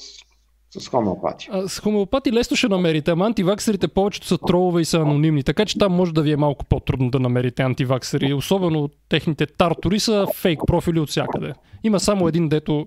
с 0.79 0.89
хомеопати. 0.89 1.49
А, 1.53 1.69
с 1.69 1.81
хомеопати 1.81 2.33
лесно 2.33 2.57
ще 2.57 2.69
намерите, 2.69 3.11
ама 3.11 3.27
антиваксерите 3.27 3.89
повечето 3.89 4.27
са 4.27 4.39
тролове 4.39 4.81
и 4.81 4.85
са 4.85 4.99
анонимни, 4.99 5.43
така 5.43 5.65
че 5.65 5.79
там 5.79 5.93
може 5.93 6.15
да 6.15 6.23
ви 6.23 6.33
е 6.33 6.37
малко 6.37 6.65
по-трудно 6.65 7.11
да 7.11 7.21
намерите 7.21 7.63
антиваксери. 7.63 8.35
Особено 8.35 8.89
техните 9.09 9.47
тартори 9.47 10.01
са 10.01 10.27
фейк 10.35 10.61
профили 10.67 11.01
от 11.01 11.09
всякъде. 11.09 11.53
Има 11.85 12.01
само 12.01 12.29
един, 12.29 12.49
дето, 12.49 12.87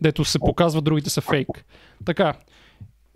дето 0.00 0.24
се 0.24 0.38
показва, 0.38 0.82
другите 0.82 1.10
са 1.10 1.20
фейк. 1.20 1.48
Така, 2.04 2.34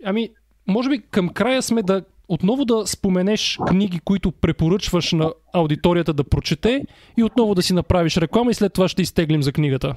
ами, 0.05 0.29
може 0.67 0.89
би 0.89 1.01
към 1.11 1.29
края 1.29 1.61
сме 1.61 1.83
да 1.83 2.01
отново 2.29 2.65
да 2.65 2.87
споменеш 2.87 3.59
книги, 3.67 3.99
които 3.99 4.31
препоръчваш 4.31 5.11
на 5.11 5.33
аудиторията 5.53 6.13
да 6.13 6.23
прочете 6.23 6.85
и 7.17 7.23
отново 7.23 7.55
да 7.55 7.61
си 7.61 7.73
направиш 7.73 8.17
реклама 8.17 8.51
и 8.51 8.53
след 8.53 8.73
това 8.73 8.87
ще 8.87 9.01
изтеглим 9.01 9.43
за 9.43 9.51
книгата. 9.51 9.95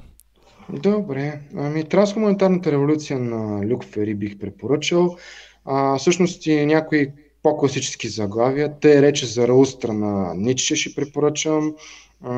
Добре. 0.69 1.39
Ами, 1.57 1.83
трансхуманитарната 1.83 2.71
революция 2.71 3.19
на 3.19 3.67
Люк 3.67 3.85
Фери 3.85 4.15
бих 4.15 4.39
препоръчал. 4.39 5.17
А, 5.65 5.97
всъщност 5.97 6.45
и 6.45 6.65
някои 6.65 7.07
по-класически 7.43 8.07
заглавия. 8.07 8.79
Те 8.79 9.01
рече 9.01 9.25
за 9.25 9.47
Раустра 9.47 9.93
на 9.93 10.33
Ницше 10.35 10.75
ще 10.75 10.95
препоръчам. 10.95 11.75
А, 12.21 12.33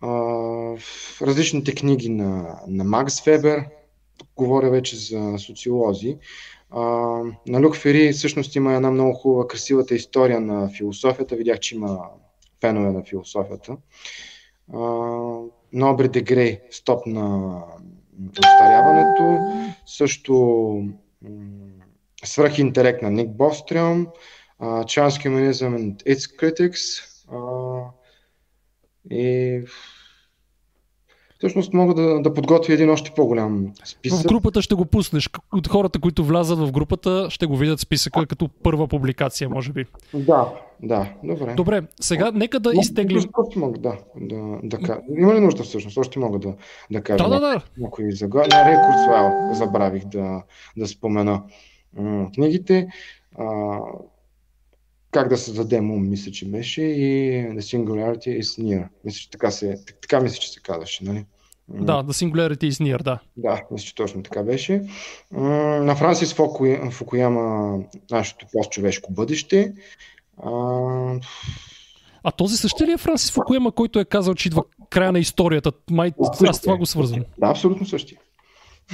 а, 0.00 0.10
различните 1.22 1.74
книги 1.74 2.08
на, 2.08 2.58
на 2.68 2.84
Макс 2.84 3.24
Вебер. 3.24 3.64
Говоря 4.36 4.70
вече 4.70 4.96
за 4.96 5.34
социолози. 5.38 6.16
А, 6.70 6.80
на 7.46 7.60
Люк 7.60 7.76
Фери 7.76 8.12
всъщност 8.12 8.56
има 8.56 8.74
една 8.74 8.90
много 8.90 9.14
хубава, 9.14 9.48
красивата 9.48 9.94
история 9.94 10.40
на 10.40 10.68
философията. 10.68 11.36
Видях, 11.36 11.58
че 11.58 11.74
има 11.74 11.98
фенове 12.60 12.92
на 12.92 13.02
философията. 13.04 13.76
Де 16.12 16.22
Грей, 16.22 16.60
стоп 16.70 17.06
на 17.06 17.58
устаряването. 18.38 19.38
Също 19.86 20.84
свръхинтелект 22.24 23.02
на 23.02 23.10
Ник 23.10 23.30
Бострем, 23.30 24.06
Transhumanism 24.60 25.76
and 25.76 26.04
Its 26.04 26.40
Critics 26.40 27.02
и 29.10 29.62
всъщност 31.38 31.72
мога 31.72 31.94
да, 31.94 32.22
да 32.22 32.34
подготвя 32.34 32.74
един 32.74 32.90
още 32.90 33.12
по-голям 33.16 33.72
списък. 33.84 34.20
В 34.20 34.26
групата 34.26 34.62
ще 34.62 34.74
го 34.74 34.84
пуснеш. 34.84 35.30
От 35.52 35.68
хората, 35.68 35.98
които 36.00 36.24
влязат 36.24 36.58
в 36.58 36.72
групата, 36.72 37.26
ще 37.30 37.46
го 37.46 37.56
видят 37.56 37.80
списъка 37.80 38.26
като 38.26 38.48
първа 38.62 38.88
публикация, 38.88 39.48
може 39.48 39.72
би. 39.72 39.84
Да, 40.14 40.52
да, 40.82 41.12
добре. 41.24 41.54
Добре, 41.54 41.82
сега 42.00 42.30
нека 42.34 42.60
да 42.60 42.72
изтеглим. 42.74 43.24
Още 43.38 43.58
мога 43.58 43.78
да, 43.78 43.96
да, 44.20 44.58
да, 44.62 44.78
да 44.78 45.00
Има 45.16 45.34
ли 45.34 45.40
нужда 45.40 45.62
всъщност? 45.62 45.98
Още 45.98 46.18
мога 46.18 46.38
да, 46.38 46.54
да 46.90 47.02
кажа. 47.02 47.24
Да, 47.24 47.30
да, 47.30 47.40
да. 47.40 47.60
Някои 47.78 48.12
заглавия. 48.12 48.48
На 48.48 48.70
Рекорд 48.70 49.56
забравих 49.56 50.04
да, 50.04 50.42
да 50.76 50.86
спомена 50.86 51.42
книгите. 52.34 52.88
А, 53.38 53.78
как 55.16 55.28
да 55.28 55.36
създадем 55.36 55.90
ум, 55.90 56.08
мисля, 56.08 56.32
че 56.32 56.48
беше 56.48 56.82
и 56.82 57.32
The 57.46 57.58
Singularity 57.58 58.40
is 58.40 58.62
Near. 58.62 58.88
Мисля, 59.04 59.18
че 59.18 59.30
така, 59.30 59.50
се, 59.50 59.78
така 60.02 60.20
мисля, 60.20 60.36
че 60.36 60.52
се 60.52 60.60
казваше, 60.60 61.04
нали? 61.04 61.24
Да, 61.68 62.04
The 62.04 62.10
Singularity 62.10 62.70
is 62.70 62.84
Near, 62.84 63.02
да. 63.02 63.18
Да, 63.36 63.62
мисля, 63.70 63.86
че 63.86 63.94
точно 63.94 64.22
така 64.22 64.42
беше. 64.42 64.82
На 65.32 65.96
Франсис 65.96 66.34
Фукуяма 66.90 67.78
нашето 68.10 68.46
пост-човешко 68.52 69.12
бъдеще. 69.12 69.72
А... 70.42 70.50
а 72.24 72.30
този 72.30 72.56
същия 72.56 72.86
ли 72.86 72.92
е 72.92 72.98
Франсис 72.98 73.30
Фукуяма, 73.30 73.72
който 73.72 73.98
е 73.98 74.04
казал, 74.04 74.34
че 74.34 74.48
идва 74.48 74.64
края 74.90 75.12
на 75.12 75.18
историята? 75.18 75.72
Май, 75.90 76.12
аз 76.48 76.60
това 76.60 76.76
го 76.76 76.86
свързвам. 76.86 77.24
Да, 77.38 77.46
абсолютно 77.46 77.86
същия. 77.86 78.18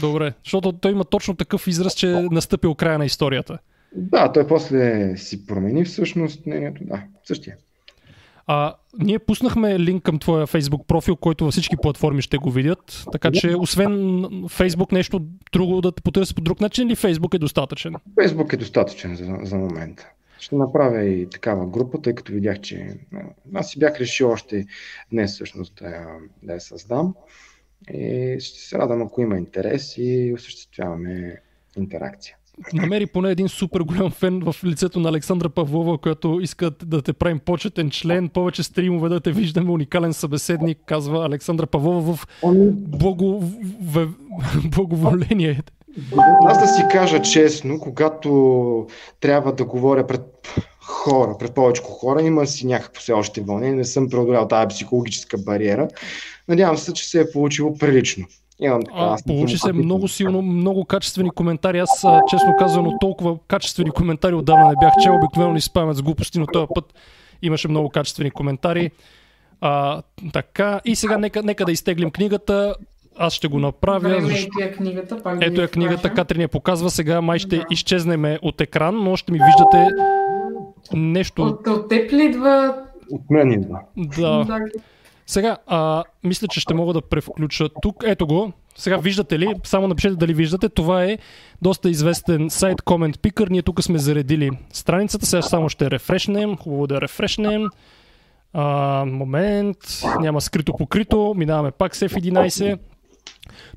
Добре, 0.00 0.32
защото 0.44 0.72
той 0.72 0.92
има 0.92 1.04
точно 1.04 1.36
такъв 1.36 1.66
израз, 1.66 1.94
че 1.94 2.12
е 2.12 2.22
настъпил 2.22 2.74
края 2.74 2.98
на 2.98 3.04
историята. 3.04 3.58
Да, 3.96 4.32
той 4.32 4.46
после 4.46 5.12
си 5.16 5.46
промени 5.46 5.84
всъщност 5.84 6.46
мнението. 6.46 6.84
Да, 6.84 7.02
същия. 7.24 7.56
А, 8.46 8.74
ние 8.98 9.18
пуснахме 9.18 9.78
линк 9.78 10.02
към 10.02 10.18
твоя 10.18 10.46
Facebook 10.46 10.86
профил, 10.86 11.16
който 11.16 11.44
във 11.44 11.52
всички 11.52 11.76
платформи 11.76 12.22
ще 12.22 12.38
го 12.38 12.50
видят. 12.50 13.04
Така 13.12 13.30
че, 13.32 13.56
освен 13.56 13.90
Facebook, 14.32 14.92
нещо 14.92 15.26
друго 15.52 15.80
да 15.80 15.92
те 15.92 16.02
потърси 16.02 16.34
по 16.34 16.40
друг 16.40 16.60
начин 16.60 16.88
или 16.88 16.96
Facebook 16.96 17.34
е 17.34 17.38
достатъчен? 17.38 17.94
Facebook 18.18 18.54
е 18.54 18.56
достатъчен 18.56 19.16
за, 19.16 19.38
за 19.42 19.56
момента. 19.56 20.08
Ще 20.38 20.56
направя 20.56 21.04
и 21.04 21.30
такава 21.30 21.66
група, 21.66 22.02
тъй 22.02 22.14
като 22.14 22.32
видях, 22.32 22.60
че 22.60 22.96
аз 23.54 23.70
си 23.70 23.78
бях 23.78 24.00
решил 24.00 24.30
още 24.30 24.66
днес 25.12 25.34
всъщност 25.34 25.74
да 25.74 25.88
я, 25.88 26.06
да 26.42 26.52
я 26.52 26.60
създам. 26.60 27.14
И 27.94 28.36
ще 28.40 28.58
се 28.58 28.78
радвам, 28.78 29.02
ако 29.02 29.20
има 29.20 29.38
интерес 29.38 29.94
и 29.98 30.32
осъществяваме 30.34 31.36
интеракция 31.76 32.36
намери 32.74 33.06
поне 33.06 33.30
един 33.30 33.48
супер 33.48 33.80
голям 33.80 34.10
фен 34.10 34.40
в 34.40 34.64
лицето 34.64 35.00
на 35.00 35.08
Александра 35.08 35.48
Павлова, 35.48 35.98
която 35.98 36.40
иска 36.42 36.70
да 36.70 37.02
те 37.02 37.12
правим 37.12 37.38
почетен 37.38 37.90
член, 37.90 38.28
повече 38.28 38.62
стримове 38.62 39.08
да 39.08 39.20
те 39.20 39.32
виждаме, 39.32 39.70
уникален 39.70 40.12
събеседник, 40.12 40.78
казва 40.86 41.26
Александра 41.26 41.66
Павлова 41.66 42.14
в 42.14 42.26
благо... 42.72 43.44
в... 43.82 44.08
благоволение. 44.64 45.62
Аз 46.44 46.60
да 46.60 46.66
си 46.66 46.82
кажа 46.90 47.22
честно, 47.22 47.80
когато 47.80 48.86
трябва 49.20 49.52
да 49.52 49.64
говоря 49.64 50.06
пред 50.06 50.22
хора, 50.80 51.36
пред 51.38 51.54
повече 51.54 51.82
хора, 51.84 52.22
има 52.22 52.46
си 52.46 52.66
някакво 52.66 53.00
все 53.00 53.12
още 53.12 53.40
вълнение, 53.40 53.76
не 53.76 53.84
съм 53.84 54.08
преодолял 54.08 54.48
тази 54.48 54.68
психологическа 54.68 55.38
бариера. 55.38 55.88
Надявам 56.48 56.76
се, 56.76 56.92
че 56.92 57.08
се 57.08 57.20
е 57.20 57.30
получило 57.32 57.78
прилично. 57.78 58.26
Имам 58.62 58.82
така. 58.82 58.96
А, 58.98 59.16
получи 59.26 59.58
се 59.58 59.72
много 59.72 60.08
силно, 60.08 60.42
много 60.42 60.84
качествени 60.84 61.30
коментари. 61.30 61.78
Аз, 61.78 62.04
честно 62.30 62.54
казано, 62.58 62.92
толкова 63.00 63.38
качествени 63.48 63.90
коментари 63.90 64.34
отдавна 64.34 64.68
не 64.68 64.74
бях 64.80 64.92
чел. 65.02 65.14
Обикновено 65.14 65.54
ни 65.54 65.60
спамят 65.60 65.96
с 65.96 66.02
глупости, 66.02 66.38
но 66.38 66.46
този 66.46 66.66
път 66.74 66.94
имаше 67.42 67.68
много 67.68 67.88
качествени 67.88 68.30
коментари. 68.30 68.90
А, 69.60 70.02
така, 70.32 70.80
и 70.84 70.96
сега 70.96 71.18
нека, 71.18 71.42
нека 71.42 71.64
да 71.64 71.72
изтеглим 71.72 72.10
книгата. 72.10 72.74
Аз 73.16 73.32
ще 73.32 73.48
го 73.48 73.58
направя. 73.58 74.20
защо... 74.20 74.48
Ето 74.60 74.68
е 74.68 74.72
книгата, 74.72 75.22
пак 75.22 75.38
Ето 75.40 75.62
е 75.62 75.68
книгата, 75.68 76.14
Катрин 76.14 76.40
я 76.40 76.48
показва. 76.48 76.90
Сега 76.90 77.20
май 77.20 77.38
ще 77.38 77.56
да. 77.56 77.64
изчезнеме 77.70 78.38
от 78.42 78.60
екран, 78.60 79.04
но 79.04 79.16
ще 79.16 79.32
ми 79.32 79.38
виждате 79.38 79.88
нещо. 80.94 81.42
От, 81.42 81.66
от 81.66 81.88
теб 81.88 82.12
ли 82.12 82.24
идва? 82.24 82.74
От 83.10 83.30
мен 83.30 83.52
идва. 83.52 83.80
Да. 83.96 84.58
Сега, 85.32 85.56
а, 85.66 86.04
мисля, 86.24 86.48
че 86.48 86.60
ще 86.60 86.74
мога 86.74 86.92
да 86.92 87.02
превключа 87.02 87.68
тук. 87.82 88.04
Ето 88.06 88.26
го. 88.26 88.52
Сега 88.76 88.96
виждате 88.96 89.38
ли? 89.38 89.54
Само 89.64 89.88
напишете 89.88 90.16
дали 90.16 90.34
виждате. 90.34 90.68
Това 90.68 91.04
е 91.04 91.18
доста 91.62 91.90
известен 91.90 92.50
сайт 92.50 92.82
Comment 92.82 93.16
Picker. 93.16 93.50
Ние 93.50 93.62
тук 93.62 93.82
сме 93.82 93.98
заредили 93.98 94.50
страницата. 94.72 95.26
Сега 95.26 95.42
само 95.42 95.68
ще 95.68 95.90
рефрешнем. 95.90 96.56
Хубаво 96.56 96.86
да 96.86 97.00
рефрешнем. 97.00 97.68
А, 98.52 99.04
момент. 99.06 99.76
Няма 100.20 100.40
скрито 100.40 100.72
покрито. 100.72 101.34
Минаваме 101.36 101.70
пак 101.70 101.96
с 101.96 102.08
F11. 102.08 102.78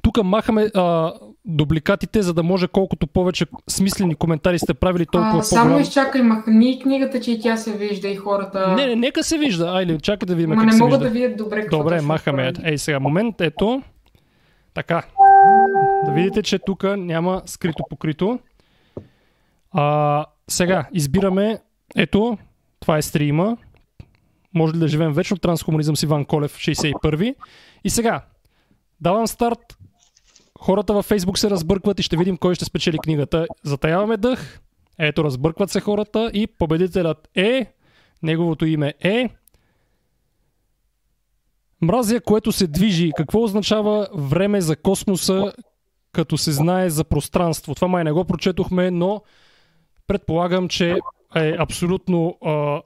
Тук 0.05 0.23
махаме 0.23 0.69
а, 0.75 1.13
дубликатите, 1.45 2.21
за 2.21 2.33
да 2.33 2.43
може 2.43 2.67
колкото 2.67 3.07
повече 3.07 3.45
смислени 3.69 4.15
коментари 4.15 4.59
сте 4.59 4.73
правили, 4.73 5.05
толкова 5.05 5.39
а, 5.39 5.43
Само 5.43 5.63
по-голям... 5.63 5.81
изчакай, 5.81 6.21
махни 6.21 6.79
книгата, 6.79 7.21
че 7.21 7.31
и 7.31 7.39
тя 7.39 7.57
се 7.57 7.77
вижда 7.77 8.07
и 8.07 8.15
хората... 8.15 8.75
Не, 8.75 8.87
не, 8.87 8.95
нека 8.95 9.23
се 9.23 9.37
вижда. 9.37 9.65
Айде, 9.65 9.99
чакай 9.99 10.25
да 10.25 10.35
видим 10.35 10.49
Ма 10.49 10.55
как 10.55 10.73
не 10.73 10.77
могат 10.77 10.99
вижда. 10.99 11.05
да 11.05 11.09
видят 11.13 11.37
добре 11.37 11.61
какво 11.61 11.77
Добре, 11.77 12.01
махаме. 12.01 12.53
Ей, 12.63 12.77
сега, 12.77 12.99
момент, 12.99 13.41
ето. 13.41 13.81
Така. 14.73 15.03
Да 16.05 16.11
видите, 16.11 16.43
че 16.43 16.59
тук 16.59 16.83
няма 16.97 17.41
скрито 17.45 17.83
покрито. 17.89 18.39
А, 19.71 20.25
сега, 20.47 20.87
избираме, 20.93 21.59
ето, 21.95 22.37
това 22.79 22.97
е 22.97 23.01
стрима. 23.01 23.57
Може 24.53 24.73
ли 24.73 24.79
да 24.79 24.87
живеем 24.87 25.13
вечно? 25.13 25.37
Трансхуманизъм 25.37 25.95
с 25.95 26.03
Иван 26.03 26.25
Колев, 26.25 26.57
61 26.57 27.35
И 27.83 27.89
сега, 27.89 28.21
давам 29.01 29.27
старт 29.27 29.59
хората 30.59 30.93
във 30.93 31.05
Фейсбук 31.05 31.37
се 31.37 31.49
разбъркват 31.49 31.99
и 31.99 32.03
ще 32.03 32.17
видим 32.17 32.37
кой 32.37 32.55
ще 32.55 32.65
спечели 32.65 32.97
книгата. 32.97 33.47
Затаяваме 33.63 34.17
дъх. 34.17 34.59
Ето, 34.99 35.23
разбъркват 35.23 35.71
се 35.71 35.79
хората 35.79 36.31
и 36.33 36.47
победителят 36.47 37.29
е, 37.35 37.73
неговото 38.23 38.65
име 38.65 38.93
е 39.03 39.29
Мразя, 41.81 42.21
което 42.21 42.51
се 42.51 42.67
движи. 42.67 43.11
Какво 43.17 43.43
означава 43.43 44.07
време 44.13 44.61
за 44.61 44.75
космоса, 44.75 45.53
като 46.11 46.37
се 46.37 46.51
знае 46.51 46.89
за 46.89 47.03
пространство? 47.03 47.75
Това 47.75 47.87
май 47.87 48.03
не 48.03 48.11
го 48.11 48.25
прочетохме, 48.25 48.91
но 48.91 49.21
предполагам, 50.07 50.67
че 50.67 50.97
е 51.35 51.55
абсолютно 51.59 52.37
а, 52.45 52.81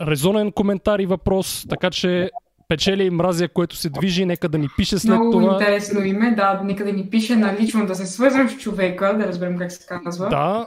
резонен 0.00 0.52
коментар 0.52 0.98
и 0.98 1.06
въпрос, 1.06 1.66
така 1.68 1.90
че 1.90 2.30
печели 2.68 3.10
мразя, 3.10 3.48
което 3.48 3.76
се 3.76 3.90
движи, 3.90 4.24
нека 4.24 4.48
да 4.48 4.58
ни 4.58 4.68
пише 4.76 4.98
след 4.98 5.10
Много 5.10 5.30
това. 5.30 5.42
Много 5.42 5.60
интересно 5.60 6.04
име, 6.04 6.30
да, 6.30 6.60
нека 6.64 6.84
да 6.84 6.92
ни 6.92 7.10
пише 7.10 7.36
на 7.36 7.56
лично, 7.60 7.86
да 7.86 7.94
се 7.94 8.06
свързвам 8.06 8.48
с 8.48 8.56
човека, 8.56 9.16
да 9.18 9.26
разберем 9.26 9.58
как 9.58 9.72
се 9.72 9.86
казва. 9.86 10.28
Да, 10.28 10.66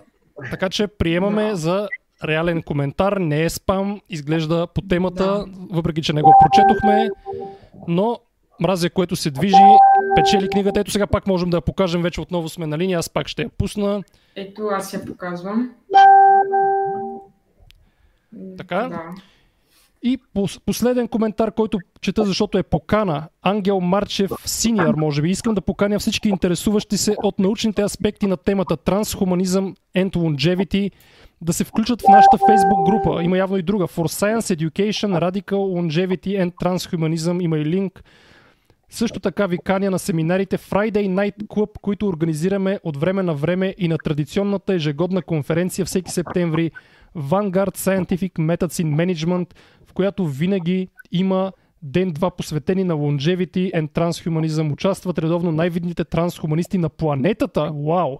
така 0.51 0.69
че 0.69 0.87
приемаме 0.87 1.49
да. 1.49 1.55
за 1.55 1.87
реален 2.23 2.63
коментар, 2.63 3.17
не 3.17 3.43
е 3.43 3.49
спам, 3.49 4.01
изглежда 4.09 4.67
по 4.67 4.81
темата, 4.81 5.23
да. 5.23 5.45
въпреки 5.71 6.01
че 6.01 6.13
не 6.13 6.21
го 6.21 6.33
прочетохме, 6.41 7.09
но 7.87 8.19
мразя, 8.59 8.89
което 8.89 9.15
се 9.15 9.31
движи, 9.31 9.55
печели 10.15 10.49
книгата. 10.49 10.79
Ето 10.79 10.91
сега 10.91 11.07
пак 11.07 11.27
можем 11.27 11.49
да 11.49 11.57
я 11.57 11.61
покажем, 11.61 12.01
вече 12.01 12.21
отново 12.21 12.49
сме 12.49 12.67
на 12.67 12.77
линия, 12.77 12.99
аз 12.99 13.09
пак 13.09 13.27
ще 13.27 13.41
я 13.41 13.49
пусна. 13.49 14.03
Ето 14.35 14.67
аз 14.67 14.93
я 14.93 15.05
показвам. 15.05 15.71
Така. 18.57 18.87
Да. 18.89 19.01
И 20.03 20.17
последен 20.65 21.07
коментар, 21.07 21.51
който 21.51 21.79
чета, 22.01 22.25
защото 22.25 22.57
е 22.57 22.63
покана. 22.63 23.23
Ангел 23.41 23.79
Марчев, 23.79 24.31
синьор, 24.45 24.95
може 24.95 25.21
би. 25.21 25.29
Искам 25.29 25.53
да 25.55 25.61
поканя 25.61 25.99
всички 25.99 26.29
интересуващи 26.29 26.97
се 26.97 27.15
от 27.23 27.39
научните 27.39 27.81
аспекти 27.81 28.27
на 28.27 28.37
темата 28.37 28.77
трансхуманизъм 28.77 29.75
and 29.95 30.15
longevity 30.15 30.91
да 31.41 31.53
се 31.53 31.63
включат 31.63 32.01
в 32.01 32.07
нашата 32.09 32.37
фейсбук 32.47 32.85
група. 32.85 33.23
Има 33.23 33.37
явно 33.37 33.57
и 33.57 33.61
друга. 33.61 33.85
For 33.87 34.07
Science 34.07 34.55
Education, 34.55 35.19
Radical 35.19 35.51
Longevity 35.51 36.43
and 36.43 36.53
Transhumanism. 36.53 37.43
Има 37.43 37.57
и 37.57 37.65
линк. 37.65 38.03
Също 38.89 39.19
така 39.19 39.47
ви 39.47 39.57
каня 39.57 39.91
на 39.91 39.99
семинарите 39.99 40.57
Friday 40.57 41.09
Night 41.09 41.43
Club, 41.43 41.69
които 41.81 42.07
организираме 42.07 42.79
от 42.83 42.97
време 42.97 43.23
на 43.23 43.33
време 43.33 43.75
и 43.77 43.87
на 43.87 43.97
традиционната 43.97 44.73
ежегодна 44.73 45.21
конференция 45.21 45.85
всеки 45.85 46.11
септември 46.11 46.71
Vanguard 47.17 47.77
Scientific 47.77 48.33
Methods 48.33 48.83
in 48.83 48.95
Management, 48.95 49.53
която 49.97 50.25
винаги 50.25 50.87
има 51.11 51.51
ден-два 51.81 52.29
посветени 52.31 52.83
на 52.83 52.93
longevity 52.93 53.73
and 53.73 53.91
transhumanism. 53.91 54.73
Участват 54.73 55.19
редовно 55.19 55.51
най-видните 55.51 56.03
трансхуманисти 56.03 56.77
на 56.77 56.89
планетата. 56.89 57.71
Вау! 57.73 58.17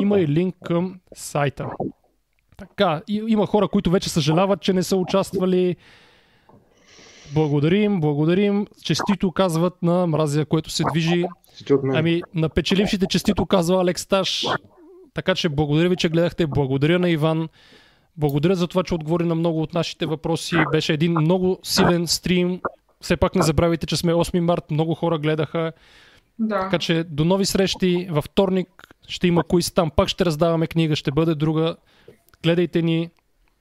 Има 0.00 0.20
и 0.20 0.28
линк 0.28 0.54
към 0.64 1.00
сайта. 1.14 1.66
Така, 2.56 3.02
има 3.08 3.46
хора, 3.46 3.68
които 3.68 3.90
вече 3.90 4.08
съжаляват, 4.08 4.60
че 4.60 4.72
не 4.72 4.82
са 4.82 4.96
участвали. 4.96 5.76
Благодарим, 7.34 8.00
благодарим. 8.00 8.66
Честито 8.82 9.32
казват 9.32 9.82
на 9.82 10.06
мразия, 10.06 10.46
което 10.46 10.70
се 10.70 10.84
движи. 10.92 11.24
Ами, 11.94 12.22
на 12.34 12.48
печелившите 12.48 13.06
честито 13.06 13.46
казва 13.46 13.80
Алекс 13.80 14.06
Таш. 14.06 14.46
Така 15.14 15.34
че 15.34 15.48
благодаря 15.48 15.88
ви, 15.88 15.96
че 15.96 16.08
гледахте. 16.08 16.46
Благодаря 16.46 16.98
на 16.98 17.10
Иван. 17.10 17.48
Благодаря 18.18 18.54
за 18.54 18.68
това, 18.68 18.82
че 18.82 18.94
отговори 18.94 19.24
на 19.24 19.34
много 19.34 19.62
от 19.62 19.74
нашите 19.74 20.06
въпроси. 20.06 20.56
Беше 20.72 20.92
един 20.92 21.12
много 21.12 21.58
силен 21.62 22.06
стрим. 22.06 22.60
Все 23.00 23.16
пак 23.16 23.34
не 23.34 23.42
забравяйте, 23.42 23.86
че 23.86 23.96
сме 23.96 24.12
8 24.12 24.40
март. 24.40 24.70
Много 24.70 24.94
хора 24.94 25.18
гледаха. 25.18 25.72
Да. 26.38 26.60
Така 26.60 26.78
че 26.78 27.04
до 27.04 27.24
нови 27.24 27.46
срещи. 27.46 28.08
Във 28.10 28.24
вторник 28.24 28.68
ще 29.08 29.26
има 29.26 29.44
кои 29.44 29.62
там. 29.74 29.90
Пак 29.90 30.08
ще 30.08 30.24
раздаваме 30.24 30.66
книга. 30.66 30.96
Ще 30.96 31.10
бъде 31.10 31.34
друга. 31.34 31.76
Гледайте 32.42 32.82
ни. 32.82 33.10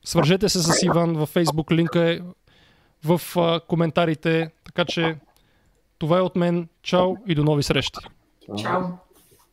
Свържете 0.06 0.50
се 0.50 0.60
с 0.64 0.84
Иван 0.84 1.14
във 1.14 1.34
Facebook. 1.34 1.72
Линка 1.72 2.12
е 2.12 2.20
в 3.06 3.22
а, 3.38 3.60
коментарите. 3.68 4.52
Така 4.66 4.86
че 4.86 5.16
това 6.00 6.18
е 6.18 6.22
от 6.22 6.36
мен. 6.36 6.68
Чао 6.84 7.16
и 7.28 7.36
до 7.36 7.44
нови 7.44 7.64
срещи. 7.64 8.00
Чао. 8.58 8.82